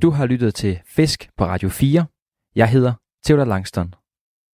Du 0.02 0.10
har 0.10 0.26
lyttet 0.26 0.56
til 0.56 0.80
Fisk 0.86 1.30
på 1.38 1.46
Radio 1.46 1.70
4. 1.70 2.06
Jeg 2.56 2.70
hedder 2.70 2.94
Theodor 3.26 3.46
Langston. 3.46 3.94